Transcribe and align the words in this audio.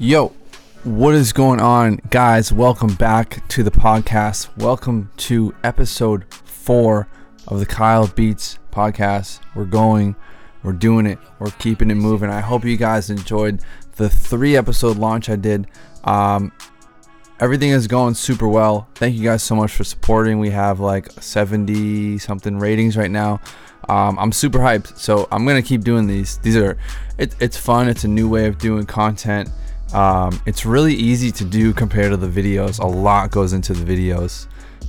Yo, 0.00 0.28
what 0.84 1.12
is 1.12 1.32
going 1.32 1.60
on, 1.60 2.00
guys? 2.08 2.52
Welcome 2.52 2.94
back 2.94 3.46
to 3.48 3.64
the 3.64 3.70
podcast. 3.72 4.48
Welcome 4.56 5.10
to 5.16 5.52
episode 5.64 6.24
four 6.44 7.08
of 7.48 7.58
the 7.58 7.66
Kyle 7.66 8.06
Beats 8.06 8.60
podcast. 8.70 9.40
We're 9.56 9.64
going, 9.64 10.14
we're 10.62 10.74
doing 10.74 11.04
it, 11.04 11.18
we're 11.40 11.50
keeping 11.50 11.90
it 11.90 11.96
moving. 11.96 12.30
I 12.30 12.38
hope 12.38 12.64
you 12.64 12.76
guys 12.76 13.10
enjoyed 13.10 13.60
the 13.96 14.08
three 14.08 14.56
episode 14.56 14.98
launch 14.98 15.28
I 15.28 15.34
did. 15.34 15.66
Um, 16.04 16.52
everything 17.40 17.70
is 17.70 17.88
going 17.88 18.14
super 18.14 18.46
well. 18.46 18.86
Thank 18.94 19.16
you 19.16 19.24
guys 19.24 19.42
so 19.42 19.56
much 19.56 19.72
for 19.72 19.82
supporting. 19.82 20.38
We 20.38 20.50
have 20.50 20.78
like 20.78 21.10
70 21.10 22.18
something 22.18 22.60
ratings 22.60 22.96
right 22.96 23.10
now. 23.10 23.40
Um, 23.88 24.16
I'm 24.20 24.30
super 24.30 24.60
hyped, 24.60 24.96
so 24.96 25.26
I'm 25.32 25.44
gonna 25.44 25.60
keep 25.60 25.82
doing 25.82 26.06
these. 26.06 26.38
These 26.38 26.56
are, 26.56 26.78
it, 27.18 27.34
it's 27.40 27.56
fun. 27.56 27.88
It's 27.88 28.04
a 28.04 28.08
new 28.08 28.28
way 28.28 28.46
of 28.46 28.58
doing 28.58 28.86
content. 28.86 29.48
Um, 29.94 30.40
it's 30.46 30.66
really 30.66 30.94
easy 30.94 31.32
to 31.32 31.44
do 31.44 31.72
compared 31.72 32.10
to 32.10 32.16
the 32.16 32.28
videos. 32.28 32.78
A 32.78 32.86
lot 32.86 33.30
goes 33.30 33.52
into 33.52 33.72
the 33.72 33.84
videos. 33.84 34.46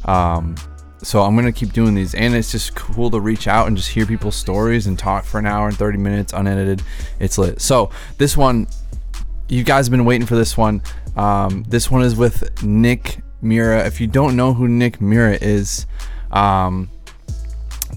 Um, 0.08 0.56
so 1.02 1.22
I'm 1.22 1.36
gonna 1.36 1.52
keep 1.52 1.72
doing 1.72 1.96
these, 1.96 2.14
and 2.14 2.36
it's 2.36 2.52
just 2.52 2.76
cool 2.76 3.10
to 3.12 3.20
reach 3.20 3.48
out 3.48 3.68
and 3.68 3.78
just 3.78 3.90
hear 3.90 4.06
people's 4.06 4.36
stories 4.36 4.88
and 4.88 5.00
talk 5.00 5.24
for 5.24 5.40
an 5.40 5.46
hour 5.46 5.68
and 5.68 5.78
30 5.78 5.98
minutes 5.98 6.34
unedited. 6.34 6.84
It's 7.20 7.38
lit. 7.38 7.62
So 7.62 7.90
this 8.18 8.36
one, 8.36 8.68
you 9.48 9.64
guys 9.64 9.88
have 9.88 9.92
been 9.92 10.06
waiting 10.06 10.28
for 10.28 10.36
this 10.36 10.58
one. 10.58 10.82
Um, 11.16 11.64
this 11.68 11.90
one 11.90 12.02
is 12.02 12.16
with 12.16 12.64
Nick 12.64 13.22
Mira. 13.42 13.86
If 13.86 14.02
you 14.02 14.08
don't 14.08 14.36
know 14.36 14.54
who 14.54 14.68
Nick 14.68 15.00
Mira 15.00 15.38
is, 15.42 15.86
um, 16.32 16.90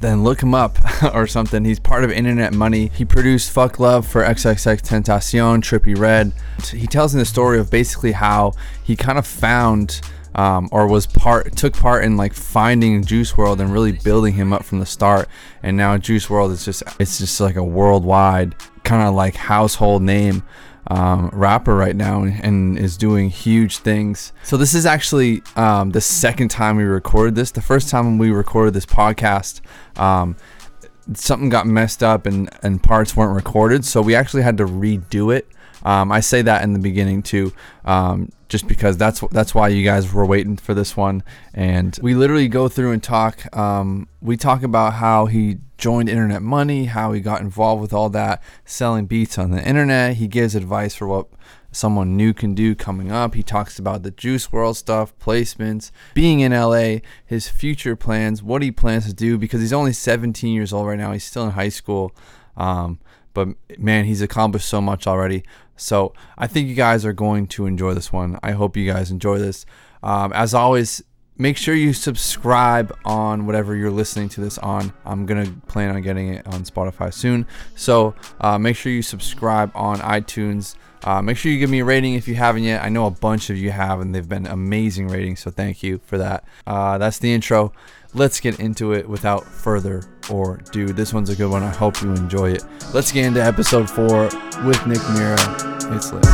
then 0.03 0.23
look 0.23 0.43
him 0.43 0.55
up 0.55 0.79
or 1.15 1.27
something. 1.27 1.65
He's 1.65 1.81
part 1.81 2.05
of 2.05 2.11
Internet 2.11 2.53
Money. 2.53 2.91
He 2.95 3.05
produced 3.05 3.51
Fuck 3.51 3.79
Love 3.79 4.07
for 4.07 4.23
XXX 4.23 4.83
Tentacion, 4.83 5.63
Trippie 5.63 5.99
Redd. 5.99 6.33
He 6.71 6.87
tells 6.87 7.15
in 7.15 7.19
the 7.19 7.25
story 7.25 7.59
of 7.59 7.71
basically 7.71 8.13
how 8.13 8.53
he 8.83 8.97
kind 8.97 9.19
of 9.19 9.27
found 9.27 10.01
um, 10.35 10.69
or 10.73 10.87
was 10.87 11.07
part 11.07 11.55
took 11.57 11.75
part 11.75 12.05
in 12.05 12.17
like 12.17 12.33
finding 12.33 13.05
Juice 13.05 13.33
WRLD 13.33 13.61
and 13.61 13.73
really 13.73 13.93
building 13.93 14.35
him 14.35 14.53
up 14.53 14.65
from 14.65 14.81
the 14.81 14.87
start. 14.87 15.29
And 15.63 15.77
now 15.77 15.99
Juice 15.99 16.27
WRLD 16.27 16.53
is 16.53 16.65
just 16.65 16.83
it's 16.99 17.19
just 17.19 17.41
like 17.41 17.57
a 17.57 17.65
worldwide 17.65 18.55
kind 18.83 19.07
of 19.07 19.15
like 19.15 19.37
household 19.37 20.03
name 20.03 20.43
um, 20.89 21.31
rapper 21.33 21.77
right 21.77 21.95
now 21.95 22.23
and, 22.23 22.45
and, 22.45 22.79
is 22.79 22.97
doing 22.97 23.31
huge 23.31 23.79
things. 23.79 24.33
So 24.43 24.57
this 24.57 24.75
is 24.75 24.85
actually 24.85 25.43
um, 25.55 25.91
the 25.91 26.01
second 26.01 26.49
time 26.49 26.77
we 26.77 26.85
recorded 26.85 27.35
this. 27.35 27.53
The 27.53 27.63
first 27.63 27.89
time 27.89 28.19
we 28.19 28.31
recorded 28.31 28.75
this 28.75 28.87
podcast, 28.87 29.61
um, 29.97 30.37
something 31.15 31.49
got 31.49 31.67
messed 31.67 32.03
up 32.03 32.27
and, 32.27 32.51
and 32.63 32.83
parts 32.83 33.17
weren't 33.17 33.35
recorded, 33.35 33.85
so 33.85 34.03
we 34.03 34.15
actually 34.15 34.43
had 34.43 34.59
to 34.59 34.65
redo 34.65 35.35
it. 35.35 35.49
Um, 35.85 36.13
I 36.13 36.21
say 36.21 36.43
that 36.43 36.63
in 36.63 36.73
the 36.73 36.79
beginning 36.79 37.23
too, 37.23 37.53
um, 37.85 38.31
just 38.53 38.69
because 38.69 38.99
that's 38.99 39.21
that's 39.31 39.55
why 39.55 39.69
you 39.69 39.83
guys 39.83 40.13
were 40.13 40.27
waiting 40.27 40.59
for 40.59 40.75
this 40.75 40.95
one. 40.95 41.23
And 41.55 41.99
we 42.03 42.15
literally 42.15 42.49
go 42.49 42.69
through 42.69 42.93
and 42.93 43.03
talk. 43.03 43.57
Um, 43.57 44.09
we 44.21 44.37
talk 44.37 44.63
about 44.63 44.93
how 44.93 45.25
he 45.25 45.57
joined 45.79 46.11
Internet 46.11 46.43
Money, 46.43 46.85
how 46.85 47.13
he 47.13 47.23
got 47.23 47.41
involved 47.41 47.81
with 47.81 47.95
all 47.95 48.11
that, 48.11 48.43
selling 48.67 49.07
beats 49.07 49.39
on 49.39 49.53
the 49.53 49.67
internet. 49.67 50.17
He 50.17 50.29
gives 50.29 50.55
advice 50.55 50.95
for 50.95 51.09
what 51.09 51.29
someone 51.71 52.15
new 52.15 52.35
can 52.35 52.55
do 52.55 52.75
coming 52.75 53.11
up. 53.11 53.35
He 53.35 53.43
talks 53.43 53.79
about 53.79 54.03
the 54.03 54.11
Juice 54.11 54.49
WRLD 54.49 54.77
stuff, 54.77 55.19
placements, 55.19 55.91
being 56.13 56.41
in 56.41 56.53
LA, 56.53 56.97
his 57.25 57.49
future 57.49 57.97
plans, 57.97 58.43
what 58.43 58.61
he 58.61 58.71
plans 58.71 59.07
to 59.07 59.15
do 59.15 59.39
because 59.39 59.63
he's 59.63 59.73
only 59.73 59.95
17 59.95 60.53
years 60.53 60.75
old 60.75 60.87
right 60.87 60.99
now. 60.99 61.13
He's 61.13 61.25
still 61.25 61.45
in 61.45 61.53
high 61.53 61.71
school. 61.71 62.15
Um, 62.55 62.99
but 63.35 63.49
man, 63.79 64.05
he's 64.05 64.23
accomplished 64.23 64.69
so 64.69 64.81
much 64.81 65.07
already. 65.07 65.45
So 65.77 66.13
I 66.39 66.47
think 66.47 66.69
you 66.69 66.75
guys 66.75 67.05
are 67.05 67.13
going 67.13 67.47
to 67.49 67.67
enjoy 67.67 67.95
this 67.95 68.13
one. 68.13 68.39
I 68.43 68.53
hope 68.53 68.77
you 68.77 68.91
guys 68.91 69.11
enjoy 69.11 69.39
this. 69.39 69.67
Um, 70.03 70.33
as 70.33 70.55
always, 70.55 71.03
make 71.39 71.57
sure 71.57 71.75
you 71.75 71.93
subscribe 71.93 72.97
on 73.05 73.47
whatever 73.47 73.75
you're 73.75 73.91
listening 73.91 74.29
to 74.31 74.41
this 74.41 74.59
on. 74.59 74.93
I'm 75.05 75.27
gonna 75.27 75.53
plan 75.67 75.95
on 75.95 76.03
getting 76.03 76.35
it 76.35 76.47
on 76.47 76.65
Spotify 76.65 77.13
soon. 77.13 77.47
So 77.75 78.15
uh, 78.41 78.59
make 78.59 78.77
sure 78.77 78.93
you 78.93 79.03
subscribe 79.03 79.73
on 79.75 79.99
iTunes. 79.99 80.77
Uh, 81.05 81.21
make 81.21 81.37
sure 81.37 81.51
you 81.51 81.59
give 81.59 81.71
me 81.71 81.81
a 81.81 81.85
rating 81.85 82.15
if 82.15 82.29
you 82.29 82.37
haven't 82.37 82.63
yet. 82.63 82.85
I 82.85 82.89
know 82.89 83.07
a 83.07 83.11
bunch 83.11 83.51
of 83.51 83.57
you 83.57 83.73
have, 83.73 84.01
and 84.01 84.15
they've 84.15 84.29
been 84.29 84.47
amazing 84.47 85.09
ratings. 85.09 85.41
So 85.41 85.51
thank 85.51 85.83
you 85.83 86.01
for 86.05 86.17
that. 86.19 86.45
Uh, 86.65 86.97
that's 86.99 87.19
the 87.19 87.33
intro 87.33 87.73
let's 88.15 88.41
get 88.41 88.61
into 88.61 88.93
it 88.93 89.09
without 89.09 89.45
further 89.45 90.03
or 90.31 90.57
ado. 90.57 90.89
This 90.89 91.15
one's 91.15 91.31
a 91.31 91.37
good 91.37 91.51
one. 91.51 91.63
I 91.63 91.71
hope 91.71 92.03
you 92.03 92.11
enjoy 92.11 92.53
it. 92.53 92.65
Let's 92.93 93.11
get 93.11 93.25
into 93.25 93.43
episode 93.43 93.89
four 93.89 94.25
with 94.65 94.87
Nick 94.87 95.01
Mira. 95.15 95.37
It's 95.95 96.13
lit. 96.13 96.27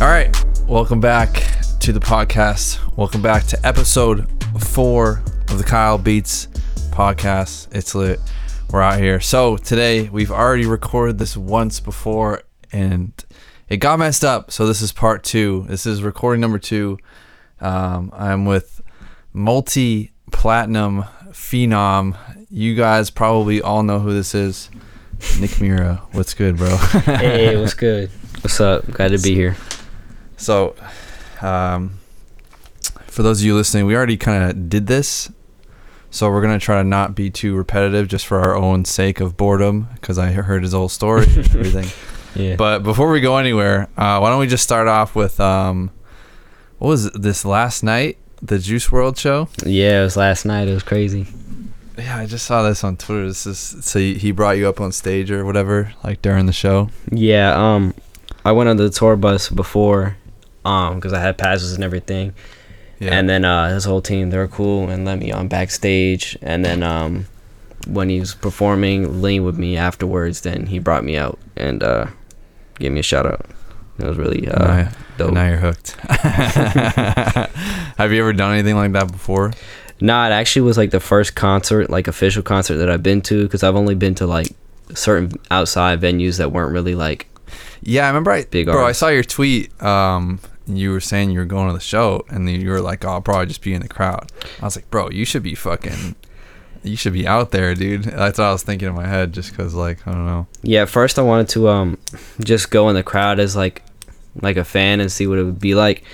All 0.00 0.10
right, 0.10 0.36
welcome 0.66 1.00
back 1.00 1.34
to 1.80 1.92
the 1.92 2.00
podcast. 2.00 2.80
Welcome 2.96 3.22
back 3.22 3.44
to 3.44 3.66
episode 3.66 4.26
four 4.60 5.22
of 5.54 5.58
the 5.58 5.64
Kyle 5.64 5.98
Beats 5.98 6.48
podcast. 6.90 7.72
It's 7.72 7.94
lit. 7.94 8.18
We're 8.70 8.82
out 8.82 8.98
here. 8.98 9.20
So 9.20 9.56
today 9.56 10.08
we've 10.08 10.32
already 10.32 10.66
recorded 10.66 11.18
this 11.18 11.36
once 11.36 11.78
before 11.78 12.42
and 12.72 13.12
it 13.68 13.76
got 13.76 14.00
messed 14.00 14.24
up. 14.24 14.50
So 14.50 14.66
this 14.66 14.82
is 14.82 14.90
part 14.90 15.22
two. 15.22 15.64
This 15.68 15.86
is 15.86 16.02
recording 16.02 16.40
number 16.40 16.58
two. 16.58 16.98
Um, 17.60 18.10
I'm 18.12 18.46
with 18.46 18.82
multi 19.32 20.12
platinum 20.32 21.04
phenom. 21.28 22.16
You 22.50 22.74
guys 22.74 23.10
probably 23.10 23.62
all 23.62 23.84
know 23.84 24.00
who 24.00 24.12
this 24.12 24.34
is. 24.34 24.70
Nick 25.38 25.60
Mira. 25.60 26.02
What's 26.10 26.34
good, 26.34 26.56
bro? 26.56 26.76
hey, 26.76 27.56
what's 27.56 27.74
good? 27.74 28.10
What's 28.40 28.60
up? 28.60 28.90
Glad 28.90 29.12
to 29.12 29.18
be 29.18 29.36
here. 29.36 29.56
So, 30.36 30.74
um, 31.42 32.00
for 33.06 33.22
those 33.22 33.40
of 33.40 33.46
you 33.46 33.54
listening, 33.54 33.86
we 33.86 33.94
already 33.94 34.16
kind 34.16 34.50
of 34.50 34.68
did 34.68 34.88
this 34.88 35.30
so 36.14 36.30
we're 36.30 36.40
gonna 36.42 36.60
try 36.60 36.80
to 36.80 36.88
not 36.88 37.16
be 37.16 37.28
too 37.28 37.56
repetitive, 37.56 38.06
just 38.06 38.24
for 38.24 38.38
our 38.38 38.54
own 38.54 38.84
sake 38.84 39.18
of 39.18 39.36
boredom, 39.36 39.88
because 39.94 40.16
I 40.16 40.30
heard 40.30 40.62
his 40.62 40.72
whole 40.72 40.88
story 40.88 41.26
and 41.26 41.38
everything. 41.38 41.88
yeah. 42.40 42.54
But 42.54 42.84
before 42.84 43.10
we 43.10 43.20
go 43.20 43.36
anywhere, 43.36 43.88
uh, 43.96 44.20
why 44.20 44.30
don't 44.30 44.38
we 44.38 44.46
just 44.46 44.62
start 44.62 44.86
off 44.86 45.16
with 45.16 45.40
um, 45.40 45.90
what 46.78 46.86
was 46.86 47.06
it, 47.06 47.20
this 47.20 47.44
last 47.44 47.82
night, 47.82 48.18
the 48.40 48.60
Juice 48.60 48.88
WRLD 48.90 49.18
show? 49.18 49.48
Yeah, 49.66 50.02
it 50.02 50.04
was 50.04 50.16
last 50.16 50.44
night. 50.44 50.68
It 50.68 50.74
was 50.74 50.84
crazy. 50.84 51.26
Yeah, 51.98 52.16
I 52.16 52.26
just 52.26 52.46
saw 52.46 52.62
this 52.62 52.84
on 52.84 52.96
Twitter. 52.96 53.26
This 53.26 53.44
is 53.44 53.58
so 53.84 53.98
he 53.98 54.30
brought 54.30 54.56
you 54.56 54.68
up 54.68 54.80
on 54.80 54.92
stage 54.92 55.32
or 55.32 55.44
whatever, 55.44 55.94
like 56.04 56.22
during 56.22 56.46
the 56.46 56.52
show. 56.52 56.90
Yeah, 57.10 57.54
um, 57.56 57.92
I 58.44 58.52
went 58.52 58.68
on 58.68 58.76
the 58.76 58.88
tour 58.88 59.16
bus 59.16 59.48
before, 59.48 60.16
um, 60.64 60.94
because 60.94 61.12
I 61.12 61.18
had 61.18 61.36
passes 61.38 61.72
and 61.72 61.82
everything 61.82 62.34
yeah. 62.98 63.12
And 63.12 63.28
then 63.28 63.44
uh, 63.44 63.70
his 63.72 63.84
whole 63.84 64.00
team, 64.00 64.30
they 64.30 64.38
were 64.38 64.48
cool 64.48 64.88
and 64.88 65.04
let 65.04 65.18
me 65.18 65.32
on 65.32 65.48
backstage. 65.48 66.36
And 66.42 66.64
then 66.64 66.82
um, 66.82 67.26
when 67.86 68.08
he 68.08 68.20
was 68.20 68.34
performing, 68.34 69.22
lean 69.22 69.44
with 69.44 69.58
me 69.58 69.76
afterwards. 69.76 70.42
Then 70.42 70.66
he 70.66 70.78
brought 70.78 71.04
me 71.04 71.16
out 71.16 71.38
and 71.56 71.82
uh, 71.82 72.06
gave 72.78 72.92
me 72.92 73.00
a 73.00 73.04
shout 73.04 73.26
out. 73.26 73.46
It 73.98 74.06
was 74.06 74.16
really 74.16 74.48
uh, 74.48 74.66
now, 74.66 74.90
dope. 75.18 75.34
Now 75.34 75.48
you're 75.48 75.58
hooked. 75.58 75.90
Have 77.96 78.12
you 78.12 78.20
ever 78.20 78.32
done 78.32 78.52
anything 78.52 78.74
like 78.74 78.92
that 78.92 79.12
before? 79.12 79.52
Nah, 80.00 80.26
it 80.26 80.32
actually 80.32 80.62
was 80.62 80.76
like 80.76 80.90
the 80.90 81.00
first 81.00 81.36
concert, 81.36 81.90
like 81.90 82.08
official 82.08 82.42
concert 82.42 82.76
that 82.78 82.90
I've 82.90 83.04
been 83.04 83.22
to, 83.22 83.44
because 83.44 83.62
I've 83.62 83.76
only 83.76 83.94
been 83.94 84.16
to 84.16 84.26
like 84.26 84.48
certain 84.94 85.32
outside 85.50 86.00
venues 86.00 86.38
that 86.38 86.50
weren't 86.50 86.72
really 86.72 86.96
like. 86.96 87.28
Yeah, 87.82 88.04
I 88.04 88.08
remember. 88.08 88.32
I 88.32 88.44
big 88.44 88.66
bro, 88.66 88.82
artists. 88.82 89.02
I 89.02 89.06
saw 89.06 89.10
your 89.12 89.22
tweet. 89.22 89.80
Um, 89.82 90.40
you 90.66 90.90
were 90.90 91.00
saying 91.00 91.30
you 91.30 91.38
were 91.38 91.44
going 91.44 91.68
to 91.68 91.74
the 91.74 91.80
show, 91.80 92.24
and 92.28 92.46
then 92.46 92.60
you 92.60 92.70
were 92.70 92.80
like, 92.80 93.04
"Oh, 93.04 93.10
I'll 93.10 93.22
probably 93.22 93.46
just 93.46 93.62
be 93.62 93.74
in 93.74 93.82
the 93.82 93.88
crowd." 93.88 94.32
I 94.60 94.64
was 94.64 94.76
like, 94.76 94.90
"Bro, 94.90 95.10
you 95.10 95.24
should 95.24 95.42
be 95.42 95.54
fucking." 95.54 96.16
You 96.82 96.96
should 96.96 97.14
be 97.14 97.26
out 97.26 97.50
there, 97.50 97.74
dude. 97.74 98.04
That's 98.04 98.38
what 98.38 98.44
I 98.44 98.52
was 98.52 98.62
thinking 98.62 98.88
in 98.88 98.94
my 98.94 99.06
head, 99.06 99.32
just 99.32 99.50
because, 99.50 99.72
like, 99.72 100.06
I 100.06 100.12
don't 100.12 100.26
know. 100.26 100.46
Yeah, 100.62 100.84
first 100.84 101.18
I 101.18 101.22
wanted 101.22 101.48
to 101.50 101.70
um, 101.70 101.98
just 102.40 102.70
go 102.70 102.90
in 102.90 102.94
the 102.94 103.02
crowd 103.02 103.40
as 103.40 103.56
like, 103.56 103.82
like 104.42 104.58
a 104.58 104.64
fan 104.64 105.00
and 105.00 105.10
see 105.10 105.26
what 105.26 105.38
it 105.38 105.44
would 105.44 105.58
be 105.58 105.74
like 105.74 106.04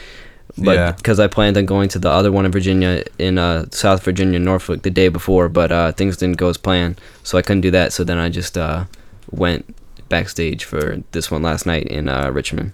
but 0.59 0.97
because 0.97 1.19
yeah. 1.19 1.25
I 1.25 1.29
planned 1.29 1.57
on 1.57 1.67
going 1.67 1.89
to 1.91 1.99
the 1.99 2.11
other 2.11 2.33
one 2.33 2.45
in 2.45 2.53
Virginia 2.53 3.05
in 3.19 3.39
uh, 3.39 3.67
South 3.71 4.03
Virginia, 4.05 4.39
Norfolk, 4.39 4.83
the 4.83 4.91
day 4.91 5.09
before, 5.09 5.49
but 5.49 5.73
uh, 5.73 5.93
things 5.93 6.17
didn't 6.17 6.37
go 6.37 6.49
as 6.49 6.57
planned, 6.57 7.01
so 7.23 7.39
I 7.39 7.43
couldn't 7.43 7.63
do 7.63 7.71
that. 7.73 7.93
So 7.93 8.05
then 8.05 8.19
I 8.19 8.29
just 8.29 8.59
uh, 8.59 8.85
went 9.31 9.75
backstage 10.09 10.65
for 10.65 11.03
this 11.13 11.31
one 11.31 11.43
last 11.43 11.67
night 11.67 11.87
in 11.87 12.09
uh, 12.09 12.31
Richmond. 12.31 12.73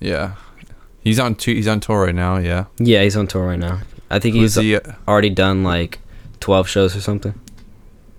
Yeah, 0.00 0.34
He's 1.04 1.20
on 1.20 1.34
two, 1.34 1.54
he's 1.54 1.68
on 1.68 1.80
tour 1.80 2.04
right 2.06 2.14
now. 2.14 2.38
Yeah. 2.38 2.64
Yeah, 2.78 3.02
he's 3.02 3.16
on 3.16 3.26
tour 3.26 3.46
right 3.46 3.58
now. 3.58 3.82
I 4.10 4.18
think 4.18 4.34
Who's 4.34 4.54
he's 4.54 4.64
he, 4.64 4.76
uh, 4.76 4.80
already 5.06 5.30
done 5.30 5.62
like 5.62 6.00
twelve 6.40 6.68
shows 6.68 6.96
or 6.96 7.00
something. 7.00 7.38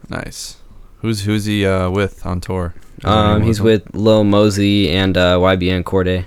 Nice. 0.10 0.58
Who's 1.00 1.22
who's 1.24 1.46
he 1.46 1.66
uh, 1.66 1.90
with 1.90 2.26
on 2.26 2.42
tour? 2.42 2.74
um, 3.04 3.42
he's 3.44 3.62
with, 3.62 3.94
Lil 3.94 4.24
Mosey 4.24 4.90
and 4.90 5.18
uh, 5.18 5.38
YBN 5.38 5.84
Cordae. 5.84 6.26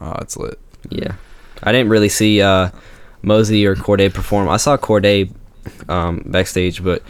Oh, 0.00 0.14
it's 0.20 0.36
lit. 0.36 0.58
Yeah, 0.88 1.14
I 1.62 1.72
didn't 1.72 1.90
really 1.90 2.08
see 2.08 2.40
uh, 2.40 2.70
Mosey 3.22 3.66
or 3.66 3.76
Cordae 3.76 4.12
perform. 4.12 4.48
I 4.48 4.56
saw 4.56 4.76
Cordae 4.76 5.32
um, 5.88 6.22
backstage, 6.26 6.82
but 6.82 7.02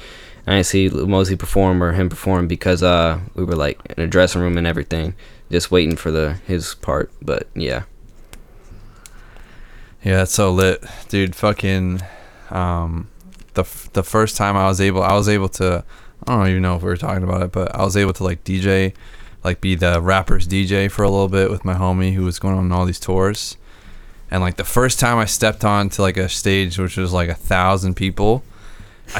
I 0.46 0.52
didn't 0.52 0.66
see 0.66 0.88
Mosey 0.88 1.36
perform 1.36 1.82
or 1.82 1.92
him 1.92 2.08
perform 2.08 2.48
because 2.48 2.82
uh, 2.82 3.20
we 3.34 3.44
were 3.44 3.56
like 3.56 3.80
in 3.96 4.02
a 4.02 4.06
dressing 4.06 4.40
room 4.42 4.58
and 4.58 4.66
everything, 4.66 5.14
just 5.50 5.70
waiting 5.70 5.96
for 5.96 6.10
the 6.10 6.34
his 6.46 6.74
part. 6.74 7.12
But 7.22 7.48
yeah, 7.54 7.84
Yeah, 10.02 10.16
that's 10.16 10.32
so 10.32 10.50
lit, 10.50 10.82
dude. 11.08 11.36
Fucking, 11.36 12.00
um, 12.50 13.08
the 13.54 13.64
the 13.92 14.02
first 14.02 14.36
time 14.36 14.56
I 14.56 14.66
was 14.66 14.80
able, 14.80 15.02
I 15.02 15.14
was 15.14 15.28
able 15.28 15.48
to. 15.50 15.84
I 16.26 16.36
don't 16.36 16.48
even 16.48 16.62
know 16.62 16.76
if 16.76 16.82
we 16.82 16.88
were 16.88 16.96
talking 16.96 17.22
about 17.22 17.42
it, 17.42 17.52
but 17.52 17.74
I 17.74 17.82
was 17.82 17.96
able 17.96 18.12
to 18.14 18.24
like 18.24 18.44
DJ, 18.44 18.94
like 19.42 19.60
be 19.60 19.74
the 19.74 20.00
rappers 20.00 20.46
DJ 20.46 20.90
for 20.90 21.02
a 21.02 21.10
little 21.10 21.28
bit 21.28 21.50
with 21.50 21.64
my 21.64 21.74
homie 21.74 22.14
who 22.14 22.24
was 22.24 22.38
going 22.38 22.56
on 22.56 22.72
all 22.72 22.84
these 22.84 23.00
tours. 23.00 23.56
And 24.30 24.42
like 24.42 24.56
the 24.56 24.64
first 24.64 25.00
time 25.00 25.18
I 25.18 25.24
stepped 25.24 25.64
onto 25.64 26.02
like 26.02 26.16
a 26.16 26.28
stage 26.28 26.78
which 26.78 26.96
was 26.96 27.12
like 27.12 27.28
a 27.28 27.34
thousand 27.34 27.94
people, 27.94 28.44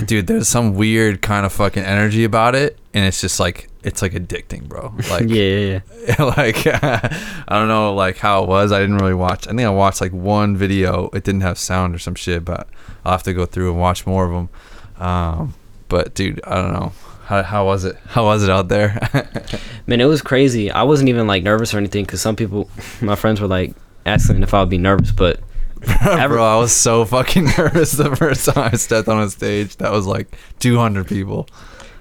dude, 0.07 0.27
there's 0.27 0.49
some 0.49 0.75
weird 0.75 1.23
kind 1.23 1.45
of 1.45 1.53
fucking 1.53 1.83
energy 1.83 2.25
about 2.25 2.55
it, 2.55 2.79
and 2.95 3.05
it's 3.05 3.21
just 3.21 3.41
like 3.41 3.69
it's 3.83 4.03
like 4.03 4.13
addicting, 4.13 4.69
bro. 4.69 4.95
Like 5.11 5.29
yeah, 5.29 5.43
yeah, 5.43 5.81
yeah. 6.07 6.23
like 6.37 6.67
I 6.67 7.59
don't 7.59 7.69
know 7.69 7.95
like 7.95 8.19
how 8.19 8.43
it 8.43 8.49
was. 8.49 8.73
I 8.73 8.81
didn't 8.81 8.99
really 8.99 9.15
watch. 9.15 9.47
I 9.47 9.51
think 9.51 9.63
I 9.63 9.71
watched 9.71 10.01
like 10.01 10.13
one 10.13 10.57
video. 10.57 11.09
It 11.13 11.25
didn't 11.25 11.41
have 11.43 11.59
sound 11.59 11.95
or 11.95 11.99
some 11.99 12.15
shit, 12.15 12.45
but 12.45 12.69
I'll 13.05 13.13
have 13.13 13.23
to 13.25 13.33
go 13.33 13.47
through 13.47 13.71
and 13.71 13.81
watch 13.81 14.07
more 14.07 14.25
of 14.25 14.31
them. 14.31 15.05
Um, 15.05 15.55
but 15.89 16.15
dude, 16.15 16.41
I 16.45 16.57
don't 16.57 16.73
know. 16.73 16.93
How, 17.25 17.43
how 17.43 17.65
was 17.65 17.85
it? 17.85 17.97
How 18.07 18.25
was 18.25 18.43
it 18.43 18.51
out 18.51 18.69
there? 18.69 18.99
Man, 19.87 20.01
it 20.01 20.07
was 20.07 20.21
crazy. 20.21 20.71
I 20.71 20.83
wasn't 20.83 21.09
even 21.09 21.27
like 21.27 21.43
nervous 21.43 21.73
or 21.73 21.79
anything 21.79 22.05
because 22.05 22.21
some 22.21 22.37
people, 22.37 22.69
my 23.01 23.15
friends 23.15 23.41
were 23.41 23.47
like 23.47 23.75
asking 24.05 24.43
if 24.43 24.53
I 24.53 24.61
would 24.61 24.69
be 24.69 24.79
nervous, 24.79 25.13
but 25.13 25.41
Bro, 26.29 26.45
I 26.45 26.57
was 26.57 26.73
so 26.73 27.05
fucking 27.05 27.45
nervous 27.59 27.93
the 27.93 28.15
first 28.17 28.47
time 28.47 28.71
I 28.73 28.77
stepped 28.77 29.09
on 29.09 29.23
a 29.23 29.31
stage. 29.31 29.77
That 29.77 29.93
was 29.93 30.07
like 30.07 30.29
200 30.59 31.07
people. 31.07 31.49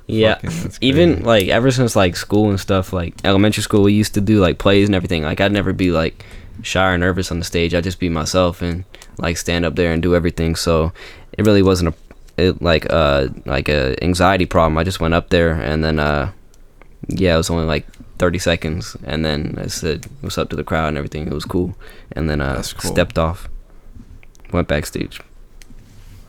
yeah, 0.08 0.36
Fucking- 0.40 0.72
even 0.82 1.24
like 1.24 1.48
ever 1.48 1.72
since 1.72 1.96
like 1.96 2.16
school 2.16 2.50
and 2.50 2.60
stuff, 2.60 2.92
like 2.94 3.14
elementary 3.24 3.64
school, 3.64 3.84
we 3.84 3.94
used 3.94 4.14
to 4.16 4.22
do 4.22 4.40
like 4.40 4.58
plays 4.58 4.88
and 4.88 4.96
everything. 4.96 5.24
Like 5.24 5.40
I'd 5.42 5.52
never 5.52 5.74
be 5.74 5.92
like 5.92 6.26
shy 6.62 6.92
or 6.92 6.98
nervous 6.98 7.32
on 7.32 7.40
the 7.40 7.46
stage. 7.46 7.74
I'd 7.74 7.84
just 7.84 8.00
be 8.00 8.10
myself 8.10 8.62
and 8.62 8.84
like 9.18 9.38
stand 9.38 9.66
up 9.66 9.76
there 9.76 9.92
and 9.94 10.02
do 10.02 10.16
everything. 10.16 10.56
So 10.56 10.92
it 11.34 11.46
really 11.46 11.62
wasn't 11.64 11.96
a 11.96 12.44
it, 12.50 12.62
like 12.62 12.88
uh 12.90 13.28
like 13.46 13.70
a 13.70 14.02
anxiety 14.04 14.46
problem. 14.46 14.78
I 14.78 14.84
just 14.84 15.00
went 15.02 15.14
up 15.14 15.30
there 15.30 15.52
and 15.52 15.84
then 15.84 16.00
uh 16.00 16.32
yeah, 17.08 17.34
it 17.36 17.38
was 17.38 17.50
only 17.50 17.66
like 17.66 17.86
30 18.18 18.40
seconds 18.40 18.96
and 19.06 19.24
then 19.26 19.56
I 19.58 19.68
said 19.68 20.06
what's 20.22 20.38
up 20.38 20.50
to 20.50 20.56
the 20.56 20.64
crowd 20.64 20.88
and 20.90 20.98
everything. 20.98 21.28
It 21.28 21.34
was 21.34 21.46
cool. 21.46 21.76
And 22.14 22.30
then 22.30 22.40
uh 22.42 22.56
cool. 22.78 22.92
stepped 22.92 23.18
off. 23.20 23.49
Went 24.52 24.68
backstage. 24.68 25.22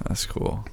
That's 0.07 0.27
cool. 0.27 0.65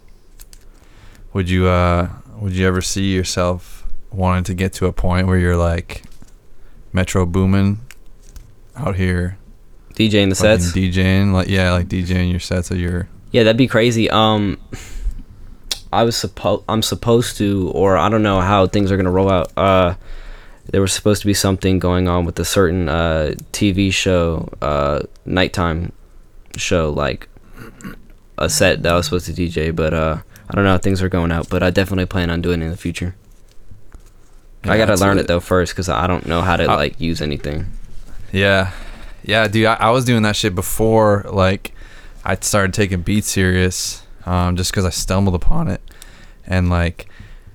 Would 1.33 1.49
you 1.49 1.67
uh 1.67 2.09
would 2.37 2.53
you 2.53 2.67
ever 2.67 2.81
see 2.81 3.13
yourself 3.13 3.85
wanting 4.11 4.43
to 4.45 4.53
get 4.53 4.73
to 4.73 4.85
a 4.85 4.93
point 4.93 5.27
where 5.27 5.37
you're 5.37 5.57
like 5.57 6.03
Metro 6.93 7.25
Boomin 7.25 7.79
out 8.75 8.95
here 8.95 9.37
DJing 9.97 10.29
the 10.29 10.35
sets. 10.35 10.71
DJing 10.71 11.33
like 11.33 11.47
yeah, 11.47 11.71
like 11.71 11.87
DJing 11.87 12.29
your 12.29 12.39
sets 12.39 12.69
of 12.69 12.79
your 12.79 13.09
Yeah, 13.31 13.43
that'd 13.43 13.57
be 13.57 13.67
crazy. 13.67 14.09
Um, 14.09 14.59
I 15.91 16.03
was 16.03 16.15
supposed 16.15 16.63
I'm 16.69 16.83
supposed 16.83 17.37
to, 17.37 17.71
or 17.73 17.97
I 17.97 18.07
don't 18.09 18.23
know 18.23 18.39
how 18.39 18.67
things 18.67 18.91
are 18.91 18.97
gonna 18.97 19.11
roll 19.11 19.31
out. 19.31 19.51
Uh, 19.57 19.95
there 20.69 20.81
was 20.81 20.93
supposed 20.93 21.21
to 21.21 21.27
be 21.27 21.33
something 21.33 21.79
going 21.79 22.07
on 22.07 22.25
with 22.25 22.39
a 22.39 22.45
certain 22.45 22.89
uh 22.89 23.33
TV 23.53 23.91
show, 23.91 24.49
uh, 24.61 25.01
nighttime 25.25 25.91
show, 26.57 26.91
like 26.91 27.27
a 28.37 28.49
set 28.49 28.83
that 28.83 28.93
I 28.93 28.95
was 28.95 29.05
supposed 29.05 29.25
to 29.27 29.33
DJ, 29.33 29.75
but 29.75 29.93
uh, 29.93 30.17
I 30.49 30.53
don't 30.53 30.63
know 30.63 30.71
how 30.71 30.77
things 30.77 31.01
are 31.01 31.09
going 31.09 31.31
out. 31.31 31.49
But 31.49 31.63
I 31.63 31.69
definitely 31.69 32.05
plan 32.05 32.29
on 32.29 32.41
doing 32.41 32.61
it 32.61 32.65
in 32.65 32.71
the 32.71 32.77
future. 32.77 33.15
I 34.63 34.77
gotta 34.77 34.95
learn 34.95 35.15
lit. 35.15 35.25
it 35.25 35.27
though 35.27 35.39
first, 35.39 35.75
cause 35.75 35.87
I 35.87 36.07
don't 36.07 36.25
know 36.25 36.41
how 36.41 36.57
to 36.57 36.63
I- 36.65 36.75
like 36.75 36.99
use 36.99 37.21
anything. 37.21 37.67
Yeah. 38.31 38.71
Yeah, 39.23 39.47
dude, 39.47 39.65
I, 39.65 39.75
I 39.75 39.89
was 39.91 40.05
doing 40.05 40.23
that 40.23 40.35
shit 40.35 40.55
before 40.55 41.25
like 41.29 41.73
I 42.25 42.35
started 42.35 42.73
taking 42.73 43.01
beats 43.01 43.27
serious, 43.29 44.03
um, 44.25 44.55
just 44.57 44.71
because 44.71 44.85
I 44.85 44.89
stumbled 44.89 45.35
upon 45.35 45.67
it. 45.69 45.81
And 46.45 46.69
like 46.69 47.07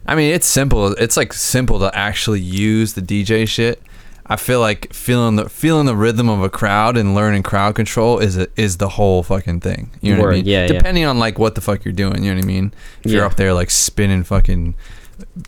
I 0.06 0.14
mean 0.14 0.32
it's 0.32 0.46
simple 0.46 0.88
it's 0.94 1.16
like 1.16 1.32
simple 1.32 1.78
to 1.80 1.90
actually 1.96 2.40
use 2.40 2.94
the 2.94 3.02
DJ 3.02 3.46
shit. 3.48 3.82
I 4.26 4.36
feel 4.36 4.60
like 4.60 4.92
feeling 4.94 5.36
the 5.36 5.48
feeling 5.48 5.86
the 5.86 5.96
rhythm 5.96 6.28
of 6.28 6.42
a 6.42 6.48
crowd 6.48 6.96
and 6.96 7.14
learning 7.14 7.42
crowd 7.42 7.74
control 7.74 8.18
is 8.20 8.38
a, 8.38 8.46
is 8.56 8.76
the 8.78 8.88
whole 8.90 9.22
fucking 9.22 9.60
thing. 9.60 9.90
You 10.00 10.14
know 10.16 10.22
what 10.22 10.30
I 10.30 10.34
mean? 10.36 10.46
yeah, 10.46 10.62
yeah. 10.62 10.66
Depending 10.68 11.04
on 11.04 11.18
like 11.18 11.38
what 11.38 11.54
the 11.54 11.60
fuck 11.60 11.84
you're 11.84 11.92
doing, 11.92 12.22
you 12.24 12.30
know 12.30 12.36
what 12.36 12.44
I 12.44 12.46
mean? 12.46 12.72
If 13.02 13.10
you're 13.10 13.24
up 13.24 13.36
there 13.36 13.52
like 13.52 13.70
spinning 13.70 14.22
fucking 14.22 14.74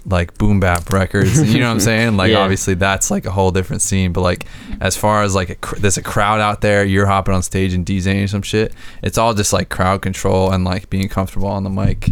like 0.07 0.37
boom 0.39 0.61
bap 0.61 0.91
records, 0.91 1.53
you 1.53 1.61
know 1.61 1.67
what 1.67 1.73
I'm 1.75 1.81
saying? 1.93 2.17
Like 2.17 2.33
Yeah. 2.33 2.39
obviously 2.39 2.75
that's 2.75 3.11
like 3.11 3.27
a 3.27 3.31
whole 3.31 3.51
different 3.53 3.81
scene, 3.83 4.13
but 4.13 4.21
like 4.23 4.45
as 4.81 4.97
far 4.97 5.23
as 5.23 5.35
like 5.35 5.51
a, 5.51 5.55
cr- 5.57 5.77
there's 5.77 5.97
a 5.97 6.03
crowd 6.03 6.41
out 6.41 6.61
there, 6.61 6.85
you're 6.85 7.07
hopping 7.07 7.35
on 7.35 7.43
stage 7.43 7.73
and 7.75 7.87
DJing 7.87 8.29
some 8.29 8.43
shit. 8.43 8.73
It's 9.03 9.19
all 9.19 9.35
just 9.35 9.53
like 9.53 9.69
crowd 9.69 10.03
control 10.03 10.51
and 10.53 10.65
like 10.65 10.91
being 10.91 11.09
comfortable 11.09 11.49
on 11.49 11.63
the 11.65 11.71
mic. 11.71 12.11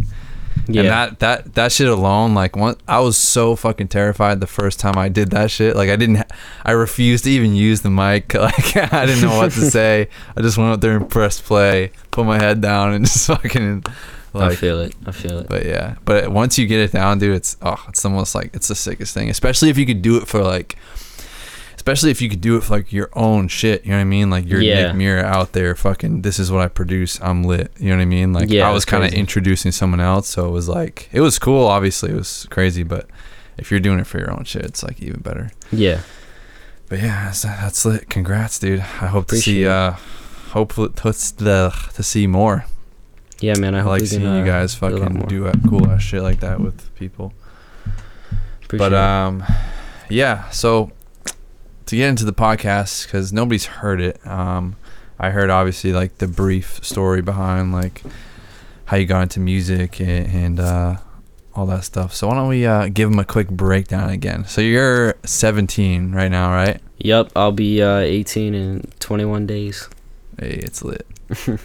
Yeah. 0.67 0.81
And 0.81 0.89
that 0.89 1.19
that 1.19 1.55
that 1.55 1.71
shit 1.71 1.87
alone, 1.87 2.33
like 2.33 2.55
one, 2.55 2.75
I 2.87 2.99
was 2.99 3.17
so 3.17 3.55
fucking 3.55 3.89
terrified 3.89 4.39
the 4.39 4.47
first 4.47 4.79
time 4.79 4.97
I 4.97 5.09
did 5.09 5.31
that 5.31 5.51
shit. 5.51 5.75
Like 5.75 5.89
I 5.89 5.95
didn't, 5.95 6.23
I 6.63 6.71
refused 6.71 7.25
to 7.25 7.31
even 7.31 7.55
use 7.55 7.81
the 7.81 7.89
mic. 7.89 8.33
Like 8.43 8.75
I 8.93 9.05
didn't 9.05 9.21
know 9.21 9.37
what 9.37 9.51
to 9.53 9.61
say. 9.71 10.09
I 10.35 10.41
just 10.41 10.57
went 10.57 10.71
up 10.71 10.81
there 10.81 10.97
and 10.97 11.09
pressed 11.09 11.43
play, 11.45 11.91
put 12.11 12.25
my 12.25 12.37
head 12.37 12.61
down, 12.61 12.93
and 12.93 13.05
just 13.07 13.27
fucking 13.27 13.83
I 14.35 14.55
feel 14.55 14.79
it. 14.81 14.95
I 15.05 15.11
feel 15.11 15.39
it. 15.39 15.47
But 15.47 15.65
yeah, 15.65 15.95
but 16.05 16.31
once 16.31 16.57
you 16.57 16.65
get 16.67 16.79
it 16.79 16.91
down, 16.91 17.19
dude, 17.19 17.35
it's 17.35 17.57
oh, 17.61 17.83
it's 17.87 18.03
almost 18.03 18.35
like 18.35 18.55
it's 18.55 18.67
the 18.67 18.75
sickest 18.75 19.13
thing. 19.13 19.29
Especially 19.29 19.69
if 19.69 19.77
you 19.77 19.85
could 19.85 20.01
do 20.01 20.17
it 20.17 20.27
for 20.27 20.43
like, 20.43 20.77
especially 21.83 22.11
if 22.11 22.21
you 22.21 22.29
could 22.29 22.39
do 22.39 22.55
it 22.55 22.63
for 22.63 22.77
like 22.77 22.93
your 22.93 23.09
own 23.11 23.49
shit. 23.49 23.83
You 23.83 23.91
know 23.91 23.97
what 23.97 24.01
I 24.01 24.05
mean? 24.05 24.29
Like 24.29 24.47
you're 24.47 24.61
Yeah. 24.61 24.87
Nick 24.87 24.95
Mira 24.95 25.23
out 25.23 25.51
there, 25.51 25.75
fucking. 25.75 26.21
This 26.21 26.39
is 26.39 26.49
what 26.49 26.61
I 26.61 26.69
produce. 26.69 27.19
I'm 27.21 27.43
lit. 27.43 27.73
You 27.77 27.89
know 27.89 27.97
what 27.97 28.03
I 28.03 28.05
mean? 28.05 28.31
Like 28.31 28.49
Yeah, 28.49 28.69
I 28.69 28.71
was 28.71 28.85
kind 28.85 29.03
of 29.03 29.11
introducing 29.13 29.73
someone 29.73 29.99
else, 29.99 30.29
so 30.29 30.47
it 30.47 30.51
was 30.51 30.69
like 30.69 31.09
it 31.11 31.19
was 31.19 31.37
cool. 31.37 31.67
Obviously, 31.67 32.11
it 32.11 32.15
was 32.15 32.47
crazy, 32.49 32.83
but 32.83 33.09
if 33.57 33.69
you're 33.69 33.81
doing 33.81 33.99
it 33.99 34.07
for 34.07 34.17
your 34.17 34.31
own 34.31 34.45
shit, 34.45 34.63
it's 34.63 34.81
like 34.81 35.01
even 35.01 35.19
better. 35.19 35.51
Yeah. 35.73 36.03
But 36.87 36.99
yeah, 36.99 37.25
that's, 37.25 37.41
that's 37.41 37.83
lit. 37.83 38.09
Congrats, 38.09 38.59
dude. 38.59 38.79
I 38.79 39.07
hope 39.07 39.27
to 39.27 39.35
see. 39.35 39.67
uh 39.67 39.95
Hopefully, 40.51 40.89
to, 40.89 41.11
the 41.43 41.73
to 41.95 42.03
see 42.03 42.27
more. 42.27 42.63
Yeah, 43.41 43.55
man. 43.57 43.75
I 43.75 43.79
I, 43.79 43.81
hope 43.81 43.89
like 43.89 44.01
we 44.03 44.07
can, 44.07 44.19
seeing 44.19 44.35
you 44.35 44.43
uh, 44.43 44.45
guys 44.45 44.73
do 44.75 44.85
a 44.85 44.89
lot 44.89 45.11
fucking 45.11 45.27
do 45.27 45.47
a 45.47 45.53
cool 45.67 45.89
ass 45.89 46.01
shit 46.01 46.21
like 46.21 46.39
that 46.39 46.61
with 46.61 46.95
people. 46.95 47.33
Appreciate 48.63 48.89
but 48.89 48.93
um 48.93 49.43
yeah 50.09 50.49
so 50.49 50.91
to 51.85 51.95
get 51.95 52.09
into 52.09 52.25
the 52.25 52.33
podcast 52.33 53.05
because 53.05 53.31
nobody's 53.33 53.65
heard 53.65 54.01
it. 54.01 54.25
Um 54.25 54.75
i 55.19 55.29
heard 55.29 55.49
obviously 55.49 55.93
like 55.93 56.17
the 56.17 56.27
brief 56.27 56.83
story 56.83 57.21
behind 57.21 57.71
like 57.71 58.01
how 58.85 58.97
you 58.97 59.05
got 59.05 59.21
into 59.21 59.39
music 59.39 60.01
and, 60.01 60.27
and 60.27 60.59
uh 60.59 60.97
all 61.55 61.67
that 61.67 61.83
stuff. 61.83 62.13
So 62.13 62.27
why 62.27 62.35
don't 62.35 62.49
we 62.49 62.65
uh 62.65 62.89
give 62.89 63.09
them 63.09 63.19
a 63.19 63.25
quick 63.25 63.49
breakdown 63.49 64.09
again. 64.09 64.45
So 64.45 64.61
you're 64.61 65.15
17 65.23 66.11
right 66.13 66.31
now 66.31 66.51
right? 66.51 66.81
Yep, 66.97 67.31
I'll 67.35 67.51
be 67.51 67.81
uh, 67.81 67.97
18 67.97 68.53
in 68.53 68.91
21 68.99 69.45
days. 69.45 69.89
hey 70.39 70.55
it's 70.63 70.83
lit. 70.83 71.05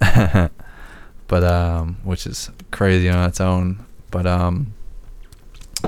But 1.30 1.44
um 1.44 1.98
which 2.02 2.26
is 2.26 2.50
crazy 2.72 3.08
on 3.08 3.28
its 3.28 3.40
own. 3.40 3.86
But 4.10 4.26
um 4.26 4.74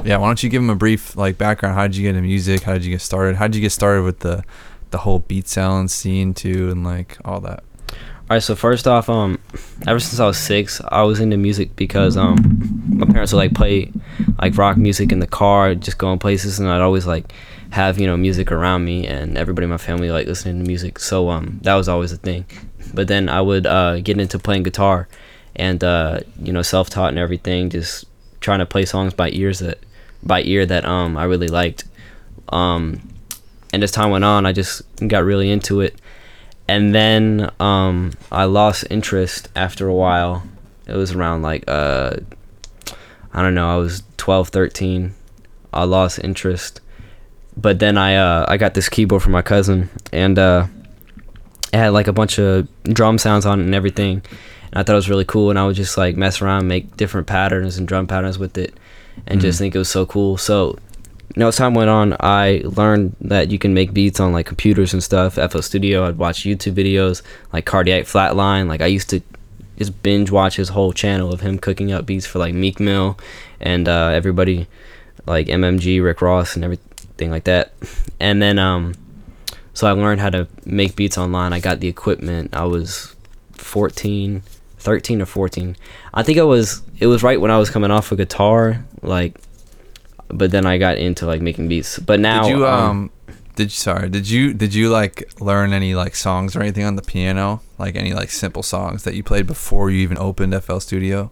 yeah 0.04 0.16
why 0.16 0.26
don't 0.26 0.42
you 0.42 0.48
give 0.48 0.62
them 0.62 0.70
a 0.70 0.74
brief 0.74 1.16
like 1.16 1.38
background 1.38 1.74
how 1.74 1.86
did 1.86 1.96
you 1.96 2.02
get 2.02 2.10
into 2.10 2.22
music 2.22 2.62
how 2.62 2.72
did 2.72 2.84
you 2.84 2.90
get 2.90 3.00
started 3.00 3.36
how 3.36 3.46
did 3.46 3.54
you 3.54 3.60
get 3.60 3.70
started 3.72 4.02
with 4.02 4.20
the 4.20 4.42
the 4.90 4.98
whole 4.98 5.20
beat 5.20 5.48
sound 5.48 5.90
scene 5.90 6.34
too 6.34 6.70
and 6.70 6.84
like 6.84 7.18
all 7.24 7.40
that 7.40 7.62
All 8.30 8.36
right, 8.36 8.42
so 8.42 8.54
first 8.54 8.86
off, 8.86 9.10
um, 9.10 9.38
ever 9.86 9.98
since 10.00 10.18
I 10.20 10.26
was 10.26 10.38
six, 10.38 10.80
I 10.88 11.02
was 11.02 11.20
into 11.20 11.36
music 11.36 11.76
because 11.76 12.16
um, 12.16 12.36
my 12.88 13.04
parents 13.04 13.32
would 13.32 13.38
like 13.38 13.52
play 13.52 13.92
like 14.40 14.56
rock 14.56 14.76
music 14.78 15.12
in 15.12 15.18
the 15.18 15.26
car, 15.26 15.74
just 15.74 15.98
going 15.98 16.18
places, 16.18 16.58
and 16.58 16.68
I'd 16.68 16.80
always 16.80 17.04
like 17.06 17.32
have 17.70 17.98
you 17.98 18.06
know 18.06 18.16
music 18.16 18.50
around 18.50 18.84
me, 18.84 19.06
and 19.06 19.36
everybody 19.36 19.64
in 19.64 19.70
my 19.70 19.76
family 19.76 20.10
like 20.10 20.26
listening 20.26 20.62
to 20.62 20.66
music. 20.66 20.98
So 20.98 21.28
um, 21.28 21.58
that 21.62 21.74
was 21.74 21.88
always 21.88 22.12
a 22.12 22.16
thing. 22.16 22.46
But 22.94 23.08
then 23.08 23.28
I 23.28 23.40
would 23.42 23.66
uh, 23.66 24.00
get 24.00 24.18
into 24.18 24.38
playing 24.38 24.62
guitar, 24.62 25.08
and 25.56 25.82
uh, 25.84 26.20
you 26.40 26.52
know 26.54 26.62
self-taught 26.62 27.10
and 27.10 27.18
everything, 27.18 27.68
just 27.70 28.06
trying 28.42 28.58
to 28.58 28.66
play 28.66 28.84
songs 28.84 29.14
by 29.14 29.30
ears 29.30 29.60
that 29.60 29.78
by 30.22 30.42
ear 30.42 30.66
that 30.66 30.84
um 30.84 31.16
I 31.16 31.24
really 31.24 31.48
liked. 31.48 31.84
Um, 32.50 33.08
and 33.72 33.82
as 33.82 33.90
time 33.90 34.10
went 34.10 34.24
on, 34.24 34.44
I 34.44 34.52
just 34.52 34.82
got 35.08 35.24
really 35.24 35.50
into 35.50 35.80
it 35.80 35.98
and 36.68 36.94
then 36.94 37.50
um, 37.60 38.12
I 38.30 38.44
lost 38.44 38.86
interest 38.90 39.48
after 39.54 39.88
a 39.88 39.94
while. 39.94 40.42
It 40.86 40.94
was 40.94 41.12
around 41.12 41.42
like 41.42 41.64
uh, 41.68 42.16
I 43.32 43.42
don't 43.42 43.54
know. 43.54 43.70
I 43.70 43.76
was 43.76 44.02
12, 44.16 44.48
13. 44.48 45.14
I 45.72 45.84
lost 45.84 46.18
interest, 46.22 46.80
but 47.56 47.78
then 47.78 47.98
I 47.98 48.16
uh, 48.16 48.46
I 48.48 48.56
got 48.56 48.74
this 48.74 48.88
keyboard 48.88 49.22
from 49.22 49.32
my 49.32 49.42
cousin, 49.42 49.90
and 50.12 50.38
uh, 50.38 50.66
it 51.72 51.76
had 51.76 51.90
like 51.90 52.08
a 52.08 52.12
bunch 52.12 52.38
of 52.38 52.68
drum 52.84 53.18
sounds 53.18 53.46
on 53.46 53.60
it 53.60 53.64
and 53.64 53.74
everything. 53.74 54.22
And 54.72 54.80
I 54.80 54.82
thought 54.82 54.94
it 54.94 54.96
was 54.96 55.10
really 55.10 55.24
cool, 55.24 55.50
and 55.50 55.58
I 55.58 55.66
would 55.66 55.76
just 55.76 55.96
like 55.96 56.16
mess 56.16 56.40
around, 56.40 56.66
make 56.66 56.96
different 56.96 57.26
patterns 57.26 57.76
and 57.76 57.86
drum 57.86 58.06
patterns 58.06 58.38
with 58.38 58.56
it, 58.58 58.74
and 59.26 59.38
mm 59.38 59.42
just 59.42 59.58
think 59.58 59.74
it 59.74 59.78
was 59.78 59.88
so 59.88 60.06
cool. 60.06 60.36
So, 60.36 60.78
you 61.34 61.40
know, 61.40 61.48
as 61.48 61.56
time 61.56 61.74
went 61.74 61.90
on, 61.90 62.16
I 62.20 62.62
learned 62.64 63.16
that 63.20 63.50
you 63.50 63.58
can 63.58 63.74
make 63.74 63.92
beats 63.92 64.20
on 64.20 64.32
like 64.32 64.46
computers 64.46 64.92
and 64.92 65.02
stuff. 65.02 65.34
FL 65.34 65.60
Studio. 65.60 66.06
I'd 66.06 66.18
watch 66.18 66.42
YouTube 66.42 66.74
videos 66.74 67.22
like 67.52 67.66
Cardiak 67.66 68.02
Flatline. 68.02 68.68
Like 68.68 68.80
I 68.80 68.86
used 68.86 69.10
to 69.10 69.20
just 69.76 70.02
binge 70.02 70.30
watch 70.30 70.56
his 70.56 70.70
whole 70.70 70.92
channel 70.92 71.32
of 71.32 71.40
him 71.40 71.58
cooking 71.58 71.92
up 71.92 72.06
beats 72.06 72.26
for 72.26 72.38
like 72.38 72.54
Meek 72.54 72.80
Mill 72.80 73.18
and 73.60 73.88
uh, 73.88 74.08
everybody 74.08 74.66
like 75.26 75.46
MMG, 75.46 76.02
Rick 76.02 76.22
Ross, 76.22 76.54
and 76.54 76.64
everything 76.64 77.30
like 77.30 77.44
that. 77.44 77.72
And 78.20 78.40
then 78.40 78.58
um, 78.58 78.94
so 79.74 79.86
I 79.86 79.92
learned 79.92 80.20
how 80.20 80.30
to 80.30 80.46
make 80.64 80.96
beats 80.96 81.16
online. 81.16 81.52
I 81.52 81.60
got 81.60 81.80
the 81.80 81.88
equipment. 81.88 82.54
I 82.54 82.64
was 82.64 83.14
14, 83.54 84.42
13 84.82 85.22
or 85.22 85.26
14. 85.26 85.76
I 86.12 86.22
think 86.22 86.38
I 86.38 86.42
was 86.42 86.82
it 86.98 87.06
was 87.06 87.22
right 87.22 87.40
when 87.40 87.50
I 87.50 87.58
was 87.58 87.70
coming 87.70 87.90
off 87.90 88.12
a 88.12 88.16
guitar 88.16 88.84
like 89.02 89.38
but 90.28 90.50
then 90.50 90.66
I 90.66 90.78
got 90.78 90.96
into 90.98 91.26
like 91.26 91.42
making 91.42 91.68
beats. 91.68 91.98
But 91.98 92.20
now 92.20 92.42
Did 92.42 92.50
you 92.50 92.66
um, 92.66 92.90
um 92.90 93.10
did 93.54 93.64
you 93.64 93.70
sorry, 93.70 94.08
did 94.08 94.28
you 94.28 94.54
did 94.54 94.74
you 94.74 94.88
like 94.88 95.40
learn 95.40 95.72
any 95.72 95.94
like 95.94 96.16
songs 96.16 96.56
or 96.56 96.60
anything 96.60 96.84
on 96.84 96.96
the 96.96 97.02
piano? 97.02 97.60
Like 97.78 97.96
any 97.96 98.14
like 98.14 98.30
simple 98.30 98.62
songs 98.62 99.04
that 99.04 99.14
you 99.14 99.22
played 99.22 99.46
before 99.46 99.90
you 99.90 99.98
even 99.98 100.18
opened 100.18 100.60
FL 100.62 100.78
Studio? 100.78 101.30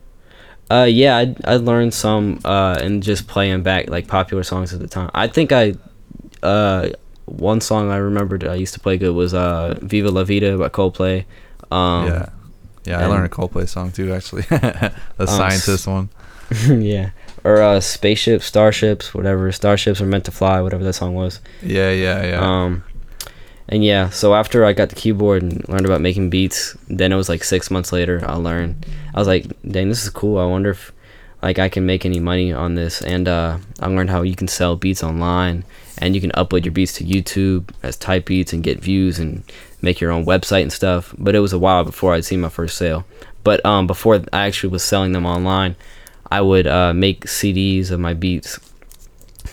Uh 0.71 0.87
yeah, 0.89 1.17
I 1.17 1.35
I 1.45 1.57
learned 1.57 1.95
some 1.95 2.41
uh 2.45 2.79
and 2.81 3.03
just 3.03 3.27
playing 3.27 3.63
back 3.63 3.89
like 3.89 4.07
popular 4.07 4.43
songs 4.43 4.73
at 4.75 4.81
the 4.81 4.87
time. 4.87 5.11
I 5.15 5.29
think 5.29 5.51
I 5.51 5.75
uh 6.43 6.91
one 7.25 7.61
song 7.61 7.91
I 7.91 7.97
remembered 7.97 8.45
I 8.45 8.57
used 8.57 8.75
to 8.75 8.81
play 8.81 8.99
good 8.99 9.15
was 9.15 9.33
uh 9.33 9.79
Viva 9.81 10.11
La 10.11 10.25
Vida 10.25 10.59
by 10.59 10.69
Coldplay. 10.69 11.25
Um, 11.71 12.09
yeah, 12.09 12.29
yeah, 12.85 13.01
I 13.01 13.07
learned 13.07 13.27
a 13.27 13.29
Coldplay 13.29 13.69
song 13.69 13.93
too 13.93 14.13
actually, 14.13 14.43
the 14.49 14.93
um, 15.19 15.27
scientist 15.27 15.87
one. 15.87 16.09
yeah, 16.67 17.11
or 17.45 17.63
uh, 17.63 17.81
spaceships, 17.81 18.47
starships, 18.47 19.15
whatever. 19.15 19.51
Starships 19.53 20.01
are 20.01 20.07
meant 20.07 20.25
to 20.25 20.31
fly, 20.31 20.61
whatever 20.61 20.83
that 20.85 20.95
song 20.95 21.15
was. 21.15 21.41
Yeah, 21.63 21.91
yeah, 21.91 22.25
yeah. 22.25 22.41
Um, 22.41 22.85
and 23.69 23.85
yeah, 23.85 24.11
so 24.11 24.35
after 24.35 24.65
I 24.65 24.73
got 24.73 24.89
the 24.89 24.97
keyboard 24.97 25.43
and 25.43 25.69
learned 25.69 25.87
about 25.87 26.01
making 26.01 26.29
beats, 26.29 26.77
then 26.89 27.13
it 27.13 27.17
was 27.17 27.29
like 27.29 27.45
six 27.45 27.71
months 27.71 27.93
later 27.93 28.21
I 28.27 28.35
learned. 28.35 28.85
I 29.15 29.19
was 29.19 29.29
like, 29.29 29.47
dang, 29.63 29.89
this 29.89 30.03
is 30.03 30.11
cool. 30.11 30.39
I 30.39 30.45
wonder 30.45 30.71
if 30.71 30.93
like 31.41 31.61
I 31.61 31.69
can 31.69 31.87
make 31.87 32.05
any 32.05 32.19
money 32.19 32.53
on 32.53 32.75
this. 32.75 33.01
And 33.01 33.29
uh, 33.29 33.59
I 33.79 33.87
learned 33.87 34.11
how 34.11 34.23
you 34.23 34.35
can 34.35 34.49
sell 34.49 34.75
beats 34.75 35.05
online 35.05 35.65
and 35.99 36.17
you 36.17 36.21
can 36.21 36.33
upload 36.33 36.65
your 36.65 36.73
beats 36.73 36.95
to 36.95 37.05
YouTube 37.05 37.71
as 37.85 37.97
type 37.97 38.27
beats 38.27 38.53
and 38.53 38.65
get 38.65 38.81
views 38.81 39.21
and 39.21 39.45
make 39.83 40.01
your 40.01 40.11
own 40.11 40.25
website 40.25 40.63
and 40.63 40.73
stuff. 40.73 41.15
But 41.19 41.35
it 41.35 41.41
was 41.41 41.53
a 41.53 41.59
while 41.59 41.85
before 41.85 42.15
I'd 42.15 42.25
seen 42.25 42.41
my 42.41 42.49
first 42.49 42.77
sale. 42.77 43.05
But 43.43 43.65
um, 43.65 43.87
before 43.87 44.23
I 44.33 44.47
actually 44.47 44.71
was 44.71 44.83
selling 44.83 45.13
them 45.13 45.27
online, 45.27 45.77
I 46.31 46.41
would 46.41 46.67
uh, 46.67 46.93
make 46.93 47.25
CDs 47.27 47.91
of 47.91 47.99
my 48.01 48.15
beats, 48.15 48.59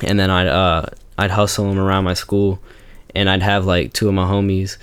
and 0.01 0.19
then 0.19 0.29
I'd 0.29 0.47
uh, 0.47 0.87
I'd 1.17 1.31
hustle 1.31 1.69
them 1.69 1.79
around 1.79 2.03
my 2.03 2.13
school, 2.13 2.59
and 3.15 3.29
I'd 3.29 3.41
have 3.41 3.65
like 3.65 3.93
two 3.93 4.07
of 4.07 4.13
my 4.13 4.25
homies, 4.25 4.77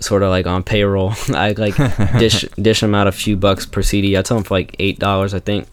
sort 0.00 0.22
of 0.22 0.30
like 0.30 0.46
on 0.46 0.62
payroll. 0.62 1.14
I 1.28 1.52
like 1.52 1.76
dish 2.18 2.42
dish 2.60 2.80
them 2.80 2.94
out 2.94 3.06
a 3.06 3.12
few 3.12 3.36
bucks 3.36 3.66
per 3.66 3.82
CD. 3.82 4.16
I 4.16 4.22
tell 4.22 4.36
them 4.36 4.44
for 4.44 4.54
like 4.54 4.76
eight 4.78 4.98
dollars, 4.98 5.34
I 5.34 5.40
think, 5.40 5.66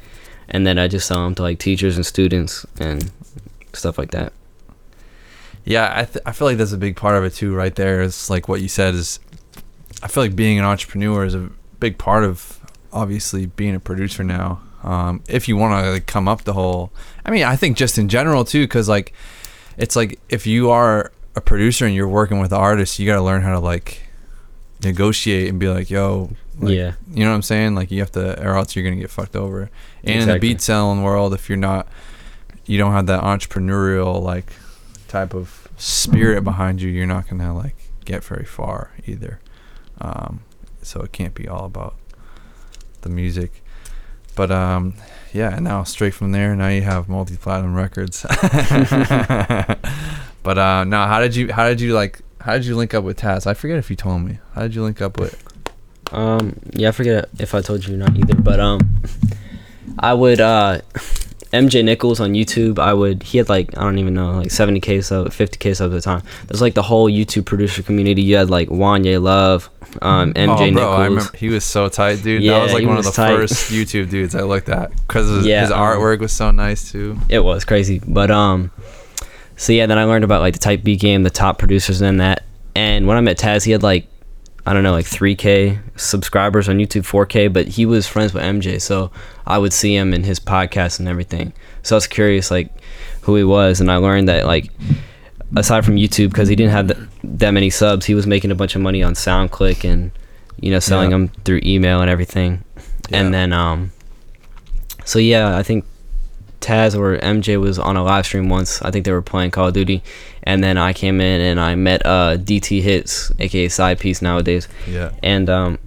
and 0.50 0.66
then 0.66 0.80
I 0.80 0.88
just 0.88 1.08
sell 1.08 1.24
them 1.24 1.36
to 1.36 1.42
like 1.42 1.60
teachers 1.60 1.98
and 1.98 2.06
students 2.06 2.66
and 2.80 3.12
stuff 3.74 3.98
like 3.98 4.12
that. 4.12 4.34
Yeah, 5.66 5.92
I, 5.94 6.06
th- 6.06 6.24
I 6.26 6.32
feel 6.32 6.48
like 6.48 6.58
that's 6.58 6.72
a 6.72 6.78
big 6.78 6.96
part 6.96 7.16
of 7.16 7.24
it 7.24 7.34
too. 7.34 7.54
Right 7.54 7.74
there. 7.76 8.04
It's 8.04 8.30
like 8.30 8.48
what 8.48 8.62
you 8.62 8.68
said 8.68 8.94
is, 8.94 9.20
I 10.02 10.08
feel 10.08 10.24
like 10.24 10.36
being 10.36 10.60
an 10.60 10.66
entrepreneur 10.66 11.26
is 11.26 11.34
a 11.34 11.50
big 11.80 11.98
part 11.98 12.24
of 12.24 12.60
obviously 12.94 13.48
being 13.48 13.76
a 13.76 13.80
producer 13.80 14.24
now. 14.24 14.62
Um, 14.84 15.24
if 15.28 15.48
you 15.48 15.58
want 15.58 15.84
to 15.84 15.92
like, 15.94 16.06
come 16.06 16.28
up 16.28 16.44
the 16.44 16.54
whole, 16.54 16.92
I 17.26 17.32
mean, 17.32 17.44
I 17.44 17.56
think 17.56 17.76
just 17.76 17.98
in 17.98 18.08
general 18.08 18.46
too, 18.46 18.64
because 18.64 18.88
like, 18.88 19.14
it's 19.78 19.96
like 19.96 20.20
if 20.30 20.46
you 20.46 20.70
are 20.70 21.12
a 21.36 21.42
producer 21.42 21.86
and 21.86 21.96
you're 21.96 22.08
working 22.08 22.40
with 22.40 22.54
artists, 22.54 23.00
you 23.00 23.08
got 23.08 23.16
to 23.16 23.24
learn 23.24 23.42
how 23.42 23.54
to 23.54 23.60
like 23.60 24.04
negotiate 24.84 25.50
and 25.50 25.60
be 25.60 25.68
like, 25.68 25.90
yo, 25.90 26.30
like, 26.60 26.74
yeah, 26.74 26.94
you 27.12 27.24
know 27.26 27.32
what 27.32 27.36
I'm 27.36 27.42
saying? 27.42 27.76
Like 27.76 27.92
you 27.92 28.00
have 28.00 28.12
to, 28.14 28.42
or 28.42 28.56
else 28.56 28.76
you're 28.76 28.86
gonna 28.86 29.02
get 29.02 29.10
fucked 29.10 29.36
over. 29.36 29.62
And 29.62 29.70
exactly. 30.04 30.22
in 30.22 30.30
the 30.30 30.40
beat 30.40 30.62
selling 30.62 31.04
world, 31.04 31.34
if 31.34 31.50
you're 31.50 31.58
not, 31.58 31.88
you 32.66 32.78
don't 32.78 32.94
have 32.94 33.08
that 33.08 33.24
entrepreneurial 33.24 34.22
like 34.22 34.52
type 35.08 35.34
of 35.34 35.68
spirit 35.78 36.44
behind 36.44 36.82
you, 36.82 36.90
you're 36.90 37.06
not 37.06 37.28
gonna 37.28 37.56
like 37.56 37.76
get 38.06 38.24
very 38.24 38.46
far 38.46 38.92
either. 39.06 39.40
Um, 40.00 40.42
so 40.82 41.02
it 41.02 41.12
can't 41.12 41.34
be 41.34 41.48
all 41.48 41.66
about 41.66 41.96
the 43.02 43.10
music. 43.10 43.64
But 44.36 44.52
um, 44.52 44.96
yeah, 45.34 45.56
and 45.56 45.64
now 45.64 45.84
straight 45.84 46.14
from 46.14 46.32
there, 46.32 46.56
now 46.56 46.68
you 46.68 46.82
have 46.82 47.08
multi 47.08 47.38
platinum 47.38 47.74
records. 47.74 48.26
but 50.44 50.58
uh, 50.58 50.84
now, 50.84 51.08
how 51.08 51.20
did 51.22 51.36
you 51.36 51.54
how 51.54 51.68
did 51.68 51.80
you 51.80 51.94
like 51.94 52.22
how 52.42 52.54
did 52.54 52.66
you 52.66 52.76
link 52.76 52.94
up 52.94 53.04
with 53.04 53.18
Taz? 53.18 53.48
I 53.48 53.54
forget 53.54 53.78
if 53.78 53.90
you 53.90 53.96
told 53.96 54.22
me. 54.22 54.40
How 54.54 54.62
did 54.62 54.76
you 54.76 54.84
link 54.84 55.02
up 55.02 55.20
with? 55.20 55.42
Um, 56.12 56.60
yeah, 56.74 56.90
I 56.90 56.92
forget 56.92 57.30
if 57.40 57.56
I 57.56 57.62
told 57.62 57.88
you 57.88 57.96
or 57.96 57.98
not 57.98 58.16
either. 58.16 58.36
But 58.36 58.60
um, 58.60 58.80
I 60.00 60.14
would 60.14 60.42
uh 60.42 60.82
MJ 61.56 61.84
Nichols 61.84 62.20
on 62.20 62.34
YouTube, 62.34 62.80
I 62.80 62.94
would 62.94 63.24
he 63.24 63.38
had 63.38 63.50
like 63.50 63.78
I 63.78 63.82
don't 63.82 63.98
even 63.98 64.14
know 64.14 64.32
like 64.34 64.48
70k 64.48 65.04
sub, 65.04 65.28
50k 65.28 65.76
subs 65.76 65.82
at 65.82 65.90
the 65.90 66.02
time. 66.02 66.22
There's 66.48 66.62
like 66.62 66.74
the 66.74 66.84
whole 66.84 67.10
YouTube 67.10 67.46
producer 67.46 67.82
community. 67.82 68.22
You 68.22 68.36
had 68.38 68.50
like 68.50 68.70
Wanye 68.70 69.22
Love, 69.22 69.70
um, 70.02 70.34
MJ 70.34 70.50
oh, 70.50 70.58
bro, 70.58 70.66
Nichols. 70.66 71.00
I 71.00 71.06
remember 71.06 71.38
he 71.38 71.50
was 71.50 71.64
so 71.64 71.90
tight, 71.90 72.22
dude. 72.22 72.44
Yeah, 72.44 72.54
that 72.54 72.64
was 72.64 72.74
like 72.74 72.86
one 72.86 72.98
was 72.98 73.08
of 73.08 73.16
the 73.16 73.22
tight. 73.22 73.36
first 73.36 73.72
YouTube 73.72 74.10
dudes 74.10 74.36
I 74.36 74.42
looked 74.42 74.70
at 74.70 74.92
because 75.08 75.30
his, 75.30 75.46
yeah, 75.46 75.62
his 75.62 75.72
um, 75.72 75.80
artwork 75.80 76.20
was 76.20 76.32
so 76.32 76.52
nice 76.52 76.92
too. 76.92 77.18
It 77.30 77.40
was 77.40 77.64
crazy, 77.66 78.02
but 78.06 78.30
um, 78.32 78.72
so 79.58 79.74
yeah, 79.74 79.86
then 79.86 79.98
I 79.98 80.04
learned 80.04 80.24
about 80.24 80.42
like 80.42 80.54
the 80.54 80.60
type 80.60 80.84
beat 80.84 81.00
game, 81.00 81.24
the 81.24 81.30
top 81.30 81.58
producers 81.58 82.02
in 82.02 82.18
that. 82.18 82.44
And 82.76 83.08
when 83.08 83.16
I 83.16 83.22
met 83.22 83.38
Taz, 83.38 83.64
he 83.64 83.72
had 83.72 83.84
like 83.84 84.08
I 84.66 84.74
don't 84.74 84.84
know, 84.84 84.92
like 84.92 85.06
3K 85.06 85.80
subscribers 85.96 86.68
on 86.68 86.78
YouTube, 86.78 87.04
4K, 87.04 87.54
but 87.54 87.68
he 87.68 87.86
was 87.86 88.08
friends 88.08 88.34
with 88.34 88.44
MJ, 88.44 88.82
so 88.82 89.12
I 89.46 89.58
would 89.58 89.74
see 89.74 89.96
him 89.96 90.14
in 90.14 90.24
his 90.24 90.40
podcast 90.40 91.00
and 91.00 91.08
everything. 91.08 91.54
So 91.84 91.96
I 91.96 91.98
was 91.98 92.08
curious, 92.08 92.50
like, 92.50 92.72
who 93.22 93.36
he 93.36 93.44
was, 93.44 93.80
and 93.80 93.92
I 93.92 93.98
learned 93.98 94.28
that, 94.28 94.46
like, 94.46 94.72
aside 95.56 95.86
from 95.86 95.98
YouTube, 95.98 96.30
because 96.30 96.50
he 96.50 96.56
didn't 96.56 96.72
have 96.72 96.88
the, 96.88 97.08
that 97.24 97.52
many 97.52 97.70
subs, 97.70 98.08
he 98.08 98.16
was 98.16 98.26
making 98.26 98.50
a 98.50 98.56
bunch 98.56 98.76
of 98.76 98.82
money 98.82 99.04
on 99.04 99.14
SoundClick 99.14 99.88
and, 99.88 100.12
you 100.60 100.72
know, 100.72 100.80
selling 100.80 101.12
yeah. 101.12 101.18
them 101.18 101.28
through 101.44 101.62
email 101.64 102.02
and 102.02 102.10
everything. 102.10 102.64
Yeah. 103.10 103.22
And 103.22 103.34
then, 103.34 103.54
um, 103.54 103.92
so 105.06 105.20
yeah, 105.20 105.56
I 105.56 105.62
think 105.64 105.86
Taz 106.66 106.98
or 106.98 107.18
MJ 107.20 107.60
was 107.62 107.78
on 107.78 107.96
a 107.96 108.04
live 108.04 108.26
stream 108.26 108.50
once. 108.50 108.82
I 108.82 108.90
think 108.90 109.06
they 109.06 109.12
were 109.12 109.22
playing 109.22 109.52
Call 109.52 109.68
of 109.68 109.74
Duty, 109.74 110.02
and 110.44 110.64
then 110.64 110.78
I 110.78 110.94
came 110.94 111.22
in 111.22 111.42
and 111.42 111.60
I 111.60 111.76
met 111.76 112.04
uh, 112.06 112.38
DT 112.38 112.82
Hits, 112.82 113.32
aka 113.40 113.68
Side 113.70 114.00
Piece 114.00 114.22
nowadays. 114.22 114.68
Yeah. 114.88 115.12
And 115.22 115.48
um, 115.50 115.78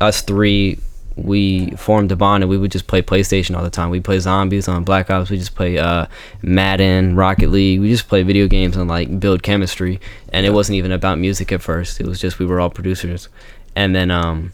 us 0.00 0.22
three, 0.22 0.78
we 1.16 1.70
formed 1.72 2.10
a 2.10 2.16
bond, 2.16 2.42
and 2.42 2.48
we 2.50 2.56
would 2.56 2.72
just 2.72 2.86
play 2.86 3.02
PlayStation 3.02 3.54
all 3.54 3.62
the 3.62 3.70
time. 3.70 3.90
We 3.90 4.00
play 4.00 4.18
zombies 4.18 4.66
on 4.66 4.82
Black 4.82 5.10
Ops. 5.10 5.28
We 5.28 5.36
just 5.36 5.54
play 5.54 5.76
uh, 5.78 6.06
Madden, 6.40 7.16
Rocket 7.16 7.50
League. 7.50 7.80
We 7.80 7.90
just 7.90 8.08
play 8.08 8.22
video 8.22 8.48
games 8.48 8.78
and 8.78 8.88
like 8.88 9.20
build 9.20 9.42
chemistry. 9.42 10.00
And 10.32 10.44
yeah. 10.44 10.50
it 10.50 10.54
wasn't 10.54 10.76
even 10.76 10.90
about 10.90 11.18
music 11.18 11.52
at 11.52 11.60
first. 11.60 12.00
It 12.00 12.06
was 12.06 12.18
just 12.18 12.38
we 12.38 12.46
were 12.46 12.60
all 12.60 12.70
producers. 12.70 13.28
And 13.76 13.94
then 13.94 14.10
um, 14.10 14.52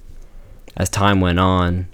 as 0.77 0.91
time 0.91 1.21
went 1.21 1.39
on, 1.39 1.87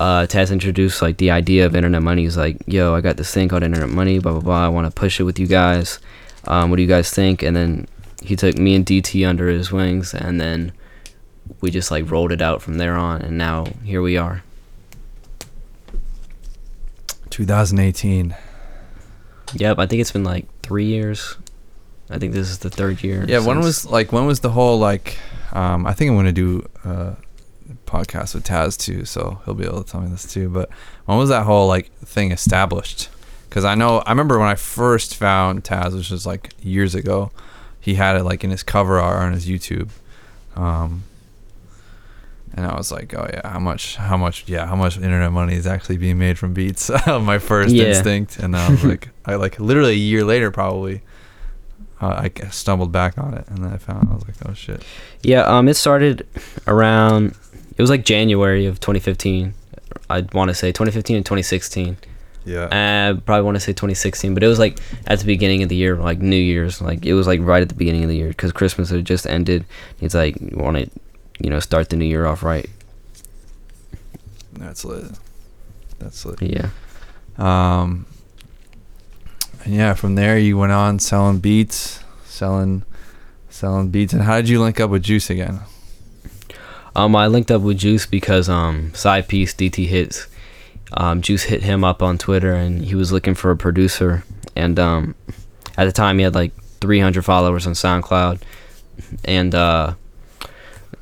uh, 0.00 0.26
Taz 0.26 0.50
introduced 0.50 1.02
like 1.02 1.18
the 1.18 1.30
idea 1.30 1.66
of 1.66 1.76
internet 1.76 2.02
money. 2.02 2.22
He's 2.22 2.36
like, 2.38 2.56
"Yo, 2.66 2.94
I 2.94 3.02
got 3.02 3.18
this 3.18 3.32
thing 3.32 3.48
called 3.48 3.62
internet 3.62 3.90
money. 3.90 4.18
Blah 4.18 4.32
blah 4.32 4.40
blah. 4.40 4.64
I 4.64 4.68
want 4.68 4.86
to 4.86 4.90
push 4.90 5.20
it 5.20 5.24
with 5.24 5.38
you 5.38 5.46
guys. 5.46 6.00
Um, 6.48 6.70
what 6.70 6.76
do 6.76 6.82
you 6.82 6.88
guys 6.88 7.10
think?" 7.10 7.42
And 7.42 7.54
then 7.54 7.86
he 8.22 8.34
took 8.34 8.56
me 8.56 8.74
and 8.74 8.84
DT 8.84 9.28
under 9.28 9.48
his 9.48 9.70
wings, 9.70 10.14
and 10.14 10.40
then 10.40 10.72
we 11.60 11.70
just 11.70 11.90
like 11.90 12.10
rolled 12.10 12.32
it 12.32 12.40
out 12.40 12.62
from 12.62 12.78
there 12.78 12.96
on, 12.96 13.20
and 13.20 13.36
now 13.36 13.66
here 13.84 14.00
we 14.00 14.16
are. 14.16 14.42
2018. 17.28 18.34
Yep, 19.54 19.78
I 19.78 19.86
think 19.86 20.00
it's 20.00 20.12
been 20.12 20.24
like 20.24 20.46
three 20.62 20.86
years. 20.86 21.36
I 22.08 22.18
think 22.18 22.32
this 22.32 22.48
is 22.48 22.58
the 22.58 22.70
third 22.70 23.02
year. 23.02 23.26
Yeah, 23.28 23.44
when 23.44 23.58
was 23.60 23.84
like 23.84 24.12
when 24.12 24.24
was 24.24 24.40
the 24.40 24.50
whole 24.50 24.78
like? 24.78 25.18
Um, 25.52 25.86
I 25.86 25.92
think 25.92 26.10
I'm 26.10 26.16
gonna 26.16 26.32
do. 26.32 26.66
Uh, 26.84 27.16
podcast 27.90 28.34
with 28.34 28.44
Taz 28.44 28.78
too, 28.78 29.04
so 29.04 29.40
he'll 29.44 29.54
be 29.54 29.64
able 29.64 29.82
to 29.82 29.90
tell 29.90 30.00
me 30.00 30.08
this 30.08 30.30
too. 30.32 30.48
But 30.48 30.70
when 31.06 31.18
was 31.18 31.28
that 31.28 31.44
whole 31.44 31.66
like 31.66 31.92
thing 31.98 32.30
established? 32.32 33.08
Because 33.48 33.64
I 33.64 33.74
know 33.74 33.98
I 33.98 34.10
remember 34.10 34.38
when 34.38 34.48
I 34.48 34.54
first 34.54 35.16
found 35.16 35.64
Taz, 35.64 35.94
which 35.94 36.10
was 36.10 36.24
like 36.26 36.52
years 36.62 36.94
ago. 36.94 37.30
He 37.82 37.94
had 37.94 38.16
it 38.16 38.24
like 38.24 38.44
in 38.44 38.50
his 38.50 38.62
cover 38.62 38.98
art 38.98 39.22
on 39.22 39.32
his 39.32 39.48
YouTube, 39.48 39.88
um, 40.54 41.04
and 42.54 42.66
I 42.66 42.76
was 42.76 42.92
like, 42.92 43.14
oh 43.14 43.26
yeah, 43.32 43.48
how 43.48 43.58
much, 43.58 43.96
how 43.96 44.16
much, 44.18 44.46
yeah, 44.46 44.66
how 44.66 44.76
much 44.76 44.96
internet 44.96 45.32
money 45.32 45.54
is 45.54 45.66
actually 45.66 45.96
being 45.96 46.18
made 46.18 46.38
from 46.38 46.52
beats? 46.52 46.90
My 47.06 47.38
first 47.38 47.74
yeah. 47.74 47.84
instinct, 47.84 48.38
and 48.38 48.54
I 48.54 48.70
was 48.70 48.84
like, 48.92 49.08
I 49.24 49.36
like 49.36 49.58
literally 49.58 49.92
a 49.92 49.96
year 49.96 50.24
later 50.24 50.50
probably. 50.50 51.00
uh, 52.00 52.28
I 52.28 52.48
stumbled 52.50 52.92
back 52.92 53.18
on 53.18 53.34
it, 53.34 53.46
and 53.48 53.64
then 53.64 53.72
I 53.72 53.76
found 53.76 54.08
I 54.10 54.14
was 54.14 54.26
like, 54.26 54.36
oh 54.46 54.54
shit. 54.54 54.82
Yeah, 55.22 55.42
um, 55.42 55.68
it 55.68 55.74
started 55.74 56.26
around. 56.66 57.34
It 57.80 57.82
was 57.82 57.88
like 57.88 58.04
January 58.04 58.66
of 58.66 58.78
2015. 58.78 59.54
I 60.10 60.20
want 60.34 60.50
to 60.50 60.54
say 60.54 60.70
2015 60.70 61.16
and 61.16 61.24
2016. 61.24 61.96
Yeah. 62.44 62.64
I 62.66 63.18
probably 63.18 63.42
want 63.42 63.56
to 63.56 63.60
say 63.60 63.72
2016, 63.72 64.34
but 64.34 64.42
it 64.42 64.48
was 64.48 64.58
like 64.58 64.78
at 65.06 65.18
the 65.20 65.24
beginning 65.24 65.62
of 65.62 65.70
the 65.70 65.76
year, 65.76 65.96
like 65.96 66.18
New 66.18 66.36
Year's. 66.36 66.82
Like 66.82 67.06
it 67.06 67.14
was 67.14 67.26
like 67.26 67.40
right 67.40 67.62
at 67.62 67.70
the 67.70 67.74
beginning 67.74 68.02
of 68.02 68.10
the 68.10 68.16
year 68.16 68.28
because 68.28 68.52
Christmas 68.52 68.90
had 68.90 69.06
just 69.06 69.26
ended. 69.26 69.64
He's 69.98 70.14
like, 70.14 70.36
want 70.52 70.76
to, 70.76 70.90
you 71.38 71.48
know, 71.48 71.58
start 71.58 71.88
the 71.88 71.96
new 71.96 72.04
year 72.04 72.26
off 72.26 72.42
right. 72.42 72.68
That's 74.52 74.84
lit. 74.84 75.12
That's 76.00 76.26
lit. 76.26 76.42
Yeah. 76.42 76.68
Um. 77.38 78.04
And 79.64 79.74
yeah, 79.74 79.94
from 79.94 80.16
there 80.16 80.38
you 80.38 80.58
went 80.58 80.72
on 80.72 80.98
selling 80.98 81.38
beats, 81.38 82.04
selling, 82.26 82.82
selling 83.48 83.88
beats. 83.88 84.12
And 84.12 84.20
how 84.20 84.36
did 84.36 84.50
you 84.50 84.60
link 84.60 84.78
up 84.80 84.90
with 84.90 85.02
Juice 85.02 85.30
again? 85.30 85.60
Um, 86.96 87.14
I 87.14 87.26
linked 87.26 87.50
up 87.50 87.62
with 87.62 87.78
Juice 87.78 88.06
because 88.06 88.48
um, 88.48 88.92
side 88.94 89.28
piece 89.28 89.54
DT 89.54 89.86
hits. 89.86 90.26
Um, 90.92 91.22
Juice 91.22 91.44
hit 91.44 91.62
him 91.62 91.84
up 91.84 92.02
on 92.02 92.18
Twitter 92.18 92.52
and 92.54 92.84
he 92.84 92.94
was 92.94 93.12
looking 93.12 93.34
for 93.34 93.50
a 93.50 93.56
producer. 93.56 94.24
And 94.56 94.78
um, 94.78 95.14
at 95.76 95.84
the 95.84 95.92
time 95.92 96.18
he 96.18 96.24
had 96.24 96.34
like 96.34 96.52
300 96.80 97.24
followers 97.24 97.66
on 97.66 97.74
SoundCloud. 97.74 98.42
And 99.24 99.54
uh, 99.54 99.94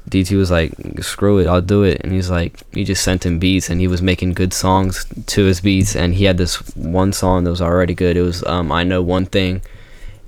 DT 0.09 0.37
was 0.37 0.51
like, 0.51 0.73
"Screw 1.03 1.39
it, 1.39 1.47
I'll 1.47 1.61
do 1.61 1.83
it." 1.83 2.01
And 2.03 2.13
he's 2.13 2.31
like, 2.31 2.61
he 2.73 2.85
just 2.85 3.03
sent 3.03 3.27
him 3.27 3.39
beats, 3.39 3.69
and 3.69 3.81
he 3.81 3.89
was 3.89 4.03
making 4.03 4.35
good 4.35 4.53
songs 4.53 5.07
to 5.27 5.45
his 5.45 5.61
beats. 5.61 5.95
And 5.97 6.15
he 6.15 6.25
had 6.25 6.39
this 6.39 6.57
one 6.77 7.13
song 7.13 7.45
that 7.45 7.51
was 7.51 7.63
already 7.63 7.95
good. 7.95 8.17
It 8.17 8.23
was 8.23 8.45
um, 8.45 8.73
"I 8.73 8.85
Know 8.85 9.03
One 9.03 9.27
Thing," 9.27 9.63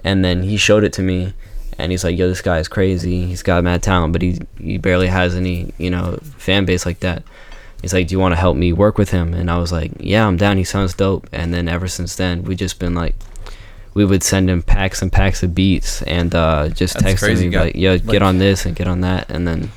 and 0.05 0.25
then 0.25 0.43
he 0.43 0.57
showed 0.57 0.85
it 0.85 0.93
to 0.95 1.02
me, 1.02 1.33
and 1.81 1.91
he's 1.93 2.05
like, 2.05 2.17
"Yo, 2.19 2.29
this 2.29 2.41
guy 2.43 2.59
is 2.59 2.69
crazy. 2.69 3.27
He's 3.27 3.43
got 3.43 3.65
mad 3.65 3.83
talent, 3.83 4.13
but 4.13 4.23
he 4.23 4.39
he 4.61 4.79
barely 4.79 5.09
has 5.09 5.35
any 5.35 5.73
you 5.79 5.91
know 5.91 6.19
fan 6.39 6.65
base 6.65 6.87
like 6.87 7.01
that." 7.01 7.23
He's 7.83 7.93
like, 7.95 8.09
"Do 8.09 8.13
you 8.15 8.19
want 8.19 8.33
to 8.33 8.37
help 8.37 8.57
me 8.57 8.73
work 8.73 8.99
with 8.99 9.11
him?" 9.11 9.35
And 9.35 9.51
I 9.51 9.59
was 9.59 9.73
like, 9.73 9.93
"Yeah, 9.99 10.27
I'm 10.27 10.37
down. 10.37 10.57
He 10.59 10.65
sounds 10.65 10.95
dope." 10.95 11.29
And 11.33 11.53
then 11.55 11.69
ever 11.69 11.89
since 11.89 12.15
then, 12.17 12.45
we 12.45 12.55
just 12.55 12.79
been 12.79 12.95
like 12.95 13.15
we 13.95 14.05
would 14.05 14.23
send 14.23 14.49
him 14.49 14.63
packs 14.63 15.03
and 15.03 15.11
packs 15.13 15.43
of 15.43 15.55
beats 15.55 16.01
and 16.03 16.33
uh, 16.35 16.69
just 16.69 16.95
That's 16.95 17.05
text 17.05 17.25
crazy, 17.25 17.47
him 17.47 17.53
like, 17.53 17.75
"Yo, 17.75 17.93
Like- 17.93 18.07
get 18.07 18.23
on 18.23 18.39
this 18.39 18.67
and 18.67 18.77
get 18.77 18.87
on 18.87 19.01
that," 19.01 19.31
and 19.31 19.49
then 19.49 19.71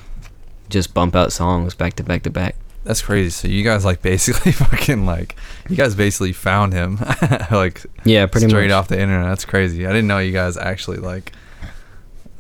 just 0.69 0.93
bump 0.93 1.15
out 1.15 1.31
songs 1.31 1.73
back 1.75 1.93
to 1.95 2.03
back 2.03 2.23
to 2.23 2.29
back. 2.29 2.55
That's 2.83 3.01
crazy. 3.01 3.29
So 3.29 3.47
you 3.47 3.63
guys 3.63 3.85
like 3.85 4.01
basically 4.11 4.51
fucking 4.51 5.05
like 5.05 5.35
you 5.69 5.77
guys 5.77 5.95
basically 5.95 6.33
found 6.33 6.73
him 6.73 6.99
like 7.51 7.81
Yeah, 8.03 8.25
pretty 8.25 8.49
straight 8.49 8.67
much. 8.67 8.73
off 8.73 8.87
the 8.89 8.99
internet. 8.99 9.29
That's 9.29 9.45
crazy. 9.45 9.87
I 9.87 9.89
didn't 9.91 10.07
know 10.07 10.19
you 10.19 10.33
guys 10.33 10.57
actually 10.57 10.97
like 10.97 11.31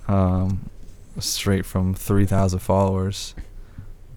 um 0.07 0.69
straight 1.19 1.65
from 1.65 1.93
3000 1.93 2.59
followers 2.59 3.35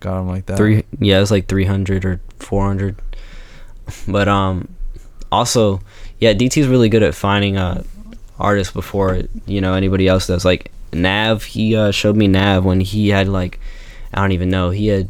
got 0.00 0.21
him 0.21 0.28
like 0.28 0.47
that. 0.47 0.57
Three, 0.57 0.85
yeah, 0.99 1.19
it 1.19 1.21
was 1.21 1.31
like 1.31 1.49
three 1.49 1.64
hundred 1.64 2.05
or 2.05 2.21
four 2.38 2.66
hundred. 2.66 2.97
But 4.09 4.28
um, 4.28 4.75
also, 5.31 5.81
yeah, 6.19 6.33
DT's 6.33 6.69
really 6.69 6.88
good 6.88 7.02
at 7.02 7.14
finding 7.14 7.57
uh 7.57 7.83
artists 8.38 8.73
before 8.73 9.23
you 9.47 9.61
know 9.61 9.75
anybody 9.75 10.09
else 10.09 10.26
does. 10.26 10.45
Like 10.45 10.71
Nav, 10.93 11.45
he 11.45 11.76
uh, 11.76 11.90
showed 11.90 12.16
me 12.16 12.28
Nav 12.28 12.64
when 12.64 12.81
he 12.81 13.09
had 13.09 13.28
like 13.28 13.59
I 14.12 14.21
don't 14.21 14.33
even 14.33 14.49
know 14.49 14.71
he 14.71 14.88
had 14.88 15.09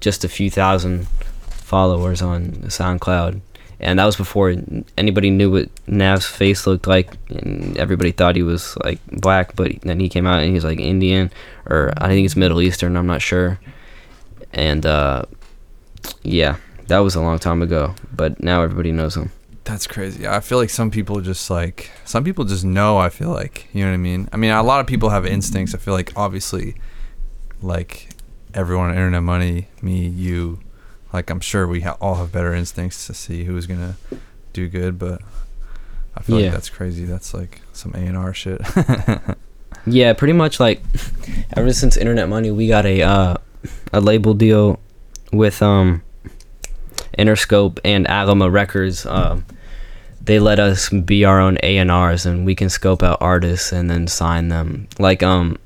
just 0.00 0.24
a 0.24 0.28
few 0.28 0.50
thousand 0.50 1.06
followers 1.48 2.20
on 2.20 2.52
SoundCloud, 2.66 3.40
and 3.84 3.98
that 3.98 4.06
was 4.06 4.16
before 4.16 4.54
anybody 4.96 5.28
knew 5.28 5.50
what 5.50 5.68
Nav's 5.86 6.24
face 6.26 6.66
looked 6.66 6.86
like, 6.86 7.12
and 7.28 7.76
everybody 7.76 8.12
thought 8.12 8.34
he 8.34 8.42
was 8.42 8.76
like 8.82 8.98
black. 9.12 9.54
But 9.54 9.82
then 9.82 10.00
he 10.00 10.08
came 10.08 10.26
out 10.26 10.42
and 10.42 10.52
he's 10.52 10.64
like 10.64 10.80
Indian, 10.80 11.30
or 11.66 11.92
I 11.98 12.08
think 12.08 12.24
it's 12.24 12.34
Middle 12.34 12.62
Eastern. 12.62 12.96
I'm 12.96 13.06
not 13.06 13.20
sure. 13.20 13.60
And 14.54 14.86
uh, 14.86 15.24
yeah, 16.22 16.56
that 16.86 16.98
was 17.00 17.14
a 17.14 17.20
long 17.20 17.38
time 17.38 17.60
ago, 17.60 17.94
but 18.10 18.42
now 18.42 18.62
everybody 18.62 18.90
knows 18.90 19.16
him. 19.16 19.30
That's 19.64 19.86
crazy. 19.86 20.26
I 20.26 20.40
feel 20.40 20.58
like 20.58 20.70
some 20.70 20.90
people 20.90 21.20
just 21.20 21.50
like 21.50 21.90
some 22.06 22.24
people 22.24 22.44
just 22.44 22.64
know. 22.64 22.96
I 22.96 23.10
feel 23.10 23.30
like 23.30 23.68
you 23.74 23.84
know 23.84 23.90
what 23.90 23.94
I 23.94 23.98
mean. 23.98 24.28
I 24.32 24.38
mean, 24.38 24.50
a 24.50 24.62
lot 24.62 24.80
of 24.80 24.86
people 24.86 25.10
have 25.10 25.26
instincts. 25.26 25.74
I 25.74 25.78
feel 25.78 25.94
like 25.94 26.12
obviously, 26.16 26.74
like 27.60 28.08
everyone 28.54 28.86
on 28.86 28.94
Internet 28.94 29.22
Money, 29.22 29.68
me, 29.82 30.06
you, 30.06 30.60
like 31.14 31.30
I'm 31.30 31.40
sure 31.40 31.66
we 31.66 31.80
ha- 31.80 31.96
all 32.00 32.16
have 32.16 32.30
better 32.32 32.52
instincts 32.52 33.06
to 33.06 33.14
see 33.14 33.44
who's 33.44 33.66
gonna 33.66 33.96
do 34.52 34.68
good. 34.68 34.98
But 34.98 35.22
I 36.16 36.20
feel 36.22 36.38
Yeah. 36.38 36.46
like 36.46 36.54
that's 36.54 36.68
crazy. 36.70 37.04
That's 37.04 37.32
like 37.32 37.62
some 37.72 37.92
A 37.94 37.98
and 37.98 38.16
R 38.16 38.34
shit. 38.34 38.60
Yeah, 39.86 40.14
pretty 40.14 40.32
much 40.32 40.60
like 40.60 40.80
ever 41.54 41.70
since 41.74 41.98
Internet 41.98 42.30
Money, 42.30 42.50
we 42.50 42.68
got 42.68 42.86
a 42.86 43.02
uh, 43.02 43.36
a 43.92 44.00
label 44.00 44.32
deal 44.32 44.80
with 45.30 45.60
um 45.60 46.00
Interscope 47.18 47.80
and 47.84 48.08
Alamo 48.08 48.48
Records. 48.48 49.04
Um, 49.04 49.44
they 50.22 50.38
let 50.38 50.58
us 50.58 50.88
be 50.88 51.26
our 51.26 51.38
own 51.38 51.58
A 51.62 51.76
and 51.76 51.90
R's, 51.90 52.24
and 52.24 52.46
we 52.46 52.54
can 52.54 52.70
scope 52.70 53.02
out 53.02 53.18
artists 53.20 53.72
and 53.72 53.90
then 53.90 54.06
sign 54.06 54.48
them. 54.48 54.88
Like 54.98 55.22
um 55.22 55.58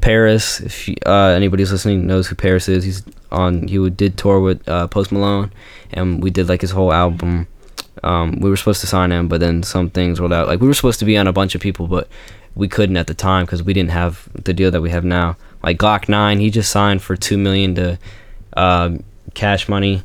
Paris, 0.00 0.60
if 0.60 0.86
you, 0.86 0.94
uh, 1.04 1.32
anybody's 1.34 1.72
listening 1.72 2.06
knows 2.06 2.28
who 2.28 2.36
Paris 2.36 2.68
is, 2.68 2.84
he's 2.84 3.02
on. 3.30 3.68
He 3.68 3.90
did 3.90 4.16
tour 4.16 4.40
with 4.40 4.66
uh, 4.68 4.86
Post 4.88 5.12
Malone, 5.12 5.52
and 5.92 6.22
we 6.22 6.30
did 6.30 6.48
like 6.48 6.60
his 6.60 6.70
whole 6.70 6.92
album. 6.92 7.46
Um, 8.02 8.40
we 8.40 8.50
were 8.50 8.56
supposed 8.56 8.80
to 8.82 8.86
sign 8.86 9.10
him, 9.10 9.28
but 9.28 9.40
then 9.40 9.62
some 9.62 9.90
things 9.90 10.20
rolled 10.20 10.32
out. 10.32 10.48
Like 10.48 10.60
we 10.60 10.68
were 10.68 10.74
supposed 10.74 10.98
to 11.00 11.04
be 11.04 11.16
on 11.16 11.26
a 11.26 11.32
bunch 11.32 11.54
of 11.54 11.60
people, 11.60 11.86
but 11.86 12.08
we 12.54 12.68
couldn't 12.68 12.96
at 12.96 13.06
the 13.06 13.14
time 13.14 13.44
because 13.46 13.62
we 13.62 13.72
didn't 13.72 13.90
have 13.90 14.28
the 14.44 14.52
deal 14.52 14.70
that 14.70 14.80
we 14.80 14.90
have 14.90 15.04
now. 15.04 15.36
Like 15.62 15.78
Glokk 15.78 16.08
Nine, 16.08 16.40
he 16.40 16.50
just 16.50 16.70
signed 16.70 17.02
for 17.02 17.16
two 17.16 17.38
million 17.38 17.74
to 17.76 17.98
um, 18.56 19.04
Cash 19.34 19.68
Money, 19.68 20.02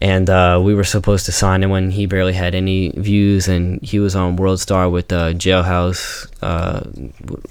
and 0.00 0.30
uh, 0.30 0.60
we 0.62 0.74
were 0.74 0.84
supposed 0.84 1.26
to 1.26 1.32
sign 1.32 1.62
him 1.62 1.70
when 1.70 1.90
he 1.90 2.06
barely 2.06 2.32
had 2.32 2.54
any 2.54 2.90
views, 2.90 3.48
and 3.48 3.82
he 3.82 3.98
was 3.98 4.16
on 4.16 4.36
World 4.36 4.60
Star 4.60 4.88
with 4.88 5.12
uh, 5.12 5.32
Jailhouse, 5.32 6.26
uh, 6.42 6.80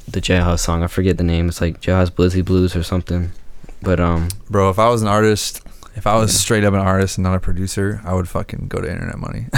the 0.08 0.20
Jailhouse 0.20 0.60
song. 0.60 0.84
I 0.84 0.88
forget 0.88 1.18
the 1.18 1.24
name. 1.24 1.48
It's 1.50 1.62
like 1.62 1.82
Jailhouse 1.82 2.10
Blizzy 2.10 2.44
Blues 2.44 2.76
or 2.76 2.84
something. 2.84 3.32
But 3.82 4.00
um, 4.00 4.30
Bro, 4.50 4.70
if 4.72 4.80
I 4.80 4.90
was 4.90 5.02
an 5.02 5.08
artist, 5.08 5.62
if 5.96 6.06
I 6.08 6.16
was 6.18 6.38
straight 6.38 6.64
up 6.64 6.74
an 6.74 6.80
artist 6.80 7.18
and 7.18 7.24
not 7.24 7.36
a 7.36 7.40
producer, 7.40 8.02
I 8.04 8.14
would 8.14 8.28
fucking 8.30 8.68
go 8.68 8.80
to 8.80 8.90
Internet 8.90 9.18
Money. 9.18 9.46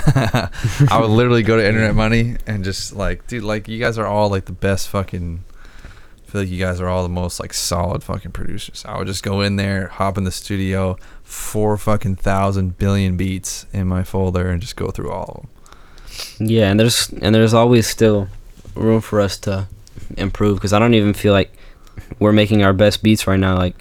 I 0.89 0.97
would 0.99 1.09
literally 1.09 1.43
go 1.43 1.57
to 1.57 1.65
Internet 1.65 1.95
Money 1.95 2.37
and 2.47 2.63
just 2.63 2.93
like, 2.93 3.27
dude, 3.27 3.43
like 3.43 3.67
you 3.67 3.79
guys 3.79 3.97
are 3.97 4.05
all 4.05 4.29
like 4.29 4.45
the 4.45 4.51
best 4.51 4.89
fucking. 4.89 5.43
I 5.83 6.31
feel 6.31 6.41
like 6.41 6.49
you 6.49 6.59
guys 6.59 6.79
are 6.79 6.87
all 6.87 7.03
the 7.03 7.09
most 7.09 7.39
like 7.39 7.53
solid 7.53 8.03
fucking 8.03 8.31
producers. 8.31 8.85
I 8.87 8.97
would 8.97 9.07
just 9.07 9.21
go 9.21 9.41
in 9.41 9.57
there, 9.57 9.87
hop 9.87 10.17
in 10.17 10.23
the 10.23 10.31
studio, 10.31 10.97
four 11.23 11.77
fucking 11.77 12.15
thousand 12.15 12.77
billion 12.77 13.17
beats 13.17 13.65
in 13.73 13.87
my 13.87 14.03
folder, 14.03 14.49
and 14.49 14.61
just 14.61 14.77
go 14.77 14.91
through 14.91 15.11
all 15.11 15.25
of 15.25 15.41
them. 15.41 16.47
Yeah, 16.47 16.71
and 16.71 16.79
there's 16.79 17.09
and 17.21 17.35
there's 17.35 17.53
always 17.53 17.87
still 17.87 18.29
room 18.75 19.01
for 19.01 19.19
us 19.19 19.37
to 19.39 19.67
improve 20.17 20.57
because 20.57 20.73
I 20.73 20.79
don't 20.79 20.93
even 20.93 21.13
feel 21.13 21.33
like 21.33 21.51
we're 22.19 22.31
making 22.31 22.63
our 22.63 22.73
best 22.73 23.03
beats 23.03 23.27
right 23.27 23.39
now. 23.39 23.57
Like 23.57 23.75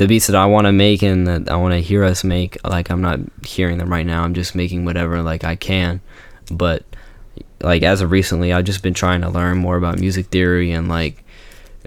the 0.00 0.08
beats 0.08 0.28
that 0.28 0.34
I 0.34 0.46
want 0.46 0.66
to 0.66 0.72
make 0.72 1.02
and 1.02 1.26
that 1.26 1.50
I 1.50 1.56
want 1.56 1.74
to 1.74 1.80
hear 1.82 2.04
us 2.04 2.24
make, 2.24 2.56
like 2.64 2.90
I'm 2.90 3.02
not 3.02 3.20
hearing 3.44 3.76
them 3.76 3.92
right 3.92 4.06
now. 4.06 4.22
I'm 4.22 4.32
just 4.32 4.54
making 4.54 4.86
whatever 4.86 5.20
like 5.20 5.44
I 5.44 5.56
can. 5.56 6.00
But 6.50 6.84
like 7.60 7.82
as 7.82 8.00
of 8.00 8.10
recently, 8.10 8.50
I've 8.50 8.64
just 8.64 8.82
been 8.82 8.94
trying 8.94 9.20
to 9.20 9.28
learn 9.28 9.58
more 9.58 9.76
about 9.76 9.98
music 9.98 10.28
theory 10.28 10.72
and 10.72 10.88
like 10.88 11.22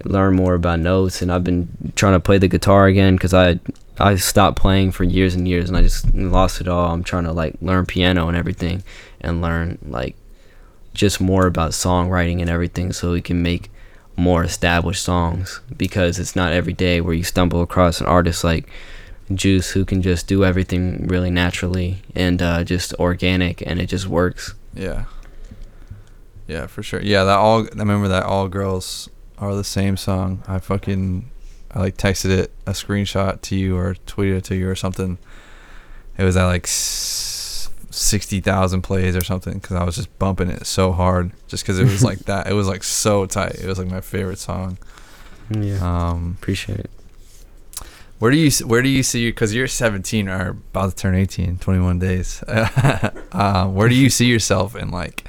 learn 0.05 0.35
more 0.35 0.53
about 0.53 0.79
notes. 0.79 1.23
And 1.23 1.31
I've 1.31 1.43
been 1.43 1.67
trying 1.95 2.13
to 2.13 2.19
play 2.19 2.37
the 2.37 2.47
guitar 2.47 2.85
again 2.85 3.15
because 3.15 3.33
I 3.33 3.59
I 3.97 4.13
stopped 4.17 4.59
playing 4.59 4.91
for 4.91 5.03
years 5.03 5.33
and 5.33 5.47
years 5.47 5.67
and 5.67 5.75
I 5.75 5.81
just 5.81 6.13
lost 6.13 6.61
it 6.61 6.67
all. 6.67 6.93
I'm 6.93 7.03
trying 7.03 7.23
to 7.23 7.31
like 7.31 7.55
learn 7.63 7.87
piano 7.87 8.27
and 8.27 8.37
everything 8.37 8.83
and 9.21 9.41
learn 9.41 9.79
like 9.87 10.15
just 10.93 11.19
more 11.19 11.47
about 11.47 11.71
songwriting 11.71 12.41
and 12.41 12.49
everything 12.51 12.93
so 12.93 13.13
we 13.13 13.23
can 13.23 13.41
make 13.41 13.71
more 14.15 14.43
established 14.43 15.03
songs 15.03 15.61
because 15.75 16.19
it's 16.19 16.35
not 16.35 16.53
every 16.53 16.73
day 16.73 17.01
where 17.01 17.13
you 17.13 17.23
stumble 17.23 17.61
across 17.61 17.99
an 17.99 18.07
artist 18.07 18.43
like 18.43 18.69
Juice 19.33 19.71
who 19.71 19.85
can 19.85 20.01
just 20.01 20.27
do 20.27 20.43
everything 20.43 21.07
really 21.07 21.31
naturally 21.31 22.01
and 22.15 22.41
uh, 22.41 22.63
just 22.63 22.93
organic 22.95 23.65
and 23.65 23.79
it 23.79 23.87
just 23.87 24.07
works. 24.07 24.53
Yeah. 24.73 25.05
Yeah, 26.47 26.67
for 26.67 26.83
sure. 26.83 27.01
Yeah, 27.01 27.23
that 27.23 27.37
all. 27.37 27.63
I 27.63 27.69
remember 27.75 28.09
that 28.09 28.23
all 28.23 28.47
girls 28.49 29.09
are 29.37 29.55
the 29.55 29.63
same 29.63 29.97
song. 29.97 30.43
I 30.47 30.59
fucking, 30.59 31.29
I 31.71 31.79
like 31.79 31.97
texted 31.97 32.37
it 32.37 32.51
a 32.67 32.71
screenshot 32.71 33.41
to 33.41 33.55
you 33.55 33.77
or 33.77 33.95
tweeted 34.05 34.37
it 34.37 34.43
to 34.45 34.55
you 34.55 34.69
or 34.69 34.75
something. 34.75 35.17
It 36.17 36.23
was 36.23 36.37
at 36.37 36.45
like 36.45 36.67
sixty 37.93 38.39
thousand 38.39 38.81
plays 38.81 39.15
or 39.15 39.23
something 39.23 39.53
because 39.53 39.75
I 39.75 39.83
was 39.83 39.95
just 39.95 40.17
bumping 40.19 40.49
it 40.49 40.65
so 40.65 40.91
hard 40.91 41.31
just 41.47 41.63
because 41.63 41.79
it 41.79 41.83
was 41.83 42.03
like 42.03 42.19
that. 42.25 42.47
It 42.47 42.53
was 42.53 42.67
like 42.67 42.83
so 42.83 43.25
tight. 43.25 43.55
It 43.55 43.67
was 43.67 43.77
like 43.79 43.87
my 43.89 44.01
favorite 44.01 44.39
song. 44.39 44.77
Yeah. 45.49 45.79
Um, 45.81 46.37
Appreciate 46.41 46.79
it. 46.79 46.91
where 48.19 48.31
do 48.31 48.37
you 48.37 48.49
where 48.65 48.81
do 48.81 48.89
you 48.89 49.03
see 49.03 49.23
you? 49.23 49.31
because 49.31 49.53
you're 49.53 49.67
17 49.67 50.29
or 50.29 50.49
about 50.49 50.91
to 50.91 50.95
turn 50.95 51.15
18 51.15 51.57
21 51.57 51.99
days 51.99 52.41
uh, 52.47 53.67
where 53.67 53.89
do 53.89 53.95
you 53.95 54.09
see 54.09 54.25
yourself 54.25 54.75
in 54.75 54.89
like 54.89 55.27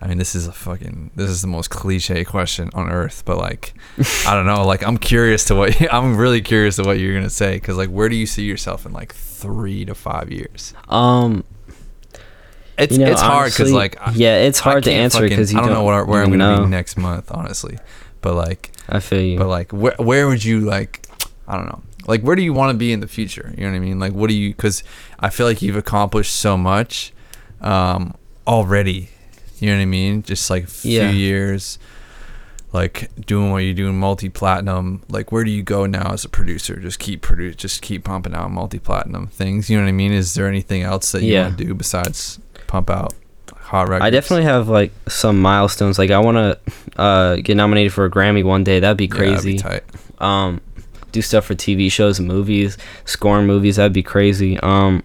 I 0.00 0.08
mean, 0.08 0.18
this 0.18 0.34
is 0.34 0.48
a 0.48 0.52
fucking 0.52 1.12
this 1.14 1.30
is 1.30 1.42
the 1.42 1.48
most 1.48 1.70
cliche 1.70 2.24
question 2.24 2.70
on 2.74 2.90
earth, 2.90 3.22
but 3.24 3.38
like, 3.38 3.72
I 4.26 4.34
don't 4.34 4.46
know. 4.46 4.64
Like, 4.66 4.82
I'm 4.82 4.98
curious 4.98 5.44
to 5.44 5.54
what 5.54 5.80
I'm 5.94 6.16
really 6.16 6.40
curious 6.40 6.74
to 6.76 6.82
what 6.82 6.98
you're 6.98 7.14
gonna 7.14 7.30
say 7.30 7.54
because 7.54 7.76
like, 7.76 7.88
where 7.88 8.08
do 8.08 8.16
you 8.16 8.26
see 8.26 8.42
yourself 8.42 8.84
in 8.84 8.92
like 8.92 9.14
three 9.14 9.84
to 9.84 9.94
five 9.94 10.32
years? 10.32 10.74
Um, 10.88 11.44
it's 12.78 12.92
you 12.96 13.04
know, 13.04 13.10
it's 13.12 13.20
hard 13.20 13.52
because 13.52 13.72
like 13.72 14.00
I- 14.00 14.12
yeah, 14.12 14.38
it's 14.38 14.58
hard 14.58 14.84
to 14.84 14.92
answer 14.92 15.22
because 15.28 15.52
you 15.52 15.58
I 15.58 15.62
don't, 15.62 15.72
know 15.72 15.84
where, 15.84 16.04
where 16.04 16.22
I'm 16.22 16.30
gonna 16.30 16.56
know. 16.56 16.64
be 16.64 16.70
next 16.70 16.96
month, 16.96 17.30
honestly. 17.30 17.78
But 18.22 18.34
like, 18.34 18.70
I 18.88 19.00
feel 19.00 19.20
you. 19.20 19.38
but 19.38 19.48
like, 19.48 19.72
where 19.72 19.94
where 19.98 20.26
would 20.28 20.44
you 20.44 20.60
like? 20.60 21.06
I 21.48 21.56
don't 21.56 21.66
know. 21.66 21.82
Like, 22.06 22.22
where 22.22 22.34
do 22.36 22.42
you 22.42 22.52
want 22.52 22.72
to 22.72 22.78
be 22.78 22.92
in 22.92 23.00
the 23.00 23.06
future? 23.08 23.52
You 23.56 23.64
know 23.64 23.70
what 23.70 23.76
I 23.76 23.80
mean? 23.80 23.98
Like, 24.00 24.12
what 24.12 24.28
do 24.28 24.34
you? 24.34 24.50
Because 24.50 24.82
I 25.20 25.28
feel 25.30 25.46
like 25.46 25.60
you've 25.62 25.76
accomplished 25.76 26.34
so 26.34 26.56
much 26.56 27.12
um, 27.60 28.14
already. 28.46 29.10
You 29.58 29.68
know 29.70 29.76
what 29.76 29.82
I 29.82 29.86
mean? 29.86 30.22
Just 30.22 30.50
like 30.50 30.64
a 30.64 30.66
few 30.66 31.00
Yeah. 31.00 31.10
years, 31.10 31.78
like 32.72 33.10
doing 33.26 33.50
what 33.52 33.58
you're 33.58 33.74
doing, 33.74 33.98
multi 33.98 34.28
platinum. 34.28 35.02
Like, 35.08 35.30
where 35.30 35.44
do 35.44 35.50
you 35.50 35.62
go 35.62 35.86
now 35.86 36.12
as 36.12 36.24
a 36.24 36.28
producer? 36.28 36.76
Just 36.80 36.98
keep 36.98 37.22
produce, 37.22 37.56
just 37.56 37.82
keep 37.82 38.04
pumping 38.04 38.34
out 38.34 38.50
multi 38.50 38.78
platinum 38.78 39.26
things. 39.28 39.68
You 39.68 39.76
know 39.76 39.84
what 39.84 39.88
I 39.90 39.92
mean? 39.92 40.12
Is 40.12 40.34
there 40.34 40.48
anything 40.48 40.82
else 40.82 41.12
that 41.12 41.22
you 41.22 41.34
Yeah. 41.34 41.44
want 41.46 41.58
to 41.58 41.64
do 41.64 41.74
besides 41.74 42.40
pump 42.72 42.88
out 42.90 43.12
hot 43.56 43.88
records? 43.88 44.04
I 44.06 44.10
definitely 44.10 44.44
have 44.44 44.68
like 44.68 44.92
some 45.08 45.40
milestones. 45.40 45.98
Like 45.98 46.10
I 46.10 46.18
want 46.18 46.36
to 46.36 47.00
uh, 47.00 47.36
get 47.36 47.56
nominated 47.56 47.92
for 47.92 48.04
a 48.06 48.10
Grammy 48.10 48.42
one 48.44 48.64
day. 48.64 48.80
That'd 48.80 48.96
be 48.96 49.04
Yeah, 49.04 49.10
that'd 49.14 49.34
crazy. 49.34 49.52
be 49.52 49.58
tight. 49.58 49.82
um, 50.18 50.60
do 51.12 51.20
stuff 51.22 51.44
for 51.44 51.54
TV 51.54 51.92
shows 51.92 52.18
and 52.18 52.26
movies, 52.26 52.78
scoring 53.04 53.46
movies. 53.46 53.76
That'd 53.76 53.92
be 53.92 54.02
crazy. 54.02 54.58
Um, 54.60 55.02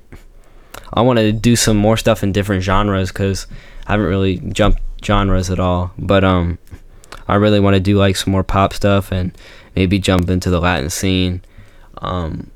I 0.93 1.01
want 1.01 1.19
to 1.19 1.31
do 1.33 1.55
some 1.57 1.75
more 1.77 1.97
stuff 1.97 2.23
in 2.23 2.31
different 2.31 2.63
genres 2.63 3.09
because 3.11 3.45
I 3.87 3.91
haven't 3.91 4.05
really 4.07 4.37
jumped 4.37 4.79
genres 5.03 5.49
at 5.51 5.59
all. 5.59 5.91
But 5.99 6.23
um, 6.23 6.57
I 7.27 7.35
really 7.35 7.59
want 7.59 7.73
to 7.75 7.81
do 7.81 7.97
like 7.97 8.15
some 8.15 8.31
more 8.31 8.43
pop 8.43 8.73
stuff 8.73 9.11
and 9.11 9.37
maybe 9.75 9.99
jump 9.99 10.29
into 10.29 10.49
the 10.49 10.61
Latin 10.61 10.89
scene. 10.89 11.41
Um, 11.97 12.49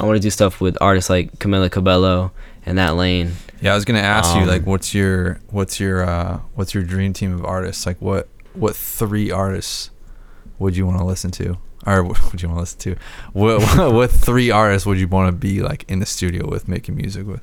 I 0.00 0.04
want 0.06 0.14
to 0.16 0.20
do 0.22 0.30
stuff 0.30 0.60
with 0.60 0.78
artists 0.80 1.10
like 1.10 1.32
Camila 1.40 1.68
Cabello 1.70 2.30
and 2.64 2.78
that 2.78 2.94
lane. 2.94 3.32
Yeah, 3.60 3.72
I 3.72 3.74
was 3.74 3.84
gonna 3.84 3.98
ask 3.98 4.34
you 4.36 4.42
Um, 4.42 4.48
like, 4.48 4.66
what's 4.66 4.94
your 4.94 5.40
what's 5.50 5.80
your 5.80 6.04
uh, 6.04 6.40
what's 6.54 6.74
your 6.74 6.84
dream 6.84 7.12
team 7.12 7.32
of 7.34 7.44
artists? 7.44 7.86
Like, 7.86 8.00
what 8.00 8.28
what 8.54 8.76
three 8.76 9.30
artists 9.30 9.90
would 10.58 10.76
you 10.76 10.86
want 10.86 10.98
to 10.98 11.04
listen 11.04 11.30
to, 11.32 11.58
or 11.86 12.02
what 12.08 12.30
would 12.30 12.42
you 12.42 12.48
want 12.48 12.58
to 12.58 12.60
listen 12.60 12.78
to? 12.80 12.96
What 13.32 13.60
what, 13.76 13.92
what 13.92 14.10
three 14.10 14.50
artists 14.50 14.86
would 14.86 14.98
you 14.98 15.08
want 15.08 15.28
to 15.28 15.32
be 15.36 15.60
like 15.60 15.84
in 15.88 15.98
the 15.98 16.06
studio 16.06 16.48
with, 16.48 16.68
making 16.68 16.96
music 16.96 17.26
with? 17.26 17.42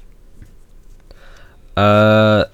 Uh, 1.75 2.45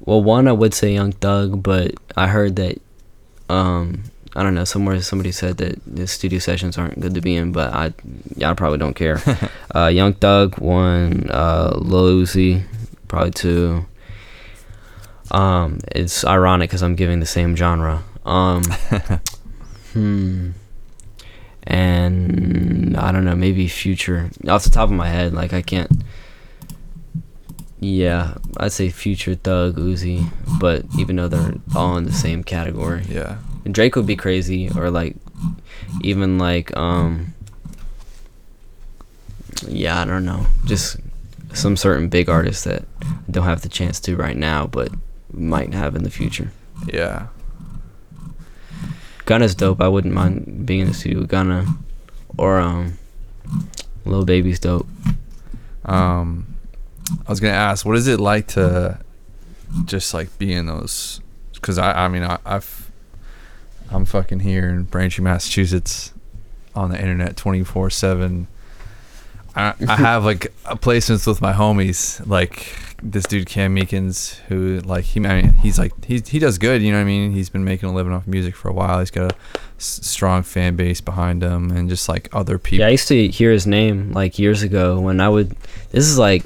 well, 0.00 0.22
one 0.22 0.48
I 0.48 0.52
would 0.52 0.72
say 0.72 0.94
Young 0.94 1.12
Thug, 1.12 1.62
but 1.62 1.94
I 2.16 2.28
heard 2.28 2.56
that, 2.56 2.80
um, 3.50 4.04
I 4.36 4.42
don't 4.42 4.54
know, 4.54 4.64
somewhere 4.64 5.00
somebody 5.00 5.32
said 5.32 5.56
that 5.56 5.80
the 5.86 6.06
studio 6.06 6.38
sessions 6.38 6.76
aren't 6.76 7.00
good 7.00 7.14
to 7.14 7.22
be 7.22 7.36
in, 7.36 7.52
but 7.52 7.72
I, 7.72 7.94
I 8.44 8.52
probably 8.52 8.76
don't 8.76 8.92
care. 8.92 9.18
uh, 9.74 9.86
Young 9.86 10.12
Thug, 10.12 10.58
one, 10.58 11.30
uh, 11.30 11.72
Lil 11.78 12.22
Uzi, 12.22 12.62
probably 13.08 13.30
two. 13.30 13.86
Um, 15.30 15.80
it's 15.90 16.22
ironic 16.22 16.68
because 16.68 16.82
I'm 16.82 16.96
giving 16.96 17.20
the 17.20 17.26
same 17.26 17.56
genre. 17.56 18.04
Um, 18.26 18.62
hmm. 19.94 20.50
And 21.62 22.94
I 22.94 23.12
don't 23.12 23.24
know, 23.24 23.34
maybe 23.34 23.68
Future. 23.68 24.30
Off 24.46 24.64
the 24.64 24.70
top 24.70 24.90
of 24.90 24.94
my 24.94 25.08
head, 25.08 25.32
like 25.32 25.54
I 25.54 25.62
can't. 25.62 25.90
Yeah, 27.80 28.34
I'd 28.58 28.72
say 28.72 28.90
Future, 28.90 29.34
Thug, 29.34 29.76
Uzi, 29.76 30.30
but 30.60 30.84
even 30.98 31.16
though 31.16 31.28
they're 31.28 31.54
all 31.74 31.96
in 31.96 32.04
the 32.04 32.12
same 32.12 32.44
category, 32.44 33.02
Yeah, 33.08 33.38
Drake 33.74 33.96
would 33.96 34.06
be 34.06 34.16
crazy, 34.16 34.70
or 34.76 34.90
like, 34.90 35.16
even 36.02 36.38
like, 36.38 36.76
um, 36.76 37.34
yeah, 39.66 40.00
I 40.00 40.04
don't 40.04 40.24
know, 40.24 40.46
just 40.64 40.98
some 41.54 41.76
certain 41.76 42.08
big 42.08 42.28
artists 42.28 42.64
that 42.64 42.84
don't 43.30 43.44
have 43.44 43.62
the 43.62 43.68
chance 43.68 43.98
to 44.00 44.16
right 44.16 44.36
now, 44.36 44.66
but 44.66 44.90
might 45.32 45.72
have 45.74 45.96
in 45.96 46.02
the 46.04 46.10
future. 46.10 46.50
yeah, 46.92 47.28
Gunna's 49.24 49.54
dope. 49.54 49.80
I 49.80 49.88
wouldn't 49.88 50.14
mind 50.14 50.66
being 50.66 50.80
in 50.80 50.88
the 50.88 50.94
studio 50.94 51.20
with 51.20 51.28
Gunna, 51.28 51.66
or 52.38 52.58
um, 52.58 52.98
Lil 54.04 54.24
Baby's 54.24 54.60
dope. 54.60 54.86
Um, 55.84 56.46
I 57.26 57.30
was 57.30 57.40
gonna 57.40 57.54
ask, 57.54 57.84
what 57.86 57.96
is 57.96 58.06
it 58.06 58.20
like 58.20 58.48
to 58.48 58.98
just 59.84 60.12
like 60.14 60.36
be 60.38 60.52
in 60.52 60.66
those? 60.66 61.20
Because 61.54 61.78
I, 61.78 62.04
I 62.04 62.08
mean, 62.08 62.22
I, 62.22 62.38
I've, 62.44 62.85
I'm 63.90 64.04
fucking 64.04 64.40
here 64.40 64.68
in 64.68 64.84
Braintree, 64.84 65.22
Massachusetts, 65.24 66.12
on 66.74 66.90
the 66.90 66.98
internet, 67.00 67.36
twenty 67.36 67.64
four 67.64 67.90
seven. 67.90 68.48
I, 69.54 69.74
I 69.88 69.96
have 69.96 70.24
like 70.24 70.46
a 70.66 70.76
placements 70.76 71.26
with 71.26 71.40
my 71.40 71.52
homies, 71.52 72.26
like 72.26 72.74
this 73.02 73.24
dude 73.24 73.46
Cam 73.46 73.74
Meekins, 73.76 74.36
who 74.48 74.80
like 74.80 75.04
he, 75.04 75.24
I 75.24 75.40
mean, 75.42 75.52
he's 75.54 75.78
like 75.78 75.92
he 76.04 76.20
he 76.26 76.38
does 76.38 76.58
good, 76.58 76.82
you 76.82 76.90
know 76.92 76.98
what 76.98 77.02
I 77.02 77.06
mean? 77.06 77.32
He's 77.32 77.48
been 77.48 77.64
making 77.64 77.88
a 77.88 77.94
living 77.94 78.12
off 78.12 78.26
music 78.26 78.54
for 78.54 78.68
a 78.68 78.72
while. 78.72 78.98
He's 79.00 79.10
got 79.10 79.32
a 79.32 79.36
s- 79.78 80.00
strong 80.02 80.42
fan 80.42 80.76
base 80.76 81.00
behind 81.00 81.42
him, 81.42 81.70
and 81.70 81.88
just 81.88 82.08
like 82.08 82.28
other 82.34 82.58
people. 82.58 82.80
Yeah, 82.80 82.88
I 82.88 82.90
used 82.90 83.08
to 83.08 83.28
hear 83.28 83.50
his 83.50 83.66
name 83.66 84.12
like 84.12 84.38
years 84.38 84.62
ago 84.62 85.00
when 85.00 85.20
I 85.20 85.28
would. 85.28 85.50
This 85.90 86.04
is 86.04 86.18
like 86.18 86.42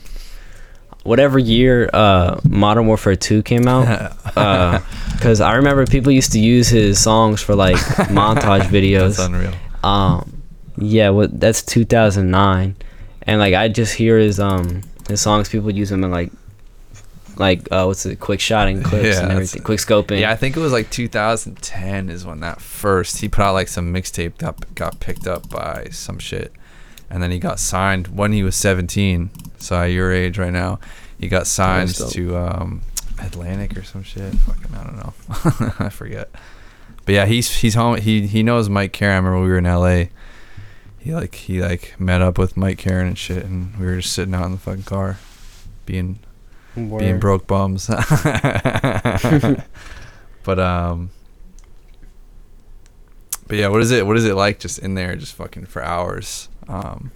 whatever 1.02 1.38
year 1.38 1.88
uh, 1.92 2.40
Modern 2.48 2.86
Warfare 2.86 3.16
2 3.16 3.42
came 3.42 3.66
out. 3.68 4.12
Because 5.20 5.42
I 5.42 5.56
remember 5.56 5.84
people 5.86 6.10
used 6.12 6.32
to 6.32 6.40
use 6.40 6.68
his 6.68 6.98
songs 6.98 7.42
for 7.42 7.54
like 7.54 7.76
montage 8.08 8.62
videos. 8.62 9.18
That's 9.18 9.28
unreal. 9.28 9.52
Um, 9.84 10.42
yeah, 10.78 11.10
what 11.10 11.38
that's 11.38 11.62
2009, 11.62 12.74
and 13.24 13.38
like 13.38 13.52
I 13.52 13.68
just 13.68 13.94
hear 13.94 14.16
his 14.18 14.40
um 14.40 14.80
his 15.08 15.20
songs. 15.20 15.50
People 15.50 15.70
use 15.70 15.90
them 15.90 16.04
in 16.04 16.10
like 16.10 16.32
like 17.36 17.68
uh 17.70 17.84
what's 17.84 18.06
it, 18.06 18.18
quick 18.18 18.40
shotting 18.40 18.82
clips 18.82 19.16
Yeah, 19.16 19.24
and 19.24 19.32
everything, 19.32 19.62
quick 19.62 19.78
scoping. 19.78 20.20
Yeah, 20.20 20.30
I 20.30 20.36
think 20.36 20.56
it 20.56 20.60
was 20.60 20.72
like 20.72 20.88
2010 20.88 22.08
is 22.08 22.24
when 22.24 22.40
that 22.40 22.62
first 22.62 23.18
he 23.18 23.28
put 23.28 23.42
out 23.42 23.52
like 23.52 23.68
some 23.68 23.92
mixtape 23.92 24.38
that 24.38 24.74
got 24.74 25.00
picked 25.00 25.26
up 25.26 25.50
by 25.50 25.88
some 25.90 26.18
shit, 26.18 26.50
and 27.10 27.22
then 27.22 27.30
he 27.30 27.38
got 27.38 27.58
signed 27.58 28.08
when 28.08 28.32
he 28.32 28.42
was 28.42 28.56
17. 28.56 29.28
So 29.60 29.84
your 29.84 30.12
age 30.12 30.38
right 30.38 30.52
now, 30.52 30.80
he 31.18 31.28
got 31.28 31.46
signed 31.46 31.94
to 31.94 32.36
um, 32.36 32.82
Atlantic 33.18 33.76
or 33.76 33.84
some 33.84 34.02
shit. 34.02 34.34
Fucking 34.34 34.74
I 34.74 34.84
don't 34.84 34.96
know, 34.96 35.12
I 35.86 35.88
forget. 35.90 36.30
But 37.04 37.14
yeah, 37.14 37.26
he's 37.26 37.56
he's 37.56 37.74
home. 37.74 37.98
He 37.98 38.26
he 38.26 38.42
knows 38.42 38.68
Mike 38.68 38.92
Caren. 38.92 39.12
I 39.12 39.16
remember 39.16 39.40
we 39.40 39.48
were 39.48 39.58
in 39.58 39.66
L.A. 39.66 40.10
He 40.98 41.14
like 41.14 41.34
he 41.34 41.62
like 41.62 41.98
met 41.98 42.22
up 42.22 42.38
with 42.38 42.56
Mike 42.56 42.78
Caren 42.78 43.08
and 43.08 43.18
shit, 43.18 43.44
and 43.44 43.76
we 43.78 43.86
were 43.86 43.96
just 43.96 44.12
sitting 44.12 44.34
out 44.34 44.46
in 44.46 44.52
the 44.52 44.58
fucking 44.58 44.84
car, 44.84 45.18
being 45.86 46.18
being 46.74 47.18
broke 47.18 47.46
bums. 47.46 47.86
but 50.44 50.58
um 50.58 51.10
but 53.46 53.56
yeah, 53.56 53.68
what 53.68 53.80
is 53.80 53.90
it 53.90 54.06
what 54.06 54.16
is 54.16 54.24
it 54.24 54.34
like 54.34 54.60
just 54.60 54.78
in 54.78 54.94
there 54.94 55.16
just 55.16 55.34
fucking 55.34 55.66
for 55.66 55.82
hours? 55.82 56.48
Um 56.68 57.10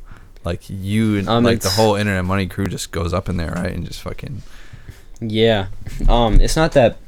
like 0.44 0.68
you 0.68 1.18
and 1.18 1.28
Um, 1.28 1.44
like 1.44 1.60
the 1.60 1.70
whole 1.70 1.94
internet 1.94 2.24
money 2.24 2.46
crew 2.46 2.66
just 2.66 2.92
goes 2.92 3.12
up 3.12 3.28
in 3.28 3.36
there, 3.36 3.52
right? 3.52 3.72
And 3.72 3.86
just 3.86 4.02
fucking 4.02 4.42
Yeah. 5.20 5.66
Um, 6.08 6.40
it's 6.40 6.56
not 6.56 6.72
that 6.72 6.98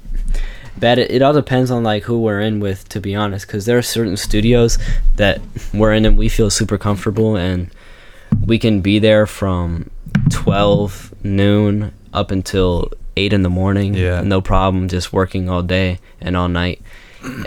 bad. 0.79 0.99
It, 0.99 1.11
it 1.11 1.23
all 1.23 1.33
depends 1.33 1.71
on 1.71 1.83
like 1.83 2.05
who 2.05 2.21
we're 2.21 2.41
in 2.41 2.61
with, 2.61 2.89
to 2.91 3.01
be 3.01 3.15
honest. 3.15 3.47
Because 3.47 3.67
there 3.67 3.79
are 3.79 3.83
certain 3.83 4.17
studios 4.17 4.79
that 5.17 5.41
we're 5.75 5.93
in 5.93 6.05
and 6.05 6.17
we 6.17 6.29
feel 6.29 6.51
super 6.51 6.79
comfortable, 6.79 7.37
and 7.37 7.71
we 8.45 8.59
can 8.59 8.81
be 8.81 8.99
there 8.99 9.27
from 9.27 9.91
twelve 10.31 11.15
noon 11.23 11.93
up 12.13 12.31
until 12.31 12.91
eight 13.17 13.33
in 13.33 13.43
the 13.43 13.51
morning. 13.51 13.95
Yeah. 13.95 14.23
No 14.23 14.41
problem. 14.41 14.89
Just 14.89 15.13
working 15.13 15.49
all 15.49 15.63
day 15.63 15.99
and 16.21 16.37
all 16.37 16.49
night. 16.49 16.81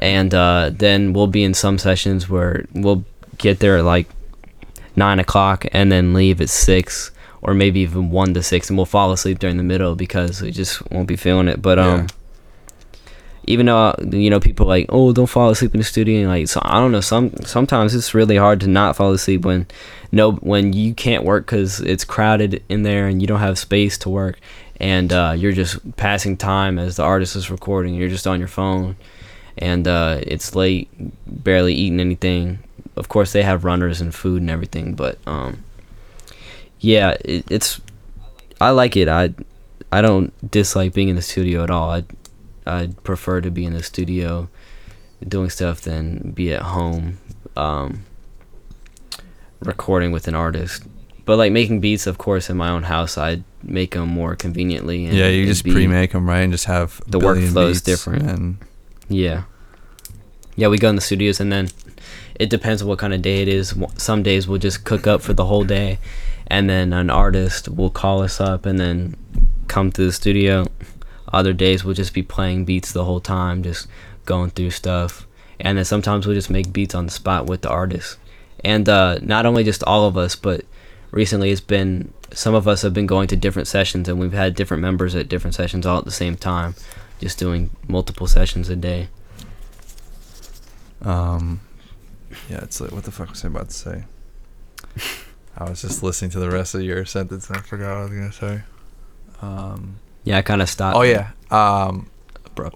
And 0.02 0.34
uh, 0.34 0.72
then 0.74 1.14
we'll 1.14 1.28
be 1.28 1.44
in 1.44 1.54
some 1.54 1.78
sessions 1.78 2.28
where 2.28 2.66
we'll 2.74 3.06
get 3.38 3.60
there 3.60 3.78
at 3.78 3.86
like 3.86 4.08
nine 4.96 5.20
o'clock 5.20 5.66
and 5.72 5.92
then 5.92 6.14
leave 6.14 6.42
at 6.42 6.50
six 6.50 7.12
or 7.42 7.54
maybe 7.54 7.80
even 7.80 8.12
one 8.12 8.34
to 8.34 8.44
six 8.44 8.70
and 8.70 8.78
we'll 8.78 8.86
fall 8.86 9.12
asleep 9.12 9.40
during 9.40 9.58
the 9.58 9.64
middle 9.64 9.96
because 9.96 10.42
we 10.42 10.52
just 10.52 10.90
won't 10.92 11.08
be 11.08 11.16
feeling 11.16 11.48
it 11.48 11.62
but 11.62 11.80
um 11.80 12.00
Yeah. 12.02 12.08
even 13.46 13.66
though 13.68 13.96
you 14.12 14.30
know 14.30 14.40
people 14.40 14.66
like 14.66 14.86
oh 14.90 15.14
don't 15.14 15.28
fall 15.28 15.50
asleep 15.50 15.74
in 15.74 15.80
the 15.80 15.84
studio 15.86 16.20
and 16.20 16.28
like 16.30 16.48
so 16.48 16.60
i 16.64 16.80
don't 16.80 16.92
know 16.92 17.02
some 17.02 17.32
sometimes 17.46 17.96
it's 17.96 18.14
really 18.14 18.36
hard 18.36 18.60
to 18.62 18.68
not 18.68 18.96
fall 18.96 19.12
asleep 19.14 19.46
when 19.46 19.66
no 20.12 20.34
when 20.34 20.74
you 20.74 20.94
can't 20.94 21.24
work 21.24 21.46
because 21.46 21.80
it's 21.82 22.04
crowded 22.04 22.62
in 22.70 22.84
there 22.84 23.08
and 23.08 23.22
you 23.22 23.28
don't 23.28 23.40
have 23.40 23.58
space 23.58 23.98
to 23.98 24.10
work 24.10 24.40
and 24.82 25.12
uh, 25.12 25.34
you're 25.38 25.52
just 25.52 25.78
passing 25.98 26.38
time 26.38 26.80
as 26.80 26.96
the 26.98 27.04
artist 27.04 27.36
is 27.36 27.50
recording 27.50 27.96
you're 27.96 28.10
just 28.10 28.26
on 28.28 28.40
your 28.40 28.48
phone 28.48 28.96
and 29.58 29.88
uh, 29.88 30.20
it's 30.22 30.56
late 30.56 30.90
barely 31.26 31.74
eating 31.74 32.00
anything 32.00 32.60
of 33.00 33.10
course 33.10 33.32
they 33.32 33.42
have 33.42 33.66
runners 33.66 34.00
and 34.02 34.14
food 34.14 34.42
and 34.42 34.52
everything 34.52 34.94
but 34.94 35.18
um 35.26 35.64
yeah 36.80 37.16
it, 37.26 37.44
it's 37.50 37.82
i 38.62 38.70
like 38.70 38.96
it 38.96 39.08
i 39.08 39.34
i 39.92 40.02
don't 40.02 40.32
dislike 40.52 40.94
being 40.94 41.10
in 41.10 41.16
the 41.16 41.22
studio 41.22 41.64
at 41.64 41.72
all 41.72 41.90
i 41.90 42.04
I'd 42.70 43.04
prefer 43.04 43.42
to 43.42 43.50
be 43.50 43.66
in 43.66 43.74
the 43.74 43.84
studio 43.84 44.50
doing 45.28 45.50
stuff 45.50 45.82
than 45.82 46.32
be 46.32 46.54
at 46.54 46.62
home 46.62 47.18
um, 47.58 48.06
recording 49.60 50.12
with 50.12 50.28
an 50.28 50.36
artist. 50.36 50.84
But 51.26 51.38
like 51.38 51.52
making 51.52 51.82
beats, 51.82 52.08
of 52.08 52.18
course, 52.18 52.50
in 52.50 52.58
my 52.58 52.70
own 52.70 52.84
house, 52.84 53.18
I'd 53.18 53.44
make 53.64 53.92
them 53.92 54.10
more 54.10 54.36
conveniently. 54.36 55.06
And, 55.06 55.16
yeah, 55.16 55.28
you 55.28 55.46
just 55.46 55.64
pre-make 55.64 56.12
them, 56.12 56.28
right, 56.28 56.40
and 56.40 56.52
just 56.52 56.66
have 56.66 57.02
the 57.08 57.20
workflow 57.20 57.70
is 57.70 57.82
different. 57.82 58.24
And 58.24 58.58
yeah, 59.10 59.44
yeah, 60.56 60.68
we 60.68 60.78
go 60.78 60.90
in 60.90 60.96
the 60.96 61.02
studios, 61.02 61.40
and 61.40 61.52
then 61.52 61.70
it 62.40 62.50
depends 62.50 62.82
on 62.82 62.88
what 62.88 63.00
kind 63.00 63.14
of 63.14 63.22
day 63.22 63.42
it 63.42 63.48
is. 63.50 63.76
Some 63.98 64.24
days 64.24 64.48
we'll 64.48 64.60
just 64.60 64.86
cook 64.86 65.06
up 65.06 65.22
for 65.22 65.34
the 65.34 65.46
whole 65.46 65.66
day, 65.66 66.00
and 66.48 66.70
then 66.70 66.94
an 66.94 67.10
artist 67.10 67.68
will 67.68 67.90
call 67.90 68.24
us 68.24 68.40
up 68.40 68.66
and 68.66 68.80
then 68.80 69.16
come 69.68 69.92
to 69.92 70.06
the 70.06 70.14
studio. 70.14 70.66
Other 71.32 71.54
days 71.54 71.84
we'll 71.84 71.94
just 71.94 72.14
be 72.14 72.24
playing 72.24 72.66
beats 72.66 72.92
the 72.92 73.06
whole 73.06 73.20
time, 73.20 73.62
just 73.62 73.88
going 74.26 74.50
through 74.52 74.72
stuff. 74.72 75.28
And 75.60 75.78
then 75.78 75.86
sometimes 75.86 76.26
we'll 76.26 76.36
just 76.36 76.50
make 76.50 76.72
beats 76.72 76.96
on 76.96 77.06
the 77.06 77.12
spot 77.12 77.48
with 77.48 77.62
the 77.62 77.70
artist. 77.70 78.18
And 78.64 78.88
uh, 78.88 79.20
not 79.22 79.46
only 79.46 79.64
just 79.64 79.84
all 79.84 80.08
of 80.08 80.18
us, 80.18 80.36
but 80.36 80.66
recently 81.12 81.52
it's 81.52 81.62
been 81.62 82.14
some 82.32 82.56
of 82.56 82.68
us 82.68 82.84
have 82.84 82.94
been 82.94 83.08
going 83.08 83.28
to 83.28 83.36
different 83.36 83.68
sessions 83.68 84.08
and 84.08 84.20
we've 84.20 84.34
had 84.34 84.56
different 84.56 84.82
members 84.82 85.16
at 85.16 85.28
different 85.28 85.56
sessions 85.56 85.86
all 85.86 85.98
at 85.98 86.06
the 86.06 86.12
same 86.12 86.36
time, 86.36 86.76
just 87.20 87.38
doing 87.38 87.70
multiple 87.88 88.28
sessions 88.28 88.70
a 88.70 88.76
day. 88.76 89.10
Um, 91.02 91.60
yeah, 92.50 92.60
it's 92.64 92.80
like 92.82 92.92
what 92.92 93.04
the 93.04 93.12
fuck 93.12 93.30
was 93.30 93.44
I 93.44 93.48
about 93.48 93.70
to 93.70 93.76
say? 93.76 94.04
I 95.58 95.70
was 95.70 95.82
just 95.82 96.04
listening 96.04 96.32
to 96.32 96.40
the 96.40 96.50
rest 96.50 96.76
of 96.76 96.82
your 96.82 97.06
sentence 97.06 97.48
and 97.50 97.58
I 97.58 97.62
forgot 97.62 97.90
what 97.90 97.98
I 97.98 98.02
was 98.04 98.12
gonna 98.12 98.32
say. 98.32 98.62
Um, 99.42 100.00
yeah, 100.24 100.38
I 100.38 100.42
kind 100.42 100.62
of 100.62 100.70
stopped. 100.70 100.98
Oh 100.98 101.02
yeah. 101.02 101.32
Um, 101.52 102.10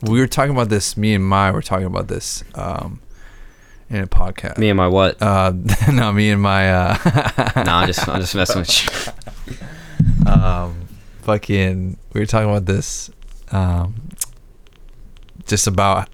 we 0.01 0.19
were 0.19 0.27
talking 0.27 0.53
about 0.53 0.69
this. 0.69 0.95
Me 0.97 1.13
and 1.13 1.23
my 1.23 1.51
were 1.51 1.61
talking 1.61 1.85
about 1.85 2.07
this 2.07 2.43
um, 2.55 3.01
in 3.89 4.01
a 4.01 4.07
podcast. 4.07 4.57
Me 4.57 4.69
and 4.69 4.77
my 4.77 4.87
what? 4.87 5.21
Uh, 5.21 5.53
no, 5.91 6.11
me 6.11 6.29
and 6.29 6.41
my. 6.41 6.71
Uh, 6.71 6.97
no, 7.63 7.71
I'm 7.71 7.87
just 7.87 8.07
I'm 8.07 8.21
just 8.21 8.35
messing 8.35 8.59
with 8.59 9.15
you. 9.47 9.57
Um, 10.25 10.87
fucking, 11.21 11.97
we 12.13 12.19
were 12.19 12.25
talking 12.25 12.49
about 12.49 12.65
this. 12.65 13.09
Um, 13.51 14.09
just 15.47 15.67
about 15.67 16.09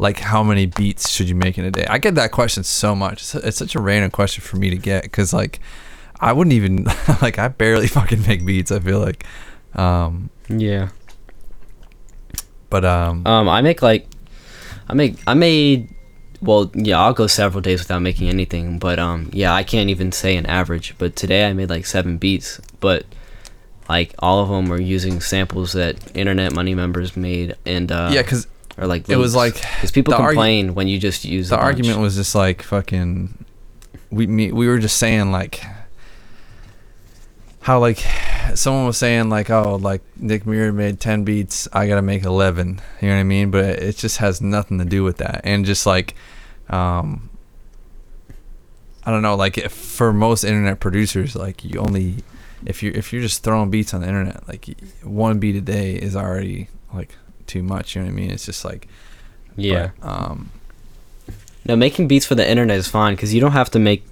like 0.00 0.18
how 0.18 0.42
many 0.42 0.64
beats 0.64 1.10
should 1.10 1.28
you 1.28 1.34
make 1.34 1.58
in 1.58 1.64
a 1.64 1.70
day? 1.70 1.84
I 1.86 1.98
get 1.98 2.14
that 2.14 2.32
question 2.32 2.64
so 2.64 2.96
much. 2.96 3.20
It's, 3.20 3.34
it's 3.34 3.56
such 3.58 3.74
a 3.74 3.80
random 3.80 4.10
question 4.10 4.42
for 4.42 4.56
me 4.56 4.70
to 4.70 4.76
get 4.76 5.02
because 5.02 5.34
like 5.34 5.60
I 6.18 6.32
wouldn't 6.32 6.54
even 6.54 6.84
like 7.22 7.38
I 7.38 7.48
barely 7.48 7.86
fucking 7.86 8.22
make 8.26 8.44
beats. 8.46 8.72
I 8.72 8.80
feel 8.80 8.98
like. 8.98 9.24
Um, 9.74 10.30
yeah. 10.48 10.88
But 12.70 12.86
um. 12.86 13.26
Um, 13.26 13.48
I 13.48 13.60
make 13.60 13.82
like, 13.82 14.08
I 14.88 14.94
make 14.94 15.16
I 15.26 15.34
made. 15.34 15.94
Well, 16.40 16.70
yeah, 16.74 16.98
I'll 16.98 17.12
go 17.12 17.26
several 17.26 17.60
days 17.60 17.80
without 17.80 18.00
making 18.00 18.30
anything, 18.30 18.78
but 18.78 18.98
um, 18.98 19.28
yeah, 19.34 19.52
I 19.52 19.62
can't 19.62 19.90
even 19.90 20.10
say 20.10 20.38
an 20.38 20.46
average. 20.46 20.94
But 20.96 21.14
today 21.14 21.46
I 21.46 21.52
made 21.52 21.68
like 21.68 21.84
seven 21.84 22.16
beats, 22.16 22.58
but 22.80 23.04
like 23.90 24.14
all 24.20 24.38
of 24.42 24.48
them 24.48 24.70
were 24.70 24.80
using 24.80 25.20
samples 25.20 25.74
that 25.74 26.16
Internet 26.16 26.54
Money 26.54 26.74
members 26.74 27.14
made, 27.18 27.56
and 27.66 27.92
uh, 27.92 28.08
yeah, 28.10 28.22
because 28.22 28.46
or 28.80 28.86
like 28.86 29.08
it 29.08 29.16
was 29.16 29.36
like 29.36 29.54
because 29.54 29.90
people 29.90 30.14
complain 30.14 30.70
argu- 30.70 30.74
when 30.74 30.88
you 30.88 30.98
just 30.98 31.24
use 31.24 31.50
the 31.50 31.58
argument 31.58 32.00
was 32.00 32.16
just 32.16 32.34
like 32.34 32.62
fucking 32.62 33.44
we 34.10 34.26
me, 34.26 34.50
we 34.50 34.66
were 34.66 34.78
just 34.78 34.96
saying 34.96 35.30
like 35.30 35.62
how 37.60 37.78
like 37.78 37.98
someone 38.54 38.86
was 38.86 38.96
saying 38.96 39.28
like 39.28 39.50
oh 39.50 39.76
like 39.76 40.02
Nick 40.16 40.46
Mira 40.46 40.72
made 40.72 40.98
10 40.98 41.24
beats 41.24 41.68
I 41.72 41.86
got 41.86 41.96
to 41.96 42.02
make 42.02 42.24
11 42.24 42.80
you 43.00 43.08
know 43.08 43.14
what 43.14 43.20
I 43.20 43.22
mean? 43.22 43.50
But 43.50 43.64
it 43.64 43.96
just 43.96 44.16
has 44.16 44.40
nothing 44.40 44.78
to 44.78 44.84
do 44.84 45.04
with 45.04 45.18
that. 45.18 45.42
And 45.44 45.66
just 45.66 45.84
like 45.84 46.14
um 46.70 47.28
I 49.04 49.10
don't 49.10 49.22
know 49.22 49.36
like 49.36 49.58
if, 49.58 49.72
for 49.72 50.12
most 50.12 50.42
internet 50.42 50.80
producers 50.80 51.36
like 51.36 51.64
you 51.64 51.80
only 51.80 52.16
if 52.64 52.82
you 52.82 52.92
if 52.94 53.12
you're 53.12 53.22
just 53.22 53.42
throwing 53.42 53.70
beats 53.70 53.92
on 53.92 54.00
the 54.00 54.06
internet 54.06 54.48
like 54.48 54.66
one 55.02 55.38
beat 55.38 55.56
a 55.56 55.60
day 55.60 55.94
is 55.94 56.16
already 56.16 56.68
like 56.94 57.14
too 57.50 57.62
much. 57.62 57.94
You 57.94 58.02
know 58.02 58.06
what 58.06 58.12
I 58.12 58.16
mean? 58.16 58.30
It's 58.30 58.46
just 58.46 58.64
like, 58.64 58.86
yeah. 59.56 59.90
But, 60.00 60.08
um, 60.08 60.50
no, 61.66 61.76
making 61.76 62.08
beats 62.08 62.24
for 62.24 62.34
the 62.34 62.48
internet 62.48 62.78
is 62.78 62.88
fine 62.88 63.14
because 63.14 63.34
you 63.34 63.40
don't 63.40 63.52
have 63.52 63.70
to 63.70 63.78
make. 63.78 64.04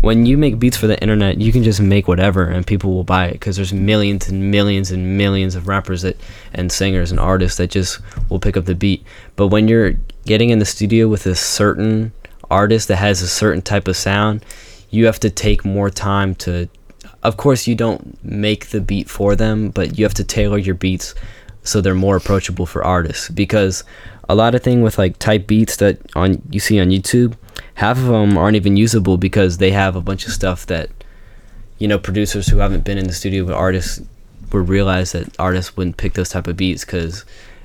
When 0.00 0.26
you 0.26 0.36
make 0.36 0.58
beats 0.58 0.76
for 0.76 0.88
the 0.88 1.00
internet, 1.00 1.40
you 1.40 1.52
can 1.52 1.62
just 1.62 1.80
make 1.80 2.08
whatever 2.08 2.44
and 2.44 2.66
people 2.66 2.92
will 2.92 3.04
buy 3.04 3.26
it 3.26 3.34
because 3.34 3.54
there's 3.56 3.72
millions 3.72 4.28
and 4.28 4.50
millions 4.50 4.90
and 4.90 5.16
millions 5.16 5.54
of 5.54 5.68
rappers 5.68 6.02
that 6.02 6.16
and 6.52 6.72
singers 6.72 7.12
and 7.12 7.20
artists 7.20 7.58
that 7.58 7.70
just 7.70 8.00
will 8.28 8.40
pick 8.40 8.56
up 8.56 8.64
the 8.64 8.74
beat. 8.74 9.04
But 9.36 9.48
when 9.48 9.68
you're 9.68 9.92
getting 10.26 10.50
in 10.50 10.58
the 10.58 10.64
studio 10.64 11.06
with 11.06 11.24
a 11.26 11.36
certain 11.36 12.12
artist 12.50 12.88
that 12.88 12.96
has 12.96 13.22
a 13.22 13.28
certain 13.28 13.62
type 13.62 13.86
of 13.86 13.96
sound, 13.96 14.44
you 14.90 15.06
have 15.06 15.20
to 15.20 15.30
take 15.30 15.64
more 15.64 15.90
time 15.90 16.34
to. 16.36 16.68
Of 17.22 17.36
course, 17.36 17.68
you 17.68 17.76
don't 17.76 18.22
make 18.24 18.70
the 18.70 18.80
beat 18.80 19.08
for 19.08 19.36
them, 19.36 19.70
but 19.70 19.96
you 19.96 20.04
have 20.04 20.14
to 20.14 20.24
tailor 20.24 20.58
your 20.58 20.74
beats 20.74 21.14
so 21.62 21.80
they're 21.80 21.94
more 21.94 22.16
approachable 22.16 22.66
for 22.66 22.84
artists. 22.84 23.28
Because 23.28 23.84
a 24.28 24.34
lot 24.34 24.54
of 24.54 24.62
thing 24.62 24.82
with 24.82 24.98
like 24.98 25.18
type 25.18 25.46
beats 25.46 25.76
that 25.76 25.98
on 26.16 26.42
you 26.50 26.60
see 26.60 26.80
on 26.80 26.88
YouTube 26.88 27.36
half 27.74 27.98
of 27.98 28.06
them 28.06 28.38
aren't 28.38 28.56
even 28.56 28.76
usable 28.76 29.16
because 29.16 29.58
they 29.58 29.70
have 29.70 29.96
a 29.96 30.00
bunch 30.00 30.26
of 30.26 30.32
stuff 30.32 30.66
that 30.66 30.90
you 31.78 31.88
know 31.88 31.98
producers 31.98 32.48
who 32.48 32.58
haven't 32.58 32.84
been 32.84 32.98
in 32.98 33.06
the 33.06 33.12
studio 33.12 33.44
with 33.44 33.54
artists 33.54 34.00
would 34.52 34.68
realize 34.68 35.12
that 35.12 35.34
artists 35.38 35.76
wouldn't 35.76 35.96
pick 35.96 36.12
those 36.14 36.28
type 36.28 36.46
of 36.46 36.56
beats 36.56 36.84
because 36.84 37.24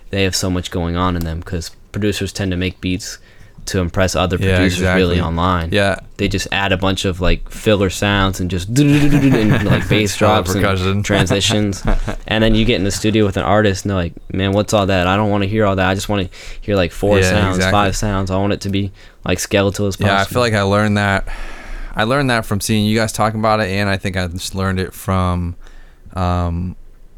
they 0.09 0.23
have 0.23 0.35
so 0.35 0.49
much 0.49 0.71
going 0.71 0.95
on 0.95 1.15
in 1.15 1.23
them. 1.23 1.39
Because 1.39 1.69
producers 1.91 2.31
tend 2.31 2.51
to 2.51 2.57
make 2.57 2.79
beats 2.79 3.17
to 3.67 3.79
impress 3.79 4.15
other 4.15 4.37
yeah, 4.37 4.55
producers 4.55 4.79
exactly. 4.79 5.01
really 5.01 5.21
online. 5.21 5.69
Yeah, 5.71 5.99
they 6.17 6.27
just 6.27 6.47
add 6.51 6.71
a 6.71 6.77
bunch 6.77 7.05
of 7.05 7.21
like 7.21 7.49
filler 7.49 7.89
sounds 7.89 8.39
and 8.39 8.49
just 8.49 8.69
and 8.79 9.65
like 9.65 9.87
bass 9.89 10.17
drops 10.17 10.53
and 10.55 11.05
transitions, 11.05 11.83
and 12.27 12.43
then 12.43 12.55
you 12.55 12.65
get 12.65 12.75
in 12.75 12.83
the 12.83 12.91
studio 12.91 13.25
with 13.25 13.37
an 13.37 13.43
artist 13.43 13.85
and 13.85 13.91
they're 13.91 13.97
like, 13.97 14.33
"Man, 14.33 14.53
what's 14.53 14.73
all 14.73 14.85
that? 14.87 15.07
I 15.07 15.15
don't 15.15 15.29
want 15.29 15.43
to 15.43 15.47
hear 15.47 15.65
all 15.65 15.75
that. 15.75 15.87
I 15.87 15.93
just 15.93 16.09
want 16.09 16.29
to 16.29 16.37
hear 16.61 16.75
like 16.75 16.91
four 16.91 17.19
yeah, 17.19 17.29
sounds, 17.29 17.57
exactly. 17.57 17.71
five 17.71 17.95
sounds. 17.95 18.31
I 18.31 18.37
want 18.37 18.53
it 18.53 18.61
to 18.61 18.69
be 18.69 18.91
like 19.23 19.39
skeletal 19.39 19.87
as 19.87 19.97
possible." 19.97 20.15
Yeah, 20.15 20.21
I 20.21 20.25
feel 20.25 20.41
like 20.41 20.53
I 20.53 20.63
learned 20.63 20.97
that. 20.97 21.27
I 21.95 22.03
learned 22.03 22.29
that 22.29 22.45
from 22.45 22.61
seeing 22.61 22.85
you 22.85 22.95
guys 22.95 23.11
talking 23.11 23.39
about 23.39 23.59
it, 23.59 23.69
and 23.69 23.89
I 23.89 23.97
think 23.97 24.17
I 24.17 24.27
just 24.27 24.55
learned 24.55 24.79
it 24.79 24.93
from. 24.93 25.55
Um, 26.13 26.75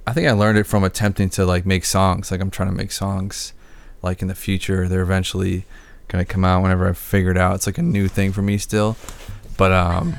I 0.08 0.14
think 0.14 0.28
I 0.28 0.32
learned 0.32 0.58
it 0.58 0.66
from 0.66 0.84
attempting 0.84 1.30
to 1.32 1.46
like 1.46 1.66
make 1.66 1.86
songs. 1.86 2.32
Like 2.32 2.42
I'm 2.42 2.50
trying 2.50 2.70
to 2.70 2.76
make 2.76 2.92
songs, 2.92 3.54
like 4.02 4.22
in 4.22 4.28
the 4.28 4.36
future. 4.36 4.88
They're 4.88 5.04
eventually 5.04 5.66
gonna 6.10 6.26
come 6.26 6.44
out 6.44 6.62
whenever 6.62 6.90
I 6.90 6.94
figure 6.94 7.32
it 7.32 7.38
out. 7.38 7.56
It's 7.56 7.66
like 7.66 7.78
a 7.78 7.84
new 7.84 8.10
thing 8.10 8.34
for 8.34 8.42
me 8.42 8.58
still, 8.58 8.98
but 9.58 9.72
um, 9.72 10.16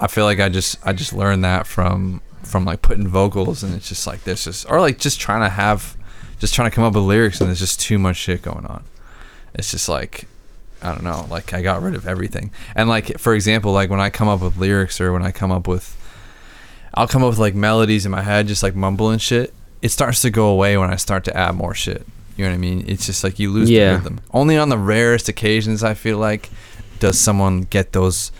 I 0.00 0.06
feel 0.06 0.24
like 0.24 0.40
I 0.40 0.48
just 0.48 0.84
I 0.84 0.92
just 0.92 1.12
learned 1.12 1.44
that 1.44 1.66
from 1.66 2.22
from 2.42 2.64
like 2.64 2.82
putting 2.82 3.06
vocals 3.06 3.62
and 3.62 3.74
it's 3.74 3.88
just 3.88 4.06
like 4.06 4.24
this 4.24 4.44
just 4.44 4.68
or 4.68 4.80
like 4.80 4.98
just 4.98 5.20
trying 5.20 5.42
to 5.42 5.48
have 5.48 5.96
just 6.40 6.54
trying 6.54 6.68
to 6.68 6.74
come 6.74 6.82
up 6.82 6.94
with 6.94 7.04
lyrics 7.04 7.40
and 7.40 7.48
there's 7.48 7.60
just 7.60 7.80
too 7.80 7.98
much 7.98 8.16
shit 8.16 8.42
going 8.42 8.66
on. 8.66 8.84
It's 9.54 9.70
just 9.70 9.88
like 9.88 10.26
I 10.82 10.92
don't 10.92 11.04
know, 11.04 11.26
like 11.30 11.52
I 11.52 11.62
got 11.62 11.82
rid 11.82 11.94
of 11.94 12.08
everything. 12.08 12.50
And 12.74 12.88
like 12.88 13.18
for 13.18 13.34
example, 13.34 13.72
like 13.72 13.90
when 13.90 14.00
I 14.00 14.10
come 14.10 14.28
up 14.28 14.40
with 14.40 14.56
lyrics 14.56 15.00
or 15.00 15.12
when 15.12 15.22
I 15.22 15.30
come 15.30 15.52
up 15.52 15.68
with 15.68 15.96
I'll 16.94 17.08
come 17.08 17.22
up 17.22 17.30
with 17.30 17.38
like 17.38 17.54
melodies 17.54 18.04
in 18.04 18.12
my 18.12 18.22
head 18.22 18.48
just 18.48 18.62
like 18.62 18.74
mumbling 18.74 19.18
shit. 19.18 19.54
It 19.82 19.90
starts 19.90 20.22
to 20.22 20.30
go 20.30 20.46
away 20.46 20.76
when 20.76 20.90
I 20.90 20.96
start 20.96 21.24
to 21.24 21.36
add 21.36 21.54
more 21.54 21.74
shit. 21.74 22.06
You 22.36 22.44
know 22.44 22.50
what 22.50 22.54
I 22.54 22.58
mean? 22.58 22.84
It's 22.86 23.06
just 23.06 23.22
like 23.22 23.38
you 23.38 23.50
lose 23.50 23.70
yeah. 23.70 23.92
the 23.92 23.98
rhythm. 23.98 24.20
Only 24.32 24.56
on 24.56 24.68
the 24.68 24.78
rarest 24.78 25.28
occasions, 25.28 25.84
I 25.84 25.94
feel 25.94 26.18
like, 26.18 26.50
does 26.98 27.18
someone 27.18 27.62
get 27.62 27.92
those 27.92 28.32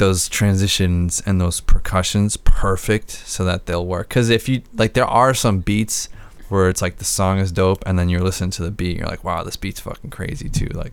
those 0.00 0.30
transitions 0.30 1.22
and 1.26 1.38
those 1.40 1.60
percussions 1.60 2.38
perfect 2.38 3.10
so 3.10 3.44
that 3.44 3.66
they'll 3.66 3.84
work. 3.86 4.08
Because 4.08 4.30
if 4.30 4.48
you 4.48 4.62
like, 4.74 4.94
there 4.94 5.06
are 5.06 5.34
some 5.34 5.60
beats 5.60 6.08
where 6.48 6.68
it's 6.68 6.82
like 6.82 6.96
the 6.96 7.04
song 7.04 7.38
is 7.38 7.52
dope, 7.52 7.82
and 7.86 7.98
then 7.98 8.08
you're 8.08 8.22
listening 8.22 8.50
to 8.50 8.62
the 8.62 8.70
beat, 8.70 8.92
and 8.92 9.00
you're 9.00 9.08
like, 9.08 9.22
wow, 9.22 9.44
this 9.44 9.56
beat's 9.56 9.78
fucking 9.78 10.10
crazy 10.10 10.48
too. 10.48 10.68
Like, 10.72 10.92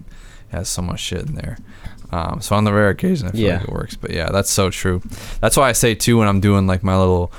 it 0.51 0.51
has 0.51 0.69
so 0.69 0.81
much 0.81 0.99
shit 0.99 1.21
in 1.21 1.35
there. 1.35 1.57
Um, 2.11 2.41
so 2.41 2.55
on 2.55 2.63
the 2.63 2.73
rare 2.73 2.89
occasion, 2.89 3.27
I 3.29 3.31
feel 3.31 3.41
yeah. 3.41 3.57
like 3.57 3.67
it 3.67 3.73
works. 3.73 3.95
But 3.95 4.11
yeah, 4.11 4.29
that's 4.29 4.51
so 4.51 4.69
true. 4.69 5.01
That's 5.41 5.57
why 5.57 5.69
I 5.69 5.71
say 5.71 5.95
too 5.95 6.17
when 6.19 6.27
I'm 6.27 6.39
doing 6.39 6.67
like 6.67 6.83
my 6.83 6.97
little 6.97 7.31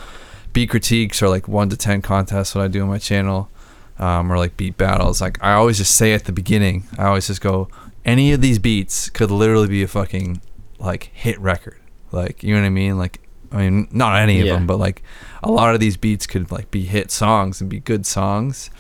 beat 0.53 0.71
critiques 0.71 1.23
or 1.23 1.29
like 1.29 1.49
one 1.49 1.69
to 1.69 1.77
ten 1.77 2.03
contests, 2.03 2.55
what 2.55 2.65
I 2.65 2.69
do 2.69 2.83
on 2.83 2.89
my 2.89 2.99
channel 2.99 3.51
um, 3.99 4.31
or 4.33 4.39
like 4.39 4.57
beat 4.57 4.77
battles, 4.77 5.21
like 5.21 5.43
I 5.43 5.53
always 5.53 5.79
just 5.79 5.95
say 5.95 6.13
at 6.13 6.25
the 6.25 6.33
beginning, 6.33 6.85
I 6.97 7.07
always 7.07 7.27
just 7.27 7.41
go, 7.41 7.69
any 8.05 8.33
of 8.33 8.41
these 8.41 8.59
beats 8.59 9.11
could 9.11 9.31
literally 9.31 9.69
be 9.69 9.83
a 9.83 9.89
fucking 9.89 10.41
like 10.79 11.11
hit 11.13 11.39
record. 11.41 11.81
Like 12.13 12.43
you 12.43 12.55
know 12.55 12.61
what 12.61 12.67
I 12.67 12.71
mean? 12.71 12.99
Like 12.99 13.21
I 13.51 13.59
mean, 13.59 13.89
not 13.91 14.17
any 14.19 14.41
of 14.41 14.47
yeah. 14.47 14.55
them, 14.55 14.67
but 14.67 14.79
like 14.79 15.03
a 15.43 15.51
lot 15.51 15.75
of 15.75 15.81
these 15.81 15.97
beats 15.97 16.27
could 16.27 16.51
like 16.51 16.71
be 16.71 16.85
hit 16.85 17.11
songs 17.11 17.61
and 17.61 17.69
be 17.69 17.81
good 17.81 18.07
songs. 18.07 18.71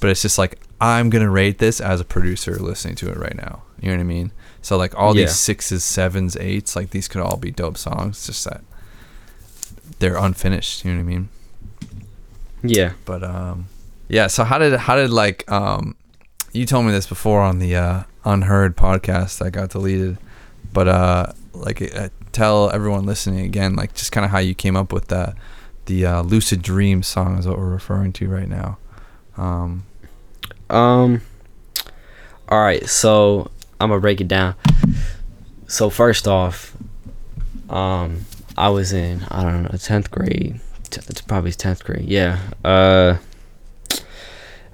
But 0.00 0.10
it's 0.10 0.22
just 0.22 0.38
like 0.38 0.60
I'm 0.80 1.10
gonna 1.10 1.30
rate 1.30 1.58
this 1.58 1.80
as 1.80 2.00
a 2.00 2.04
producer 2.04 2.56
listening 2.56 2.94
to 2.96 3.10
it 3.10 3.16
right 3.16 3.36
now. 3.36 3.62
You 3.80 3.88
know 3.88 3.96
what 3.96 4.00
I 4.00 4.04
mean? 4.04 4.32
So 4.60 4.76
like 4.76 4.94
all 4.96 5.16
yeah. 5.16 5.24
these 5.24 5.36
sixes, 5.36 5.84
sevens, 5.84 6.36
eights, 6.36 6.76
like 6.76 6.90
these 6.90 7.08
could 7.08 7.22
all 7.22 7.36
be 7.36 7.50
dope 7.50 7.78
songs. 7.78 8.26
Just 8.26 8.44
that 8.44 8.62
they're 9.98 10.16
unfinished. 10.16 10.84
You 10.84 10.92
know 10.92 10.98
what 10.98 11.02
I 11.02 11.06
mean? 11.06 11.28
Yeah. 12.62 12.92
But 13.04 13.22
um, 13.24 13.66
Yeah. 14.08 14.26
So 14.26 14.44
how 14.44 14.58
did 14.58 14.74
how 14.74 14.96
did 14.96 15.10
like 15.10 15.50
um, 15.50 15.96
you 16.52 16.66
told 16.66 16.86
me 16.86 16.92
this 16.92 17.06
before 17.06 17.40
on 17.40 17.58
the 17.58 17.76
uh, 17.76 18.02
unheard 18.24 18.76
podcast 18.76 19.38
that 19.38 19.50
got 19.52 19.70
deleted, 19.70 20.18
but 20.72 20.88
uh, 20.88 21.32
like 21.52 21.82
uh, 21.94 22.08
tell 22.32 22.70
everyone 22.70 23.06
listening 23.06 23.40
again, 23.40 23.76
like 23.76 23.94
just 23.94 24.12
kind 24.12 24.24
of 24.24 24.30
how 24.30 24.38
you 24.38 24.54
came 24.54 24.76
up 24.76 24.92
with 24.92 25.08
that 25.08 25.36
the 25.86 26.04
uh, 26.04 26.22
lucid 26.22 26.62
dream 26.62 27.02
song 27.02 27.38
is 27.38 27.46
what 27.46 27.58
we're 27.58 27.68
referring 27.68 28.12
to 28.14 28.28
right 28.28 28.48
now. 28.48 28.78
Um, 29.36 29.84
um. 30.70 31.22
All 32.50 32.60
right, 32.60 32.88
so 32.88 33.50
I'm 33.80 33.90
gonna 33.90 34.00
break 34.00 34.20
it 34.20 34.28
down. 34.28 34.54
So 35.66 35.90
first 35.90 36.26
off, 36.26 36.74
um, 37.68 38.24
I 38.56 38.70
was 38.70 38.92
in 38.92 39.22
I 39.30 39.42
don't 39.42 39.64
know 39.64 39.78
tenth 39.78 40.10
grade. 40.10 40.60
T- 40.90 41.00
it's 41.08 41.20
probably 41.20 41.52
tenth 41.52 41.84
grade. 41.84 42.06
Yeah. 42.08 42.38
Uh, 42.64 43.18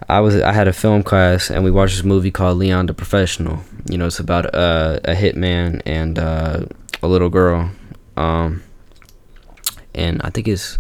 I 0.09 0.21
was 0.21 0.41
I 0.41 0.53
had 0.53 0.69
a 0.69 0.73
film 0.73 1.03
class 1.03 1.51
and 1.51 1.65
we 1.65 1.71
watched 1.71 1.97
this 1.97 2.05
movie 2.05 2.31
called 2.31 2.59
Leon 2.59 2.87
the 2.87 2.95
Professional. 2.95 3.61
You 3.89 3.99
know, 3.99 4.07
it's 4.07 4.21
about 4.21 4.55
uh, 4.55 5.01
a 5.05 5.15
hitman 5.15 5.81
and 5.87 6.19
uh, 6.19 6.67
a 7.03 7.09
little 7.09 7.31
girl. 7.31 7.71
Um, 8.17 8.63
and 9.95 10.21
I 10.23 10.31
think 10.31 10.49
it's 10.49 10.79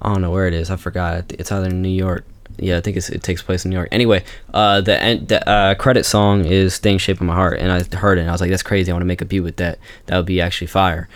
I 0.00 0.12
don't 0.12 0.22
know 0.22 0.30
where 0.30 0.46
it 0.46 0.54
is. 0.54 0.70
I 0.70 0.76
forgot. 0.76 1.32
It's 1.32 1.50
either 1.50 1.68
in 1.68 1.82
New 1.82 1.88
York. 1.88 2.24
Yeah, 2.58 2.78
I 2.78 2.80
think 2.80 2.96
it 2.96 3.22
takes 3.22 3.42
place 3.42 3.64
in 3.64 3.70
New 3.70 3.76
York. 3.76 3.88
Anyway, 3.92 4.24
uh, 4.54 4.80
the 4.80 5.02
end, 5.02 5.28
the 5.28 5.46
uh, 5.46 5.74
credit 5.74 6.04
song 6.04 6.44
is 6.46 6.74
"Staying 6.74 6.98
Shape 6.98 7.20
of 7.20 7.26
My 7.26 7.34
Heart," 7.34 7.58
and 7.58 7.70
I 7.70 7.82
heard 7.96 8.16
it. 8.16 8.22
and 8.22 8.30
I 8.30 8.32
was 8.32 8.40
like, 8.40 8.50
"That's 8.50 8.62
crazy! 8.62 8.90
I 8.90 8.94
want 8.94 9.02
to 9.02 9.06
make 9.06 9.20
a 9.20 9.26
beat 9.26 9.40
with 9.40 9.56
that. 9.56 9.78
That 10.06 10.16
would 10.16 10.26
be 10.26 10.40
actually 10.40 10.68
fire." 10.68 11.08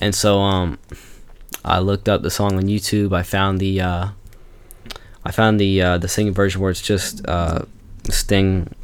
And 0.00 0.14
so, 0.14 0.40
um, 0.40 0.78
I 1.64 1.78
looked 1.78 2.08
up 2.08 2.22
the 2.22 2.30
song 2.30 2.56
on 2.56 2.64
YouTube. 2.64 3.14
I 3.14 3.22
found 3.22 3.60
the, 3.60 3.80
uh, 3.80 4.08
I 5.24 5.30
found 5.30 5.60
the 5.60 5.82
uh, 5.82 5.98
the 5.98 6.08
singing 6.08 6.34
version 6.34 6.60
where 6.60 6.70
it's 6.70 6.82
just 6.82 7.26
uh, 7.26 7.62
Sting, 8.08 8.74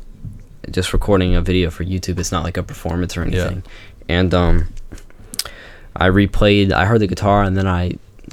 just 0.71 0.93
recording 0.93 1.35
a 1.35 1.41
video 1.41 1.71
for 1.71 1.85
YouTube. 1.85 2.19
It's 2.19 2.33
not 2.33 2.45
like 2.45 2.57
a 2.57 2.63
performance 2.63 3.17
or 3.17 3.23
anything. 3.23 3.63
Yeah. 4.09 4.17
And 4.17 4.35
um, 4.35 4.69
I 5.97 6.09
replayed. 6.09 6.73
I 6.73 6.85
heard 6.85 7.01
the 7.01 7.07
guitar, 7.07 7.43
and 7.43 7.57
then 7.57 7.67
I 7.67 7.93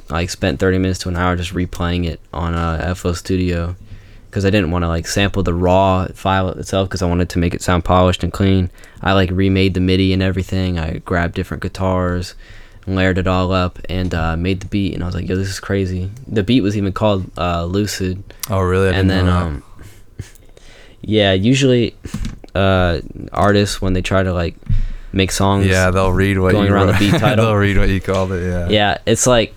like 0.10 0.30
spent 0.30 0.60
30 0.60 0.78
minutes 0.78 1.00
to 1.00 1.10
an 1.10 1.18
hour 1.18 1.36
just 1.36 1.54
replaying 1.54 2.06
it 2.06 2.20
on 2.34 2.54
uh, 2.54 2.94
FL 2.96 3.14
Studio 3.14 3.76
because 4.32 4.46
I 4.46 4.50
didn't 4.50 4.72
want 4.72 4.84
to 4.84 4.88
like 4.88 5.08
sample 5.08 5.44
the 5.44 5.54
raw 5.54 6.08
file 6.14 6.50
itself 6.50 6.88
because 6.88 7.02
I 7.02 7.08
wanted 7.08 7.30
to 7.30 7.40
make 7.40 7.54
it 7.54 7.62
sound 7.62 7.84
polished 7.84 8.24
and 8.24 8.32
clean. 8.32 8.72
I 9.02 9.12
like 9.14 9.30
remade 9.30 9.74
the 9.74 9.82
MIDI 9.82 10.14
and 10.14 10.24
everything. 10.24 10.80
I 10.80 11.00
grabbed 11.00 11.36
different 11.36 11.62
guitars, 11.62 12.34
layered 12.88 13.18
it 13.18 13.28
all 13.28 13.52
up, 13.52 13.80
and 13.90 14.14
uh, 14.14 14.36
made 14.36 14.62
the 14.62 14.68
beat. 14.68 14.94
And 14.94 15.04
I 15.04 15.06
was 15.06 15.16
like, 15.16 15.28
"Yo, 15.28 15.36
this 15.36 15.50
is 15.50 15.60
crazy." 15.60 16.10
The 16.28 16.44
beat 16.44 16.62
was 16.62 16.78
even 16.78 16.94
called 16.94 17.30
uh, 17.38 17.66
"Lucid." 17.66 18.24
Oh, 18.50 18.62
really? 18.62 18.90
I 18.90 18.94
and 18.94 19.10
then, 19.10 19.28
um, 19.28 19.64
yeah, 21.02 21.34
usually 21.34 21.96
uh, 22.56 23.02
artists 23.32 23.82
when 23.82 23.94
they 23.94 24.02
try 24.02 24.24
to 24.24 24.34
like 24.34 24.56
make 25.14 25.32
songs, 25.32 25.68
yeah, 25.68 25.92
they'll 25.92 26.12
read 26.12 26.40
what 26.40 26.54
going 26.54 26.68
you 26.68 26.74
around 26.74 26.88
wrote. 26.88 27.00
the 27.00 27.12
beat 27.12 27.20
title. 27.20 27.46
they'll 27.46 27.56
read 27.56 27.78
what 27.78 27.90
you 27.90 28.02
called 28.02 28.32
it. 28.32 28.44
Yeah. 28.44 28.70
Yeah, 28.70 28.98
it's 29.06 29.28
like 29.28 29.54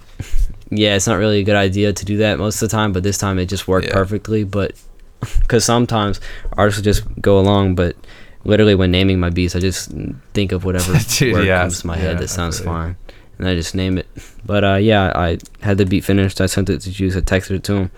yeah, 0.70 0.96
it's 0.96 1.06
not 1.06 1.16
really 1.16 1.40
a 1.40 1.44
good 1.44 1.56
idea 1.56 1.92
to 1.92 2.04
do 2.04 2.18
that 2.18 2.38
most 2.38 2.60
of 2.62 2.68
the 2.68 2.76
time, 2.76 2.92
but 2.92 3.02
this 3.02 3.18
time 3.18 3.38
it 3.38 3.46
just 3.46 3.68
worked 3.68 3.88
yeah. 3.88 3.94
perfectly. 3.94 4.44
But 4.44 4.72
because 5.40 5.64
sometimes 5.64 6.20
artists 6.52 6.78
will 6.78 6.84
just 6.84 7.04
go 7.20 7.38
along, 7.38 7.74
but 7.74 7.96
literally 8.44 8.74
when 8.74 8.90
naming 8.90 9.20
my 9.20 9.30
beats, 9.30 9.56
I 9.56 9.60
just 9.60 9.92
think 10.32 10.52
of 10.52 10.64
whatever 10.64 10.94
Dude, 11.08 11.32
word 11.32 11.46
yeah, 11.46 11.62
comes 11.62 11.80
to 11.80 11.86
my 11.86 11.96
head 11.96 12.18
that 12.18 12.28
sounds 12.28 12.60
fine, 12.60 12.96
and 13.38 13.48
I 13.48 13.54
just 13.54 13.74
name 13.74 13.98
it. 13.98 14.06
But 14.44 14.64
uh, 14.64 14.74
yeah, 14.74 15.12
I 15.14 15.38
had 15.60 15.78
the 15.78 15.86
beat 15.86 16.04
finished. 16.04 16.40
I 16.40 16.46
sent 16.46 16.70
it 16.70 16.80
to 16.82 16.90
Juice. 16.90 17.16
I 17.16 17.20
texted 17.20 17.52
it 17.52 17.64
to 17.64 17.74
him. 17.74 17.90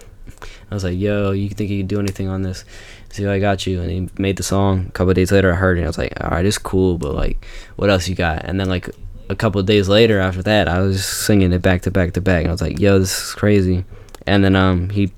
I 0.71 0.75
was 0.75 0.85
like, 0.85 0.99
"Yo, 0.99 1.31
you 1.31 1.49
think 1.49 1.71
you 1.71 1.79
can 1.79 1.87
do 1.87 2.01
anything 2.01 2.29
on 2.29 2.43
this?" 2.43 2.65
See, 3.11 3.27
I 3.27 3.39
got 3.39 3.67
you, 3.67 3.81
and 3.81 3.91
he 3.91 4.09
made 4.19 4.37
the 4.37 4.43
song. 4.43 4.87
A 4.89 4.93
couple 4.93 5.15
days 5.15 5.33
later, 5.33 5.53
I 5.53 5.57
heard 5.57 5.79
it. 5.79 5.85
I 5.85 5.87
was 5.87 5.99
like, 5.99 6.13
"All 6.23 6.31
right, 6.31 6.45
it's 6.45 6.59
cool, 6.59 6.99
but 6.99 7.15
like, 7.15 7.47
what 7.77 7.91
else 7.91 8.09
you 8.09 8.15
got?" 8.15 8.45
And 8.45 8.61
then 8.61 8.69
like 8.69 8.91
a 9.29 9.37
couple 9.37 9.63
days 9.63 9.89
later 9.89 10.21
after 10.21 10.43
that, 10.43 10.69
I 10.69 10.81
was 10.81 11.05
singing 11.05 11.53
it 11.53 11.63
back 11.63 11.83
to 11.83 11.91
back 11.91 12.13
to 12.15 12.21
back. 12.21 12.43
And 12.43 12.49
I 12.49 12.53
was 12.53 12.63
like, 12.63 12.79
yo, 12.79 12.99
this 12.99 13.29
is 13.29 13.35
crazy. 13.35 13.85
And 14.27 14.45
then 14.45 14.57
um 14.57 14.91
he 14.91 15.13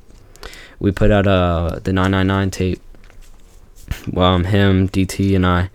we 0.78 0.92
put 0.92 1.10
out 1.10 1.26
uh 1.26 1.80
the 1.82 1.92
999 1.92 2.50
tape. 2.50 2.80
Well, 4.10 4.34
um, 4.34 4.44
him, 4.44 4.88
DT, 4.88 5.34
and 5.36 5.46
I, 5.46 5.70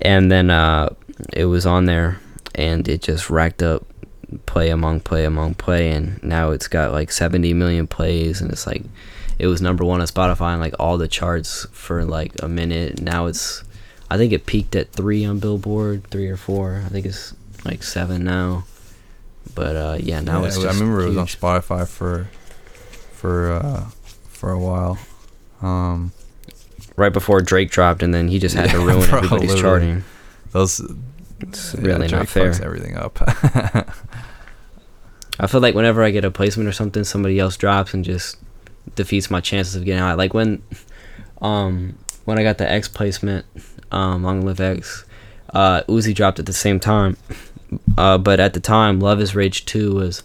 and 0.00 0.30
then 0.30 0.50
uh 0.50 0.94
it 1.32 1.46
was 1.46 1.66
on 1.66 1.84
there, 1.84 2.20
and 2.54 2.86
it 2.88 3.02
just 3.02 3.30
racked 3.30 3.62
up 3.62 3.86
play 4.46 4.70
among 4.70 5.00
play 5.00 5.24
among 5.24 5.54
play, 5.54 5.90
and 5.90 6.22
now 6.22 6.50
it's 6.50 6.68
got 6.68 6.92
like 6.92 7.12
70 7.12 7.54
million 7.54 7.86
plays, 7.86 8.40
and 8.40 8.50
it's 8.50 8.66
like 8.66 8.82
it 9.38 9.46
was 9.46 9.60
number 9.60 9.84
one 9.84 10.00
on 10.00 10.06
Spotify 10.06 10.52
and 10.52 10.60
like 10.60 10.74
all 10.78 10.98
the 10.98 11.08
charts 11.08 11.66
for 11.72 12.04
like 12.04 12.32
a 12.42 12.48
minute. 12.48 13.00
Now 13.00 13.26
it's 13.26 13.64
I 14.10 14.16
think 14.16 14.32
it 14.32 14.46
peaked 14.46 14.76
at 14.76 14.92
three 14.92 15.24
on 15.24 15.38
Billboard, 15.38 16.04
three 16.10 16.28
or 16.28 16.36
four. 16.36 16.82
I 16.84 16.88
think 16.88 17.06
it's 17.06 17.34
like 17.64 17.82
seven 17.82 18.24
now. 18.24 18.64
But 19.54 19.76
uh, 19.76 19.96
yeah, 20.00 20.20
now 20.20 20.42
yeah, 20.42 20.48
it's. 20.48 20.58
I 20.58 20.68
remember 20.68 21.00
huge. 21.00 21.16
it 21.16 21.18
was 21.18 21.40
on 21.42 21.60
Spotify 21.60 21.88
for 21.88 22.28
for 23.12 23.52
uh, 23.52 23.84
for 24.28 24.50
a 24.50 24.58
while. 24.58 24.98
Um, 25.62 26.12
right 26.96 27.12
before 27.12 27.40
Drake 27.40 27.70
dropped, 27.70 28.02
and 28.02 28.14
then 28.14 28.28
he 28.28 28.38
just 28.38 28.54
had 28.54 28.66
yeah, 28.72 28.72
to 28.72 28.78
ruin 28.80 29.08
bro, 29.08 29.18
everybody's 29.18 29.54
literally. 29.54 29.62
charting. 29.62 30.04
Those 30.52 30.80
it's 31.40 31.74
really 31.74 32.06
yeah, 32.08 32.18
not 32.18 32.28
fair. 32.28 32.50
everything 32.62 32.96
up. 32.96 33.18
I 35.40 35.46
feel 35.48 35.60
like 35.60 35.74
whenever 35.74 36.02
I 36.02 36.10
get 36.10 36.24
a 36.24 36.30
placement 36.30 36.68
or 36.68 36.72
something, 36.72 37.04
somebody 37.04 37.38
else 37.38 37.56
drops 37.56 37.92
and 37.92 38.04
just 38.04 38.36
defeats 38.94 39.30
my 39.30 39.40
chances 39.40 39.74
of 39.74 39.84
getting 39.84 40.00
out. 40.00 40.16
Like 40.16 40.32
when, 40.32 40.62
um, 41.42 41.98
when 42.24 42.38
I 42.38 42.44
got 42.44 42.58
the 42.58 42.70
X 42.70 42.88
placement, 42.88 43.44
um, 43.90 44.22
Long 44.22 44.42
Live 44.42 44.60
X, 44.60 45.04
uh, 45.52 45.82
Uzi 45.88 46.14
dropped 46.14 46.38
at 46.38 46.46
the 46.46 46.52
same 46.52 46.78
time. 46.78 47.16
Uh, 47.98 48.16
but 48.18 48.38
at 48.38 48.54
the 48.54 48.60
time, 48.60 49.00
Luv 49.00 49.20
Is 49.20 49.34
Rage 49.34 49.64
2 49.66 49.94
was 49.94 50.22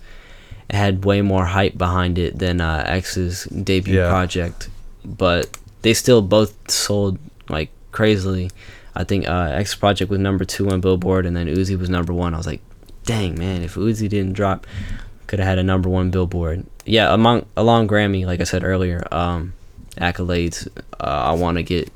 had 0.70 1.04
way 1.04 1.22
more 1.24 1.46
hype 1.46 1.76
behind 1.78 2.20
it 2.20 2.38
than 2.38 2.62
uh, 2.62 2.84
X's 2.86 3.46
debut 3.46 3.96
yeah. 3.96 4.10
project. 4.10 4.70
But 5.04 5.58
they 5.82 5.94
still 5.94 6.22
both 6.22 6.70
sold 6.70 7.18
like 7.50 7.70
crazily. 7.92 8.52
I 8.96 9.04
think 9.04 9.28
uh, 9.28 9.52
X 9.54 9.76
project 9.76 10.10
was 10.10 10.20
number 10.20 10.46
two 10.46 10.70
on 10.70 10.82
Billboard, 10.82 11.26
and 11.26 11.36
then 11.36 11.48
Uzi 11.48 11.78
was 11.78 11.90
number 11.90 12.14
one. 12.14 12.34
I 12.34 12.38
was 12.38 12.48
like, 12.48 12.62
dang 13.06 13.38
man, 13.38 13.62
if 13.62 13.76
Uzi 13.76 14.10
didn't 14.10 14.34
drop, 14.34 14.68
could 15.28 15.40
have 15.40 15.48
had 15.48 15.60
a 15.60 15.64
number 15.64 15.90
one 15.90 16.12
Billboard. 16.12 16.66
Yeah, 16.86 17.14
among 17.14 17.46
along 17.56 17.88
Grammy, 17.88 18.26
like 18.26 18.42
I 18.42 18.46
said 18.46 18.64
earlier, 18.64 19.08
um, 19.12 19.54
accolades. 19.98 20.68
Uh, 21.00 21.04
I 21.04 21.32
want 21.34 21.58
to 21.58 21.64
get 21.64 21.92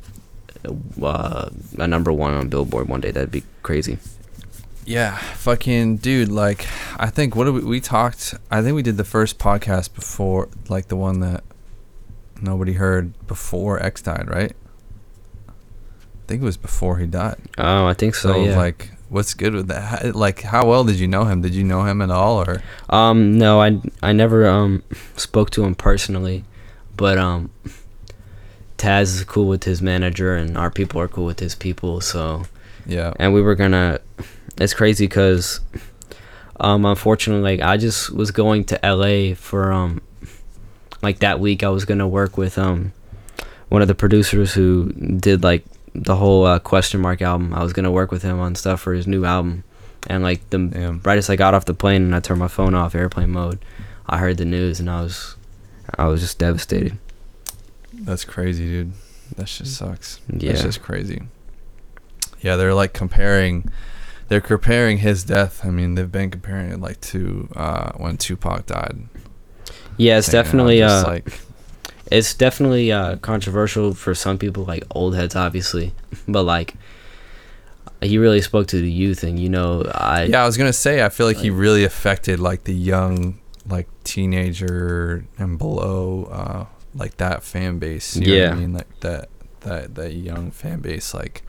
uh, 1.02 1.50
a 1.78 1.88
number 1.88 2.14
one 2.14 2.34
on 2.34 2.50
Billboard 2.50 2.88
one 2.88 3.02
day. 3.02 3.12
That'd 3.12 3.32
be 3.32 3.44
crazy. 3.64 3.98
Yeah, 4.86 5.16
fucking 5.18 5.98
dude. 5.98 6.30
Like, 6.30 6.68
I 6.98 7.10
think 7.10 7.36
what 7.36 7.52
we, 7.54 7.62
we 7.62 7.80
talked. 7.80 8.36
I 8.52 8.62
think 8.62 8.76
we 8.76 8.84
did 8.84 8.98
the 8.98 9.04
first 9.04 9.40
podcast 9.40 9.94
before, 9.94 10.50
like 10.68 10.90
the 10.90 10.96
one 10.96 11.22
that 11.22 11.44
nobody 12.44 12.74
heard 12.74 13.14
before 13.28 13.82
X 13.82 14.02
died, 14.02 14.30
right? 14.30 14.54
I 15.48 16.28
think 16.28 16.42
it 16.42 16.46
was 16.46 16.58
before 16.58 16.98
he 16.98 17.06
died. 17.06 17.42
Oh, 17.58 17.86
I 17.86 17.94
think 17.94 18.16
so. 18.16 18.34
so 18.34 18.44
yeah. 18.44 18.58
Like, 18.58 18.92
what's 19.10 19.34
good 19.34 19.54
with 19.54 19.68
that? 19.68 20.16
Like, 20.16 20.42
how 20.42 20.68
well 20.68 20.84
did 20.84 20.96
you 20.96 21.08
know 21.08 21.26
him? 21.26 21.42
Did 21.42 21.54
you 21.56 21.64
know 21.64 21.84
him 21.84 22.02
at 22.02 22.12
all, 22.12 22.42
or? 22.42 22.62
Um, 22.90 23.38
no, 23.38 23.62
I 23.62 23.82
I 24.02 24.12
never 24.14 24.48
um 24.48 24.84
spoke 25.16 25.50
to 25.52 25.64
him 25.64 25.76
personally, 25.76 26.44
but 26.96 27.18
um 27.18 27.50
Taz 28.78 29.16
is 29.16 29.24
cool 29.24 29.48
with 29.48 29.64
his 29.64 29.82
manager, 29.82 30.36
and 30.36 30.58
our 30.58 30.70
people 30.70 31.00
are 31.00 31.08
cool 31.08 31.26
with 31.26 31.40
his 31.40 31.56
people. 31.56 32.02
So 32.02 32.44
yeah, 32.86 33.14
and 33.18 33.34
we 33.34 33.42
were 33.42 33.56
gonna. 33.56 34.00
It's 34.58 34.74
crazy 34.74 35.06
because, 35.08 35.62
um, 36.60 36.86
unfortunately, 36.86 37.58
like 37.58 37.68
I 37.68 37.78
just 37.78 38.12
was 38.12 38.32
going 38.32 38.66
to 38.66 38.86
L.A. 38.86 39.36
for 39.36 39.72
um, 39.72 40.02
like 41.04 41.20
that 41.20 41.40
week. 41.40 41.64
I 41.64 41.70
was 41.70 41.86
gonna 41.86 42.08
work 42.08 42.38
with 42.38 42.58
um, 42.58 42.94
one 43.70 43.82
of 43.82 43.88
the 43.88 43.96
producers 43.96 44.54
who 44.54 44.92
did 44.92 45.44
like 45.44 45.66
the 45.94 46.16
whole 46.16 46.46
uh, 46.46 46.60
question 46.60 47.02
mark 47.02 47.22
album. 47.22 47.54
I 47.54 47.62
was 47.62 47.74
gonna 47.74 47.92
work 47.92 48.12
with 48.12 48.24
him 48.24 48.40
on 48.40 48.56
stuff 48.56 48.82
for 48.82 48.94
his 48.94 49.06
new 49.06 49.26
album, 49.26 49.64
and 50.08 50.24
like 50.24 50.50
the 50.50 50.58
Damn. 50.60 51.02
right 51.04 51.18
as 51.18 51.30
I 51.30 51.36
got 51.36 51.54
off 51.54 51.66
the 51.66 51.74
plane 51.74 52.04
and 52.04 52.16
I 52.16 52.20
turned 52.20 52.40
my 52.40 52.48
phone 52.48 52.74
off 52.74 52.96
airplane 52.96 53.32
mode, 53.32 53.60
I 54.08 54.18
heard 54.18 54.38
the 54.38 54.46
news 54.46 54.80
and 54.80 54.90
I 54.90 55.02
was, 55.02 55.36
I 55.98 56.08
was 56.08 56.22
just 56.22 56.40
devastated. 56.40 56.98
That's 57.94 58.26
crazy, 58.26 58.66
dude. 58.66 58.94
That 59.36 59.48
just 59.48 59.76
sucks. 59.76 60.20
Yeah. 60.28 60.52
That's 60.52 60.64
just 60.64 60.82
crazy. 60.82 61.24
Yeah, 62.42 62.56
they're 62.56 62.74
like 62.74 62.94
comparing 62.94 63.72
they're 64.28 64.42
comparing 64.42 65.00
his 65.00 65.24
death. 65.24 65.66
I 65.66 65.70
mean, 65.70 65.96
they've 65.96 66.12
been 66.12 66.32
comparing 66.32 66.72
it 66.72 66.80
like 66.80 67.00
to 67.02 67.50
uh, 67.56 67.92
when 67.94 68.18
Tupac 68.18 68.66
died. 68.66 69.08
Yeah, 69.98 70.18
it's 70.18 70.30
definitely 70.30 70.82
uh, 70.82 71.04
like 71.04 71.40
it's 72.12 72.34
definitely 72.34 72.92
uh, 72.92 73.18
controversial 73.18 73.94
for 73.94 74.14
some 74.14 74.38
people, 74.38 74.66
like 74.66 74.84
old 74.92 75.16
heads, 75.16 75.36
obviously. 75.36 75.94
But 76.28 76.44
like, 76.44 76.76
he 78.02 78.18
really 78.18 78.42
spoke 78.42 78.68
to 78.68 78.80
the 78.80 78.92
youth, 78.92 79.24
and 79.24 79.40
you 79.40 79.50
know, 79.50 79.84
I 79.94 80.24
yeah, 80.24 80.44
I 80.44 80.46
was 80.46 80.58
gonna 80.58 80.74
say, 80.74 81.04
I 81.04 81.10
feel 81.10 81.26
like, 81.26 81.38
like 81.38 81.44
he 81.44 81.50
really 81.50 81.84
affected 81.84 82.40
like 82.40 82.66
the 82.66 82.74
young, 82.74 83.40
like 83.68 83.88
teenager 84.04 85.26
and 85.38 85.58
below 85.58 86.26
uh, 86.26 86.66
like 86.96 87.18
that 87.18 87.44
fan 87.44 87.80
base. 87.80 88.16
You 88.16 88.34
yeah, 88.34 88.52
I 88.52 88.56
mean 88.56 88.74
like 88.74 89.00
that 89.00 89.30
that 89.62 89.96
that 89.96 90.14
young 90.14 90.52
fan 90.52 90.82
base 90.82 91.14
like 91.14 91.44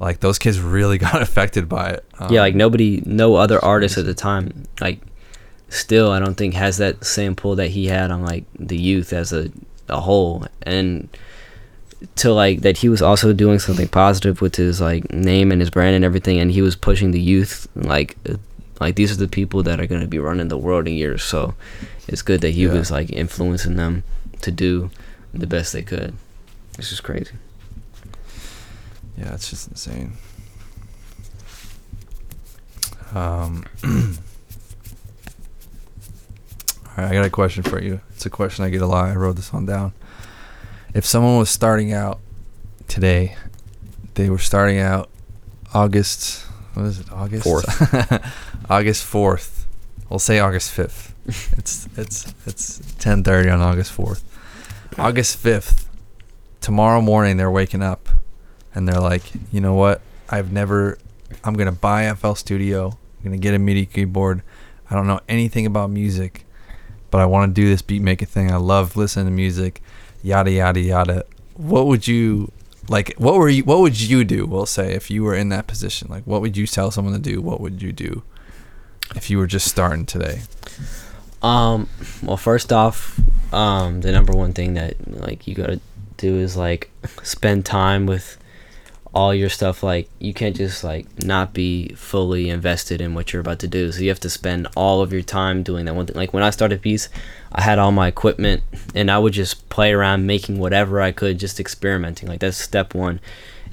like 0.00 0.20
those 0.20 0.38
kids 0.38 0.58
really 0.60 0.98
got 1.08 1.22
affected 1.22 1.68
by 1.68 1.90
it. 1.90 2.04
Um, 2.18 2.32
yeah, 2.32 2.40
like 2.40 2.54
nobody, 2.54 3.02
no 3.06 3.36
other 3.36 3.62
artist 3.64 3.98
at 3.98 4.06
the 4.06 4.14
time, 4.14 4.64
like 4.80 5.00
still, 5.70 6.10
I 6.10 6.18
don't 6.18 6.34
think 6.34 6.54
has 6.54 6.76
that 6.76 7.04
same 7.04 7.34
pull 7.34 7.56
that 7.56 7.68
he 7.68 7.86
had 7.86 8.10
on 8.10 8.22
like 8.22 8.44
the 8.58 8.76
youth 8.76 9.12
as 9.12 9.32
a 9.32 9.50
a 9.88 10.00
whole, 10.00 10.46
and 10.62 11.08
to 12.16 12.32
like 12.32 12.60
that 12.60 12.78
he 12.78 12.88
was 12.88 13.02
also 13.02 13.32
doing 13.32 13.58
something 13.58 13.88
positive 13.88 14.40
with 14.40 14.56
his 14.56 14.80
like 14.80 15.10
name 15.12 15.50
and 15.50 15.60
his 15.60 15.70
brand 15.70 15.96
and 15.96 16.04
everything, 16.04 16.38
and 16.38 16.50
he 16.50 16.60
was 16.60 16.76
pushing 16.76 17.12
the 17.12 17.20
youth 17.20 17.66
like 17.74 18.16
like 18.80 18.96
these 18.96 19.12
are 19.12 19.16
the 19.16 19.28
people 19.28 19.62
that 19.62 19.80
are 19.80 19.86
going 19.86 20.00
to 20.00 20.06
be 20.06 20.18
running 20.18 20.48
the 20.48 20.58
world 20.58 20.88
in 20.88 20.94
years. 20.94 21.22
So 21.22 21.54
it's 22.08 22.22
good 22.22 22.40
that 22.40 22.50
he 22.50 22.64
yeah. 22.64 22.72
was 22.72 22.90
like 22.90 23.10
influencing 23.10 23.76
them 23.76 24.02
to 24.42 24.50
do 24.50 24.90
the 25.32 25.46
best 25.46 25.72
they 25.72 25.82
could. 25.82 26.14
It's 26.78 26.88
just 26.88 27.02
crazy. 27.02 27.34
Yeah, 29.18 29.34
it's 29.34 29.50
just 29.50 29.68
insane. 29.68 30.12
Um, 33.14 33.64
all 36.96 37.04
right, 37.04 37.12
I 37.12 37.14
got 37.14 37.24
a 37.24 37.30
question 37.30 37.62
for 37.62 37.82
you. 37.82 38.00
It's 38.10 38.26
a 38.26 38.30
question 38.30 38.64
I 38.64 38.70
get 38.70 38.82
a 38.82 38.86
lot. 38.86 39.08
I 39.08 39.14
wrote 39.14 39.36
this 39.36 39.52
one 39.52 39.66
down. 39.66 39.92
If 40.92 41.04
someone 41.04 41.38
was 41.38 41.50
starting 41.50 41.92
out 41.92 42.18
today, 42.88 43.36
they 44.14 44.28
were 44.28 44.38
starting 44.38 44.78
out 44.78 45.08
August. 45.72 46.44
What 46.74 46.86
is 46.86 47.00
it? 47.00 47.12
August 47.12 47.44
fourth. 47.44 48.24
August 48.70 49.04
fourth. 49.04 49.66
We'll 50.08 50.18
say 50.18 50.40
August 50.40 50.72
fifth. 50.72 51.14
it's 51.58 51.88
it's 51.96 52.34
it's 52.46 52.80
ten 52.96 53.22
thirty 53.22 53.48
on 53.48 53.60
August 53.60 53.92
fourth. 53.92 54.24
August 54.98 55.36
fifth. 55.36 55.88
Tomorrow 56.60 57.00
morning, 57.00 57.36
they're 57.36 57.50
waking 57.50 57.82
up 57.82 58.08
and 58.74 58.88
they're 58.88 59.00
like, 59.00 59.22
you 59.52 59.60
know 59.60 59.74
what? 59.74 60.00
I've 60.28 60.52
never. 60.52 60.98
I'm 61.44 61.54
gonna 61.54 61.72
buy 61.72 62.12
FL 62.14 62.34
Studio. 62.34 62.88
I'm 63.18 63.24
gonna 63.24 63.38
get 63.38 63.54
a 63.54 63.58
MIDI 63.58 63.86
keyboard. 63.86 64.42
I 64.90 64.94
don't 64.94 65.06
know 65.06 65.20
anything 65.28 65.66
about 65.66 65.90
music, 65.90 66.44
but 67.10 67.20
I 67.20 67.26
want 67.26 67.54
to 67.54 67.60
do 67.60 67.68
this 67.68 67.82
beat 67.82 68.02
making 68.02 68.28
thing. 68.28 68.50
I 68.50 68.56
love 68.56 68.96
listening 68.96 69.26
to 69.26 69.32
music. 69.32 69.82
Yada 70.22 70.50
yada 70.50 70.80
yada. 70.80 71.24
What 71.54 71.86
would 71.86 72.06
you 72.06 72.52
like? 72.88 73.14
What 73.16 73.34
were 73.34 73.48
you? 73.48 73.64
What 73.64 73.80
would 73.80 74.00
you 74.00 74.24
do? 74.24 74.46
We'll 74.46 74.66
say 74.66 74.94
if 74.94 75.10
you 75.10 75.22
were 75.22 75.34
in 75.34 75.48
that 75.50 75.66
position. 75.66 76.08
Like, 76.08 76.26
what 76.26 76.40
would 76.40 76.56
you 76.56 76.66
tell 76.66 76.90
someone 76.90 77.14
to 77.14 77.20
do? 77.20 77.40
What 77.40 77.60
would 77.60 77.82
you 77.82 77.92
do 77.92 78.22
if 79.14 79.30
you 79.30 79.38
were 79.38 79.46
just 79.46 79.68
starting 79.68 80.06
today? 80.06 80.42
Um. 81.42 81.88
Well, 82.22 82.36
first 82.36 82.72
off, 82.72 83.18
um, 83.52 84.02
the 84.02 84.12
number 84.12 84.32
one 84.32 84.52
thing 84.52 84.74
that 84.74 84.94
like 85.20 85.46
you 85.46 85.54
gotta 85.54 85.80
do 86.16 86.38
is 86.38 86.56
like 86.56 86.90
spend 87.22 87.64
time 87.64 88.06
with 88.06 88.36
all 89.12 89.34
your 89.34 89.48
stuff 89.48 89.82
like 89.82 90.08
you 90.20 90.32
can't 90.32 90.54
just 90.54 90.84
like 90.84 91.06
not 91.24 91.52
be 91.52 91.88
fully 91.94 92.48
invested 92.48 93.00
in 93.00 93.14
what 93.14 93.32
you're 93.32 93.40
about 93.40 93.58
to 93.58 93.66
do. 93.66 93.90
So 93.90 94.02
you 94.02 94.08
have 94.08 94.20
to 94.20 94.30
spend 94.30 94.68
all 94.76 95.02
of 95.02 95.12
your 95.12 95.22
time 95.22 95.62
doing 95.62 95.86
that 95.86 95.94
one 95.94 96.06
thing. 96.06 96.16
Like 96.16 96.32
when 96.32 96.44
i 96.44 96.50
started 96.50 96.80
Peace 96.80 97.08
i 97.52 97.60
had 97.60 97.78
all 97.78 97.90
my 97.90 98.06
equipment 98.06 98.62
and 98.94 99.10
i 99.10 99.18
would 99.18 99.32
just 99.32 99.68
play 99.68 99.92
around 99.92 100.26
making 100.26 100.58
whatever 100.58 101.00
i 101.00 101.10
could 101.10 101.38
just 101.38 101.58
experimenting. 101.58 102.28
Like 102.28 102.40
that's 102.40 102.56
step 102.56 102.94
one 102.94 103.20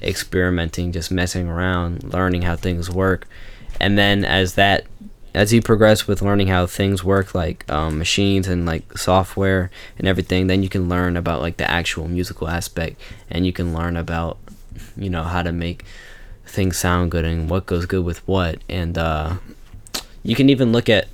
experimenting 0.02 0.92
just 0.92 1.10
messing 1.10 1.48
around 1.48 2.12
learning 2.12 2.42
how 2.42 2.56
things 2.56 2.90
work. 2.90 3.28
And 3.80 3.96
then 3.96 4.24
as 4.24 4.54
that 4.54 4.86
as 5.34 5.52
you 5.52 5.62
progress 5.62 6.08
with 6.08 6.20
learning 6.20 6.48
how 6.48 6.66
things 6.66 7.04
work 7.04 7.32
like 7.32 7.70
um, 7.70 7.98
machines 7.98 8.48
and 8.48 8.66
like 8.66 8.98
software 8.98 9.70
and 9.98 10.08
everything 10.08 10.48
then 10.48 10.62
you 10.62 10.68
can 10.68 10.88
learn 10.88 11.16
about 11.16 11.40
like 11.40 11.58
the 11.58 11.70
actual 11.70 12.08
musical 12.08 12.48
aspect 12.48 13.00
and 13.30 13.46
you 13.46 13.52
can 13.52 13.72
learn 13.74 13.96
about 13.96 14.38
you 14.96 15.10
know 15.10 15.22
how 15.22 15.42
to 15.42 15.52
make 15.52 15.84
things 16.46 16.76
sound 16.76 17.10
good 17.10 17.24
and 17.24 17.50
what 17.50 17.66
goes 17.66 17.86
good 17.86 18.04
with 18.04 18.26
what. 18.26 18.58
And 18.68 18.96
uh, 18.96 19.36
you 20.22 20.34
can 20.34 20.50
even 20.50 20.72
look 20.72 20.88
at 20.88 21.08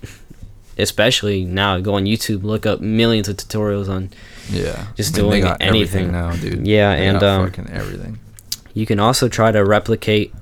especially 0.76 1.44
now 1.44 1.78
go 1.78 1.94
on 1.94 2.04
youtube 2.04 2.42
look 2.42 2.66
up 2.66 2.80
millions 2.80 3.28
of 3.28 3.36
tutorials 3.36 3.88
on 3.88 4.10
yeah. 4.50 4.88
just 4.96 5.16
I 5.16 5.22
mean, 5.22 5.30
doing 5.30 5.56
anything. 5.60 6.10
now 6.10 6.34
dude. 6.34 6.66
Yeah 6.66 6.96
they 6.96 7.06
and 7.06 7.22
um, 7.22 7.52
everything. 7.70 8.18
you 8.72 8.84
can 8.84 8.98
also 8.98 9.28
try 9.28 9.52
to 9.52 9.64
replicate 9.64 10.34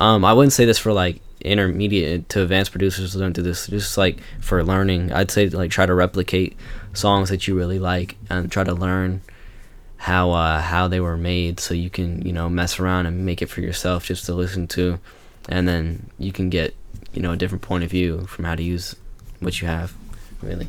um, 0.00 0.24
i 0.24 0.32
wouldn't 0.32 0.52
say 0.52 0.64
this 0.64 0.78
for 0.78 0.92
like 0.92 1.20
intermediate 1.44 2.28
to 2.30 2.42
advanced 2.42 2.70
producers 2.70 3.14
don't 3.14 3.32
do 3.32 3.42
this 3.42 3.66
just 3.66 3.98
like 3.98 4.18
for 4.40 4.62
learning. 4.64 5.12
I'd 5.12 5.30
say 5.30 5.48
like 5.48 5.70
try 5.70 5.86
to 5.86 5.94
replicate 5.94 6.56
songs 6.92 7.28
that 7.30 7.46
you 7.46 7.56
really 7.56 7.78
like 7.78 8.16
and 8.30 8.50
try 8.50 8.64
to 8.64 8.74
learn 8.74 9.22
how 10.02 10.32
uh, 10.32 10.60
how 10.60 10.88
they 10.88 10.98
were 10.98 11.16
made, 11.16 11.60
so 11.60 11.74
you 11.74 11.88
can 11.88 12.26
you 12.26 12.32
know 12.32 12.48
mess 12.48 12.80
around 12.80 13.06
and 13.06 13.24
make 13.24 13.40
it 13.40 13.46
for 13.46 13.60
yourself 13.60 14.04
just 14.04 14.26
to 14.26 14.34
listen 14.34 14.66
to, 14.66 14.98
and 15.48 15.68
then 15.68 16.10
you 16.18 16.32
can 16.32 16.50
get 16.50 16.74
you 17.12 17.22
know 17.22 17.30
a 17.30 17.36
different 17.36 17.62
point 17.62 17.84
of 17.84 17.90
view 17.90 18.26
from 18.26 18.44
how 18.44 18.56
to 18.56 18.64
use 18.64 18.96
what 19.38 19.62
you 19.62 19.68
have, 19.68 19.94
really. 20.42 20.66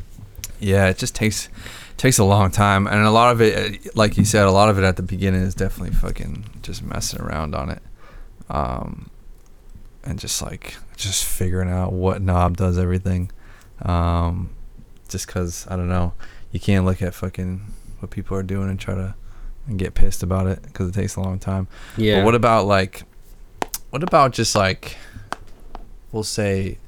Yeah, 0.60 0.86
it 0.86 0.98
just 0.98 1.16
takes 1.16 1.48
takes 1.96 2.16
a 2.18 2.24
long 2.24 2.52
time, 2.52 2.86
and 2.86 3.04
a 3.04 3.10
lot 3.10 3.32
of 3.32 3.42
it, 3.42 3.88
uh, 3.88 3.90
like 3.96 4.16
you 4.16 4.24
said, 4.24 4.44
a 4.44 4.52
lot 4.52 4.68
of 4.68 4.78
it 4.78 4.84
at 4.84 4.94
the 4.94 5.02
beginning 5.02 5.42
is 5.42 5.56
definitely 5.56 5.96
fucking 5.96 6.44
just 6.62 6.84
messing 6.84 7.20
around 7.20 7.56
on 7.56 7.70
it, 7.70 7.82
um, 8.48 9.10
and 10.04 10.20
just 10.20 10.40
like 10.42 10.76
just 10.96 11.24
figuring 11.24 11.68
out 11.68 11.92
what 11.92 12.22
knob 12.22 12.56
does 12.56 12.78
everything, 12.78 13.32
um, 13.82 14.50
just 15.08 15.26
because 15.26 15.66
I 15.68 15.74
don't 15.74 15.88
know, 15.88 16.14
you 16.52 16.60
can't 16.60 16.84
look 16.84 17.02
at 17.02 17.14
fucking 17.14 17.62
what 17.98 18.12
people 18.12 18.36
are 18.36 18.44
doing 18.44 18.70
and 18.70 18.78
try 18.78 18.94
to 18.94 19.16
and 19.66 19.78
get 19.78 19.94
pissed 19.94 20.22
about 20.22 20.46
it 20.46 20.62
because 20.62 20.88
it 20.88 20.94
takes 20.94 21.16
a 21.16 21.20
long 21.20 21.38
time. 21.38 21.68
Yeah. 21.96 22.20
But 22.20 22.26
what 22.26 22.34
about 22.34 22.66
like, 22.66 23.02
what 23.90 24.02
about 24.02 24.32
just 24.32 24.54
like, 24.54 24.96
we'll 26.12 26.22
say, 26.22 26.78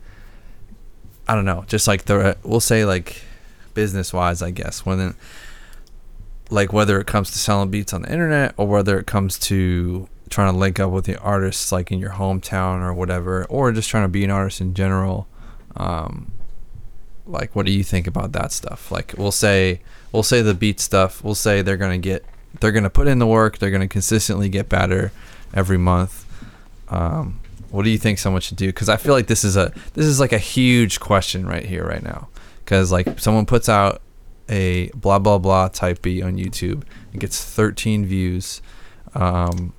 I 1.29 1.35
don't 1.35 1.45
know, 1.45 1.65
just 1.67 1.89
like 1.89 2.05
the 2.05 2.37
we'll 2.43 2.61
say 2.61 2.85
like, 2.85 3.23
business 3.75 4.13
wise, 4.13 4.41
I 4.41 4.51
guess 4.51 4.87
when, 4.87 5.15
like 6.49 6.73
whether 6.73 6.99
it 7.01 7.07
comes 7.07 7.31
to 7.33 7.39
selling 7.39 7.71
beats 7.71 7.93
on 7.93 8.03
the 8.03 8.11
internet 8.11 8.55
or 8.57 8.67
whether 8.67 8.99
it 8.99 9.07
comes 9.07 9.39
to 9.41 10.09
trying 10.31 10.53
to 10.53 10.59
link 10.59 10.81
up 10.81 10.91
with 10.91 11.05
the 11.05 11.19
artists 11.19 11.73
like 11.73 11.93
in 11.93 11.99
your 11.99 12.13
hometown 12.13 12.81
or 12.83 12.95
whatever, 12.95 13.45
or 13.47 13.71
just 13.73 13.91
trying 13.91 14.05
to 14.05 14.09
be 14.09 14.25
an 14.25 14.31
artist 14.31 14.61
in 14.61 14.75
general. 14.75 15.29
Um, 15.77 16.33
like, 17.27 17.55
what 17.55 17.67
do 17.67 17.73
you 17.73 17.85
think 17.85 18.07
about 18.07 18.33
that 18.33 18.53
stuff? 18.53 18.91
Like, 18.91 19.15
we'll 19.19 19.33
say, 19.33 19.81
we'll 20.13 20.23
say 20.23 20.41
the 20.43 20.55
beat 20.55 20.81
stuff. 20.81 21.23
We'll 21.23 21.35
say 21.35 21.63
they're 21.63 21.77
gonna 21.77 21.99
get 21.99 22.25
they're 22.61 22.73
going 22.73 22.85
to 22.85 22.91
put 22.91 23.07
in 23.07 23.19
the 23.19 23.27
work. 23.27 23.59
They're 23.59 23.71
going 23.71 23.81
to 23.83 23.89
consistently 23.89 24.49
get 24.49 24.69
better 24.69 25.13
every 25.55 25.79
month. 25.79 26.25
Um, 26.89 27.41
what 27.71 27.85
do 27.85 27.91
you 27.91 27.99
think 27.99 28.19
someone 28.19 28.41
should 28.41 28.57
do? 28.57 28.69
Because 28.69 28.89
I 28.89 28.97
feel 28.97 29.13
like 29.15 29.27
this 29.27 29.45
is 29.45 29.57
a 29.57 29.73
this 29.95 30.07
is 30.07 30.21
like 30.21 30.33
a 30.33 30.39
huge 30.39 31.01
question 31.01 31.47
right 31.47 31.65
here, 31.65 31.85
right 31.87 32.03
now. 32.03 32.29
Because 32.65 32.93
like 32.93 33.19
someone 33.19 33.47
puts 33.47 33.69
out 33.69 34.03
a 34.49 34.89
blah 34.91 35.19
blah 35.19 35.39
blah 35.39 35.69
type 35.69 36.03
beat 36.03 36.23
on 36.23 36.37
YouTube, 36.37 36.85
it 37.13 37.21
gets 37.21 37.45
13 37.45 38.07
views. 38.07 38.63
Um, 39.15 39.73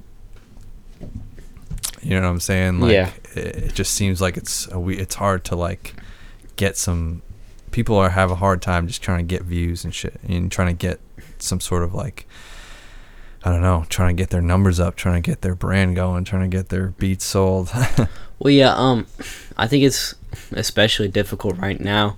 you 2.02 2.12
know 2.12 2.22
what 2.22 2.30
I'm 2.30 2.40
saying? 2.40 2.80
Like, 2.80 2.92
yeah. 2.92 3.12
It, 3.36 3.56
it 3.56 3.74
just 3.74 3.94
seems 3.94 4.22
like 4.22 4.38
it's 4.38 4.68
a, 4.68 4.88
it's 4.90 5.16
hard 5.16 5.44
to 5.46 5.56
like 5.56 5.96
get 6.56 6.78
some. 6.78 7.22
People 7.72 7.98
are 7.98 8.10
have 8.10 8.32
a 8.32 8.36
hard 8.36 8.62
time 8.62 8.88
just 8.88 9.02
trying 9.02 9.20
to 9.20 9.24
get 9.24 9.44
views 9.44 9.84
and 9.84 9.94
shit, 9.94 10.20
and 10.28 10.52
trying 10.52 10.68
to 10.68 10.74
get 10.74 11.00
some 11.40 11.60
sort 11.60 11.84
of 11.84 11.94
like 11.94 12.28
I 13.44 13.52
don't 13.52 13.62
know, 13.62 13.86
trying 13.90 14.16
to 14.16 14.22
get 14.22 14.30
their 14.30 14.42
numbers 14.42 14.80
up, 14.80 14.96
trying 14.96 15.22
to 15.22 15.30
get 15.30 15.42
their 15.42 15.56
brand 15.56 15.96
going, 15.96 16.24
trying 16.24 16.50
to 16.50 16.58
get 16.58 16.70
their 16.70 16.88
beats 16.88 17.26
sold. 17.26 17.70
well, 18.40 18.52
yeah, 18.52 18.74
um, 18.76 19.08
I 19.56 19.68
think 19.68 19.84
it's 19.84 20.16
especially 20.52 21.08
difficult 21.08 21.58
right 21.58 21.80
now, 21.80 22.18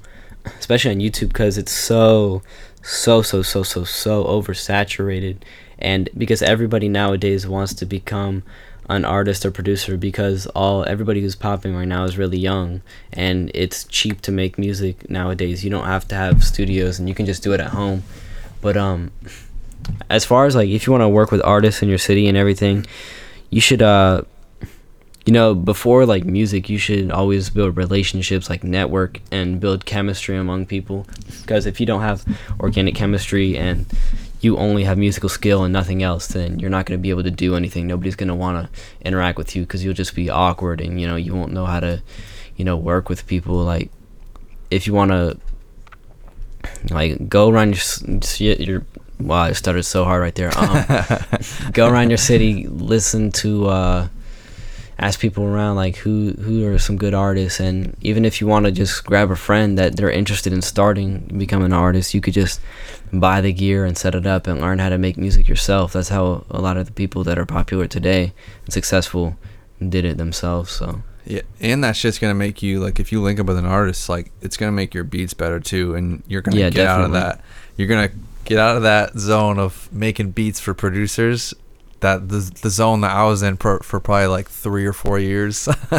especially 0.60 0.92
on 0.92 1.00
YouTube 1.00 1.28
because 1.30 1.58
it's 1.58 1.72
so, 1.72 2.42
so, 2.82 3.22
so, 3.22 3.42
so, 3.42 3.64
so, 3.64 3.84
so 3.84 4.24
oversaturated, 4.24 5.38
and 5.78 6.10
because 6.18 6.42
everybody 6.42 6.88
nowadays 6.88 7.46
wants 7.48 7.74
to 7.76 7.86
become 7.86 8.44
an 8.90 9.06
artist 9.06 9.46
or 9.46 9.52
producer 9.52 9.98
because 9.98 10.48
all 10.48 10.84
everybody 10.86 11.22
who's 11.22 11.36
popping 11.36 11.76
right 11.76 11.88
now 11.88 12.04
is 12.06 12.18
really 12.18 12.40
young 12.40 12.82
and 13.14 13.52
it's 13.54 13.84
cheap 13.84 14.20
to 14.22 14.32
make 14.32 14.58
music 14.58 15.08
nowadays. 15.10 15.64
You 15.64 15.70
don't 15.70 15.86
have 15.86 16.08
to 16.08 16.16
have 16.16 16.44
studios 16.44 16.98
and 16.98 17.08
you 17.08 17.14
can 17.14 17.28
just 17.28 17.44
do 17.44 17.54
it 17.54 17.60
at 17.60 17.68
home. 17.68 18.04
But 18.62 18.76
um 18.78 19.12
as 20.10 20.26
far 20.26 20.46
as 20.46 20.56
like 20.56 20.70
if 20.70 20.86
you 20.86 20.92
want 20.92 21.04
to 21.04 21.10
work 21.10 21.32
with 21.32 21.42
artists 21.44 21.82
in 21.82 21.90
your 21.90 21.98
city 21.98 22.28
and 22.28 22.38
everything, 22.38 22.86
you 23.50 23.62
should 23.62 23.82
uh 23.82 24.22
you 25.26 25.34
know, 25.34 25.54
before 25.54 26.08
like 26.08 26.26
music, 26.26 26.70
you 26.70 26.80
should 26.80 27.12
always 27.12 27.52
build 27.52 27.78
relationships, 27.78 28.50
like 28.50 28.64
network 28.64 29.20
and 29.32 29.60
build 29.60 29.86
chemistry 29.86 30.36
among 30.36 30.66
people. 30.66 31.06
Because 31.42 31.68
if 31.68 31.80
you 31.80 31.86
don't 31.86 32.02
have 32.02 32.26
organic 32.60 32.96
chemistry 32.96 33.56
and 33.56 33.86
you 34.42 34.58
only 34.58 34.86
have 34.86 34.98
musical 34.98 35.30
skill 35.30 35.64
and 35.64 35.72
nothing 35.72 36.02
else, 36.02 36.28
then 36.30 36.58
you're 36.58 36.72
not 36.72 36.88
going 36.88 36.98
to 36.98 37.02
be 37.02 37.12
able 37.12 37.22
to 37.22 37.30
do 37.30 37.56
anything. 37.56 37.86
Nobody's 37.86 38.16
going 38.16 38.30
to 38.30 38.34
want 38.34 38.74
to 38.74 38.82
interact 39.06 39.38
with 39.38 39.56
you 39.56 39.64
because 39.64 39.84
you'll 39.84 39.94
just 39.94 40.16
be 40.16 40.32
awkward 40.32 40.82
and 40.82 41.00
you 41.00 41.06
know 41.06 41.16
you 41.16 41.36
won't 41.36 41.52
know 41.52 41.66
how 41.66 41.80
to, 41.80 42.02
you 42.56 42.66
know, 42.66 42.76
work 42.78 43.08
with 43.08 43.28
people. 43.28 43.58
Like 43.58 43.92
if 44.72 44.88
you 44.88 44.94
want 44.94 45.12
to, 45.12 45.38
like 46.90 47.30
go 47.30 47.52
run 47.52 47.76
your, 48.40 48.56
your 48.56 48.86
wow, 49.20 49.42
I 49.44 49.52
stuttered 49.54 49.86
so 49.86 50.06
hard 50.06 50.22
right 50.22 50.36
there. 50.36 50.52
Um, 50.58 50.86
go 51.74 51.90
around 51.90 52.10
your 52.10 52.18
city, 52.18 52.68
listen 52.68 53.32
to, 53.34 53.68
uh, 53.68 54.08
ask 55.00 55.20
people 55.20 55.46
around 55.46 55.78
like 55.78 55.96
who 55.96 56.34
who 56.34 56.68
are 56.68 56.78
some 56.78 56.98
good 56.98 57.14
artists, 57.14 57.60
and 57.60 57.96
even 58.02 58.26
if 58.26 58.42
you 58.42 58.48
want 58.48 58.66
to 58.66 58.72
just 58.72 59.06
grab 59.06 59.32
a 59.32 59.36
friend 59.36 59.78
that 59.78 59.96
they're 59.96 60.12
interested 60.12 60.54
in 60.54 60.62
starting, 60.62 61.20
become 61.38 61.64
an 61.64 61.74
artist, 61.74 62.14
you 62.14 62.22
could 62.22 62.34
just 62.34 62.60
buy 63.12 63.42
the 63.42 63.54
gear 63.54 63.86
and 63.86 63.98
set 63.98 64.14
it 64.14 64.28
up 64.28 64.46
and 64.48 64.62
learn 64.62 64.80
how 64.80 64.90
to 64.90 64.98
make 64.98 65.18
music 65.18 65.48
yourself. 65.48 65.94
That's 65.94 66.10
how 66.10 66.46
a 66.50 66.62
lot 66.62 66.78
of 66.78 66.86
the 66.86 66.92
people 66.92 67.24
that 67.24 67.40
are 67.40 67.46
popular 67.46 67.88
today 67.88 68.34
and 68.66 68.74
successful 68.74 69.38
did 69.88 70.06
it 70.06 70.18
themselves. 70.18 70.72
So. 70.72 71.02
Yeah, 71.26 71.42
and 71.60 71.84
that 71.84 71.96
shit's 71.96 72.18
gonna 72.18 72.34
make 72.34 72.64
you 72.64 72.80
like 72.80 73.00
if 73.00 73.12
you 73.12 73.22
link 73.22 73.40
up 73.40 73.46
with 73.46 73.58
an 73.58 73.66
artist, 73.66 74.10
like 74.10 74.32
it's 74.42 74.58
gonna 74.58 74.72
make 74.72 74.94
your 74.94 75.04
beats 75.04 75.34
better 75.34 75.60
too, 75.60 75.96
and 75.96 76.24
you're 76.28 76.42
gonna 76.42 76.58
yeah, 76.58 76.70
get 76.70 76.86
definitely. 76.86 77.18
out 77.18 77.32
of 77.32 77.38
that. 77.38 77.46
You're 77.78 77.88
gonna 77.88 78.10
get 78.50 78.58
out 78.58 78.76
of 78.76 78.84
that 78.84 79.18
zone 79.18 79.60
of 79.60 79.92
making 79.94 80.32
beats 80.32 80.60
for 80.60 80.74
producers. 80.74 81.54
That 82.02 82.30
the 82.30 82.40
the 82.62 82.70
zone 82.70 83.02
that 83.02 83.12
I 83.12 83.26
was 83.26 83.44
in 83.44 83.58
for, 83.58 83.80
for 83.80 84.00
probably 84.00 84.28
like 84.28 84.50
three 84.50 84.86
or 84.86 84.94
four 84.94 85.20
years 85.20 85.66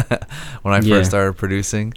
when 0.61 0.73
I 0.73 0.79
yeah. 0.79 0.97
first 0.97 1.11
started 1.11 1.37
producing. 1.37 1.93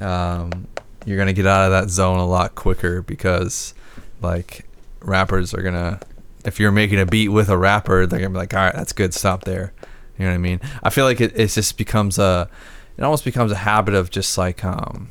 Um, 0.00 0.68
you're 1.04 1.18
gonna 1.18 1.32
get 1.32 1.46
out 1.46 1.64
of 1.64 1.70
that 1.72 1.90
zone 1.90 2.18
a 2.18 2.26
lot 2.26 2.54
quicker 2.54 3.02
because 3.02 3.74
like 4.22 4.66
rappers 5.00 5.52
are 5.52 5.62
gonna 5.62 6.00
if 6.44 6.58
you're 6.58 6.72
making 6.72 7.00
a 7.00 7.06
beat 7.06 7.28
with 7.28 7.48
a 7.48 7.58
rapper, 7.58 8.06
they're 8.06 8.20
gonna 8.20 8.30
be 8.30 8.36
like, 8.36 8.54
all 8.54 8.60
right, 8.60 8.74
that's 8.74 8.92
good, 8.92 9.12
stop 9.12 9.44
there. 9.44 9.72
You 10.18 10.24
know 10.24 10.30
what 10.30 10.36
I 10.36 10.38
mean? 10.38 10.60
I 10.82 10.90
feel 10.90 11.04
like 11.04 11.20
it, 11.20 11.38
it 11.38 11.48
just 11.48 11.76
becomes 11.76 12.18
a, 12.18 12.48
it 12.96 13.02
almost 13.02 13.24
becomes 13.24 13.52
a 13.52 13.56
habit 13.56 13.94
of 13.94 14.10
just 14.10 14.36
like, 14.38 14.64
um, 14.64 15.10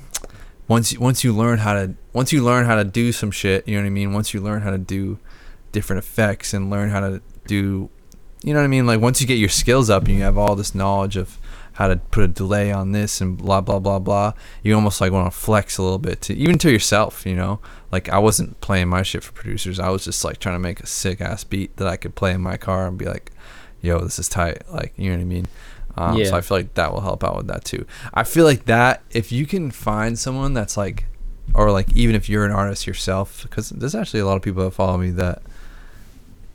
once 0.69 0.97
once 0.97 1.23
you 1.23 1.33
learn 1.35 1.57
how 1.57 1.73
to 1.73 1.95
once 2.13 2.31
you 2.31 2.41
learn 2.41 2.65
how 2.65 2.75
to 2.75 2.85
do 2.85 3.11
some 3.11 3.31
shit, 3.31 3.67
you 3.67 3.75
know 3.75 3.81
what 3.81 3.87
I 3.87 3.89
mean. 3.89 4.13
Once 4.13 4.33
you 4.33 4.39
learn 4.39 4.61
how 4.61 4.69
to 4.69 4.77
do 4.77 5.19
different 5.73 6.03
effects 6.03 6.53
and 6.53 6.69
learn 6.69 6.89
how 6.89 7.01
to 7.01 7.21
do, 7.47 7.89
you 8.43 8.53
know 8.53 8.59
what 8.59 8.65
I 8.65 8.67
mean. 8.67 8.85
Like 8.85 9.01
once 9.01 9.19
you 9.19 9.27
get 9.27 9.39
your 9.39 9.49
skills 9.49 9.89
up 9.89 10.05
and 10.05 10.15
you 10.15 10.21
have 10.21 10.37
all 10.37 10.55
this 10.55 10.73
knowledge 10.73 11.17
of 11.17 11.37
how 11.73 11.87
to 11.87 11.95
put 11.97 12.23
a 12.23 12.27
delay 12.27 12.71
on 12.71 12.91
this 12.91 13.19
and 13.19 13.37
blah 13.37 13.61
blah 13.61 13.79
blah 13.79 13.99
blah, 13.99 14.33
you 14.61 14.75
almost 14.75 15.01
like 15.01 15.11
want 15.11 15.31
to 15.31 15.37
flex 15.37 15.79
a 15.79 15.81
little 15.81 15.97
bit 15.97 16.21
to 16.21 16.35
even 16.35 16.59
to 16.59 16.71
yourself, 16.71 17.25
you 17.25 17.35
know. 17.35 17.59
Like 17.91 18.07
I 18.07 18.19
wasn't 18.19 18.61
playing 18.61 18.89
my 18.89 19.01
shit 19.01 19.23
for 19.23 19.31
producers. 19.31 19.79
I 19.79 19.89
was 19.89 20.05
just 20.05 20.23
like 20.23 20.37
trying 20.37 20.55
to 20.55 20.59
make 20.59 20.81
a 20.81 20.85
sick 20.85 21.19
ass 21.19 21.43
beat 21.43 21.75
that 21.77 21.87
I 21.87 21.97
could 21.97 22.13
play 22.13 22.31
in 22.31 22.41
my 22.41 22.57
car 22.57 22.87
and 22.87 22.95
be 22.95 23.05
like, 23.05 23.31
yo, 23.81 23.99
this 24.01 24.19
is 24.19 24.29
tight. 24.29 24.61
Like, 24.71 24.93
you 24.97 25.09
know 25.09 25.17
what 25.17 25.21
I 25.21 25.25
mean? 25.25 25.47
Um, 25.99 26.17
yeah. 26.17 26.25
So 26.25 26.37
I 26.37 26.41
feel 26.41 26.57
like 26.57 26.73
that 26.75 26.93
will 26.93 27.01
help 27.01 27.23
out 27.23 27.35
with 27.35 27.47
that 27.47 27.65
too. 27.65 27.85
I 28.13 28.23
feel 28.23 28.45
like 28.45 28.65
that 28.65 29.03
if 29.11 29.31
you 29.31 29.45
can 29.45 29.69
find 29.71 30.17
someone 30.17 30.53
that's 30.53 30.77
like, 30.77 31.05
or 31.53 31.71
like 31.71 31.95
even 31.95 32.15
if 32.15 32.29
you're 32.29 32.45
an 32.45 32.51
artist 32.51 32.87
yourself, 32.87 33.43
because 33.43 33.69
there's 33.69 33.95
actually 33.95 34.21
a 34.21 34.25
lot 34.25 34.37
of 34.37 34.41
people 34.41 34.63
that 34.63 34.71
follow 34.71 34.97
me 34.97 35.11
that 35.11 35.41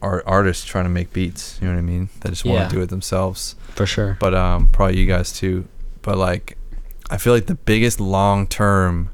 are 0.01 0.23
artists 0.27 0.65
trying 0.65 0.85
to 0.85 0.91
make 0.91 1.13
beats. 1.13 1.59
You 1.61 1.69
know 1.69 1.75
what 1.75 1.79
I 1.79 1.83
mean? 1.83 2.09
That 2.21 2.31
just 2.31 2.45
want 2.45 2.59
to 2.59 2.63
yeah. 2.65 2.69
do 2.69 2.81
it 2.81 2.89
themselves. 2.89 3.57
For 3.75 3.87
sure. 3.87 4.17
But 4.21 4.35
um, 4.35 4.69
probably 4.69 4.99
you 4.99 5.07
guys 5.07 5.33
too. 5.33 5.67
But 6.03 6.17
like, 6.17 6.57
I 7.11 7.19
feel 7.19 7.33
like 7.33 7.47
the 7.47 7.55
biggest 7.55 8.01
long 8.01 8.47
term 8.47 9.11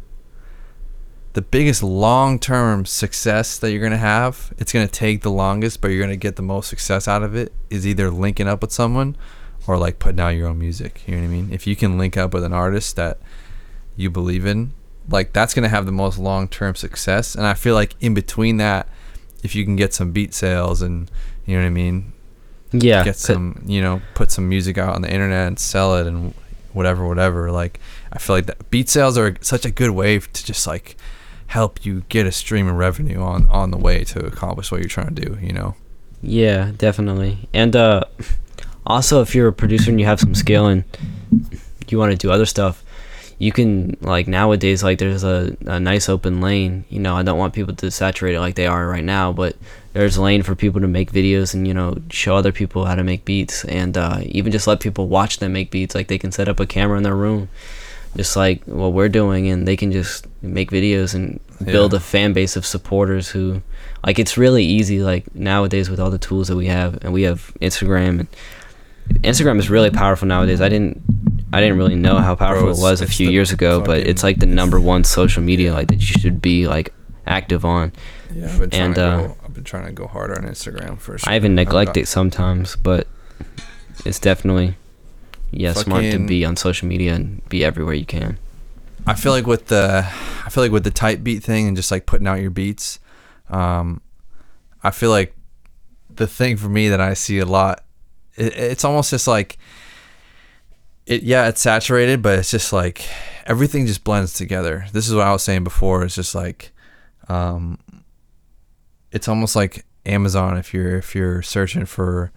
the 1.32 1.42
biggest 1.42 1.82
long-term 1.82 2.84
success 2.84 3.58
that 3.58 3.70
you're 3.70 3.80
going 3.80 3.92
to 3.92 3.98
have 3.98 4.52
it's 4.58 4.72
going 4.72 4.86
to 4.86 4.92
take 4.92 5.22
the 5.22 5.30
longest 5.30 5.80
but 5.80 5.88
you're 5.88 6.00
going 6.00 6.10
to 6.10 6.16
get 6.16 6.36
the 6.36 6.42
most 6.42 6.68
success 6.68 7.06
out 7.06 7.22
of 7.22 7.36
it 7.36 7.52
is 7.68 7.86
either 7.86 8.10
linking 8.10 8.48
up 8.48 8.62
with 8.62 8.72
someone 8.72 9.16
or 9.66 9.76
like 9.76 9.98
putting 9.98 10.20
out 10.20 10.30
your 10.30 10.48
own 10.48 10.58
music 10.58 11.02
you 11.06 11.14
know 11.14 11.22
what 11.22 11.28
i 11.28 11.30
mean? 11.30 11.48
If 11.52 11.66
you 11.66 11.76
can 11.76 11.98
link 11.98 12.16
up 12.16 12.32
with 12.34 12.44
an 12.44 12.52
artist 12.52 12.96
that 12.96 13.18
you 13.96 14.10
believe 14.10 14.46
in 14.46 14.72
like 15.08 15.32
that's 15.32 15.54
going 15.54 15.62
to 15.64 15.68
have 15.68 15.86
the 15.86 15.92
most 15.92 16.18
long-term 16.18 16.74
success 16.74 17.34
and 17.34 17.46
i 17.46 17.54
feel 17.54 17.74
like 17.74 17.94
in 18.00 18.14
between 18.14 18.56
that 18.58 18.88
if 19.42 19.54
you 19.54 19.64
can 19.64 19.76
get 19.76 19.92
some 19.94 20.12
beat 20.12 20.34
sales 20.34 20.82
and 20.82 21.10
you 21.46 21.56
know 21.56 21.62
what 21.62 21.66
i 21.66 21.70
mean? 21.70 22.12
Yeah 22.72 23.02
get 23.04 23.16
some 23.16 23.62
you 23.66 23.80
know 23.80 24.00
put 24.14 24.30
some 24.30 24.48
music 24.48 24.78
out 24.78 24.94
on 24.94 25.02
the 25.02 25.12
internet 25.12 25.48
and 25.48 25.58
sell 25.58 25.96
it 25.96 26.06
and 26.06 26.34
whatever 26.72 27.06
whatever 27.06 27.50
like 27.50 27.80
i 28.12 28.18
feel 28.18 28.36
like 28.36 28.46
that 28.46 28.70
beat 28.70 28.88
sales 28.88 29.18
are 29.18 29.36
such 29.40 29.64
a 29.64 29.70
good 29.70 29.90
way 29.90 30.20
to 30.20 30.44
just 30.44 30.66
like 30.68 30.96
help 31.48 31.84
you 31.84 32.04
get 32.08 32.26
a 32.26 32.32
stream 32.32 32.68
of 32.68 32.76
revenue 32.76 33.20
on 33.20 33.44
on 33.48 33.72
the 33.72 33.76
way 33.76 34.04
to 34.04 34.24
accomplish 34.24 34.70
what 34.70 34.80
you're 34.80 34.88
trying 34.88 35.12
to 35.12 35.22
do 35.26 35.38
you 35.44 35.52
know? 35.52 35.74
Yeah 36.22 36.70
definitely 36.76 37.48
and 37.52 37.74
uh 37.74 38.04
also 38.86 39.20
if 39.20 39.34
you're 39.34 39.48
a 39.48 39.52
producer 39.52 39.90
and 39.90 40.00
you 40.00 40.06
have 40.06 40.20
some 40.20 40.34
skill 40.34 40.66
and 40.66 40.84
you 41.88 41.98
want 41.98 42.12
to 42.12 42.16
do 42.16 42.30
other 42.30 42.46
stuff 42.46 42.84
you 43.38 43.50
can 43.50 43.96
like 44.02 44.28
nowadays 44.28 44.82
like 44.82 44.98
there's 44.98 45.24
a, 45.24 45.56
a 45.66 45.80
nice 45.80 46.08
open 46.08 46.40
lane 46.40 46.84
you 46.88 47.00
know 47.00 47.16
i 47.16 47.22
don't 47.22 47.38
want 47.38 47.54
people 47.54 47.74
to 47.74 47.90
saturate 47.90 48.34
it 48.34 48.40
like 48.40 48.54
they 48.54 48.66
are 48.66 48.86
right 48.86 49.02
now 49.02 49.32
but 49.32 49.56
there's 49.92 50.16
a 50.16 50.22
lane 50.22 50.42
for 50.42 50.54
people 50.54 50.80
to 50.80 50.86
make 50.86 51.10
videos 51.10 51.54
and 51.54 51.66
you 51.66 51.74
know 51.74 51.96
show 52.10 52.36
other 52.36 52.52
people 52.52 52.84
how 52.84 52.94
to 52.94 53.02
make 53.02 53.24
beats 53.24 53.64
and 53.64 53.96
uh, 53.96 54.20
even 54.22 54.52
just 54.52 54.66
let 54.66 54.78
people 54.78 55.08
watch 55.08 55.38
them 55.38 55.52
make 55.52 55.70
beats 55.70 55.94
like 55.94 56.08
they 56.08 56.18
can 56.18 56.30
set 56.30 56.48
up 56.48 56.60
a 56.60 56.66
camera 56.66 56.96
in 56.96 57.02
their 57.02 57.16
room 57.16 57.48
just 58.16 58.36
like 58.36 58.62
what 58.64 58.92
we're 58.92 59.08
doing 59.08 59.48
and 59.48 59.66
they 59.66 59.76
can 59.76 59.90
just 59.90 60.26
make 60.42 60.70
videos 60.70 61.14
and 61.14 61.40
build 61.64 61.92
yeah. 61.92 61.96
a 61.96 62.00
fan 62.00 62.32
base 62.32 62.56
of 62.56 62.66
supporters 62.66 63.28
who 63.28 63.62
like 64.04 64.18
it's 64.18 64.36
really 64.36 64.64
easy 64.64 65.02
like 65.02 65.32
nowadays 65.34 65.88
with 65.88 66.00
all 66.00 66.10
the 66.10 66.18
tools 66.18 66.48
that 66.48 66.56
we 66.56 66.66
have 66.66 67.02
and 67.02 67.12
we 67.12 67.22
have 67.22 67.52
Instagram 67.60 68.20
and 68.20 68.28
Instagram 69.22 69.58
is 69.58 69.70
really 69.70 69.90
powerful 69.90 70.26
nowadays. 70.26 70.60
I 70.60 70.68
didn't 70.68 71.02
I 71.52 71.60
didn't 71.60 71.78
really 71.78 71.96
know 71.96 72.18
how 72.18 72.34
powerful 72.34 72.66
Bro, 72.66 72.74
it 72.74 72.80
was 72.80 73.00
a 73.00 73.06
few 73.06 73.28
years 73.28 73.50
ago, 73.50 73.80
but 73.80 73.98
it's 73.98 74.22
like 74.22 74.38
the 74.38 74.46
number 74.46 74.80
one 74.80 75.04
social 75.04 75.42
media 75.42 75.72
like 75.72 75.88
that 75.88 75.96
you 75.96 76.06
should 76.06 76.40
be 76.40 76.68
like 76.68 76.94
active 77.26 77.64
on. 77.64 77.92
Yeah, 78.32 78.46
I've 78.46 78.58
been 78.58 78.74
and, 78.74 78.98
uh, 78.98 79.26
go, 79.26 79.36
I've 79.44 79.54
been 79.54 79.64
trying 79.64 79.86
to 79.86 79.92
go 79.92 80.06
harder 80.06 80.38
on 80.40 80.46
Instagram 80.46 80.98
for 80.98 81.18
sure. 81.18 81.32
I 81.32 81.36
even 81.36 81.54
neglect 81.54 81.96
it 81.96 82.06
sometimes, 82.06 82.76
but 82.76 83.08
it's 84.04 84.18
definitely 84.18 84.76
yeah, 85.50 85.72
smart 85.72 86.04
to 86.04 86.26
be 86.26 86.44
on 86.44 86.56
social 86.56 86.86
media 86.86 87.14
and 87.14 87.46
be 87.48 87.64
everywhere 87.64 87.94
you 87.94 88.06
can. 88.06 88.38
I 89.06 89.14
feel 89.14 89.32
like 89.32 89.46
with 89.46 89.66
the 89.66 90.06
I 90.44 90.50
feel 90.50 90.62
like 90.62 90.72
with 90.72 90.84
the 90.84 90.90
type 90.90 91.24
beat 91.24 91.42
thing 91.42 91.66
and 91.66 91.76
just 91.76 91.90
like 91.90 92.06
putting 92.06 92.26
out 92.26 92.40
your 92.40 92.50
beats, 92.50 93.00
um, 93.48 94.00
I 94.82 94.90
feel 94.90 95.10
like 95.10 95.34
the 96.14 96.26
thing 96.26 96.56
for 96.56 96.68
me 96.68 96.88
that 96.88 97.00
I 97.00 97.14
see 97.14 97.38
a 97.38 97.46
lot, 97.46 97.84
it, 98.40 98.56
it's 98.56 98.84
almost 98.84 99.10
just 99.10 99.28
like 99.28 99.58
it. 101.06 101.22
Yeah, 101.22 101.48
it's 101.48 101.60
saturated, 101.60 102.22
but 102.22 102.38
it's 102.38 102.50
just 102.50 102.72
like 102.72 103.06
everything 103.46 103.86
just 103.86 104.04
blends 104.04 104.32
together. 104.32 104.86
This 104.92 105.08
is 105.08 105.14
what 105.14 105.26
I 105.26 105.32
was 105.32 105.42
saying 105.42 105.64
before. 105.64 106.04
It's 106.04 106.14
just 106.14 106.34
like, 106.34 106.72
um, 107.28 107.78
it's 109.12 109.28
almost 109.28 109.54
like 109.54 109.84
Amazon 110.06 110.56
if 110.56 110.72
you're 110.72 110.96
if 110.96 111.14
you're 111.14 111.42
searching 111.42 111.84
for 111.84 112.32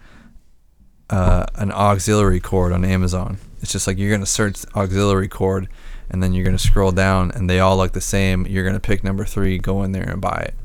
uh, 1.09 1.45
an 1.55 1.71
auxiliary 1.71 2.39
cord 2.39 2.71
on 2.71 2.83
Amazon. 2.83 3.37
It's 3.61 3.71
just 3.71 3.87
like 3.87 3.97
you're 3.97 4.11
gonna 4.11 4.25
search 4.25 4.65
auxiliary 4.75 5.29
cord, 5.29 5.69
and 6.09 6.21
then 6.21 6.33
you're 6.33 6.45
gonna 6.45 6.59
scroll 6.59 6.91
down, 6.91 7.31
and 7.31 7.49
they 7.49 7.59
all 7.59 7.77
look 7.77 7.93
the 7.93 8.01
same. 8.01 8.45
You're 8.47 8.65
gonna 8.65 8.79
pick 8.79 9.03
number 9.03 9.23
three, 9.23 9.57
go 9.57 9.83
in 9.83 9.93
there 9.93 10.09
and 10.09 10.19
buy 10.19 10.47
it. 10.49 10.55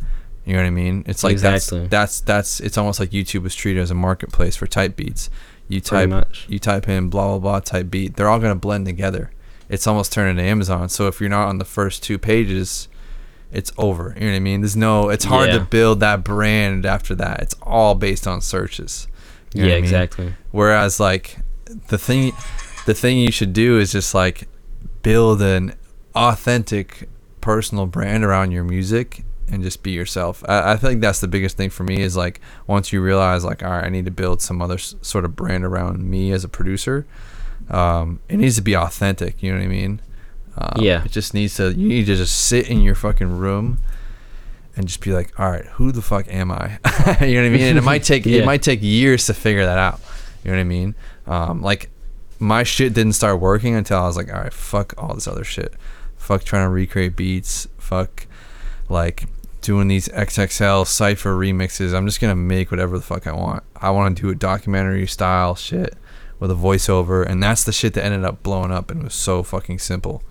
You 0.48 0.54
know 0.54 0.60
what 0.60 0.66
I 0.68 0.70
mean? 0.70 1.04
It's 1.06 1.22
like 1.22 1.32
exactly. 1.32 1.80
that's 1.80 2.20
that's 2.20 2.20
that's. 2.22 2.60
It's 2.60 2.78
almost 2.78 2.98
like 2.98 3.10
YouTube 3.10 3.42
was 3.42 3.54
treated 3.54 3.82
as 3.82 3.90
a 3.90 3.94
marketplace 3.94 4.56
for 4.56 4.66
type 4.66 4.96
beats. 4.96 5.28
You 5.68 5.82
type 5.82 6.26
you 6.48 6.58
type 6.58 6.88
in 6.88 7.10
blah 7.10 7.26
blah 7.26 7.38
blah 7.38 7.60
type 7.60 7.90
beat. 7.90 8.16
They're 8.16 8.30
all 8.30 8.38
gonna 8.38 8.54
blend 8.54 8.86
together. 8.86 9.30
It's 9.68 9.86
almost 9.86 10.10
turned 10.10 10.30
into 10.30 10.42
Amazon. 10.42 10.88
So 10.88 11.06
if 11.06 11.20
you're 11.20 11.28
not 11.28 11.48
on 11.48 11.58
the 11.58 11.66
first 11.66 12.02
two 12.02 12.18
pages, 12.18 12.88
it's 13.52 13.70
over. 13.76 14.14
You 14.16 14.22
know 14.22 14.30
what 14.30 14.36
I 14.36 14.40
mean? 14.40 14.62
There's 14.62 14.74
no. 14.74 15.10
It's 15.10 15.26
hard 15.26 15.50
yeah. 15.50 15.58
to 15.58 15.64
build 15.66 16.00
that 16.00 16.24
brand 16.24 16.86
after 16.86 17.14
that. 17.16 17.42
It's 17.42 17.54
all 17.60 17.94
based 17.94 18.26
on 18.26 18.40
searches. 18.40 19.06
You 19.52 19.66
yeah, 19.66 19.74
exactly. 19.74 20.32
Whereas 20.50 20.98
like 20.98 21.40
the 21.88 21.98
thing, 21.98 22.32
the 22.86 22.94
thing 22.94 23.18
you 23.18 23.32
should 23.32 23.52
do 23.52 23.78
is 23.78 23.92
just 23.92 24.14
like 24.14 24.48
build 25.02 25.42
an 25.42 25.74
authentic 26.14 27.06
personal 27.42 27.84
brand 27.84 28.24
around 28.24 28.52
your 28.52 28.64
music 28.64 29.24
and 29.50 29.62
just 29.62 29.82
be 29.82 29.90
yourself. 29.92 30.44
I, 30.48 30.72
I 30.72 30.76
think 30.76 31.00
that's 31.00 31.20
the 31.20 31.28
biggest 31.28 31.56
thing 31.56 31.70
for 31.70 31.84
me 31.84 32.00
is 32.00 32.16
like 32.16 32.40
once 32.66 32.92
you 32.92 33.00
realize 33.00 33.44
like 33.44 33.62
all 33.62 33.70
right, 33.70 33.84
I 33.84 33.88
need 33.88 34.04
to 34.04 34.10
build 34.10 34.42
some 34.42 34.60
other 34.60 34.74
s- 34.74 34.94
sort 35.02 35.24
of 35.24 35.34
brand 35.36 35.64
around 35.64 36.02
me 36.02 36.32
as 36.32 36.44
a 36.44 36.48
producer. 36.48 37.06
Um, 37.70 38.20
it 38.28 38.36
needs 38.36 38.56
to 38.56 38.62
be 38.62 38.76
authentic. 38.76 39.42
You 39.42 39.52
know 39.52 39.58
what 39.58 39.64
I 39.64 39.68
mean? 39.68 40.00
Um, 40.56 40.82
yeah. 40.82 41.04
It 41.04 41.12
just 41.12 41.34
needs 41.34 41.56
to. 41.56 41.72
You 41.72 41.88
need 41.88 42.06
to 42.06 42.16
just 42.16 42.46
sit 42.46 42.68
in 42.68 42.82
your 42.82 42.94
fucking 42.94 43.38
room 43.38 43.78
and 44.76 44.86
just 44.86 45.00
be 45.00 45.12
like, 45.12 45.38
all 45.38 45.50
right, 45.50 45.64
who 45.64 45.92
the 45.92 46.02
fuck 46.02 46.26
am 46.28 46.50
I? 46.50 46.78
you 47.20 47.34
know 47.34 47.42
what 47.42 47.46
I 47.46 47.50
mean? 47.50 47.62
And 47.62 47.78
it 47.78 47.84
might 47.84 48.04
take 48.04 48.26
yeah. 48.26 48.42
it 48.42 48.46
might 48.46 48.62
take 48.62 48.82
years 48.82 49.26
to 49.26 49.34
figure 49.34 49.64
that 49.64 49.78
out. 49.78 50.00
You 50.44 50.50
know 50.50 50.56
what 50.56 50.60
I 50.60 50.64
mean? 50.64 50.94
Um, 51.26 51.62
like 51.62 51.90
my 52.38 52.62
shit 52.62 52.94
didn't 52.94 53.14
start 53.14 53.40
working 53.40 53.74
until 53.74 53.98
I 53.98 54.06
was 54.06 54.16
like, 54.16 54.32
all 54.32 54.40
right, 54.40 54.52
fuck 54.52 54.94
all 54.96 55.14
this 55.14 55.26
other 55.26 55.44
shit. 55.44 55.74
Fuck 56.16 56.44
trying 56.44 56.64
to 56.64 56.70
recreate 56.70 57.16
beats. 57.16 57.66
Fuck 57.78 58.26
like 58.88 59.24
doing 59.68 59.86
these 59.86 60.08
XXL 60.08 60.86
cipher 60.86 61.34
remixes. 61.34 61.94
I'm 61.94 62.06
just 62.06 62.22
gonna 62.22 62.34
make 62.34 62.70
whatever 62.70 62.96
the 62.96 63.04
fuck 63.04 63.26
I 63.26 63.32
want. 63.32 63.62
I 63.76 63.90
want 63.90 64.16
to 64.16 64.22
do 64.22 64.30
a 64.30 64.34
documentary 64.34 65.06
style 65.06 65.54
shit 65.56 65.94
with 66.40 66.50
a 66.50 66.54
voiceover, 66.54 67.22
and 67.28 67.42
that's 67.42 67.64
the 67.64 67.72
shit 67.72 67.92
that 67.92 68.02
ended 68.02 68.24
up 68.24 68.42
blowing 68.42 68.72
up 68.72 68.90
and 68.90 69.02
was 69.02 69.12
so 69.12 69.42
fucking 69.42 69.78
simple. 69.78 70.22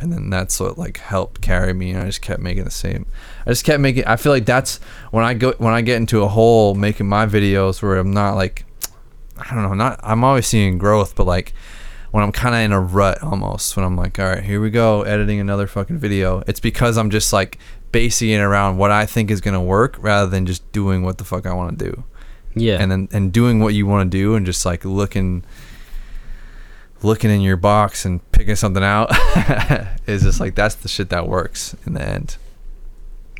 and 0.00 0.10
then 0.10 0.30
that's 0.30 0.58
what 0.58 0.78
like 0.78 0.96
helped 0.98 1.40
carry 1.42 1.72
me 1.74 1.90
and 1.90 2.02
i 2.02 2.06
just 2.06 2.22
kept 2.22 2.40
making 2.40 2.62
the 2.62 2.70
same 2.70 3.04
i 3.46 3.50
just 3.50 3.64
kept 3.64 3.80
making 3.80 4.04
i 4.04 4.16
feel 4.16 4.30
like 4.30 4.44
that's 4.46 4.78
when 5.10 5.24
i 5.24 5.34
go 5.34 5.52
when 5.58 5.74
i 5.74 5.80
get 5.80 5.96
into 5.96 6.22
a 6.22 6.28
hole 6.28 6.74
making 6.74 7.08
my 7.08 7.26
videos 7.26 7.82
where 7.82 7.96
i'm 7.96 8.12
not 8.12 8.34
like 8.36 8.64
i 9.38 9.52
don't 9.54 9.64
know 9.64 9.74
not 9.74 9.98
i'm 10.04 10.22
always 10.22 10.46
seeing 10.46 10.78
growth 10.78 11.16
but 11.16 11.26
like 11.26 11.52
when 12.12 12.22
i'm 12.22 12.30
kind 12.30 12.54
of 12.54 12.60
in 12.60 12.70
a 12.70 12.80
rut 12.80 13.20
almost 13.22 13.76
when 13.76 13.84
i'm 13.84 13.96
like 13.96 14.18
all 14.20 14.26
right 14.26 14.44
here 14.44 14.60
we 14.60 14.70
go 14.70 15.02
editing 15.02 15.40
another 15.40 15.66
fucking 15.66 15.98
video 15.98 16.44
it's 16.46 16.60
because 16.60 16.96
i'm 16.96 17.10
just 17.10 17.32
like 17.32 17.58
basing 17.92 18.30
it 18.30 18.38
around 18.38 18.76
what 18.76 18.90
i 18.90 19.04
think 19.06 19.30
is 19.30 19.40
going 19.40 19.54
to 19.54 19.60
work 19.60 19.96
rather 20.00 20.28
than 20.30 20.44
just 20.46 20.70
doing 20.72 21.02
what 21.02 21.18
the 21.18 21.24
fuck 21.24 21.46
i 21.46 21.52
want 21.52 21.78
to 21.78 21.84
do 21.90 22.04
Yeah. 22.54 22.78
and 22.80 22.90
then 22.92 23.08
and 23.12 23.32
doing 23.32 23.60
what 23.60 23.74
you 23.74 23.86
want 23.86 24.10
to 24.10 24.16
do 24.18 24.34
and 24.34 24.44
just 24.46 24.64
like 24.66 24.84
looking 24.84 25.44
looking 27.02 27.30
in 27.30 27.40
your 27.40 27.56
box 27.56 28.04
and 28.04 28.20
picking 28.32 28.56
something 28.56 28.82
out 28.82 29.08
is 30.06 30.22
just 30.22 30.40
like 30.40 30.54
that's 30.54 30.74
the 30.76 30.88
shit 30.88 31.10
that 31.10 31.28
works 31.28 31.76
in 31.86 31.94
the 31.94 32.02
end 32.02 32.36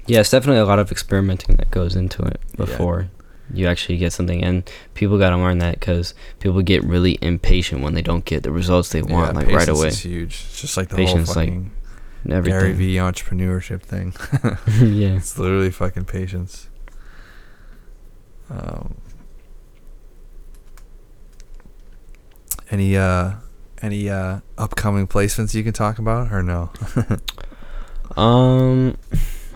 Yeah, 0.07 0.21
it's 0.21 0.31
definitely 0.31 0.61
a 0.61 0.65
lot 0.65 0.79
of 0.79 0.91
experimenting 0.93 1.57
that 1.57 1.71
goes 1.71 1.97
into 1.97 2.23
it 2.23 2.41
Yeah. 2.53 2.57
before 2.57 3.09
you 3.53 3.67
actually 3.67 3.97
get 3.97 4.13
something. 4.13 4.45
And 4.45 4.71
people 4.93 5.17
got 5.19 5.31
to 5.31 5.37
learn 5.39 5.57
that 5.59 5.81
because 5.81 6.13
people 6.39 6.61
get 6.61 6.85
really 6.85 7.17
impatient 7.23 7.81
when 7.83 7.95
they 7.95 8.03
don't 8.03 8.25
get 8.27 8.43
the 8.43 8.51
results 8.53 8.91
they 8.91 9.01
want, 9.01 9.35
like 9.37 9.47
right 9.49 9.67
away. 9.69 9.89
is 9.89 10.01
huge 10.05 10.45
it's 10.49 10.61
just 10.61 10.77
like 10.77 10.91
the 10.91 10.97
Patience, 10.97 11.33
whole 11.33 11.45
like, 11.45 11.55
Gary 12.29 12.71
Everything. 12.71 12.77
V 12.77 12.97
entrepreneurship 12.97 13.83
thing 13.83 14.15
yeah. 14.87 15.17
it's 15.17 15.39
literally 15.39 15.71
fucking 15.71 16.05
patience 16.05 16.69
um 18.51 18.97
any 22.71 22.97
uh 22.97 23.33
any 23.83 24.09
uh 24.11 24.41
upcoming 24.57 25.07
placements 25.07 25.55
you 25.55 25.63
can 25.65 25.73
talk 25.73 25.99
about 25.99 26.33
or 26.33 26.43
no 26.43 26.71
Um, 28.17 28.97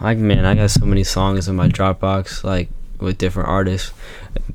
like 0.01 0.19
man, 0.19 0.45
I 0.45 0.55
got 0.55 0.71
so 0.71 0.85
many 0.85 1.05
songs 1.05 1.49
in 1.49 1.57
my 1.57 1.69
Dropbox, 1.69 2.45
like 2.45 2.69
with 3.01 3.19
different 3.19 3.49
artists. 3.49 3.93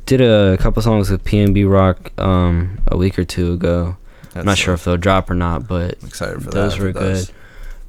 Did 0.06 0.22
a 0.22 0.58
couple 0.58 0.82
songs 0.82 1.10
with 1.10 1.24
PNB 1.24 1.70
Rock 1.70 2.18
um 2.20 2.80
a 2.88 2.98
week 2.98 3.18
or 3.20 3.26
two 3.26 3.54
ago. 3.54 3.98
I'm 4.36 4.46
not 4.46 4.46
That's 4.46 4.60
sure 4.60 4.74
if 4.76 4.86
they'll 4.86 4.98
drop 4.98 5.30
or 5.30 5.34
not, 5.34 5.68
but 5.68 5.98
I'm 6.02 6.08
excited 6.08 6.44
for 6.44 6.52
those 6.52 6.78
that 6.78 6.84
were 6.84 6.92
does. 6.92 7.32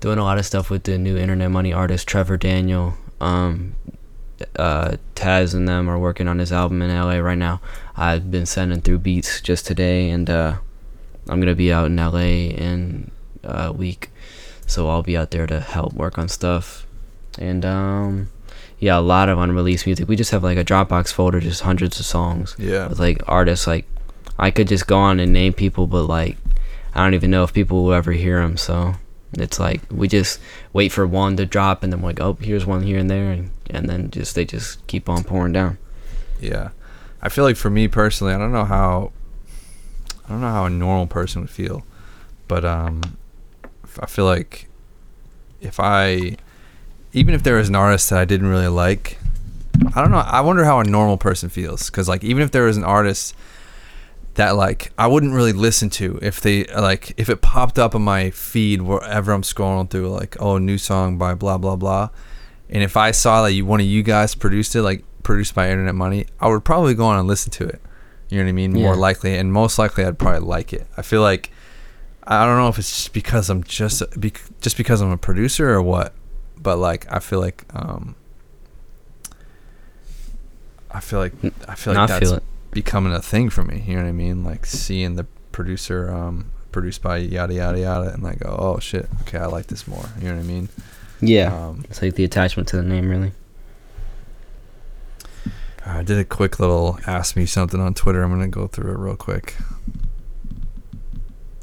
Doing 0.00 0.18
a 0.18 0.24
lot 0.24 0.38
of 0.38 0.46
stuff 0.46 0.70
with 0.70 0.84
the 0.84 0.96
new 0.96 1.16
Internet 1.16 1.50
Money 1.50 1.72
artist 1.72 2.06
Trevor 2.06 2.36
Daniel. 2.36 2.94
Um, 3.20 3.74
uh, 4.56 4.96
Taz 5.16 5.54
and 5.54 5.66
them 5.68 5.88
are 5.88 5.98
working 5.98 6.28
on 6.28 6.38
his 6.38 6.52
album 6.52 6.82
in 6.82 6.90
LA 6.90 7.16
right 7.16 7.38
now. 7.38 7.60
I've 7.96 8.30
been 8.30 8.46
sending 8.46 8.80
through 8.80 8.98
beats 8.98 9.40
just 9.40 9.66
today, 9.66 10.10
and 10.10 10.30
uh, 10.30 10.58
I'm 11.28 11.40
gonna 11.40 11.56
be 11.56 11.72
out 11.72 11.86
in 11.86 11.96
LA 11.96 12.50
in 12.54 13.10
a 13.42 13.72
week, 13.72 14.10
so 14.66 14.88
I'll 14.88 15.02
be 15.02 15.16
out 15.16 15.32
there 15.32 15.46
to 15.48 15.58
help 15.60 15.94
work 15.94 16.16
on 16.16 16.28
stuff. 16.28 16.86
And 17.36 17.64
um, 17.64 18.30
yeah, 18.78 18.98
a 18.98 19.00
lot 19.00 19.28
of 19.28 19.38
unreleased 19.38 19.86
music. 19.86 20.08
We 20.08 20.14
just 20.14 20.30
have 20.30 20.44
like 20.44 20.58
a 20.58 20.64
Dropbox 20.64 21.12
folder, 21.12 21.40
just 21.40 21.62
hundreds 21.62 21.98
of 21.98 22.06
songs 22.06 22.54
yeah 22.58 22.86
with 22.86 23.00
like 23.00 23.20
artists 23.26 23.66
like 23.66 23.84
I 24.38 24.52
could 24.52 24.68
just 24.68 24.86
go 24.86 24.98
on 24.98 25.18
and 25.18 25.32
name 25.32 25.52
people, 25.52 25.88
but 25.88 26.04
like 26.04 26.36
I 26.94 27.02
don't 27.02 27.14
even 27.14 27.32
know 27.32 27.42
if 27.42 27.52
people 27.52 27.84
will 27.84 27.92
ever 27.92 28.12
hear 28.12 28.40
them. 28.40 28.56
So 28.56 28.94
it's 29.34 29.58
like 29.58 29.82
we 29.90 30.08
just 30.08 30.40
wait 30.72 30.92
for 30.92 31.06
one 31.06 31.36
to 31.36 31.46
drop, 31.46 31.82
and 31.82 31.92
then 31.92 32.00
we're 32.00 32.10
like, 32.10 32.20
oh, 32.20 32.34
here's 32.40 32.66
one 32.66 32.82
here 32.82 32.98
and 32.98 33.10
there, 33.10 33.30
and, 33.30 33.50
and 33.68 33.88
then 33.88 34.10
just 34.10 34.34
they 34.34 34.44
just 34.44 34.86
keep 34.86 35.08
on 35.08 35.24
pouring 35.24 35.52
down. 35.52 35.78
Yeah, 36.40 36.70
I 37.20 37.28
feel 37.28 37.44
like 37.44 37.56
for 37.56 37.70
me 37.70 37.88
personally, 37.88 38.32
I 38.32 38.38
don't 38.38 38.52
know 38.52 38.64
how, 38.64 39.12
I 40.24 40.28
don't 40.30 40.40
know 40.40 40.50
how 40.50 40.64
a 40.64 40.70
normal 40.70 41.06
person 41.06 41.42
would 41.42 41.50
feel, 41.50 41.84
but 42.46 42.64
um, 42.64 43.02
I 44.00 44.06
feel 44.06 44.24
like 44.24 44.68
if 45.60 45.80
I, 45.80 46.36
even 47.12 47.34
if 47.34 47.42
there 47.42 47.56
was 47.56 47.68
an 47.68 47.74
artist 47.74 48.10
that 48.10 48.18
I 48.18 48.24
didn't 48.24 48.46
really 48.46 48.68
like, 48.68 49.18
I 49.94 50.00
don't 50.00 50.10
know. 50.10 50.18
I 50.18 50.40
wonder 50.40 50.64
how 50.64 50.80
a 50.80 50.84
normal 50.84 51.18
person 51.18 51.48
feels 51.48 51.90
because 51.90 52.08
like 52.08 52.24
even 52.24 52.42
if 52.42 52.50
there 52.50 52.64
was 52.64 52.76
an 52.76 52.84
artist 52.84 53.34
that 54.38 54.56
like 54.56 54.92
I 54.96 55.06
wouldn't 55.08 55.32
really 55.34 55.52
listen 55.52 55.90
to 55.90 56.18
if 56.22 56.40
they 56.40 56.64
like 56.64 57.12
if 57.16 57.28
it 57.28 57.40
popped 57.42 57.78
up 57.78 57.94
on 57.94 58.02
my 58.02 58.30
feed 58.30 58.82
wherever 58.82 59.32
I'm 59.32 59.42
scrolling 59.42 59.90
through 59.90 60.08
like 60.10 60.36
oh 60.40 60.58
new 60.58 60.78
song 60.78 61.18
by 61.18 61.34
blah 61.34 61.58
blah 61.58 61.76
blah 61.76 62.08
and 62.70 62.82
if 62.82 62.96
I 62.96 63.10
saw 63.10 63.42
that 63.42 63.52
you 63.52 63.66
one 63.66 63.80
of 63.80 63.86
you 63.86 64.02
guys 64.02 64.34
produced 64.34 64.74
it 64.76 64.82
like 64.82 65.04
produced 65.22 65.54
by 65.54 65.70
Internet 65.70 65.94
Money 65.96 66.26
I 66.40 66.48
would 66.48 66.64
probably 66.64 66.94
go 66.94 67.04
on 67.06 67.18
and 67.18 67.26
listen 67.28 67.50
to 67.52 67.64
it 67.66 67.80
you 68.28 68.38
know 68.38 68.44
what 68.44 68.48
I 68.50 68.52
mean 68.52 68.72
more 68.74 68.94
Yeah. 68.94 69.00
likely 69.00 69.36
and 69.36 69.52
most 69.52 69.78
likely 69.78 70.04
I'd 70.04 70.18
probably 70.18 70.40
like 70.46 70.72
it 70.72 70.86
I 70.96 71.02
feel 71.02 71.20
like 71.22 71.50
I 72.22 72.44
don't 72.46 72.58
know 72.58 72.68
if 72.68 72.78
it's 72.78 72.90
just 72.94 73.12
because 73.12 73.50
I'm 73.50 73.64
just 73.64 74.02
just 74.60 74.76
because 74.76 75.00
I'm 75.00 75.10
a 75.10 75.18
producer 75.18 75.70
or 75.70 75.82
what 75.82 76.14
but 76.56 76.76
like 76.78 77.10
I 77.12 77.18
feel 77.18 77.40
like 77.40 77.64
um 77.74 78.14
I 80.90 81.00
feel 81.00 81.18
like 81.18 81.32
I 81.68 81.74
feel 81.74 81.94
like 81.94 82.02
I 82.02 82.06
that's 82.06 82.18
feel 82.20 82.34
it. 82.36 82.42
Becoming 82.70 83.12
a 83.12 83.20
thing 83.22 83.50
for 83.50 83.64
me. 83.64 83.84
You 83.86 83.96
know 83.96 84.02
what 84.02 84.08
I 84.08 84.12
mean? 84.12 84.44
Like 84.44 84.66
seeing 84.66 85.14
the 85.16 85.24
producer 85.52 86.12
um, 86.12 86.50
produced 86.72 87.02
by 87.02 87.18
yada 87.18 87.54
yada 87.54 87.80
yada, 87.80 88.12
and 88.12 88.22
like, 88.22 88.44
oh 88.44 88.78
shit, 88.78 89.08
okay, 89.22 89.38
I 89.38 89.46
like 89.46 89.66
this 89.66 89.86
more. 89.88 90.04
You 90.20 90.28
know 90.28 90.36
what 90.36 90.40
I 90.44 90.46
mean? 90.46 90.68
Yeah, 91.20 91.52
Um, 91.52 91.84
it's 91.90 92.00
like 92.00 92.14
the 92.14 92.24
attachment 92.24 92.68
to 92.68 92.76
the 92.76 92.82
name, 92.82 93.08
really. 93.08 93.32
I 95.84 96.02
did 96.02 96.18
a 96.18 96.24
quick 96.24 96.60
little 96.60 96.98
ask 97.06 97.34
me 97.34 97.46
something 97.46 97.80
on 97.80 97.94
Twitter. 97.94 98.22
I'm 98.22 98.30
gonna 98.30 98.48
go 98.48 98.66
through 98.66 98.92
it 98.92 98.98
real 98.98 99.16
quick. 99.16 99.54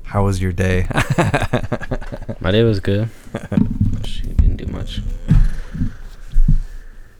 How 0.06 0.24
was 0.24 0.41
your 0.41 0.51
day? 0.51 0.88
My 2.39 2.51
day 2.51 2.64
was 2.64 2.80
good. 2.80 3.10
Shoot, 4.03 4.38
didn't 4.38 4.58
do 4.58 4.66
much. 4.68 5.01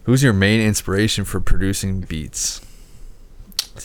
Who's 0.04 0.24
your 0.24 0.34
main 0.34 0.62
inspiration 0.62 1.26
for 1.26 1.40
producing 1.40 2.02
beats? 2.02 2.62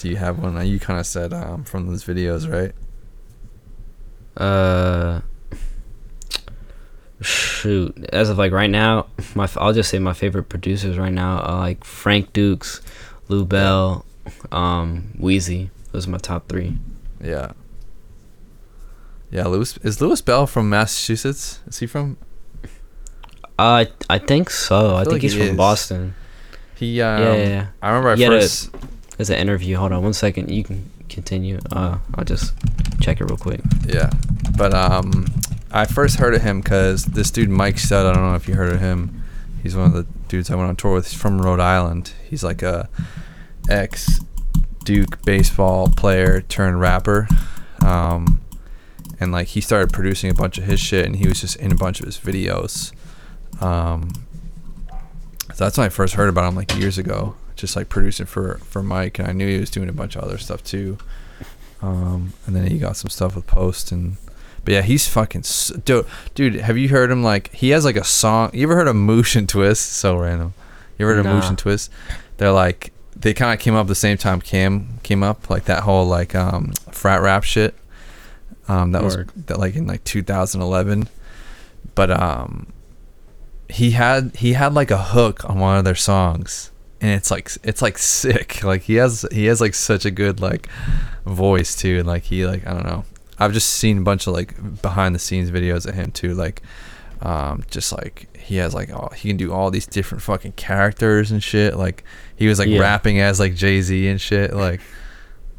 Do 0.00 0.08
you 0.08 0.16
have 0.16 0.38
one? 0.38 0.66
You 0.66 0.80
kind 0.80 0.98
of 0.98 1.04
said 1.04 1.34
um, 1.34 1.62
from 1.64 1.86
those 1.86 2.04
videos, 2.04 2.50
right? 2.50 2.72
Uh, 4.34 5.20
shoot. 7.20 8.08
As 8.10 8.30
of 8.30 8.38
like 8.38 8.50
right 8.50 8.70
now, 8.70 9.08
my 9.34 9.46
I'll 9.56 9.74
just 9.74 9.90
say 9.90 9.98
my 9.98 10.14
favorite 10.14 10.44
producers 10.44 10.96
right 10.96 11.12
now 11.12 11.40
are 11.40 11.58
like 11.58 11.84
Frank 11.84 12.32
Dukes, 12.32 12.80
Lou 13.28 13.44
Bell, 13.44 14.06
um, 14.50 15.12
Wheezy. 15.18 15.70
Those 15.92 16.06
are 16.06 16.10
my 16.10 16.18
top 16.18 16.48
three. 16.48 16.78
Yeah. 17.22 17.52
Yeah, 19.30 19.48
Louis 19.48 19.76
is 19.82 20.00
Louis 20.00 20.22
Bell 20.22 20.46
from 20.46 20.70
Massachusetts? 20.70 21.60
Is 21.66 21.78
he 21.78 21.86
from? 21.86 22.16
Uh, 23.58 23.84
I 23.84 23.88
I 24.08 24.16
think 24.16 24.48
so. 24.48 24.96
I, 24.96 25.02
feel 25.02 25.10
think 25.10 25.12
like 25.12 25.22
he's 25.22 25.32
he 25.34 25.40
from 25.40 25.48
is. 25.48 25.56
Boston. 25.58 26.14
He 26.76 27.02
um, 27.02 27.20
yeah, 27.22 27.34
yeah, 27.34 27.48
yeah. 27.48 27.66
I 27.82 27.88
remember 27.90 28.08
I 28.08 28.16
had 28.16 28.32
a- 28.32 28.40
first 28.40 28.70
There's 29.20 29.28
an 29.28 29.36
interview. 29.36 29.76
Hold 29.76 29.92
on 29.92 30.02
one 30.02 30.14
second. 30.14 30.50
You 30.50 30.64
can 30.64 30.90
continue. 31.10 31.58
Uh, 31.70 31.98
I'll 32.14 32.24
just 32.24 32.54
check 33.02 33.20
it 33.20 33.24
real 33.24 33.36
quick. 33.36 33.60
Yeah, 33.86 34.08
but 34.56 34.72
um, 34.72 35.26
I 35.70 35.84
first 35.84 36.16
heard 36.16 36.32
of 36.32 36.40
him 36.40 36.62
because 36.62 37.04
this 37.04 37.30
dude 37.30 37.50
Mike 37.50 37.78
Stud. 37.78 38.06
I 38.06 38.14
don't 38.14 38.22
know 38.22 38.34
if 38.34 38.48
you 38.48 38.54
heard 38.54 38.72
of 38.72 38.80
him. 38.80 39.22
He's 39.62 39.76
one 39.76 39.88
of 39.88 39.92
the 39.92 40.06
dudes 40.28 40.50
I 40.50 40.54
went 40.54 40.70
on 40.70 40.76
tour 40.76 40.94
with. 40.94 41.10
He's 41.10 41.20
from 41.20 41.38
Rhode 41.38 41.60
Island. 41.60 42.14
He's 42.30 42.42
like 42.42 42.62
a 42.62 42.88
ex 43.68 44.20
Duke 44.84 45.22
baseball 45.22 45.90
player 45.90 46.40
turned 46.40 46.80
rapper. 46.80 47.28
Um, 47.84 48.40
and 49.20 49.32
like 49.32 49.48
he 49.48 49.60
started 49.60 49.92
producing 49.92 50.30
a 50.30 50.34
bunch 50.34 50.56
of 50.56 50.64
his 50.64 50.80
shit, 50.80 51.04
and 51.04 51.16
he 51.16 51.28
was 51.28 51.42
just 51.42 51.56
in 51.56 51.72
a 51.72 51.76
bunch 51.76 52.00
of 52.00 52.06
his 52.06 52.16
videos. 52.16 52.90
Um, 53.60 54.12
so 55.52 55.64
that's 55.64 55.76
when 55.76 55.84
I 55.84 55.90
first 55.90 56.14
heard 56.14 56.30
about 56.30 56.48
him 56.48 56.56
like 56.56 56.74
years 56.74 56.96
ago, 56.96 57.34
just 57.60 57.76
like 57.76 57.88
producing 57.88 58.26
for 58.26 58.58
for 58.64 58.82
Mike, 58.82 59.18
and 59.18 59.28
I 59.28 59.32
knew 59.32 59.46
he 59.48 59.58
was 59.60 59.70
doing 59.70 59.88
a 59.88 59.92
bunch 59.92 60.16
of 60.16 60.22
other 60.24 60.38
stuff 60.38 60.62
too. 60.64 60.98
Um, 61.82 62.32
and 62.46 62.54
then 62.54 62.66
he 62.66 62.78
got 62.78 62.96
some 62.96 63.08
stuff 63.08 63.34
with 63.34 63.46
Post 63.46 63.90
and, 63.90 64.16
but 64.64 64.74
yeah, 64.74 64.82
he's 64.82 65.08
fucking 65.08 65.40
s- 65.40 65.72
dude. 65.84 66.04
Dude, 66.34 66.56
have 66.56 66.76
you 66.76 66.90
heard 66.90 67.10
him? 67.10 67.22
Like 67.22 67.52
he 67.54 67.70
has 67.70 67.84
like 67.86 67.96
a 67.96 68.04
song. 68.04 68.50
You 68.52 68.64
ever 68.64 68.74
heard 68.76 68.88
of 68.88 68.96
and 68.96 69.48
Twist? 69.48 69.92
So 69.92 70.16
random. 70.16 70.52
You 70.98 71.06
ever 71.06 71.14
heard 71.16 71.26
of 71.26 71.32
Moosh 71.32 71.44
Nah. 71.44 71.48
and 71.50 71.58
Twist? 71.58 71.90
They're 72.36 72.52
like 72.52 72.92
they 73.16 73.32
kind 73.34 73.52
of 73.54 73.60
came 73.60 73.74
up 73.74 73.86
the 73.86 73.94
same 73.94 74.16
time 74.18 74.40
Cam 74.40 74.98
came 75.02 75.22
up, 75.22 75.48
like 75.48 75.64
that 75.64 75.82
whole 75.84 76.06
like 76.06 76.34
um 76.34 76.72
frat 76.90 77.22
rap 77.22 77.44
shit. 77.44 77.74
Um, 78.68 78.92
that 78.92 79.02
Word. 79.02 79.32
was 79.34 79.44
that 79.46 79.58
like 79.58 79.74
in 79.74 79.86
like 79.86 80.04
2011, 80.04 81.08
but 81.94 82.10
um, 82.10 82.72
he 83.68 83.92
had 83.92 84.36
he 84.36 84.52
had 84.52 84.74
like 84.74 84.90
a 84.90 84.98
hook 85.02 85.48
on 85.48 85.58
one 85.58 85.78
of 85.78 85.84
their 85.84 85.94
songs, 85.94 86.70
and 87.00 87.10
it's 87.12 87.30
like 87.30 87.50
it's 87.64 87.82
like 87.82 87.98
sick. 87.98 88.60
Like 88.64 88.82
he 88.82 88.94
has 88.96 89.24
he 89.32 89.46
has 89.46 89.60
like 89.60 89.74
such 89.74 90.04
a 90.04 90.10
good 90.10 90.40
like 90.40 90.68
voice 91.24 91.74
too, 91.76 91.98
and 91.98 92.06
like 92.06 92.24
he 92.24 92.46
like 92.46 92.66
I 92.66 92.72
don't 92.72 92.84
know. 92.86 93.04
I've 93.38 93.52
just 93.52 93.70
seen 93.70 93.98
a 93.98 94.02
bunch 94.02 94.26
of 94.26 94.34
like 94.34 94.82
behind 94.82 95.14
the 95.14 95.18
scenes 95.18 95.50
videos 95.50 95.86
of 95.86 95.94
him 95.94 96.10
too, 96.12 96.34
like 96.34 96.62
um 97.22 97.64
just 97.70 97.92
like 97.92 98.34
he 98.36 98.56
has 98.56 98.74
like 98.74 98.90
all 98.92 99.10
he 99.14 99.28
can 99.28 99.36
do 99.36 99.52
all 99.52 99.70
these 99.70 99.86
different 99.86 100.22
fucking 100.22 100.52
characters 100.52 101.30
and 101.30 101.42
shit. 101.42 101.76
Like 101.76 102.04
he 102.36 102.48
was 102.48 102.58
like 102.58 102.68
Yeah. 102.68 102.80
rapping 102.80 103.20
as 103.20 103.38
like 103.40 103.54
Jay 103.54 103.80
Z 103.82 104.08
and 104.08 104.20
shit. 104.20 104.52
Like 104.54 104.80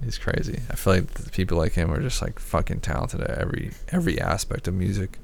he's 0.04 0.18
crazy. 0.18 0.60
I 0.70 0.76
feel 0.76 0.94
like 0.94 1.08
the 1.14 1.30
people 1.32 1.58
like 1.58 1.74
him 1.74 1.92
are 1.92 2.02
just 2.02 2.22
like 2.22 2.40
fucking 2.40 2.82
talented 2.82 3.22
at 3.22 3.38
every 3.40 3.72
every 3.90 4.20
aspect 4.22 4.68
of 4.68 4.74
music. 4.74 5.18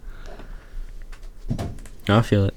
I 2.09 2.21
feel 2.21 2.45
it. 2.45 2.53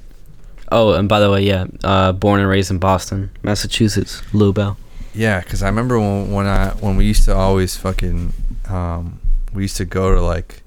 Oh, 0.73 0.93
and 0.93 1.09
by 1.09 1.19
the 1.21 1.31
way, 1.31 1.43
yeah, 1.43 1.67
uh, 1.83 2.13
born 2.13 2.41
and 2.41 2.49
raised 2.49 2.71
in 2.71 2.79
Boston, 2.79 3.31
Massachusetts, 3.43 4.23
Lou 4.33 4.53
Bell. 4.53 4.77
Yeah, 5.13 5.41
because 5.41 5.63
I 5.63 5.67
remember 5.67 5.99
when 5.99 6.31
when 6.31 6.47
I 6.47 6.71
when 6.75 6.97
we 6.97 7.05
used 7.05 7.25
to 7.25 7.35
always 7.35 7.77
fucking 7.77 8.33
um, 8.69 9.21
we 9.53 9.63
used 9.63 9.77
to 9.79 9.85
go 9.85 10.15
to 10.15 10.21
like 10.21 10.63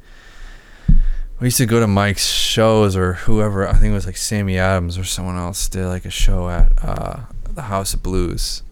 we 1.39 1.47
used 1.47 1.57
to 1.57 1.65
go 1.65 1.79
to 1.79 1.87
Mike's 1.87 2.27
shows 2.27 2.95
or 2.97 3.13
whoever 3.13 3.67
I 3.67 3.73
think 3.73 3.91
it 3.91 3.93
was 3.93 4.05
like 4.05 4.17
Sammy 4.17 4.57
Adams 4.57 4.97
or 4.97 5.05
someone 5.05 5.37
else 5.37 5.69
did 5.69 5.85
like 5.87 6.03
a 6.05 6.09
show 6.09 6.49
at 6.49 6.73
uh, 6.81 7.21
the 7.49 7.63
House 7.63 7.93
of 7.93 8.03
Blues, 8.03 8.63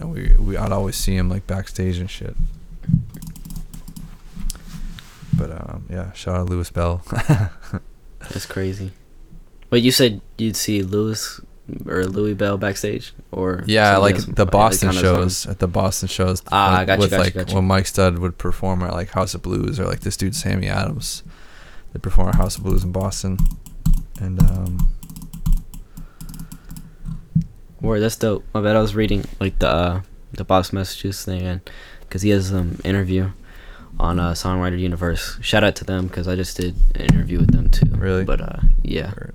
and 0.00 0.12
we 0.12 0.34
we 0.38 0.56
I'd 0.56 0.72
always 0.72 0.96
see 0.96 1.14
him 1.16 1.28
like 1.28 1.46
backstage 1.46 1.98
and 1.98 2.10
shit. 2.10 2.36
But 5.36 5.50
um, 5.52 5.86
yeah, 5.88 6.12
shout 6.12 6.36
out 6.36 6.48
Louis 6.48 6.70
Bell. 6.70 7.02
That's 8.18 8.46
crazy. 8.46 8.92
But 9.74 9.82
you 9.82 9.90
said 9.90 10.20
you'd 10.38 10.54
see 10.54 10.84
Louis 10.84 11.40
or 11.84 12.04
Louis 12.04 12.34
Bell 12.34 12.56
backstage, 12.56 13.12
or 13.32 13.64
yeah, 13.66 13.96
like 13.96 14.14
else, 14.14 14.26
the 14.26 14.46
Boston 14.46 14.92
shows 14.92 15.46
at 15.46 15.58
the 15.58 15.66
Boston 15.66 16.06
shows. 16.06 16.44
Ah, 16.52 16.78
I 16.78 16.84
got 16.84 17.00
with 17.00 17.10
like 17.10 17.34
you, 17.34 17.40
got 17.40 17.48
you. 17.50 17.56
when 17.56 17.64
Mike 17.64 17.86
Stud 17.86 18.18
would 18.20 18.38
perform 18.38 18.84
at 18.84 18.92
like 18.92 19.08
House 19.08 19.34
of 19.34 19.42
Blues 19.42 19.80
or 19.80 19.86
like 19.86 19.98
this 19.98 20.16
dude 20.16 20.36
Sammy 20.36 20.68
Adams, 20.68 21.24
they 21.92 21.98
perform 21.98 22.28
at 22.28 22.36
House 22.36 22.56
of 22.56 22.62
Blues 22.62 22.84
in 22.84 22.92
Boston, 22.92 23.36
and 24.20 24.40
um. 24.42 24.86
Word, 27.80 27.98
that's 27.98 28.14
dope. 28.14 28.44
I 28.54 28.60
bet 28.60 28.76
I 28.76 28.80
was 28.80 28.94
reading 28.94 29.24
like 29.40 29.58
the 29.58 29.68
uh, 29.68 30.02
the 30.34 30.44
Boss 30.44 30.72
Messages 30.72 31.24
thing, 31.24 31.42
and 31.42 31.68
because 32.02 32.22
he 32.22 32.30
has 32.30 32.54
um 32.54 32.78
interview 32.84 33.32
on 33.98 34.20
uh, 34.20 34.34
Songwriter 34.34 34.78
Universe. 34.78 35.36
Shout 35.40 35.64
out 35.64 35.74
to 35.74 35.84
them 35.84 36.06
because 36.06 36.28
I 36.28 36.36
just 36.36 36.58
did 36.58 36.76
an 36.94 37.06
interview 37.06 37.40
with 37.40 37.50
them 37.50 37.70
too. 37.70 37.90
Really? 37.90 38.22
But 38.22 38.40
uh, 38.40 38.60
yeah. 38.84 39.10
Word. 39.14 39.34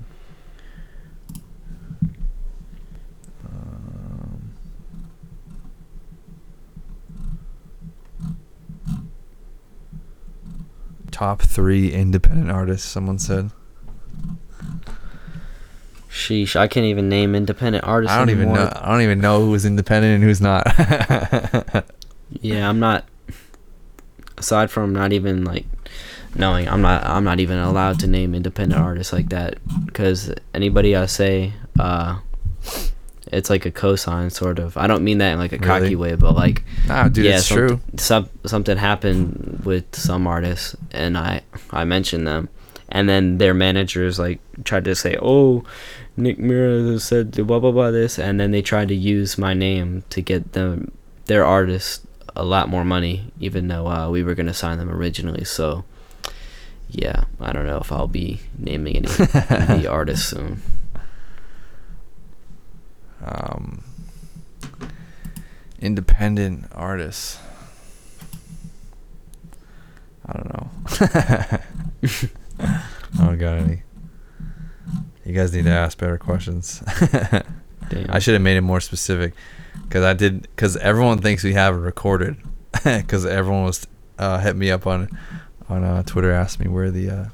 Top 11.19 11.41
three 11.41 11.91
independent 11.91 12.49
artists. 12.49 12.87
Someone 12.87 13.19
said. 13.19 13.51
Sheesh, 16.09 16.55
I 16.55 16.69
can't 16.69 16.85
even 16.85 17.09
name 17.09 17.35
independent 17.35 17.83
artists. 17.83 18.15
I 18.15 18.19
don't 18.19 18.29
anymore. 18.29 18.55
even 18.55 18.65
know. 18.65 18.71
I 18.73 18.91
don't 18.91 19.01
even 19.01 19.19
know 19.19 19.45
who's 19.45 19.65
independent 19.65 20.15
and 20.15 20.23
who's 20.23 20.39
not. 20.39 20.65
yeah, 22.39 22.69
I'm 22.69 22.79
not. 22.79 23.05
Aside 24.37 24.71
from 24.71 24.93
not 24.93 25.11
even 25.11 25.43
like 25.43 25.65
knowing, 26.35 26.69
I'm 26.69 26.81
not. 26.81 27.03
I'm 27.05 27.25
not 27.25 27.41
even 27.41 27.57
allowed 27.57 27.99
to 27.99 28.07
name 28.07 28.33
independent 28.33 28.81
artists 28.81 29.11
like 29.11 29.27
that 29.29 29.57
because 29.85 30.33
anybody 30.53 30.95
I 30.95 31.05
say, 31.05 31.51
uh, 31.77 32.19
it's 33.31 33.49
like 33.49 33.65
a 33.65 33.71
cosign 33.71 34.31
sort 34.31 34.59
of. 34.59 34.75
I 34.77 34.87
don't 34.87 35.03
mean 35.03 35.19
that 35.19 35.33
in 35.33 35.39
like 35.39 35.53
a 35.53 35.57
Really? 35.57 35.67
cocky 35.81 35.95
way, 35.95 36.15
but 36.15 36.33
like 36.35 36.63
nah, 36.87 37.07
dude, 37.07 37.25
yeah, 37.25 37.37
it's 37.37 37.45
some- 37.47 37.57
true. 37.57 37.81
Some, 37.97 38.29
something 38.45 38.77
happened 38.77 39.61
with 39.63 39.95
some 39.95 40.25
artists, 40.27 40.75
and 40.91 41.17
I 41.17 41.41
I 41.71 41.83
mentioned 41.85 42.25
them, 42.27 42.49
and 42.89 43.07
then 43.07 43.37
their 43.37 43.53
managers 43.53 44.17
like 44.19 44.39
tried 44.63 44.85
to 44.85 44.95
say, 44.95 45.15
"Oh, 45.21 45.63
Nick 46.17 46.39
Mira 46.39 46.99
said 46.99 47.31
blah 47.47 47.59
blah 47.59 47.71
blah 47.71 47.91
this," 47.91 48.17
and 48.19 48.39
then 48.39 48.51
they 48.51 48.61
tried 48.61 48.87
to 48.89 48.95
use 48.95 49.37
my 49.37 49.53
name 49.53 50.03
to 50.09 50.21
get 50.21 50.53
them 50.53 50.91
their 51.25 51.45
artist 51.45 52.05
a 52.35 52.43
lot 52.43 52.69
more 52.69 52.83
money, 52.85 53.31
even 53.39 53.67
though 53.67 53.87
uh, 53.87 54.09
we 54.09 54.23
were 54.23 54.33
gonna 54.35 54.53
sign 54.53 54.77
them 54.79 54.89
originally. 54.89 55.43
So, 55.43 55.83
yeah, 56.89 57.25
I 57.39 57.51
don't 57.51 57.65
know 57.65 57.77
if 57.77 57.91
I'll 57.91 58.07
be 58.07 58.39
naming 58.57 58.95
any 58.97 59.07
indie 59.07 59.89
artists 59.91 60.27
soon. 60.29 60.61
Um, 63.29 63.83
independent 65.79 66.65
artists. 66.73 67.39
I 70.25 70.33
don't 70.33 70.53
know. 70.53 70.69
I 72.59 73.25
don't 73.25 73.37
got 73.37 73.57
any. 73.59 73.83
You 75.25 75.33
guys 75.33 75.53
need 75.53 75.65
to 75.65 75.71
ask 75.71 75.97
better 75.97 76.17
questions. 76.17 76.83
I 76.87 78.19
should 78.19 78.33
have 78.33 78.41
made 78.41 78.57
it 78.57 78.61
more 78.61 78.81
specific, 78.81 79.33
because 79.83 80.03
I 80.03 80.13
did. 80.13 80.41
Because 80.41 80.75
everyone 80.77 81.19
thinks 81.19 81.43
we 81.43 81.53
have 81.53 81.75
it 81.75 81.79
recorded. 81.79 82.37
Because 82.83 83.25
everyone 83.25 83.65
was 83.65 83.85
uh, 84.17 84.39
hit 84.39 84.55
me 84.55 84.71
up 84.71 84.87
on 84.87 85.09
on 85.67 85.83
uh, 85.83 86.03
Twitter, 86.03 86.31
asked 86.31 86.59
me 86.59 86.67
where 86.67 86.89
the 86.91 87.09
uh, 87.09 87.25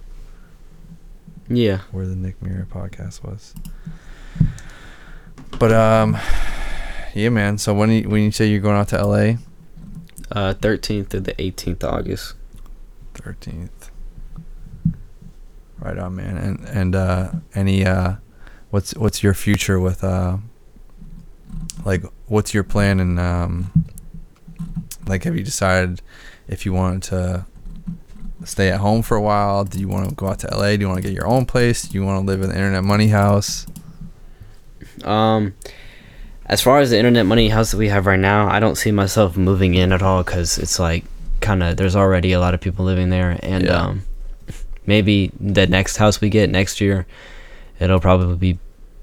yeah, 1.50 1.82
where 1.92 2.06
the 2.06 2.16
Nick 2.16 2.42
Mira 2.42 2.66
podcast 2.66 3.24
was. 3.24 3.54
But 5.60 5.72
um, 5.72 6.18
yeah, 7.14 7.30
man. 7.30 7.58
So 7.58 7.74
when 7.74 7.90
you 7.90 8.10
when 8.10 8.24
you 8.24 8.32
say 8.32 8.48
you're 8.48 8.60
going 8.60 8.78
out 8.78 8.90
to 8.90 9.04
LA, 9.04 9.36
uh, 10.32 10.54
13th 10.56 11.10
through 11.10 11.22
the 11.22 11.34
18th 11.36 11.84
of 11.84 11.94
August. 11.94 12.34
thirteenth. 13.14 13.92
Right 15.80 15.98
on, 15.98 16.16
man. 16.16 16.38
And 16.38 16.66
and 16.68 16.96
uh, 16.96 17.32
any 17.54 17.86
uh, 17.86 18.16
what's 18.70 18.96
what's 18.96 19.24
your 19.24 19.34
future 19.34 19.80
with 19.80 20.04
uh, 20.04 20.38
like 21.86 22.04
what's 22.28 22.54
your 22.54 22.64
plan 22.64 23.00
and 23.00 23.20
um, 23.20 23.86
like 25.08 25.24
have 25.24 25.36
you 25.36 25.44
decided 25.44 26.02
if 26.48 26.66
you 26.66 26.74
wanted 26.74 27.04
to 27.04 27.46
stay 28.44 28.70
at 28.70 28.80
home 28.80 29.02
for 29.02 29.16
a 29.16 29.22
while? 29.22 29.64
Do 29.64 29.80
you 29.80 29.88
want 29.88 30.10
to 30.10 30.16
go 30.16 30.28
out 30.28 30.40
to 30.40 30.48
LA? 30.48 30.76
Do 30.76 30.82
you 30.82 30.88
want 30.88 30.98
to 30.98 31.04
get 31.08 31.14
your 31.14 31.28
own 31.28 31.46
place? 31.46 31.84
Do 31.84 31.98
you 31.98 32.04
want 32.06 32.20
to 32.22 32.26
live 32.26 32.42
in 32.42 32.50
the 32.50 32.56
Internet 32.56 32.84
Money 32.84 33.08
House? 33.08 33.66
Um, 35.06 35.54
as 36.48 36.62
far 36.62 36.80
as 36.80 36.92
the 36.92 36.98
internet 36.98 37.26
money 37.26 37.50
house 37.50 37.72
that 37.72 37.78
we 37.78 37.90
have 37.90 38.06
right 38.06 38.20
now, 38.20 38.48
I 38.48 38.60
don't 38.60 38.76
see 38.76 38.92
myself 38.92 39.36
moving 39.38 39.74
in 39.74 39.92
at 39.92 40.02
all 40.02 40.24
because 40.24 40.58
it's 40.58 40.80
like 40.80 41.04
kind 41.42 41.64
of 41.64 41.78
there's 41.78 41.96
already 41.96 42.34
a 42.34 42.40
lot 42.40 42.54
of 42.54 42.62
people 42.62 42.86
living 42.86 43.10
there, 43.10 43.40
and 43.42 43.64
Yeah. 43.66 43.82
um, 43.82 44.02
maybe 44.86 45.32
the 45.40 45.68
next 45.68 45.98
house 45.98 46.22
we 46.22 46.30
get 46.30 46.50
next 46.50 46.80
year, 46.82 47.06
it'll 47.80 48.00
probably 48.00 48.36
be 48.36 48.60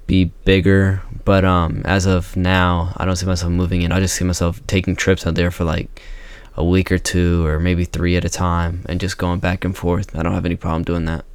be 0.07 0.25
bigger. 0.45 1.01
But 1.25 1.45
um, 1.45 1.81
as 1.85 2.05
of 2.05 2.35
now, 2.35 2.93
I 2.97 3.05
don't 3.05 3.15
see 3.15 3.25
myself 3.25 3.51
moving 3.51 3.81
in. 3.81 3.91
I 3.91 3.99
just 4.01 4.15
see 4.15 4.25
myself 4.25 4.61
taking 4.67 4.95
trips 4.95 5.25
out 5.25 5.35
there 5.35 5.51
for 5.51 5.63
like 5.63 6.01
a 6.55 6.63
week 6.63 6.91
or 6.91 6.97
two, 6.97 7.45
or 7.45 7.59
maybe 7.59 7.83
three 7.85 8.15
at 8.15 8.25
a 8.25 8.29
time, 8.29 8.85
and 8.87 8.99
just 8.99 9.17
going 9.17 9.39
back 9.39 9.63
and 9.65 9.75
forth. 9.75 10.15
I 10.15 10.23
don't 10.23 10.33
have 10.33 10.45
any 10.45 10.55
problem 10.55 10.83
doing 10.83 11.05
that. 11.05 11.25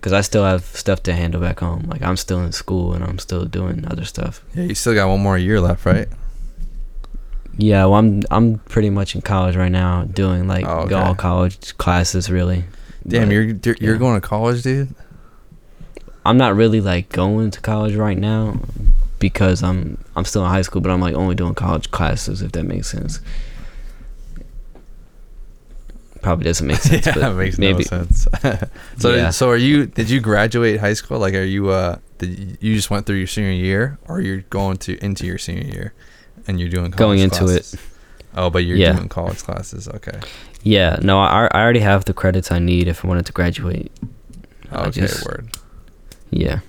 Cause 0.00 0.14
I 0.14 0.22
still 0.22 0.44
have 0.44 0.64
stuff 0.64 1.02
to 1.04 1.12
handle 1.14 1.40
back 1.42 1.60
home. 1.60 1.82
Like 1.88 2.00
I'm 2.02 2.16
still 2.16 2.40
in 2.40 2.52
school 2.52 2.94
and 2.94 3.04
I'm 3.04 3.18
still 3.18 3.44
doing 3.44 3.86
other 3.86 4.04
stuff. 4.06 4.42
Yeah, 4.54 4.64
you 4.64 4.74
still 4.74 4.94
got 4.94 5.08
one 5.08 5.20
more 5.20 5.36
year 5.36 5.60
left, 5.60 5.84
right? 5.84 6.08
Yeah, 7.58 7.84
well, 7.84 7.96
I'm 7.96 8.22
I'm 8.30 8.58
pretty 8.60 8.88
much 8.88 9.14
in 9.14 9.20
college 9.20 9.56
right 9.56 9.70
now, 9.72 10.04
doing 10.04 10.48
like 10.48 10.64
Oh, 10.66 10.80
okay. 10.84 10.94
all 10.94 11.14
college 11.14 11.76
classes 11.76 12.30
really. 12.30 12.64
Damn, 13.06 13.28
But 13.28 13.32
you're 13.34 13.42
you're, 13.44 13.76
you're 13.80 13.92
yeah. 13.94 13.98
going 13.98 14.18
to 14.20 14.26
college, 14.26 14.62
dude. 14.62 14.94
I'm 16.24 16.36
not 16.38 16.54
really 16.54 16.80
like 16.80 17.10
going 17.10 17.50
to 17.50 17.60
college 17.60 17.94
right 17.96 18.16
now 18.16 18.58
because 19.18 19.62
I'm 19.62 19.98
I'm 20.16 20.24
still 20.24 20.42
in 20.44 20.50
high 20.50 20.62
school, 20.62 20.80
but 20.80 20.90
I'm 20.90 21.00
like 21.02 21.14
only 21.14 21.34
doing 21.34 21.54
college 21.54 21.90
classes 21.90 22.40
if 22.40 22.52
that 22.52 22.64
makes 22.64 22.88
sense. 22.90 23.20
Probably 26.22 26.44
doesn't 26.44 26.66
make 26.66 26.76
sense, 26.80 27.06
yeah, 27.06 27.14
but 27.14 27.30
it 27.30 27.34
makes 27.34 27.58
maybe 27.58 27.78
no 27.90 28.04
sense. 28.04 28.28
so 28.98 29.14
Yeah. 29.14 29.30
so 29.30 29.48
are 29.48 29.56
you? 29.56 29.86
Did 29.86 30.10
you 30.10 30.20
graduate 30.20 30.78
high 30.80 30.92
school? 30.94 31.18
Like, 31.18 31.34
are 31.34 31.42
you? 31.44 31.70
Uh, 31.70 31.96
did 32.18 32.38
you, 32.38 32.56
you 32.60 32.74
just 32.76 32.90
went 32.90 33.06
through 33.06 33.16
your 33.16 33.26
senior 33.26 33.52
year, 33.52 33.98
or 34.06 34.20
you're 34.20 34.42
going 34.50 34.76
to 34.78 35.02
into 35.04 35.24
your 35.26 35.38
senior 35.38 35.64
year, 35.66 35.94
and 36.46 36.60
you're 36.60 36.68
doing 36.68 36.90
college 36.90 36.98
Going 36.98 37.18
into 37.20 37.46
it. 37.54 37.74
Oh, 38.36 38.50
but 38.50 38.64
you're 38.64 38.76
Yeah. 38.76 38.92
doing 38.92 39.08
college 39.08 39.42
classes. 39.42 39.88
Okay. 39.88 40.20
yeah, 40.62 40.98
no, 41.02 41.18
I 41.18 41.48
I 41.52 41.62
already 41.62 41.80
have 41.80 42.04
the 42.04 42.12
credits 42.14 42.52
I 42.52 42.58
need 42.58 42.86
if 42.86 43.04
I 43.04 43.08
wanted 43.08 43.26
to 43.26 43.32
graduate. 43.32 43.90
Okay. 44.72 45.00
just- 45.00 45.24
word. 45.26 45.48
Yeah. 46.30 46.60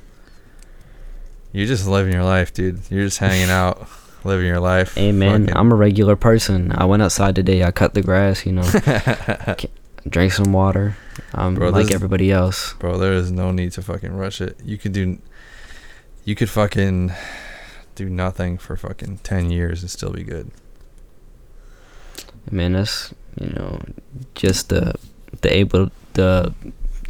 You're 1.52 1.68
just 1.68 1.86
living 1.86 2.14
your 2.14 2.24
life, 2.24 2.54
dude. 2.54 2.80
You're 2.90 3.04
just 3.06 3.18
hanging 3.18 3.50
out, 3.50 3.88
living 4.24 4.46
your 4.48 4.60
life. 4.60 4.96
Hey 4.96 5.12
man, 5.12 5.48
Fucking- 5.48 5.58
I'm 5.58 5.72
a 5.72 5.76
regular 5.76 6.16
person. 6.16 6.72
I 6.72 6.86
went 6.86 7.02
outside 7.02 7.36
today. 7.36 7.64
I 7.64 7.72
cut 7.72 7.94
the 7.94 8.02
grass, 8.02 8.46
you 8.46 8.52
know, 8.54 8.64
drank 10.10 10.34
some 10.34 10.52
water. 10.54 10.98
I'm 11.34 11.56
Bro, 11.56 11.70
like 11.70 11.92
everybody 11.92 12.32
else. 12.32 12.74
Bro, 12.74 12.98
there 12.98 13.14
is 13.14 13.32
no 13.32 13.52
need 13.52 13.72
to 13.74 13.82
fucking 13.82 14.14
rush 14.14 14.42
it. 14.42 14.58
You 14.64 14.78
could 14.78 14.94
do, 14.94 15.20
you 16.26 16.36
could 16.36 16.50
fucking 16.50 17.12
do 17.96 18.10
nothing 18.10 18.58
for 18.58 18.76
fucking 18.76 19.20
ten 19.20 19.50
years 19.52 19.82
and 19.82 19.90
still 19.92 20.12
be 20.12 20.24
good. 20.24 20.52
Man, 22.50 22.74
that's 22.74 23.14
you 23.40 23.50
know, 23.50 23.80
just 24.36 24.70
the 24.70 24.96
the 25.42 25.54
able 25.56 25.92
the. 26.14 26.54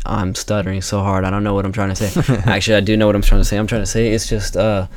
I'm 0.04 0.34
stuttering 0.34 0.82
so 0.82 1.02
hard. 1.02 1.26
I 1.26 1.30
don't 1.30 1.44
know 1.44 1.54
what 1.54 1.64
I'm 1.64 1.72
trying 1.72 1.94
to 1.94 1.96
say. 1.96 2.36
Actually, 2.48 2.78
I 2.78 2.80
do 2.80 2.98
know 2.98 3.06
what 3.06 3.16
I'm 3.16 3.22
trying 3.22 3.42
to 3.42 3.46
say. 3.46 3.58
I'm 3.58 3.68
trying 3.68 3.84
to 3.84 3.88
say 3.88 4.10
it's 4.10 4.28
just 4.28 4.58
uh 4.58 4.88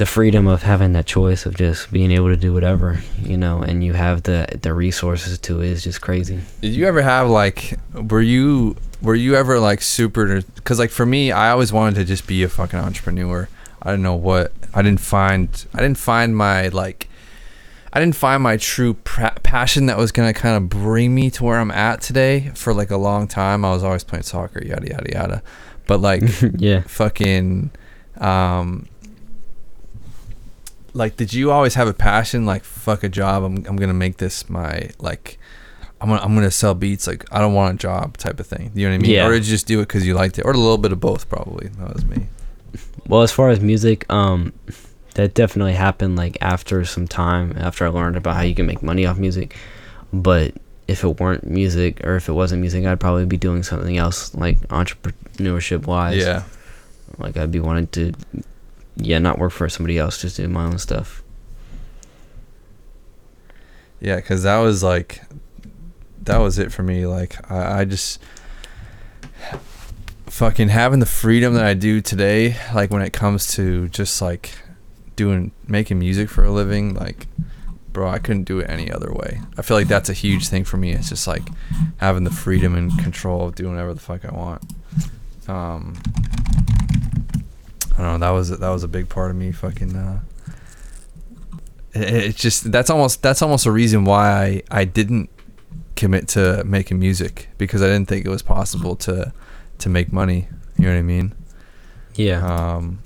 the 0.00 0.06
freedom 0.06 0.46
of 0.46 0.62
having 0.62 0.94
that 0.94 1.04
choice 1.04 1.44
of 1.44 1.54
just 1.54 1.92
being 1.92 2.10
able 2.10 2.28
to 2.28 2.36
do 2.36 2.54
whatever, 2.54 3.02
you 3.22 3.36
know, 3.36 3.60
and 3.60 3.84
you 3.84 3.92
have 3.92 4.22
the 4.22 4.46
the 4.62 4.72
resources 4.72 5.38
to 5.38 5.60
it 5.60 5.66
is 5.66 5.84
just 5.84 6.00
crazy. 6.00 6.40
Did 6.62 6.72
you 6.72 6.86
ever 6.86 7.02
have 7.02 7.28
like 7.28 7.78
were 7.92 8.22
you 8.22 8.76
were 9.02 9.14
you 9.14 9.34
ever 9.34 9.60
like 9.60 9.82
super 9.82 10.40
cuz 10.64 10.78
like 10.78 10.88
for 10.88 11.04
me 11.04 11.32
I 11.32 11.50
always 11.50 11.70
wanted 11.70 11.96
to 11.96 12.06
just 12.06 12.26
be 12.26 12.42
a 12.42 12.48
fucking 12.48 12.78
entrepreneur. 12.78 13.50
I 13.82 13.90
don't 13.90 14.00
know 14.00 14.14
what 14.14 14.54
I 14.72 14.80
didn't 14.80 15.00
find 15.00 15.48
I 15.74 15.82
didn't 15.82 15.98
find 15.98 16.34
my 16.34 16.68
like 16.68 17.10
I 17.92 18.00
didn't 18.00 18.16
find 18.16 18.42
my 18.42 18.56
true 18.56 18.94
pra- 18.94 19.36
passion 19.42 19.84
that 19.84 19.98
was 19.98 20.12
gonna 20.12 20.32
kind 20.32 20.56
of 20.56 20.70
bring 20.70 21.14
me 21.14 21.28
to 21.32 21.44
where 21.44 21.58
I'm 21.58 21.70
at 21.72 22.00
today 22.00 22.52
for 22.54 22.72
like 22.72 22.90
a 22.90 22.96
long 22.96 23.28
time. 23.28 23.66
I 23.66 23.72
was 23.74 23.84
always 23.84 24.04
playing 24.04 24.22
soccer, 24.22 24.64
yada 24.64 24.88
yada 24.88 25.12
yada. 25.12 25.42
But 25.86 26.00
like, 26.00 26.22
yeah, 26.56 26.84
fucking, 26.86 27.72
um, 28.16 28.86
like, 30.94 31.16
did 31.16 31.32
you 31.32 31.50
always 31.50 31.74
have 31.74 31.88
a 31.88 31.94
passion? 31.94 32.46
Like, 32.46 32.64
fuck 32.64 33.04
a 33.04 33.08
job. 33.08 33.42
I'm 33.42 33.56
I'm 33.66 33.76
gonna 33.76 33.94
make 33.94 34.18
this 34.18 34.48
my 34.48 34.90
like. 34.98 35.38
I'm 36.02 36.08
gonna, 36.08 36.22
I'm 36.22 36.34
gonna 36.34 36.50
sell 36.50 36.74
beats 36.74 37.06
like 37.06 37.26
I 37.30 37.40
don't 37.40 37.52
want 37.52 37.74
a 37.74 37.78
job 37.78 38.16
type 38.16 38.40
of 38.40 38.46
thing. 38.46 38.70
You 38.74 38.86
know 38.86 38.92
what 38.92 38.94
I 38.94 38.98
mean? 39.02 39.10
Yeah. 39.10 39.26
Or 39.26 39.32
did 39.32 39.44
you 39.44 39.50
just 39.50 39.66
do 39.66 39.80
it 39.80 39.88
because 39.88 40.06
you 40.06 40.14
liked 40.14 40.38
it, 40.38 40.46
or 40.46 40.52
a 40.52 40.56
little 40.56 40.78
bit 40.78 40.92
of 40.92 41.00
both? 41.00 41.28
Probably 41.28 41.68
that 41.68 41.92
was 41.92 42.06
me. 42.06 42.26
Well, 43.06 43.20
as 43.20 43.32
far 43.32 43.50
as 43.50 43.60
music, 43.60 44.10
um, 44.10 44.54
that 45.14 45.34
definitely 45.34 45.74
happened 45.74 46.16
like 46.16 46.38
after 46.40 46.84
some 46.84 47.06
time 47.06 47.54
after 47.58 47.84
I 47.84 47.88
learned 47.88 48.16
about 48.16 48.36
how 48.36 48.42
you 48.42 48.54
can 48.54 48.66
make 48.66 48.82
money 48.82 49.04
off 49.04 49.18
music. 49.18 49.56
But 50.12 50.54
if 50.88 51.04
it 51.04 51.20
weren't 51.20 51.46
music 51.46 52.04
or 52.04 52.16
if 52.16 52.28
it 52.28 52.32
wasn't 52.32 52.60
music, 52.60 52.84
I'd 52.84 52.98
probably 52.98 53.26
be 53.26 53.36
doing 53.36 53.62
something 53.62 53.96
else 53.96 54.34
like 54.34 54.58
entrepreneurship 54.68 55.86
wise. 55.86 56.16
Yeah. 56.16 56.44
Like 57.18 57.36
I'd 57.36 57.52
be 57.52 57.60
wanting 57.60 57.86
to, 57.88 58.12
yeah, 58.96 59.18
not 59.18 59.38
work 59.38 59.52
for 59.52 59.68
somebody 59.68 59.98
else, 59.98 60.20
just 60.20 60.36
do 60.36 60.48
my 60.48 60.64
own 60.64 60.78
stuff. 60.78 61.22
Yeah, 64.00 64.16
because 64.16 64.42
that 64.44 64.58
was 64.58 64.82
like, 64.82 65.22
that 66.22 66.38
was 66.38 66.58
it 66.58 66.72
for 66.72 66.82
me. 66.82 67.06
Like 67.06 67.50
I, 67.50 67.80
I 67.80 67.84
just 67.84 68.20
fucking 70.26 70.68
having 70.68 71.00
the 71.00 71.06
freedom 71.06 71.54
that 71.54 71.64
I 71.64 71.74
do 71.74 72.00
today, 72.00 72.56
like 72.74 72.90
when 72.90 73.02
it 73.02 73.12
comes 73.12 73.54
to 73.54 73.88
just 73.88 74.22
like 74.22 74.52
doing 75.16 75.52
making 75.66 75.98
music 75.98 76.30
for 76.30 76.44
a 76.44 76.50
living, 76.50 76.94
like 76.94 77.26
bro, 77.92 78.08
I 78.08 78.18
couldn't 78.18 78.44
do 78.44 78.60
it 78.60 78.70
any 78.70 78.90
other 78.90 79.12
way. 79.12 79.40
I 79.58 79.62
feel 79.62 79.76
like 79.76 79.88
that's 79.88 80.08
a 80.08 80.14
huge 80.14 80.48
thing 80.48 80.64
for 80.64 80.76
me. 80.76 80.92
It's 80.92 81.08
just 81.08 81.26
like 81.26 81.42
having 81.98 82.24
the 82.24 82.30
freedom 82.30 82.74
and 82.74 82.96
control 82.98 83.46
of 83.46 83.54
doing 83.54 83.72
whatever 83.72 83.94
the 83.94 84.00
fuck 84.00 84.24
I 84.24 84.32
want. 84.32 84.62
Um, 85.48 85.94
I 88.00 88.04
don't 88.04 88.20
know. 88.20 88.26
That 88.26 88.30
was 88.32 88.58
that 88.58 88.68
was 88.70 88.82
a 88.82 88.88
big 88.88 89.08
part 89.10 89.30
of 89.30 89.36
me. 89.36 89.52
Fucking. 89.52 89.94
Uh, 89.94 90.20
it, 91.92 92.14
it's 92.14 92.40
just 92.40 92.72
that's 92.72 92.88
almost 92.88 93.22
that's 93.22 93.42
almost 93.42 93.66
a 93.66 93.70
reason 93.70 94.04
why 94.04 94.62
I 94.70 94.80
I 94.80 94.84
didn't 94.84 95.28
commit 95.96 96.28
to 96.28 96.64
making 96.64 96.98
music 96.98 97.50
because 97.58 97.82
I 97.82 97.86
didn't 97.86 98.08
think 98.08 98.24
it 98.24 98.30
was 98.30 98.42
possible 98.42 98.96
to 98.96 99.34
to 99.78 99.88
make 99.90 100.12
money. 100.12 100.48
You 100.78 100.86
know 100.86 100.92
what 100.92 100.98
I 100.98 101.02
mean? 101.02 101.34
Yeah. 102.14 102.46
Um, 102.46 103.00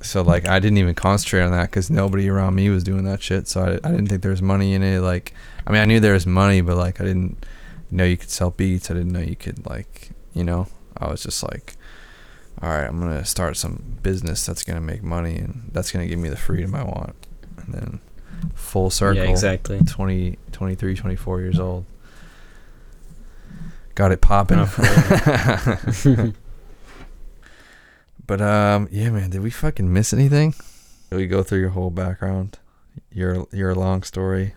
so 0.00 0.22
like 0.22 0.46
I 0.46 0.60
didn't 0.60 0.78
even 0.78 0.94
concentrate 0.94 1.42
on 1.42 1.50
that 1.50 1.70
because 1.70 1.90
nobody 1.90 2.28
around 2.28 2.54
me 2.54 2.70
was 2.70 2.84
doing 2.84 3.02
that 3.04 3.20
shit. 3.20 3.48
So 3.48 3.62
I, 3.62 3.88
I 3.88 3.90
didn't 3.90 4.06
think 4.06 4.22
there 4.22 4.30
was 4.30 4.42
money 4.42 4.74
in 4.74 4.84
it. 4.84 5.00
Like 5.00 5.34
I 5.66 5.72
mean 5.72 5.82
I 5.82 5.86
knew 5.86 5.98
there 5.98 6.12
was 6.12 6.26
money, 6.26 6.60
but 6.60 6.76
like 6.76 7.00
I 7.00 7.04
didn't 7.04 7.44
know 7.90 8.04
you 8.04 8.16
could 8.16 8.30
sell 8.30 8.50
beats. 8.50 8.92
I 8.92 8.94
didn't 8.94 9.10
know 9.10 9.18
you 9.20 9.34
could 9.34 9.66
like 9.66 10.10
you 10.34 10.44
know. 10.44 10.68
I 10.98 11.10
was 11.10 11.22
just 11.22 11.42
like, 11.42 11.74
all 12.62 12.70
right, 12.70 12.86
I'm 12.86 12.98
gonna 12.98 13.24
start 13.24 13.56
some 13.56 13.98
business 14.02 14.46
that's 14.46 14.62
gonna 14.62 14.80
make 14.80 15.02
money 15.02 15.36
and 15.36 15.70
that's 15.72 15.90
gonna 15.90 16.06
give 16.06 16.18
me 16.18 16.28
the 16.28 16.36
freedom 16.36 16.74
I 16.74 16.84
want. 16.84 17.14
And 17.58 17.74
then 17.74 18.00
full 18.54 18.90
circle. 18.90 19.22
Yeah, 19.22 19.30
exactly. 19.30 19.80
20, 19.80 20.38
23, 20.52 20.94
24 20.94 21.40
years 21.40 21.58
old. 21.58 21.84
Got 23.94 24.12
it 24.12 24.20
popping. 24.20 24.66
But 28.26 28.40
um, 28.40 28.88
yeah, 28.90 29.10
man, 29.10 29.30
did 29.30 29.42
we 29.42 29.50
fucking 29.50 29.92
miss 29.92 30.12
anything? 30.12 30.54
Did 31.10 31.16
we 31.16 31.26
go 31.26 31.42
through 31.42 31.60
your 31.60 31.70
whole 31.70 31.90
background, 31.90 32.58
your 33.12 33.46
your 33.52 33.74
long 33.74 34.02
story? 34.02 34.54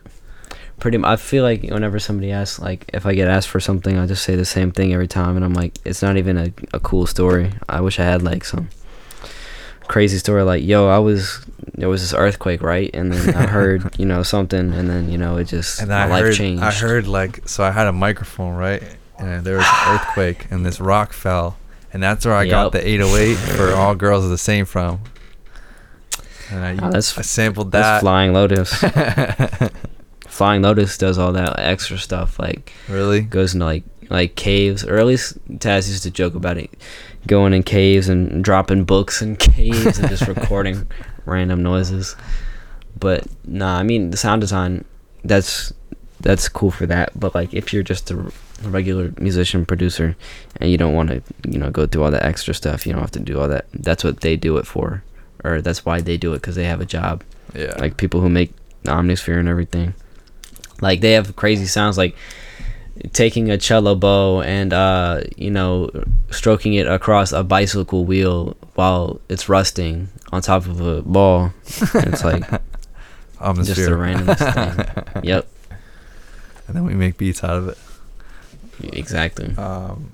Pretty. 0.80 1.00
i 1.04 1.16
feel 1.16 1.44
like 1.44 1.64
whenever 1.64 2.00
somebody 2.00 2.32
asks, 2.32 2.60
like, 2.60 2.90
if 2.94 3.06
I 3.06 3.14
get 3.14 3.28
asked 3.28 3.50
for 3.50 3.60
something, 3.60 3.98
I 3.98 4.06
just 4.06 4.24
say 4.24 4.36
the 4.36 4.46
same 4.46 4.72
thing 4.72 4.94
every 4.94 5.08
time, 5.08 5.36
and 5.36 5.44
I'm 5.46 5.54
like, 5.54 5.78
it's 5.86 6.02
not 6.02 6.18
even 6.18 6.38
a, 6.38 6.54
a 6.74 6.80
cool 6.80 7.06
story. 7.06 7.52
I 7.68 7.82
wish 7.82 8.00
I 8.00 8.04
had 8.04 8.22
like 8.24 8.44
some 8.46 8.70
crazy 9.88 10.18
story, 10.18 10.44
like, 10.44 10.64
yo, 10.64 10.88
I 10.88 11.00
was 11.00 11.46
there 11.76 11.90
was 11.90 12.02
this 12.02 12.14
earthquake, 12.14 12.62
right? 12.62 12.90
And 12.94 13.12
then 13.14 13.36
I 13.36 13.48
heard, 13.48 13.96
you 14.00 14.06
know, 14.06 14.22
something, 14.24 14.74
and 14.74 14.90
then 14.90 15.10
you 15.10 15.18
know, 15.18 15.38
it 15.38 15.46
just 15.46 15.80
And 15.80 15.90
my 15.90 16.04
I 16.04 16.08
life 16.08 16.24
heard, 16.24 16.36
changed. 16.36 16.64
I 16.64 16.72
heard 16.72 17.08
like, 17.08 17.48
so 17.48 17.64
I 17.64 17.72
had 17.72 17.88
a 17.88 17.94
microphone, 17.94 18.56
right? 18.56 18.84
And 19.18 19.44
there 19.46 19.58
was 19.58 19.66
an 19.66 19.88
earthquake, 19.96 20.48
and 20.52 20.66
this 20.66 20.80
rock 20.80 21.14
fell, 21.14 21.58
and 21.94 22.02
that's 22.04 22.26
where 22.26 22.36
I 22.36 22.48
got 22.48 22.72
the 22.72 22.86
808 22.88 23.36
for 23.36 23.74
all 23.74 23.96
girls 23.96 24.26
are 24.26 24.30
the 24.30 24.38
same 24.38 24.66
from. 24.66 25.02
And 26.52 26.64
I, 26.66 26.72
Oh, 26.74 26.90
that's- 26.90 27.18
I 27.18 27.22
sampled 27.22 27.72
That's 27.72 27.86
that. 27.86 28.00
Flying 28.02 28.34
Lotus. 28.34 28.84
Flying 30.40 30.62
Lotus 30.62 30.98
does 30.98 31.18
all 31.18 31.34
that 31.34 31.60
extra 31.60 31.98
stuff, 31.98 32.40
like 32.40 32.72
really? 32.88 33.20
goes 33.20 33.54
into 33.54 33.66
like 33.66 33.84
like 34.10 34.36
caves, 34.36 34.86
or 34.86 34.96
at 34.98 35.06
least 35.06 35.38
Taz 35.60 35.90
used 35.90 36.04
to 36.04 36.10
joke 36.12 36.34
about 36.34 36.58
it, 36.58 36.70
going 37.28 37.52
in 37.54 37.62
caves 37.62 38.08
and 38.08 38.42
dropping 38.42 38.86
books 38.86 39.22
in 39.22 39.36
caves 39.52 40.00
and 40.00 40.08
just 40.08 40.30
recording 40.30 40.88
random 41.26 41.62
noises. 41.62 42.16
But 42.98 43.28
nah, 43.46 43.78
I 43.80 43.84
mean 43.84 44.12
the 44.12 44.16
sound 44.18 44.40
design, 44.40 44.86
that's 45.26 45.74
that's 46.22 46.48
cool 46.48 46.72
for 46.72 46.86
that. 46.86 47.12
But 47.20 47.36
like 47.36 47.54
if 47.54 47.74
you're 47.74 47.84
just 47.84 48.10
a 48.10 48.32
regular 48.64 49.12
musician 49.20 49.66
producer 49.66 50.16
and 50.62 50.72
you 50.72 50.78
don't 50.78 50.94
want 50.96 51.10
to, 51.10 51.22
you 51.50 51.60
know, 51.60 51.70
go 51.70 51.86
through 51.86 52.04
all 52.06 52.12
that 52.12 52.24
extra 52.24 52.54
stuff, 52.54 52.86
you 52.88 52.94
don't 52.94 53.02
have 53.02 53.12
to 53.12 53.20
do 53.20 53.42
all 53.42 53.50
that. 53.50 53.66
That's 53.74 54.06
what 54.06 54.22
they 54.22 54.38
do 54.38 54.56
it 54.56 54.66
for, 54.66 55.04
or 55.44 55.62
that's 55.62 55.84
why 55.84 56.00
they 56.00 56.16
do 56.16 56.32
it 56.34 56.38
because 56.38 56.56
they 56.56 56.64
have 56.64 56.80
a 56.80 56.86
job 56.86 57.26
Yeah. 57.54 57.76
like 57.78 57.98
people 57.98 58.22
who 58.22 58.30
make 58.30 58.54
Omnisphere 58.86 59.38
and 59.38 59.50
everything. 59.50 59.94
Like 60.82 61.02
they 61.02 61.14
have 61.14 61.36
crazy 61.36 61.66
sounds 61.66 61.98
like 61.98 62.16
taking 63.14 63.50
a 63.50 63.58
cello 63.58 63.96
bow 63.96 64.42
and 64.42 64.74
uh 64.74 65.22
you 65.38 65.50
know 65.50 65.90
stroking 66.32 66.74
it 66.74 66.86
across 66.86 67.32
a 67.32 67.44
bicycle 67.44 68.04
wheel 68.04 68.58
while 68.76 69.22
it's 69.30 69.48
rusting 69.48 70.10
on 70.32 70.42
top 70.42 70.66
of 70.66 70.82
a 70.82 71.02
ball. 71.02 71.54
It's 71.66 72.24
like 72.24 72.42
just 72.50 73.76
the 73.76 73.92
randomest 73.92 75.14
thing. 75.14 75.24
Yep, 75.24 75.48
and 76.68 76.76
then 76.76 76.84
we 76.84 76.94
make 76.94 77.18
beats 77.18 77.44
out 77.44 77.58
of 77.58 77.70
it. 77.70 77.78
exactly. 78.94 79.56
Um, 79.56 80.12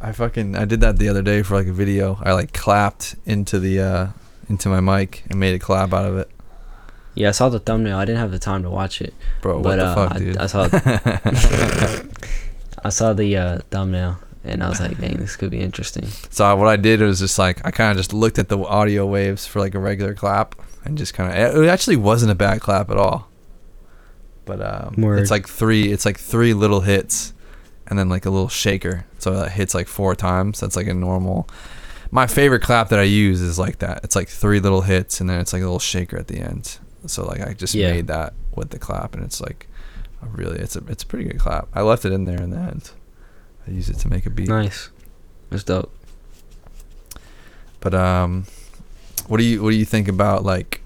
I 0.00 0.12
fucking 0.12 0.56
I 0.56 0.64
did 0.64 0.80
that 0.80 0.98
the 0.98 1.08
other 1.08 1.22
day 1.22 1.42
for 1.42 1.54
like 1.54 1.66
a 1.66 1.72
video. 1.72 2.18
I 2.22 2.32
like 2.32 2.52
clapped 2.52 3.14
into 3.24 3.60
the 3.60 3.80
uh 3.80 4.06
into 4.48 4.68
my 4.68 4.80
mic 4.80 5.24
and 5.30 5.38
made 5.38 5.54
a 5.54 5.58
clap 5.58 5.92
out 5.92 6.06
of 6.06 6.16
it. 6.16 6.30
Yeah, 7.14 7.28
I 7.28 7.32
saw 7.32 7.48
the 7.48 7.58
thumbnail. 7.58 7.98
I 7.98 8.04
didn't 8.04 8.20
have 8.20 8.30
the 8.30 8.38
time 8.38 8.62
to 8.62 8.70
watch 8.70 9.02
it, 9.02 9.12
Bro, 9.42 9.56
what 9.56 9.64
but 9.64 9.76
the 9.76 9.84
uh, 9.84 9.94
fuck, 9.94 10.12
I, 10.12 10.18
dude? 10.18 10.36
I 10.38 10.46
saw 10.46 10.68
I 12.84 12.88
saw 12.88 13.12
the 13.12 13.36
uh, 13.36 13.58
thumbnail 13.70 14.18
and 14.44 14.62
I 14.62 14.68
was 14.68 14.80
like, 14.80 14.98
dang, 14.98 15.18
this 15.18 15.36
could 15.36 15.50
be 15.50 15.60
interesting. 15.60 16.06
so 16.30 16.56
what 16.56 16.68
I 16.68 16.76
did 16.76 17.00
was 17.00 17.20
just 17.20 17.38
like 17.38 17.64
I 17.64 17.70
kind 17.70 17.90
of 17.90 17.96
just 17.96 18.12
looked 18.12 18.38
at 18.38 18.48
the 18.48 18.58
audio 18.58 19.06
waves 19.06 19.46
for 19.46 19.60
like 19.60 19.74
a 19.74 19.78
regular 19.78 20.14
clap 20.14 20.56
and 20.84 20.98
just 20.98 21.14
kind 21.14 21.30
of 21.30 21.62
it 21.62 21.68
actually 21.68 21.96
wasn't 21.96 22.32
a 22.32 22.34
bad 22.34 22.60
clap 22.60 22.90
at 22.90 22.96
all. 22.96 23.28
But 24.44 24.60
um, 24.60 24.94
it's 25.16 25.30
like 25.30 25.48
three 25.48 25.92
it's 25.92 26.04
like 26.04 26.18
three 26.18 26.54
little 26.54 26.80
hits 26.80 27.32
and 27.86 27.98
then 27.98 28.08
like 28.08 28.26
a 28.26 28.30
little 28.30 28.48
shaker. 28.48 29.06
So 29.18 29.32
that 29.34 29.52
hits 29.52 29.74
like 29.74 29.86
four 29.86 30.14
times. 30.14 30.60
That's 30.60 30.76
like 30.76 30.88
a 30.88 30.94
normal. 30.94 31.48
My 32.10 32.26
favorite 32.26 32.62
clap 32.62 32.88
that 32.88 32.98
I 32.98 33.04
use 33.04 33.40
is 33.40 33.58
like 33.58 33.78
that. 33.78 34.00
It's 34.02 34.16
like 34.16 34.28
three 34.28 34.60
little 34.60 34.82
hits 34.82 35.20
and 35.20 35.30
then 35.30 35.40
it's 35.40 35.52
like 35.52 35.62
a 35.62 35.66
little 35.66 35.78
shaker 35.78 36.18
at 36.18 36.26
the 36.26 36.40
end. 36.40 36.78
So 37.06 37.24
like 37.24 37.40
I 37.40 37.52
just 37.54 37.74
Yeah. 37.74 37.90
made 37.92 38.06
that 38.08 38.34
with 38.54 38.70
the 38.70 38.78
clap 38.78 39.14
and 39.14 39.24
it's 39.24 39.40
like 39.40 39.66
a 40.22 40.26
really 40.26 40.58
it's 40.60 40.76
a 40.76 40.82
it's 40.88 41.02
a 41.02 41.06
pretty 41.06 41.24
good 41.24 41.38
clap. 41.40 41.68
I 41.74 41.82
left 41.82 42.04
it 42.04 42.12
in 42.12 42.24
there 42.24 42.40
in 42.40 42.50
the 42.50 42.58
end. 42.58 42.90
I 43.66 43.70
used 43.70 43.90
it 43.90 43.98
to 44.00 44.08
make 44.08 44.26
a 44.26 44.30
beat. 44.30 44.48
Nice, 44.48 44.90
that's 45.50 45.64
dope. 45.64 45.92
But 47.80 47.94
um, 47.94 48.46
what 49.26 49.38
do 49.38 49.44
you 49.44 49.62
what 49.62 49.70
do 49.70 49.76
you 49.76 49.84
think 49.84 50.08
about 50.08 50.44
like? 50.44 50.80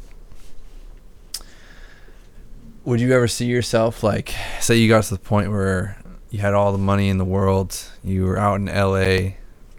Would 2.85 3.01
you 3.01 3.13
ever 3.13 3.27
see 3.27 3.47
yourself 3.47 4.03
like, 4.05 4.33
say 4.61 4.77
you 4.77 4.89
got 4.89 5.03
to 5.05 5.15
the 5.15 5.21
point 5.21 5.51
where 5.51 5.97
you 6.31 6.39
had 6.39 6.55
all 6.55 6.71
the 6.71 6.79
money 6.79 7.09
in 7.09 7.19
the 7.19 7.25
world, 7.25 7.77
you 8.05 8.25
were 8.25 8.39
out 8.39 8.57
in 8.57 8.69
L.A., 8.69 9.39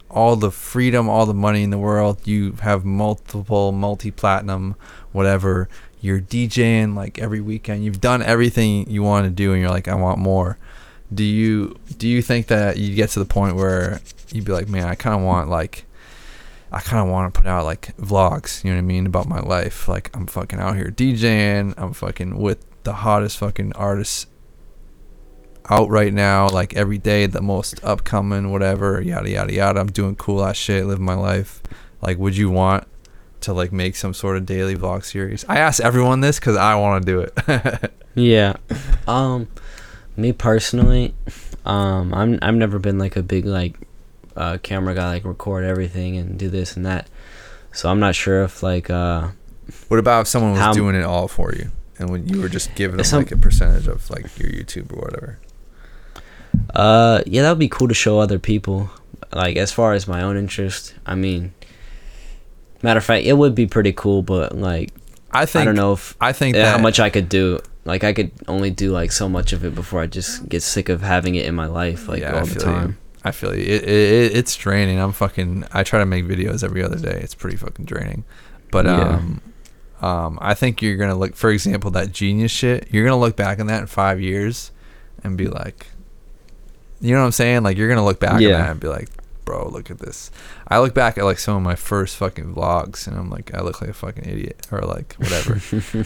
all 0.10 0.36
the 0.36 0.52
freedom, 0.52 1.08
all 1.08 1.26
the 1.26 1.34
money 1.34 1.64
in 1.64 1.70
the 1.70 1.78
world, 1.78 2.28
you 2.28 2.54
have 2.62 2.84
multiple 2.84 3.72
multi-platinum, 3.72 4.76
whatever. 5.14 5.70
You're 6.00 6.20
DJing 6.20 6.96
like 6.96 7.20
every 7.20 7.42
weekend. 7.42 7.84
You've 7.84 8.02
done 8.02 8.22
everything 8.22 8.90
you 8.90 9.04
want 9.04 9.26
to 9.26 9.32
do, 9.32 9.54
and 9.54 9.62
you're 9.62 9.72
like, 9.72 9.88
I 9.88 9.96
want 9.96 10.20
more. 10.20 10.58
Do 11.14 11.24
you 11.24 11.80
do 11.98 12.08
you 12.08 12.22
think 12.22 12.48
that 12.48 12.78
you 12.78 12.96
get 12.96 13.10
to 13.12 13.20
the 13.20 13.26
point 13.26 13.56
where 13.56 14.02
you'd 14.32 14.46
be 14.46 14.52
like, 14.52 14.68
man, 14.68 14.88
I 14.88 14.96
kind 14.96 15.16
of 15.16 15.22
want 15.22 15.50
like 15.50 15.86
I 16.72 16.82
kind 16.82 17.02
of 17.02 17.10
want 17.10 17.34
to 17.34 17.40
put 17.40 17.48
out 17.48 17.66
like 17.66 17.96
vlogs, 17.98 18.64
you 18.64 18.70
know 18.70 18.76
what 18.76 18.82
I 18.82 18.86
mean, 18.86 19.06
about 19.06 19.28
my 19.28 19.40
life. 19.40 19.88
Like 19.88 20.16
I'm 20.16 20.28
fucking 20.28 20.60
out 20.60 20.76
here 20.76 20.92
DJing. 20.92 21.74
I'm 21.78 21.94
fucking 21.94 22.38
with 22.38 22.66
the 22.84 22.94
hottest 22.94 23.38
fucking 23.38 23.74
artists 23.74 24.28
out 25.70 25.90
right 25.90 26.14
now, 26.14 26.48
like 26.50 26.76
every 26.76 26.98
day, 26.98 27.26
the 27.26 27.42
most 27.42 27.84
upcoming, 27.84 28.52
whatever, 28.52 29.02
yada 29.02 29.30
yada 29.30 29.54
yada. 29.54 29.80
I'm 29.80 29.88
doing 29.88 30.16
cool 30.16 30.44
ass 30.44 30.58
shit, 30.58 30.86
living 30.86 31.06
my 31.06 31.16
life. 31.16 31.62
Like, 32.02 32.18
would 32.18 32.38
you 32.38 32.50
want 32.50 32.88
to 33.48 33.54
like 33.54 33.72
make 33.72 33.96
some 33.96 34.14
sort 34.14 34.38
of 34.38 34.46
daily 34.46 34.76
vlog 34.76 35.04
series? 35.04 35.44
I 35.50 35.58
ask 35.58 35.84
everyone 35.84 36.22
this 36.22 36.40
because 36.40 36.56
I 36.56 36.76
want 36.76 37.06
to 37.06 37.12
do 37.12 37.20
it. 37.22 37.92
yeah. 38.16 38.56
Um, 39.08 39.48
me 40.16 40.32
personally, 40.32 41.14
um, 41.66 42.14
I'm 42.14 42.40
I've 42.42 42.56
never 42.56 42.80
been 42.80 42.98
like 42.98 43.16
a 43.16 43.24
big 43.24 43.46
like 43.46 43.76
uh, 44.36 44.58
camera 44.62 44.94
guy, 44.96 45.10
like 45.10 45.26
record 45.26 45.66
everything 45.66 46.18
and 46.18 46.38
do 46.38 46.50
this 46.50 46.78
and 46.78 46.86
that. 46.86 47.10
So 47.74 47.90
I'm 47.90 48.00
not 48.00 48.16
sure 48.16 48.44
if 48.44 48.64
like 48.64 48.90
uh. 48.90 49.30
What 49.90 50.00
about 50.00 50.22
if 50.22 50.28
someone 50.28 50.54
was 50.54 50.76
doing 50.76 50.96
it 50.96 51.04
all 51.04 51.28
for 51.28 51.54
you? 51.54 51.72
and 52.00 52.10
when 52.10 52.28
you 52.28 52.42
were 52.42 52.50
just 52.50 52.74
giving 52.76 52.98
them 52.98 53.04
some, 53.04 53.20
like 53.20 53.32
a 53.32 53.38
percentage 53.38 53.88
of 53.88 54.10
like 54.10 54.38
your 54.38 54.50
YouTube 54.50 54.92
or 54.94 55.02
whatever. 55.02 55.40
Uh, 56.74 57.22
yeah, 57.26 57.42
that 57.44 57.50
would 57.50 57.60
be 57.60 57.70
cool 57.70 57.88
to 57.88 57.94
show 57.94 58.20
other 58.20 58.40
people. 58.40 58.90
Like 59.34 59.58
as 59.58 59.72
far 59.72 59.94
as 59.94 60.08
my 60.08 60.22
own 60.22 60.38
interest, 60.38 60.94
I 61.06 61.16
mean, 61.16 61.54
matter 62.82 62.98
of 62.98 63.04
fact, 63.04 63.26
it 63.26 63.34
would 63.34 63.56
be 63.56 63.68
pretty 63.68 63.94
cool. 63.94 64.22
But 64.22 64.56
like, 64.56 64.94
I 65.32 65.46
think 65.46 65.64
I 65.64 65.66
don't 65.66 65.76
know 65.76 65.94
if 65.94 66.16
I 66.20 66.34
think 66.34 66.56
how 66.56 66.78
much 66.78 67.00
I 67.00 67.10
could 67.10 67.30
do. 67.30 67.60
Like 67.86 68.04
I 68.04 68.12
could 68.12 68.32
only 68.48 68.70
do 68.70 68.92
like 68.92 69.12
so 69.12 69.30
much 69.30 69.54
of 69.54 69.64
it 69.64 69.74
before 69.74 70.02
I 70.02 70.08
just 70.08 70.48
get 70.50 70.62
sick 70.62 70.90
of 70.90 71.02
having 71.02 71.36
it 71.36 71.46
in 71.46 71.56
my 71.56 71.68
life 71.68 72.10
like 72.10 72.22
yeah, 72.22 72.38
all 72.38 72.46
the 72.46 72.60
time. 72.60 72.90
You. 72.90 72.96
I 73.24 73.32
feel 73.32 73.56
you. 73.56 73.64
It, 73.64 73.84
it, 73.84 74.38
it's 74.38 74.56
draining. 74.56 75.00
I'm 75.00 75.14
fucking. 75.14 75.66
I 75.72 75.84
try 75.84 76.00
to 76.00 76.06
make 76.06 76.26
videos 76.26 76.64
every 76.64 76.84
other 76.84 76.98
day. 76.98 77.20
It's 77.22 77.34
pretty 77.34 77.58
fucking 77.58 77.86
draining. 77.86 78.26
But 78.72 78.86
yeah. 78.86 79.00
um, 79.00 79.42
um, 80.02 80.38
I 80.42 80.54
think 80.54 80.82
you're 80.82 80.98
gonna 80.98 81.16
look, 81.16 81.36
for 81.36 81.50
example, 81.50 81.92
that 81.92 82.12
genius 82.12 82.52
shit. 82.52 82.88
You're 82.92 83.06
gonna 83.06 83.20
look 83.20 83.36
back 83.36 83.60
on 83.60 83.68
that 83.68 83.82
in 83.82 83.88
five 83.88 84.22
years, 84.22 84.72
and 85.24 85.38
be 85.38 85.48
like, 85.48 85.88
you 87.02 87.14
know 87.14 87.22
what 87.22 87.28
I'm 87.28 87.32
saying? 87.32 87.64
Like 87.64 87.78
you're 87.78 87.90
gonna 87.90 88.06
look 88.06 88.20
back 88.20 88.42
yeah. 88.42 88.56
on 88.56 88.62
that 88.62 88.72
and 88.72 88.80
be 88.80 88.88
like, 88.88 89.10
bro, 89.48 89.70
look 89.70 89.90
at 89.90 90.00
this. 90.00 90.30
I 90.68 90.80
look 90.80 90.94
back 90.94 91.18
at 91.18 91.24
like 91.24 91.40
some 91.40 91.56
of 91.56 91.64
my 91.64 91.76
first 91.76 92.18
fucking 92.18 92.54
vlogs, 92.54 93.08
and 93.08 93.18
I'm 93.18 93.30
like, 93.30 93.54
I 93.56 93.62
look 93.62 93.80
like 93.80 93.90
a 93.90 93.94
fucking 93.94 94.26
idiot, 94.26 94.68
or 94.72 94.82
like 94.82 95.14
whatever. 95.14 95.62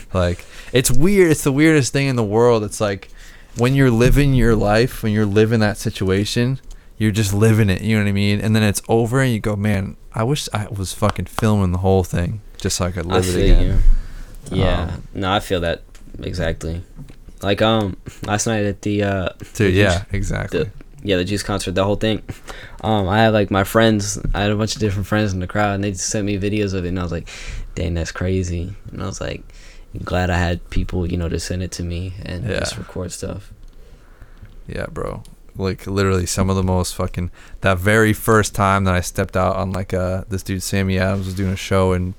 like 0.14 0.46
it's 0.72 0.92
weird. 0.92 1.32
It's 1.32 1.44
the 1.44 1.52
weirdest 1.52 1.92
thing 1.92 2.08
in 2.08 2.16
the 2.16 2.24
world. 2.24 2.64
It's 2.64 2.80
like 2.80 3.10
when 3.58 3.74
you're 3.74 3.90
living 3.90 4.36
your 4.36 4.56
life, 4.56 5.02
when 5.02 5.12
you're 5.12 5.26
living 5.26 5.60
that 5.62 5.78
situation, 5.78 6.60
you're 7.00 7.12
just 7.12 7.34
living 7.34 7.72
it. 7.72 7.82
You 7.82 7.98
know 7.98 8.04
what 8.04 8.10
I 8.10 8.14
mean? 8.14 8.40
And 8.40 8.56
then 8.56 8.62
it's 8.62 8.84
over, 8.88 9.20
and 9.20 9.34
you 9.34 9.40
go, 9.40 9.56
man, 9.56 9.98
I 10.14 10.24
wish 10.24 10.48
I 10.54 10.68
was 10.68 10.94
fucking 10.94 11.26
filming 11.26 11.72
the 11.72 11.80
whole 11.80 12.04
thing 12.04 12.42
just 12.58 12.78
so 12.78 12.86
I 12.86 12.92
could 12.92 13.08
live 13.08 13.26
I 13.26 13.40
it 13.40 13.44
again. 13.44 13.82
You. 14.52 14.58
Yeah, 14.60 14.84
um, 14.84 15.08
no, 15.16 15.32
I 15.32 15.40
feel 15.40 15.62
that 15.62 15.82
exactly. 16.20 16.84
Like 17.42 17.64
um, 17.64 17.98
last 18.24 18.46
night 18.46 18.66
at 18.66 18.84
the 18.84 19.02
uh, 19.02 19.30
dude, 19.56 19.74
yeah, 19.74 20.04
exactly. 20.12 20.66
The, 20.66 20.72
yeah, 21.04 21.18
the 21.18 21.26
Juice 21.26 21.44
concert, 21.44 21.76
the 21.76 21.84
whole 21.84 21.96
thing. 21.96 22.22
Um, 22.82 23.08
I 23.08 23.20
had 23.20 23.34
like 23.34 23.52
my 23.52 23.64
friends. 23.64 24.20
I 24.34 24.42
had 24.42 24.52
a 24.52 24.56
bunch 24.56 24.76
of 24.76 24.80
different 24.80 25.08
friends 25.08 25.34
in 25.34 25.40
the 25.40 25.48
crowd, 25.48 25.76
and 25.76 25.84
they 25.84 25.92
just 25.92 26.10
sent 26.10 26.26
me 26.26 26.38
videos 26.38 26.74
of 26.74 26.86
it, 26.86 26.90
and 26.90 27.00
I 27.00 27.04
was 27.04 27.12
like, 27.12 27.30
"Dang, 27.76 27.94
that's 27.94 28.12
crazy!" 28.12 28.74
And 28.92 29.02
I 29.02 29.06
was 29.06 29.22
like, 29.22 29.44
glad 30.00 30.30
I 30.30 30.38
had 30.38 30.70
people, 30.70 31.10
you 31.10 31.18
know, 31.18 31.30
to 31.30 31.40
send 31.40 31.64
it 31.64 31.72
to 31.74 31.84
me 31.84 32.14
and 32.24 32.48
yeah. 32.48 32.60
just 32.60 32.78
record 32.78 33.12
stuff. 33.12 33.52
Yeah, 34.68 34.86
bro. 34.88 35.24
Like 35.56 35.86
literally, 35.86 36.26
some 36.26 36.50
of 36.50 36.56
the 36.56 36.64
most 36.64 36.96
fucking 36.96 37.30
that 37.62 37.78
very 37.78 38.14
first 38.14 38.56
time 38.56 38.86
that 38.86 38.94
I 38.94 39.02
stepped 39.02 39.36
out 39.36 39.58
on 39.58 39.72
like 39.72 39.94
uh 39.94 40.24
this 40.30 40.44
dude 40.44 40.64
Sammy 40.64 40.98
Adams 40.98 41.26
was 41.26 41.36
doing 41.36 41.52
a 41.52 41.58
show 41.58 41.92
in 41.92 42.14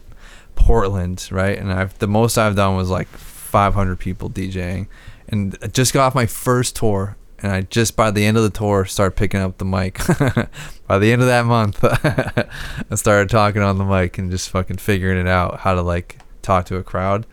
Portland, 0.54 1.28
right? 1.30 1.58
And 1.58 1.72
I've 1.72 1.98
the 1.98 2.06
most 2.06 2.36
I've 2.36 2.56
done 2.56 2.76
was 2.76 2.90
like 2.90 3.08
500 3.08 3.98
people 3.98 4.28
DJing, 4.28 4.86
and 5.28 5.56
I 5.62 5.68
just 5.68 5.94
got 5.94 6.06
off 6.06 6.14
my 6.14 6.26
first 6.26 6.76
tour, 6.76 7.16
and 7.42 7.52
I 7.52 7.62
just 7.62 7.96
by 7.96 8.10
the 8.10 8.24
end 8.24 8.36
of 8.36 8.42
the 8.42 8.50
tour 8.50 8.84
started 8.84 9.16
picking 9.16 9.40
up 9.40 9.58
the 9.58 9.64
mic. 9.64 9.98
by 10.86 10.98
the 10.98 11.12
end 11.12 11.22
of 11.22 11.28
that 11.28 11.46
month, 11.46 11.80
I 11.82 12.94
started 12.94 13.28
talking 13.28 13.62
on 13.62 13.78
the 13.78 13.84
mic 13.84 14.18
and 14.18 14.30
just 14.30 14.50
fucking 14.50 14.78
figuring 14.78 15.18
it 15.18 15.26
out 15.26 15.60
how 15.60 15.74
to 15.74 15.82
like 15.82 16.18
talk 16.40 16.66
to 16.66 16.76
a 16.76 16.82
crowd, 16.82 17.26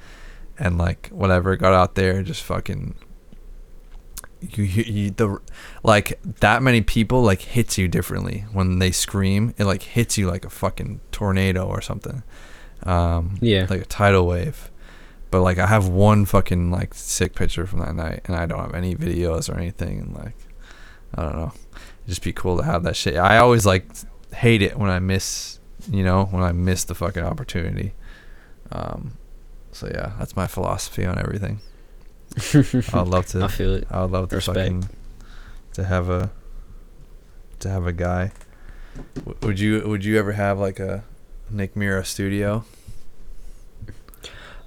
and 0.57 0.78
like 0.78 1.07
whatever 1.10 1.55
got 1.55 1.74
out 1.74 1.95
there, 1.95 2.24
just 2.24 2.43
fucking 2.43 2.95
you, 4.41 4.64
you, 4.64 4.84
you, 4.84 5.10
the 5.12 5.39
like 5.84 6.20
that 6.24 6.64
many 6.64 6.82
people 6.82 7.22
like 7.22 7.41
hits 7.41 7.78
you 7.78 7.88
differently 7.88 8.45
when 8.53 8.80
they 8.80 8.89
scream 8.89 9.53
it 9.57 9.66
like 9.66 9.84
hits 9.84 10.18
you 10.18 10.28
like 10.28 10.45
a 10.45 10.49
fucking 10.49 11.01
tornado 11.12 11.68
or 11.68 11.82
something 11.82 12.24
um, 12.84 13.38
yeah. 13.41 13.68
Like 13.70 13.82
a 13.82 13.86
tidal 13.86 14.28
wave. 14.28 14.72
But 15.32 15.42
like 15.42 15.60
I 15.60 15.68
have 15.68 15.88
one 15.88 16.26
fucking 16.26 16.72
like 16.72 16.94
sick 16.94 17.36
picture 17.36 17.68
from 17.68 17.80
that 17.80 17.94
night, 17.96 18.22
and 18.26 18.36
I 18.36 18.46
don't 18.46 18.60
have 18.60 18.74
any 18.74 18.96
videos 18.96 19.54
or 19.54 19.58
anything. 19.58 20.00
And 20.00 20.16
like, 20.16 20.36
I 21.16 21.24
don't 21.24 21.36
know. 21.36 21.52
It'd 21.74 22.08
just 22.08 22.24
be 22.24 22.34
cool 22.34 22.58
to 22.58 22.64
have 22.64 22.84
that 22.84 22.96
shit. 22.96 23.16
I 23.18 23.38
always 23.38 23.66
like 23.66 23.86
hate 24.34 24.62
it 24.62 24.78
when 24.78 24.90
I 24.90 25.00
miss, 25.00 25.60
you 25.92 26.04
know, 26.04 26.26
when 26.26 26.42
I 26.44 26.52
miss 26.52 26.84
the 26.84 26.96
fucking 26.96 27.24
opportunity. 27.24 27.94
Um, 28.72 29.18
so 29.72 29.88
yeah, 29.88 30.14
that's 30.18 30.36
my 30.36 30.48
philosophy 30.48 31.06
on 31.06 31.20
everything. 31.20 31.60
I'd 32.94 33.08
love 33.08 33.26
to. 33.28 33.44
I 33.44 33.48
feel 33.48 33.76
it. 33.76 33.88
I 33.92 34.02
would 34.02 34.12
love 34.12 34.30
to 34.30 34.36
Respect. 34.38 34.58
fucking 34.58 34.90
to 35.74 35.84
have 35.84 36.10
a 36.10 36.32
to 37.60 37.70
have 37.70 37.86
a 37.86 37.94
guy. 37.94 38.32
W- 39.16 39.38
would 39.44 39.60
you 39.60 39.88
Would 39.88 40.04
you 40.06 40.18
ever 40.18 40.32
have 40.34 40.58
like 40.60 40.80
a 40.80 41.04
Nick 41.52 41.76
Mira 41.76 42.04
studio? 42.06 42.66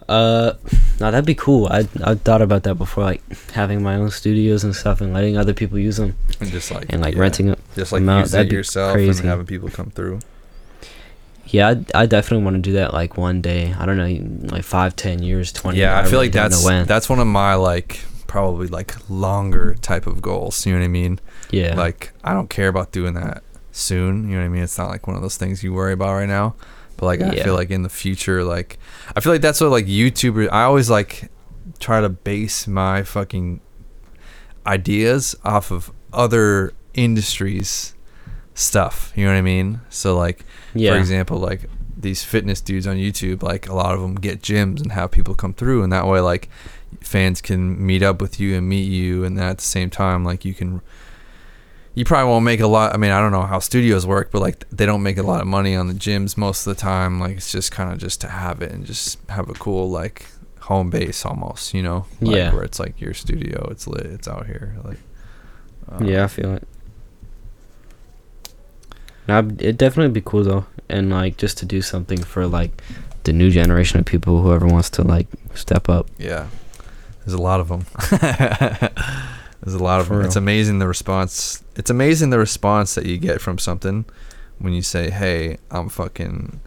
Uh, 0.08 0.54
no, 1.00 1.10
that'd 1.10 1.24
be 1.26 1.34
cool. 1.34 1.66
I 1.66 1.86
I 2.02 2.14
thought 2.14 2.42
about 2.42 2.64
that 2.64 2.76
before, 2.76 3.04
like 3.04 3.22
having 3.50 3.82
my 3.82 3.96
own 3.96 4.10
studios 4.10 4.64
and 4.64 4.74
stuff, 4.74 5.00
and 5.00 5.12
letting 5.12 5.36
other 5.36 5.54
people 5.54 5.78
use 5.78 5.96
them, 5.96 6.16
and 6.40 6.50
just 6.50 6.70
like 6.70 6.86
and 6.92 7.02
like 7.02 7.14
yeah. 7.14 7.20
renting 7.20 7.48
it, 7.48 7.58
just 7.74 7.92
like 7.92 8.00
them 8.00 8.08
out. 8.08 8.26
That'd 8.28 8.52
it 8.52 8.56
yourself 8.56 8.94
crazy. 8.94 9.20
and 9.20 9.28
having 9.28 9.46
people 9.46 9.68
come 9.68 9.90
through. 9.90 10.20
Yeah, 11.46 11.74
I, 11.94 12.02
I 12.02 12.06
definitely 12.06 12.44
want 12.44 12.56
to 12.56 12.62
do 12.62 12.72
that 12.74 12.94
like 12.94 13.16
one 13.16 13.42
day. 13.42 13.74
I 13.78 13.84
don't 13.84 13.96
know, 13.96 14.50
like 14.54 14.64
five, 14.64 14.96
ten 14.96 15.22
years, 15.22 15.52
twenty. 15.52 15.78
Yeah, 15.78 15.98
I 15.98 16.04
feel 16.04 16.18
like 16.18 16.32
that's 16.32 16.64
that's 16.86 17.08
one 17.08 17.18
of 17.18 17.26
my 17.26 17.54
like 17.54 18.00
probably 18.26 18.66
like 18.66 18.94
longer 19.10 19.74
type 19.82 20.06
of 20.06 20.22
goals. 20.22 20.64
You 20.64 20.72
know 20.72 20.78
what 20.78 20.84
I 20.86 20.88
mean? 20.88 21.20
Yeah. 21.50 21.74
Like 21.74 22.12
I 22.24 22.32
don't 22.32 22.48
care 22.48 22.68
about 22.68 22.90
doing 22.90 23.12
that 23.14 23.42
soon. 23.72 24.28
You 24.28 24.36
know 24.36 24.40
what 24.40 24.46
I 24.46 24.48
mean? 24.48 24.62
It's 24.62 24.78
not 24.78 24.88
like 24.88 25.06
one 25.06 25.16
of 25.16 25.22
those 25.22 25.36
things 25.36 25.62
you 25.62 25.74
worry 25.74 25.92
about 25.92 26.14
right 26.14 26.28
now. 26.28 26.54
But 27.02 27.18
like 27.18 27.20
I 27.22 27.42
feel 27.42 27.54
like 27.54 27.70
in 27.70 27.82
the 27.82 27.88
future, 27.88 28.44
like 28.44 28.78
I 29.16 29.18
feel 29.18 29.32
like 29.32 29.42
that's 29.42 29.60
what 29.60 29.70
like 29.70 29.86
YouTubers. 29.86 30.48
I 30.52 30.62
always 30.62 30.88
like 30.88 31.32
try 31.80 32.00
to 32.00 32.08
base 32.08 32.68
my 32.68 33.02
fucking 33.02 33.60
ideas 34.64 35.34
off 35.44 35.72
of 35.72 35.90
other 36.12 36.72
industries 36.94 37.96
stuff. 38.54 39.12
You 39.16 39.24
know 39.24 39.32
what 39.32 39.38
I 39.38 39.42
mean? 39.42 39.80
So 39.88 40.16
like, 40.16 40.44
yeah. 40.74 40.92
for 40.92 40.98
example, 40.98 41.38
like 41.38 41.68
these 41.96 42.22
fitness 42.22 42.60
dudes 42.60 42.86
on 42.86 42.94
YouTube, 42.98 43.42
like 43.42 43.68
a 43.68 43.74
lot 43.74 43.96
of 43.96 44.00
them 44.00 44.14
get 44.14 44.40
gyms 44.40 44.80
and 44.80 44.92
have 44.92 45.10
people 45.10 45.34
come 45.34 45.54
through, 45.54 45.82
and 45.82 45.92
that 45.92 46.06
way 46.06 46.20
like 46.20 46.48
fans 47.00 47.40
can 47.40 47.84
meet 47.84 48.04
up 48.04 48.20
with 48.20 48.38
you 48.38 48.56
and 48.56 48.68
meet 48.68 48.88
you, 48.88 49.24
and 49.24 49.36
then 49.36 49.44
at 49.44 49.58
the 49.58 49.64
same 49.64 49.90
time 49.90 50.24
like 50.24 50.44
you 50.44 50.54
can 50.54 50.80
you 51.94 52.04
probably 52.04 52.30
won't 52.30 52.44
make 52.44 52.60
a 52.60 52.66
lot. 52.66 52.94
I 52.94 52.96
mean, 52.96 53.10
I 53.10 53.20
don't 53.20 53.32
know 53.32 53.42
how 53.42 53.58
studios 53.58 54.06
work, 54.06 54.30
but 54.30 54.40
like 54.40 54.68
they 54.70 54.86
don't 54.86 55.02
make 55.02 55.18
a 55.18 55.22
lot 55.22 55.40
of 55.40 55.46
money 55.46 55.76
on 55.76 55.88
the 55.88 55.94
gyms 55.94 56.36
most 56.36 56.66
of 56.66 56.74
the 56.74 56.80
time. 56.80 57.20
Like 57.20 57.36
it's 57.36 57.52
just 57.52 57.70
kind 57.70 57.92
of 57.92 57.98
just 57.98 58.20
to 58.22 58.28
have 58.28 58.62
it 58.62 58.72
and 58.72 58.86
just 58.86 59.18
have 59.28 59.50
a 59.50 59.54
cool 59.54 59.90
like 59.90 60.26
home 60.60 60.90
base 60.90 61.26
almost, 61.26 61.74
you 61.74 61.82
know? 61.82 62.06
Like, 62.20 62.36
yeah. 62.36 62.54
Where 62.54 62.62
it's 62.62 62.80
like 62.80 63.00
your 63.00 63.14
studio, 63.14 63.68
it's 63.70 63.86
lit, 63.86 64.06
it's 64.06 64.28
out 64.28 64.46
here. 64.46 64.76
Like. 64.84 64.98
Um, 65.88 66.06
yeah, 66.06 66.24
I 66.24 66.26
feel 66.28 66.54
it. 66.54 66.66
Now, 69.28 69.38
it'd 69.38 69.78
definitely 69.78 70.12
be 70.12 70.22
cool 70.24 70.44
though, 70.44 70.66
and 70.88 71.10
like 71.10 71.36
just 71.36 71.58
to 71.58 71.66
do 71.66 71.82
something 71.82 72.22
for 72.22 72.46
like 72.46 72.82
the 73.24 73.32
new 73.32 73.50
generation 73.50 74.00
of 74.00 74.06
people, 74.06 74.42
whoever 74.42 74.66
wants 74.66 74.90
to 74.90 75.02
like 75.02 75.28
step 75.54 75.88
up. 75.88 76.08
Yeah, 76.18 76.48
there's 77.20 77.34
a 77.34 77.42
lot 77.42 77.60
of 77.60 77.68
them. 77.68 77.86
There's 79.62 79.74
a 79.74 79.82
lot 79.82 80.00
of 80.00 80.08
them. 80.08 80.22
It's 80.22 80.36
amazing 80.36 80.80
the 80.80 80.88
response. 80.88 81.62
It's 81.76 81.90
amazing 81.90 82.30
the 82.30 82.38
response 82.38 82.94
that 82.96 83.06
you 83.06 83.16
get 83.16 83.40
from 83.40 83.58
something 83.58 84.04
when 84.58 84.72
you 84.72 84.82
say, 84.82 85.10
"Hey, 85.10 85.58
I'm 85.70 85.88
fucking 85.88 86.60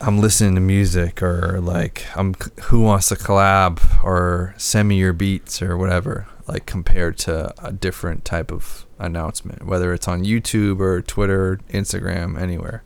I'm 0.00 0.18
listening 0.18 0.54
to 0.54 0.60
music 0.60 1.22
or 1.22 1.60
like 1.60 2.06
I'm 2.16 2.34
who 2.64 2.80
wants 2.80 3.08
to 3.10 3.16
collab 3.16 3.80
or 4.02 4.54
send 4.56 4.88
me 4.88 4.96
your 4.98 5.12
beats 5.12 5.60
or 5.60 5.76
whatever." 5.76 6.26
Like 6.48 6.66
compared 6.66 7.18
to 7.18 7.54
a 7.64 7.70
different 7.70 8.24
type 8.24 8.50
of 8.50 8.86
announcement, 8.98 9.66
whether 9.66 9.92
it's 9.92 10.08
on 10.08 10.24
YouTube 10.24 10.80
or 10.80 11.02
Twitter, 11.02 11.60
Instagram, 11.70 12.40
anywhere. 12.40 12.82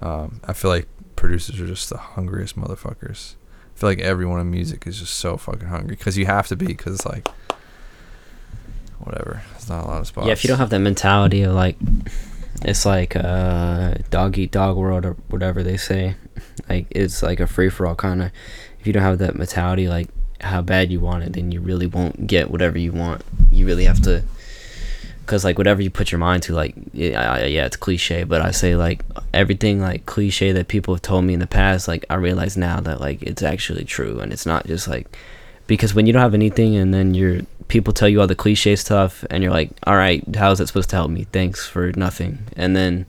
Um, 0.00 0.40
I 0.44 0.52
feel 0.52 0.70
like 0.70 0.88
producers 1.14 1.60
are 1.60 1.66
just 1.66 1.90
the 1.90 1.98
hungriest 1.98 2.58
motherfuckers. 2.58 3.34
I 3.74 3.78
feel 3.78 3.90
like 3.90 4.00
everyone 4.00 4.40
in 4.40 4.50
music 4.50 4.86
is 4.86 4.98
just 4.98 5.14
so 5.14 5.36
fucking 5.36 5.68
hungry 5.68 5.94
because 5.96 6.18
you 6.18 6.26
have 6.26 6.48
to 6.48 6.56
be 6.56 6.66
because 6.66 7.06
like 7.06 7.28
whatever. 9.04 9.42
It's 9.56 9.68
not 9.68 9.84
a 9.84 9.86
lot 9.86 10.00
of 10.00 10.06
spots. 10.06 10.26
Yeah, 10.26 10.32
if 10.32 10.44
you 10.44 10.48
don't 10.48 10.58
have 10.58 10.70
that 10.70 10.80
mentality 10.80 11.42
of 11.42 11.54
like, 11.54 11.76
it's 12.64 12.86
like 12.86 13.16
uh 13.16 13.94
dog 14.10 14.38
eat 14.38 14.52
dog 14.52 14.76
world 14.76 15.04
or 15.04 15.14
whatever 15.28 15.62
they 15.62 15.76
say 15.76 16.14
like 16.68 16.86
it's 16.90 17.22
like 17.22 17.40
a 17.40 17.46
free 17.46 17.68
for 17.68 17.86
all 17.86 17.94
kind 17.94 18.22
of 18.22 18.30
if 18.78 18.86
you 18.86 18.92
don't 18.92 19.02
have 19.02 19.18
that 19.18 19.34
mentality 19.34 19.88
like 19.88 20.08
how 20.40 20.60
bad 20.60 20.90
you 20.90 21.00
want 21.00 21.22
it 21.22 21.32
then 21.32 21.52
you 21.52 21.60
really 21.60 21.86
won't 21.86 22.26
get 22.26 22.50
whatever 22.50 22.78
you 22.78 22.92
want 22.92 23.22
you 23.50 23.66
really 23.66 23.84
have 23.84 24.00
to 24.00 24.22
because 25.20 25.44
like 25.44 25.56
whatever 25.56 25.80
you 25.80 25.90
put 25.90 26.10
your 26.10 26.18
mind 26.18 26.42
to 26.42 26.52
like 26.52 26.74
yeah, 26.92 27.44
yeah 27.44 27.64
it's 27.64 27.76
cliche 27.76 28.24
but 28.24 28.40
i 28.40 28.50
say 28.50 28.74
like 28.74 29.04
everything 29.32 29.80
like 29.80 30.04
cliche 30.04 30.52
that 30.52 30.68
people 30.68 30.94
have 30.94 31.02
told 31.02 31.24
me 31.24 31.34
in 31.34 31.40
the 31.40 31.46
past 31.46 31.86
like 31.86 32.04
i 32.10 32.14
realize 32.14 32.56
now 32.56 32.80
that 32.80 33.00
like 33.00 33.22
it's 33.22 33.42
actually 33.42 33.84
true 33.84 34.18
and 34.20 34.32
it's 34.32 34.46
not 34.46 34.66
just 34.66 34.88
like 34.88 35.16
because 35.72 35.94
when 35.94 36.04
you 36.04 36.12
don't 36.12 36.20
have 36.20 36.34
anything 36.34 36.76
and 36.76 36.92
then 36.92 37.14
you're 37.14 37.40
people 37.68 37.94
tell 37.94 38.06
you 38.06 38.20
all 38.20 38.26
the 38.26 38.34
cliche 38.34 38.76
stuff 38.76 39.24
and 39.30 39.42
you're 39.42 39.50
like 39.50 39.70
all 39.86 39.96
right 39.96 40.22
how's 40.36 40.58
that 40.58 40.66
supposed 40.66 40.90
to 40.90 40.96
help 40.96 41.10
me? 41.10 41.24
Thanks 41.32 41.66
for 41.66 41.90
nothing. 41.92 42.40
And 42.58 42.76
then 42.76 43.06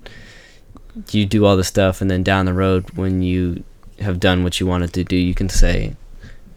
you 1.11 1.25
do 1.25 1.43
all 1.45 1.57
the 1.57 1.65
stuff 1.65 1.99
and 1.99 2.09
then 2.09 2.23
down 2.23 2.45
the 2.45 2.53
road 2.53 2.89
when 2.91 3.21
you 3.21 3.65
have 3.99 4.17
done 4.17 4.45
what 4.45 4.61
you 4.61 4.65
wanted 4.65 4.93
to 4.93 5.03
do 5.03 5.17
you 5.17 5.33
can 5.33 5.49
say 5.49 5.93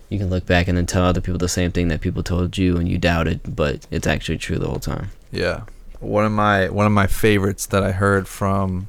you 0.09 0.17
can 0.17 0.31
look 0.31 0.47
back 0.47 0.69
and 0.69 0.79
then 0.79 0.87
tell 0.87 1.03
other 1.03 1.21
people 1.21 1.39
the 1.39 1.49
same 1.49 1.73
thing 1.73 1.89
that 1.89 2.01
people 2.01 2.23
told 2.23 2.57
you 2.57 2.77
and 2.77 2.89
you 2.89 2.99
doubted 2.99 3.41
but 3.57 3.85
it's 3.91 4.07
actually 4.07 4.39
true 4.39 4.59
the 4.59 4.69
whole 4.69 4.79
time. 4.79 5.11
Yeah. 5.33 5.65
One 5.99 6.25
of 6.25 6.31
my 6.31 6.69
one 6.69 6.87
of 6.87 6.93
my 6.93 7.09
favorites 7.09 7.67
that 7.67 7.83
i 7.83 7.91
heard 7.91 8.29
from 8.29 8.87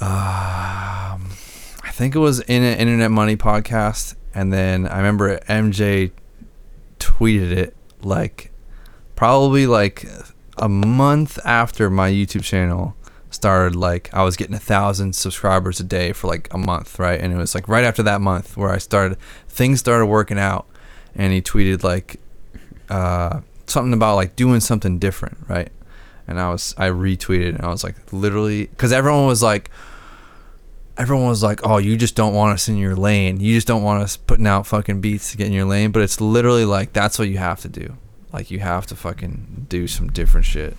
um, 0.00 1.30
i 1.84 1.90
think 1.92 2.16
it 2.16 2.18
was 2.18 2.40
in 2.40 2.64
an 2.64 2.76
internet 2.78 3.12
money 3.12 3.36
podcast 3.36 4.16
and 4.36 4.52
then 4.52 4.86
i 4.86 4.96
remember 4.96 5.38
mj 5.40 6.10
tweeted 6.98 7.50
it 7.50 7.76
like 8.02 8.52
probably 9.16 9.66
like 9.66 10.06
a 10.58 10.68
month 10.68 11.38
after 11.44 11.90
my 11.90 12.10
youtube 12.10 12.44
channel 12.44 12.94
started 13.36 13.76
like 13.76 14.12
I 14.12 14.24
was 14.24 14.36
getting 14.36 14.54
a 14.54 14.58
thousand 14.58 15.14
subscribers 15.14 15.78
a 15.78 15.84
day 15.84 16.12
for 16.12 16.26
like 16.26 16.52
a 16.52 16.58
month, 16.58 16.98
right? 16.98 17.20
And 17.20 17.32
it 17.32 17.36
was 17.36 17.54
like 17.54 17.68
right 17.68 17.84
after 17.84 18.02
that 18.04 18.20
month 18.20 18.56
where 18.56 18.70
I 18.70 18.78
started 18.78 19.18
things 19.48 19.78
started 19.78 20.06
working 20.06 20.38
out 20.38 20.66
and 21.14 21.32
he 21.32 21.40
tweeted 21.40 21.84
like 21.84 22.18
uh, 22.88 23.40
something 23.66 23.92
about 23.92 24.16
like 24.16 24.36
doing 24.36 24.60
something 24.60 24.98
different, 24.98 25.38
right? 25.48 25.70
And 26.26 26.40
I 26.40 26.50
was 26.50 26.74
I 26.76 26.88
retweeted 26.88 27.54
and 27.54 27.62
I 27.62 27.68
was 27.68 27.84
like 27.84 27.96
literally 28.12 28.68
cuz 28.78 28.90
everyone 28.92 29.26
was 29.26 29.42
like 29.42 29.70
everyone 30.98 31.28
was 31.28 31.42
like, 31.42 31.60
"Oh, 31.64 31.78
you 31.78 31.96
just 31.96 32.14
don't 32.14 32.34
want 32.34 32.54
us 32.54 32.68
in 32.68 32.76
your 32.76 32.96
lane. 32.96 33.40
You 33.40 33.54
just 33.54 33.66
don't 33.66 33.82
want 33.82 34.02
us 34.02 34.16
putting 34.16 34.46
out 34.46 34.66
fucking 34.66 35.00
beats 35.00 35.30
to 35.30 35.36
get 35.36 35.46
in 35.46 35.52
your 35.52 35.64
lane." 35.64 35.92
But 35.92 36.02
it's 36.02 36.20
literally 36.20 36.64
like 36.64 36.92
that's 36.92 37.18
what 37.18 37.28
you 37.28 37.38
have 37.38 37.60
to 37.60 37.68
do. 37.68 37.96
Like 38.32 38.50
you 38.50 38.58
have 38.60 38.86
to 38.86 38.96
fucking 38.96 39.66
do 39.68 39.86
some 39.86 40.08
different 40.08 40.46
shit 40.46 40.76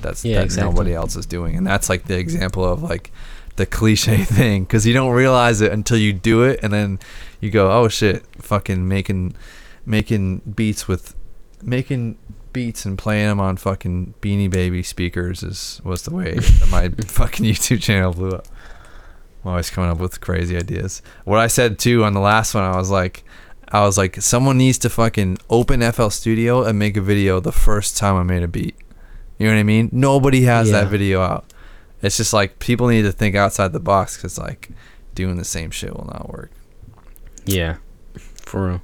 that's 0.00 0.24
yeah, 0.24 0.36
that 0.36 0.44
exactly. 0.44 0.70
nobody 0.70 0.94
else 0.94 1.16
is 1.16 1.26
doing 1.26 1.56
and 1.56 1.66
that's 1.66 1.88
like 1.88 2.04
the 2.04 2.18
example 2.18 2.64
of 2.64 2.82
like 2.82 3.10
the 3.56 3.66
cliche 3.66 4.18
thing 4.24 4.64
because 4.64 4.86
you 4.86 4.94
don't 4.94 5.12
realize 5.12 5.60
it 5.60 5.72
until 5.72 5.98
you 5.98 6.12
do 6.12 6.42
it 6.42 6.60
and 6.62 6.72
then 6.72 6.98
you 7.40 7.50
go 7.50 7.70
oh 7.70 7.88
shit 7.88 8.24
fucking 8.36 8.86
making 8.86 9.34
making 9.84 10.38
beats 10.38 10.86
with 10.86 11.14
making 11.62 12.16
beats 12.52 12.84
and 12.84 12.96
playing 12.96 13.26
them 13.26 13.40
on 13.40 13.56
fucking 13.56 14.14
beanie 14.20 14.50
baby 14.50 14.82
speakers 14.82 15.42
is 15.42 15.80
was 15.84 16.02
the 16.02 16.14
way 16.14 16.38
my 16.70 16.88
fucking 17.06 17.44
youtube 17.44 17.82
channel 17.82 18.12
blew 18.12 18.30
up 18.30 18.46
i'm 19.44 19.50
always 19.50 19.70
coming 19.70 19.90
up 19.90 19.98
with 19.98 20.20
crazy 20.20 20.56
ideas 20.56 21.02
what 21.24 21.38
i 21.38 21.46
said 21.46 21.78
too 21.78 22.04
on 22.04 22.12
the 22.12 22.20
last 22.20 22.54
one 22.54 22.64
i 22.64 22.76
was 22.76 22.90
like 22.90 23.24
i 23.68 23.80
was 23.80 23.96
like 23.98 24.16
someone 24.16 24.58
needs 24.58 24.78
to 24.78 24.90
fucking 24.90 25.38
open 25.50 25.80
fl 25.92 26.08
studio 26.08 26.64
and 26.64 26.78
make 26.78 26.96
a 26.96 27.00
video 27.00 27.40
the 27.40 27.52
first 27.52 27.96
time 27.96 28.16
i 28.16 28.22
made 28.22 28.42
a 28.42 28.48
beat 28.48 28.76
you 29.38 29.46
know 29.46 29.54
what 29.54 29.60
I 29.60 29.64
mean? 29.64 29.88
Nobody 29.92 30.42
has 30.42 30.70
yeah. 30.70 30.80
that 30.80 30.88
video 30.88 31.22
out. 31.22 31.52
It's 32.02 32.16
just 32.16 32.32
like 32.32 32.58
people 32.58 32.88
need 32.88 33.02
to 33.02 33.12
think 33.12 33.34
outside 33.34 33.72
the 33.72 33.80
box 33.80 34.16
because 34.16 34.36
like 34.36 34.68
doing 35.14 35.36
the 35.36 35.44
same 35.44 35.70
shit 35.70 35.94
will 35.94 36.06
not 36.06 36.28
work. 36.28 36.50
Yeah, 37.44 37.76
for 38.42 38.66
real. 38.66 38.82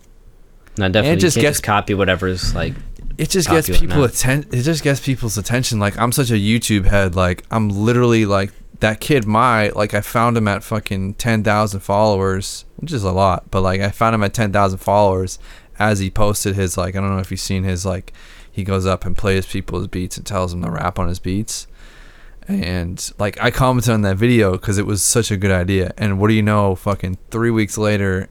No, 0.78 0.88
definitely. 0.88 1.10
And 1.10 1.18
it 1.18 1.20
just 1.20 1.36
gets 1.36 1.58
just 1.58 1.62
copy 1.64 1.94
whatever's 1.94 2.54
like. 2.54 2.74
It 3.16 3.30
just 3.30 3.48
gets 3.48 3.68
people 3.68 4.02
attention. 4.04 4.52
It 4.52 4.62
just 4.62 4.82
gets 4.82 5.00
people's 5.00 5.38
attention. 5.38 5.78
Like 5.78 5.98
I'm 5.98 6.12
such 6.12 6.30
a 6.30 6.34
YouTube 6.34 6.84
head. 6.84 7.14
Like 7.14 7.44
I'm 7.50 7.68
literally 7.68 8.26
like 8.26 8.52
that 8.80 9.00
kid. 9.00 9.26
My 9.26 9.68
like 9.70 9.94
I 9.94 10.00
found 10.00 10.36
him 10.36 10.48
at 10.48 10.64
fucking 10.64 11.14
ten 11.14 11.42
thousand 11.42 11.80
followers, 11.80 12.64
which 12.76 12.92
is 12.92 13.04
a 13.04 13.12
lot. 13.12 13.50
But 13.50 13.62
like 13.62 13.80
I 13.80 13.90
found 13.90 14.14
him 14.14 14.22
at 14.22 14.34
ten 14.34 14.52
thousand 14.52 14.78
followers 14.78 15.38
as 15.78 15.98
he 15.98 16.10
posted 16.10 16.54
his 16.54 16.76
like 16.76 16.96
I 16.96 17.00
don't 17.00 17.10
know 17.10 17.18
if 17.18 17.30
you've 17.30 17.40
seen 17.40 17.64
his 17.64 17.84
like 17.84 18.12
he 18.50 18.62
goes 18.64 18.86
up 18.86 19.04
and 19.04 19.16
plays 19.16 19.46
people's 19.46 19.88
beats 19.88 20.16
and 20.16 20.24
tells 20.24 20.52
them 20.52 20.62
to 20.62 20.70
rap 20.70 20.98
on 20.98 21.08
his 21.08 21.18
beats. 21.18 21.66
And 22.46 23.12
like 23.18 23.40
I 23.42 23.50
commented 23.50 23.92
on 23.92 24.02
that 24.02 24.16
video 24.16 24.52
because 24.52 24.78
it 24.78 24.86
was 24.86 25.02
such 25.02 25.30
a 25.30 25.36
good 25.36 25.50
idea. 25.50 25.92
And 25.96 26.20
what 26.20 26.28
do 26.28 26.34
you 26.34 26.42
know? 26.42 26.74
Fucking 26.74 27.18
three 27.30 27.50
weeks 27.50 27.78
later, 27.78 28.28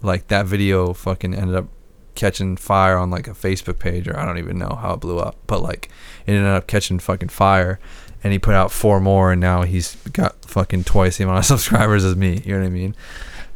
like 0.00 0.28
that 0.28 0.46
video 0.46 0.92
fucking 0.92 1.34
ended 1.34 1.56
up 1.56 1.68
catching 2.14 2.56
fire 2.56 2.96
on 2.96 3.10
like 3.10 3.28
a 3.28 3.32
Facebook 3.32 3.78
page 3.78 4.08
or 4.08 4.18
I 4.18 4.24
don't 4.24 4.38
even 4.38 4.58
know 4.58 4.76
how 4.80 4.94
it 4.94 5.00
blew 5.00 5.18
up, 5.18 5.36
but 5.46 5.62
like 5.62 5.88
it 6.26 6.32
ended 6.32 6.50
up 6.50 6.66
catching 6.66 6.98
fucking 6.98 7.28
fire. 7.28 7.78
And 8.24 8.32
he 8.32 8.38
put 8.38 8.54
out 8.54 8.72
four 8.72 9.00
more, 9.00 9.32
and 9.32 9.40
now 9.40 9.62
he's 9.62 9.94
got 10.12 10.44
fucking 10.44 10.84
twice 10.84 11.18
the 11.18 11.24
amount 11.24 11.38
of 11.38 11.44
subscribers 11.60 12.04
as 12.04 12.16
me. 12.16 12.42
You 12.44 12.54
know 12.54 12.60
what 12.60 12.66
I 12.66 12.70
mean? 12.70 12.96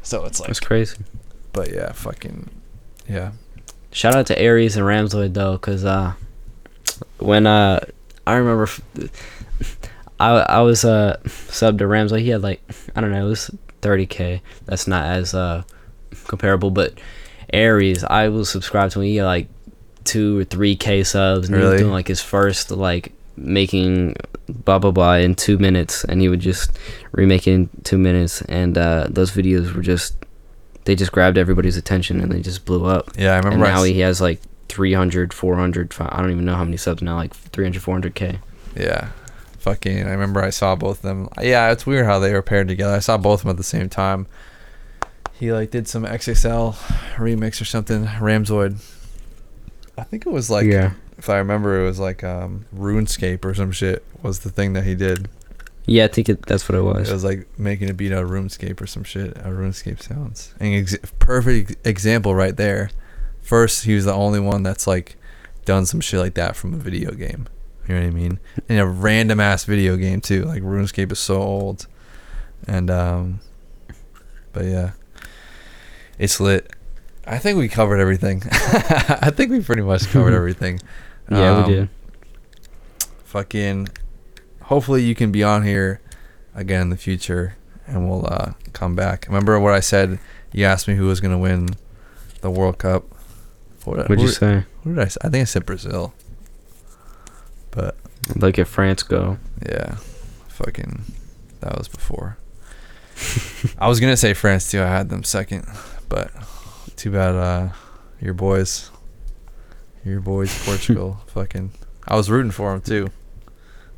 So 0.02 0.24
it's 0.24 0.40
like 0.40 0.50
it's 0.50 0.60
crazy. 0.60 0.98
But 1.52 1.72
yeah, 1.72 1.92
fucking 1.92 2.48
yeah. 3.08 3.32
Shout 3.90 4.14
out 4.14 4.26
to 4.26 4.38
Aries 4.38 4.76
and 4.76 4.86
Ramzoid 4.86 5.34
though, 5.34 5.58
cause 5.58 5.84
uh, 5.84 6.14
when 7.18 7.46
uh, 7.46 7.80
I 8.26 8.34
remember, 8.34 8.68
I 10.18 10.30
I 10.30 10.60
was 10.60 10.84
uh 10.84 11.18
subbed 11.24 11.78
to 11.78 11.86
Ramzoid. 11.86 12.20
He 12.20 12.30
had 12.30 12.42
like 12.42 12.62
I 12.94 13.00
don't 13.00 13.10
know, 13.10 13.26
it 13.26 13.28
was 13.28 13.50
30k. 13.82 14.40
That's 14.64 14.86
not 14.86 15.04
as 15.04 15.34
uh 15.34 15.64
comparable, 16.26 16.70
but 16.70 16.98
Aries, 17.52 18.04
I 18.04 18.28
was 18.28 18.48
subscribed 18.48 18.92
to 18.92 19.00
him. 19.00 19.06
He 19.06 19.16
had 19.16 19.26
like 19.26 19.48
two 20.04 20.40
or 20.40 20.44
three 20.44 20.76
k 20.76 21.04
subs, 21.04 21.48
and 21.48 21.56
really? 21.56 21.66
he 21.68 21.72
was 21.72 21.80
doing 21.82 21.92
like 21.92 22.08
his 22.08 22.22
first 22.22 22.70
like 22.70 23.12
making 23.36 24.16
blah 24.48 24.78
blah 24.78 24.90
blah 24.90 25.14
in 25.14 25.34
two 25.34 25.58
minutes, 25.58 26.04
and 26.04 26.20
he 26.20 26.28
would 26.28 26.40
just 26.40 26.76
remake 27.12 27.46
it 27.46 27.52
in 27.52 27.70
two 27.84 27.98
minutes, 27.98 28.42
and 28.42 28.76
uh, 28.76 29.06
those 29.10 29.30
videos 29.30 29.74
were 29.74 29.82
just 29.82 30.16
they 30.84 30.94
just 30.94 31.12
grabbed 31.12 31.38
everybody's 31.38 31.76
attention 31.76 32.20
and 32.20 32.32
they 32.32 32.40
just 32.40 32.64
blew 32.64 32.84
up. 32.86 33.10
Yeah, 33.16 33.34
I 33.34 33.36
remember. 33.38 33.64
And 33.64 33.74
now 33.74 33.82
he 33.84 34.00
has 34.00 34.20
like 34.20 34.40
300, 34.68 35.32
400, 35.32 35.94
I 36.00 36.20
don't 36.20 36.30
even 36.30 36.44
know 36.44 36.56
how 36.56 36.64
many 36.64 36.76
subs 36.76 37.02
now, 37.02 37.16
like 37.16 37.34
300, 37.34 37.82
400k. 37.82 38.38
Yeah. 38.76 39.10
Fucking, 39.58 40.04
I 40.04 40.10
remember 40.10 40.42
I 40.42 40.50
saw 40.50 40.74
both 40.74 40.98
of 40.98 41.02
them. 41.02 41.28
Yeah, 41.40 41.70
it's 41.70 41.86
weird 41.86 42.06
how 42.06 42.18
they 42.18 42.32
were 42.32 42.42
paired 42.42 42.68
together. 42.68 42.94
I 42.94 42.98
saw 42.98 43.16
both 43.16 43.40
of 43.40 43.44
them 43.44 43.50
at 43.50 43.56
the 43.58 43.62
same 43.62 43.88
time. 43.88 44.26
He 45.34 45.52
like 45.52 45.70
did 45.70 45.86
some 45.86 46.04
XXL 46.04 46.74
remix 47.16 47.60
or 47.60 47.64
something, 47.64 48.06
Ramzoid. 48.06 48.80
I 49.96 50.02
think 50.02 50.26
it 50.26 50.32
was 50.32 50.50
like, 50.50 50.66
yeah. 50.66 50.92
If 51.22 51.30
I 51.30 51.38
remember, 51.38 51.80
it 51.80 51.84
was 51.84 52.00
like 52.00 52.24
um, 52.24 52.66
RuneScape 52.76 53.44
or 53.44 53.54
some 53.54 53.70
shit 53.70 54.04
was 54.24 54.40
the 54.40 54.50
thing 54.50 54.72
that 54.72 54.82
he 54.82 54.96
did. 54.96 55.28
Yeah, 55.86 56.06
I 56.06 56.08
think 56.08 56.28
it, 56.28 56.44
that's 56.46 56.68
what 56.68 56.76
it 56.76 56.82
was. 56.82 57.08
It 57.08 57.12
was 57.12 57.22
like 57.22 57.46
making 57.56 57.90
a 57.90 57.94
beat 57.94 58.10
out 58.10 58.24
of 58.24 58.30
RuneScape 58.30 58.80
or 58.80 58.88
some 58.88 59.04
shit. 59.04 59.36
Out 59.38 59.52
RuneScape 59.52 60.02
sounds. 60.02 60.52
And 60.58 60.74
ex- 60.74 60.96
perfect 61.20 61.86
example 61.86 62.34
right 62.34 62.56
there. 62.56 62.90
First, 63.40 63.84
he 63.84 63.94
was 63.94 64.04
the 64.04 64.12
only 64.12 64.40
one 64.40 64.64
that's 64.64 64.88
like 64.88 65.14
done 65.64 65.86
some 65.86 66.00
shit 66.00 66.18
like 66.18 66.34
that 66.34 66.56
from 66.56 66.74
a 66.74 66.78
video 66.78 67.12
game. 67.12 67.46
You 67.86 67.94
know 67.94 68.00
what 68.00 68.08
I 68.08 68.10
mean? 68.10 68.40
In 68.68 68.78
a 68.78 68.86
random 68.86 69.38
ass 69.38 69.62
video 69.62 69.96
game 69.96 70.20
too. 70.20 70.42
Like 70.42 70.64
RuneScape 70.64 71.12
is 71.12 71.20
so 71.20 71.40
old, 71.40 71.86
and 72.66 72.90
um, 72.90 73.38
but 74.52 74.64
yeah, 74.64 74.90
it's 76.18 76.40
lit. 76.40 76.72
I 77.24 77.38
think 77.38 77.58
we 77.58 77.68
covered 77.68 78.00
everything. 78.00 78.42
I 78.50 79.30
think 79.32 79.52
we 79.52 79.60
pretty 79.60 79.82
much 79.82 80.08
covered 80.08 80.34
everything. 80.34 80.80
Yeah, 81.36 81.56
um, 81.56 81.66
we 81.66 81.74
did. 81.74 81.88
Fucking 83.24 83.88
hopefully 84.62 85.02
you 85.02 85.14
can 85.14 85.32
be 85.32 85.42
on 85.42 85.62
here 85.64 86.00
again 86.54 86.82
in 86.82 86.90
the 86.90 86.96
future 86.96 87.56
and 87.86 88.08
we'll 88.08 88.26
uh, 88.26 88.52
come 88.72 88.94
back. 88.94 89.26
Remember 89.26 89.58
what 89.60 89.74
I 89.74 89.80
said? 89.80 90.18
You 90.52 90.64
asked 90.64 90.88
me 90.88 90.94
who 90.94 91.06
was 91.06 91.20
going 91.20 91.32
to 91.32 91.38
win 91.38 91.70
the 92.40 92.50
World 92.50 92.78
Cup. 92.78 93.04
What, 93.84 94.08
What'd 94.08 94.20
you 94.20 94.28
say? 94.28 94.64
What 94.82 94.94
did 94.94 94.98
I 94.98 95.08
say? 95.08 95.18
I 95.22 95.28
think 95.28 95.42
I 95.42 95.44
said 95.44 95.66
Brazil. 95.66 96.14
But 97.70 97.96
look 98.36 98.58
at 98.58 98.68
France 98.68 99.02
go. 99.02 99.38
Yeah. 99.68 99.96
Fucking 100.48 101.02
that 101.60 101.76
was 101.76 101.88
before. 101.88 102.38
I 103.78 103.88
was 103.88 104.00
going 104.00 104.12
to 104.12 104.16
say 104.16 104.34
France 104.34 104.70
too. 104.70 104.82
I 104.82 104.86
had 104.86 105.08
them 105.08 105.24
second, 105.24 105.66
but 106.08 106.30
too 106.96 107.10
bad 107.10 107.34
uh 107.34 107.68
your 108.20 108.34
boys 108.34 108.91
your 110.04 110.20
boys 110.20 110.64
Portugal 110.64 111.20
fucking 111.28 111.70
I 112.06 112.16
was 112.16 112.30
rooting 112.30 112.50
for 112.50 112.72
them 112.72 112.80
too. 112.80 113.10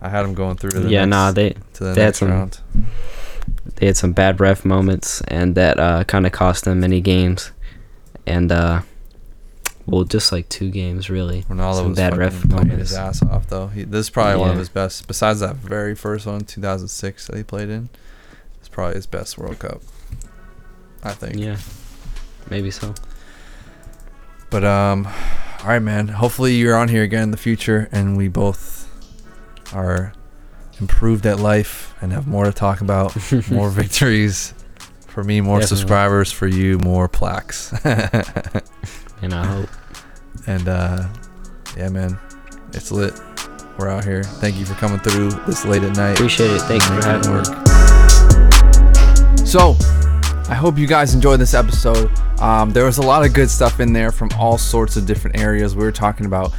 I 0.01 0.09
had 0.11 0.23
them 0.23 0.35
going 0.35 0.57
through 0.57 0.71
to 0.73 0.81
the 0.81 0.91
yeah, 0.91 1.05
next, 1.07 1.11
nah, 1.11 1.31
they 1.33 1.51
to 1.75 1.85
the 1.85 1.93
they 1.95 2.05
next 2.05 2.05
had 2.05 2.17
some, 2.17 2.29
round. 2.31 2.61
They 3.77 3.87
had 3.87 3.97
some 3.97 4.13
bad 4.13 4.39
ref 4.41 4.65
moments, 4.65 5.23
and 5.23 5.55
that 5.55 5.81
uh, 5.81 6.05
kind 6.05 6.27
of 6.27 6.33
cost 6.33 6.65
them 6.67 6.81
many 6.81 7.01
games. 7.01 7.53
And 8.27 8.53
uh, 8.53 8.83
Well, 9.87 10.05
just 10.05 10.33
like 10.33 10.49
two 10.49 10.71
games, 10.71 11.09
really. 11.11 11.43
Ronaldo 11.43 11.75
Some 11.77 11.89
was 11.91 11.97
bad 11.99 12.17
ref 12.17 12.33
playing 12.49 12.69
moments. 12.69 12.91
his 12.91 12.95
ass 12.95 13.23
off 13.23 13.49
though. 13.49 13.69
He, 13.69 13.85
this 13.85 14.07
is 14.07 14.11
probably 14.11 14.41
one 14.41 14.51
of 14.51 14.59
his 14.59 14.69
best. 14.69 15.07
Besides 15.07 15.41
that 15.41 15.57
very 15.57 15.95
first 15.95 16.27
one, 16.27 16.41
2006 16.43 17.27
that 17.27 17.37
he 17.37 17.43
played 17.43 17.69
in, 17.71 17.89
it's 18.61 18.69
probably 18.69 18.97
his 18.97 19.07
best 19.07 19.39
World 19.39 19.59
Cup. 19.59 19.81
I 21.03 21.13
think. 21.13 21.37
Yeah, 21.37 21.59
maybe 22.51 22.71
so. 22.71 22.95
But 24.51 24.65
um, 24.65 25.09
all 25.65 25.71
right, 25.71 25.79
man. 25.83 26.09
Hopefully 26.09 26.55
you're 26.57 26.77
on 26.77 26.89
here 26.89 27.03
again 27.03 27.23
in 27.25 27.31
the 27.31 27.37
future, 27.39 27.89
and 27.91 28.17
we 28.19 28.29
both 28.29 28.87
are 29.73 30.13
improved 30.79 31.25
at 31.25 31.39
life 31.41 31.95
and 32.03 32.13
have 32.13 32.27
more 32.27 32.45
to 32.45 32.53
talk 32.53 32.81
about, 32.83 33.17
more 33.51 33.71
victories. 33.71 34.53
For 35.09 35.25
me, 35.25 35.41
more 35.41 35.61
Definitely. 35.61 35.77
subscribers. 35.79 36.33
For 36.33 36.47
you, 36.47 36.79
more 36.79 37.09
plaques. 37.09 37.73
And 39.23 39.33
I 39.33 39.47
hope. 39.47 39.69
and 40.47 40.69
uh, 40.69 41.09
yeah, 41.79 41.89
man, 41.89 42.19
it's 42.75 42.93
lit. 42.93 43.19
We're 43.79 43.89
out 43.89 44.05
here. 44.05 44.23
Thank 44.23 44.57
you 44.59 44.67
for 44.67 44.75
coming 44.75 44.99
through 44.99 45.31
this 45.47 45.65
late 45.65 45.83
at 45.83 45.97
night. 45.97 46.13
Appreciate 46.15 46.51
it. 46.51 46.61
Thank 46.63 46.83
you 46.83 46.89
for 47.01 47.07
having 47.07 47.31
me. 47.31 47.37
work. 47.39 47.47
So, 49.47 49.73
I 50.47 50.55
hope 50.55 50.77
you 50.77 50.87
guys 50.87 51.15
enjoyed 51.15 51.41
this 51.41 51.55
episode. 51.55 52.11
Um, 52.39 52.71
there 52.71 52.85
was 52.85 52.99
a 52.99 53.03
lot 53.03 53.25
of 53.25 53.33
good 53.33 53.49
stuff 53.49 53.81
in 53.81 53.95
there 53.95 54.13
from 54.13 54.29
all 54.39 54.59
sorts 54.59 54.97
of 54.97 55.07
different 55.07 55.39
areas. 55.39 55.75
We 55.75 55.85
were 55.85 55.93
talking 55.93 56.27
about 56.27 56.53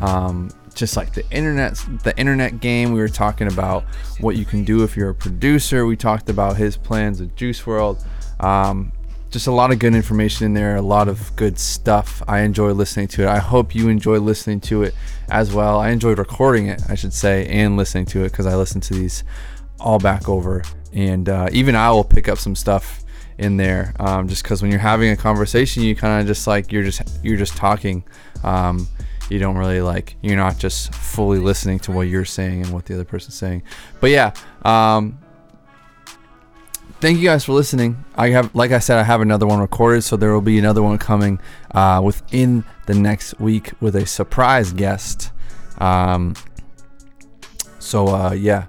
um, 0.00 0.48
just 0.74 0.96
like 0.96 1.12
the 1.12 1.28
internet, 1.30 1.74
the 2.04 2.16
internet 2.16 2.60
game. 2.60 2.92
We 2.92 3.00
were 3.00 3.08
talking 3.08 3.48
about 3.48 3.82
what 4.20 4.36
you 4.36 4.44
can 4.44 4.62
do 4.62 4.84
if 4.84 4.96
you're 4.96 5.10
a 5.10 5.14
producer. 5.14 5.86
We 5.86 5.96
talked 5.96 6.30
about 6.30 6.56
his 6.56 6.76
plans 6.76 7.18
with 7.18 7.34
Juice 7.34 7.60
WRLD. 7.60 8.04
Um, 8.44 8.92
just 9.32 9.48
a 9.48 9.52
lot 9.52 9.72
of 9.72 9.80
good 9.80 9.94
information 9.94 10.46
in 10.46 10.54
there, 10.54 10.76
a 10.76 10.82
lot 10.82 11.08
of 11.08 11.34
good 11.34 11.58
stuff. 11.58 12.22
I 12.28 12.40
enjoy 12.40 12.70
listening 12.72 13.08
to 13.08 13.22
it. 13.22 13.28
I 13.28 13.38
hope 13.38 13.74
you 13.74 13.88
enjoy 13.88 14.18
listening 14.18 14.60
to 14.62 14.84
it 14.84 14.94
as 15.30 15.52
well. 15.52 15.80
I 15.80 15.88
enjoyed 15.90 16.18
recording 16.18 16.68
it, 16.68 16.80
I 16.88 16.94
should 16.94 17.12
say, 17.12 17.46
and 17.48 17.76
listening 17.76 18.06
to 18.06 18.20
it 18.20 18.30
because 18.30 18.46
I 18.46 18.54
listen 18.54 18.80
to 18.82 18.94
these 18.94 19.24
all 19.80 19.98
back 19.98 20.28
over. 20.28 20.62
And 20.92 21.28
uh, 21.28 21.48
even 21.50 21.74
I 21.74 21.90
will 21.90 22.04
pick 22.04 22.28
up 22.28 22.38
some 22.38 22.54
stuff 22.54 23.01
in 23.38 23.56
there, 23.56 23.94
um, 23.98 24.28
just 24.28 24.42
because 24.42 24.62
when 24.62 24.70
you're 24.70 24.80
having 24.80 25.10
a 25.10 25.16
conversation, 25.16 25.82
you 25.82 25.96
kind 25.96 26.20
of 26.20 26.26
just 26.26 26.46
like 26.46 26.72
you're 26.72 26.84
just 26.84 27.02
you're 27.22 27.36
just 27.36 27.56
talking. 27.56 28.04
Um, 28.44 28.88
you 29.30 29.38
don't 29.38 29.56
really 29.56 29.80
like 29.80 30.16
you're 30.20 30.36
not 30.36 30.58
just 30.58 30.94
fully 30.94 31.38
listening 31.38 31.78
to 31.80 31.92
what 31.92 32.02
you're 32.02 32.24
saying 32.24 32.62
and 32.62 32.72
what 32.72 32.84
the 32.86 32.94
other 32.94 33.04
person's 33.04 33.34
saying. 33.34 33.62
But 34.00 34.10
yeah, 34.10 34.34
um, 34.62 35.18
thank 37.00 37.18
you 37.18 37.24
guys 37.24 37.44
for 37.44 37.52
listening. 37.52 38.04
I 38.14 38.28
have, 38.30 38.54
like 38.54 38.70
I 38.70 38.78
said, 38.78 38.98
I 38.98 39.02
have 39.02 39.20
another 39.20 39.46
one 39.46 39.60
recorded, 39.60 40.02
so 40.02 40.16
there 40.16 40.32
will 40.32 40.40
be 40.40 40.58
another 40.58 40.82
one 40.82 40.98
coming 40.98 41.40
uh, 41.72 42.00
within 42.04 42.64
the 42.86 42.94
next 42.94 43.40
week 43.40 43.72
with 43.80 43.96
a 43.96 44.06
surprise 44.06 44.72
guest. 44.72 45.32
Um, 45.78 46.34
so 47.78 48.08
uh, 48.08 48.32
yeah, 48.32 48.66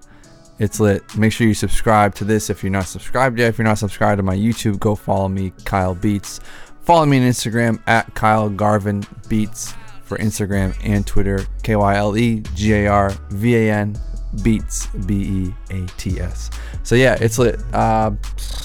it's 0.63 0.79
lit. 0.79 1.17
Make 1.17 1.33
sure 1.33 1.45
you 1.45 1.53
subscribe 1.53 2.15
to 2.15 2.23
this 2.23 2.49
if 2.49 2.63
you're 2.63 2.71
not 2.71 2.85
subscribed 2.85 3.37
yet. 3.37 3.49
If 3.49 3.57
you're 3.57 3.67
not 3.67 3.77
subscribed 3.77 4.19
to 4.19 4.23
my 4.23 4.35
YouTube, 4.35 4.79
go 4.79 4.95
follow 4.95 5.27
me, 5.27 5.51
Kyle 5.65 5.93
Beats. 5.93 6.39
Follow 6.81 7.05
me 7.05 7.17
on 7.19 7.23
Instagram 7.23 7.81
at 7.87 8.13
Kyle 8.15 8.49
Garvan 8.49 9.05
Beats 9.27 9.73
for 10.03 10.17
Instagram 10.17 10.75
and 10.83 11.05
Twitter. 11.05 11.45
K 11.63 11.75
Y 11.75 11.95
L 11.95 12.15
E 12.17 12.39
G 12.55 12.73
A 12.73 12.87
R 12.87 13.11
V 13.31 13.55
A 13.55 13.73
N 13.73 13.97
Beats 14.41 14.87
B 14.87 15.13
E 15.15 15.53
A 15.71 15.85
T 15.97 16.19
S. 16.19 16.49
So 16.83 16.95
yeah, 16.95 17.17
it's 17.19 17.37
lit. 17.37 17.59
Uh, 17.73 18.11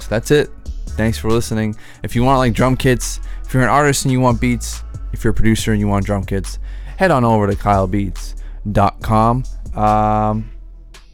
that's 0.08 0.30
it. 0.30 0.50
Thanks 0.90 1.18
for 1.18 1.30
listening. 1.30 1.76
If 2.02 2.14
you 2.16 2.24
want 2.24 2.38
like 2.38 2.54
drum 2.54 2.76
kits, 2.76 3.20
if 3.44 3.54
you're 3.54 3.62
an 3.62 3.68
artist 3.68 4.04
and 4.04 4.12
you 4.12 4.20
want 4.20 4.40
beats, 4.40 4.82
if 5.12 5.24
you're 5.24 5.32
a 5.32 5.34
producer 5.34 5.72
and 5.72 5.80
you 5.80 5.88
want 5.88 6.06
drum 6.06 6.24
kits, 6.24 6.58
head 6.96 7.10
on 7.10 7.24
over 7.24 7.46
to 7.46 7.54
kylebeats.com. 7.54 9.44
Um, 9.74 10.50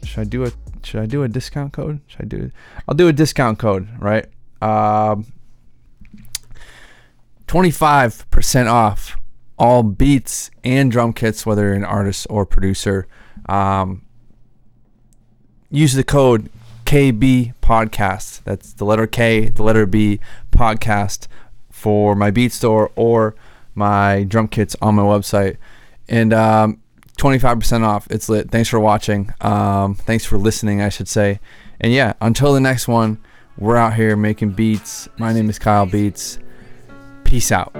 should 0.03 0.19
I 0.19 0.23
do 0.23 0.43
a 0.45 0.51
should 0.85 1.01
I 1.01 1.05
do 1.05 1.23
a 1.23 1.27
discount 1.27 1.73
code? 1.73 2.01
Should 2.07 2.21
I 2.21 2.25
do 2.25 2.51
I'll 2.87 2.95
do 2.95 3.07
a 3.07 3.13
discount 3.13 3.59
code, 3.59 3.87
right? 3.99 4.25
Um 4.61 5.25
25% 7.47 8.67
off 8.67 9.17
all 9.57 9.83
beats 9.83 10.51
and 10.63 10.91
drum 10.91 11.13
kits, 11.13 11.45
whether 11.45 11.65
you're 11.65 11.73
an 11.73 11.85
artist 11.85 12.27
or 12.29 12.45
producer. 12.45 13.07
Um, 13.47 14.03
use 15.69 15.93
the 15.93 16.03
code 16.03 16.49
KB 16.85 17.53
Podcast. 17.61 18.43
That's 18.43 18.73
the 18.73 18.85
letter 18.85 19.07
K, 19.07 19.49
the 19.49 19.63
letter 19.63 19.85
B 19.85 20.19
podcast 20.51 21.27
for 21.69 22.15
my 22.15 22.31
beat 22.31 22.51
store 22.51 22.91
or 22.95 23.35
my 23.73 24.23
drum 24.23 24.47
kits 24.47 24.75
on 24.81 24.95
my 24.95 25.03
website. 25.03 25.57
And 26.07 26.33
um, 26.33 26.81
25% 27.15 27.83
off. 27.83 28.07
It's 28.09 28.29
lit. 28.29 28.51
Thanks 28.51 28.69
for 28.69 28.79
watching. 28.79 29.33
Um, 29.41 29.95
thanks 29.95 30.25
for 30.25 30.37
listening, 30.37 30.81
I 30.81 30.89
should 30.89 31.07
say. 31.07 31.39
And 31.79 31.91
yeah, 31.91 32.13
until 32.21 32.53
the 32.53 32.59
next 32.59 32.87
one, 32.87 33.19
we're 33.57 33.77
out 33.77 33.93
here 33.93 34.15
making 34.15 34.51
beats. 34.51 35.07
My 35.17 35.33
name 35.33 35.49
is 35.49 35.59
Kyle 35.59 35.85
Beats. 35.85 36.39
Peace 37.23 37.51
out. 37.51 37.73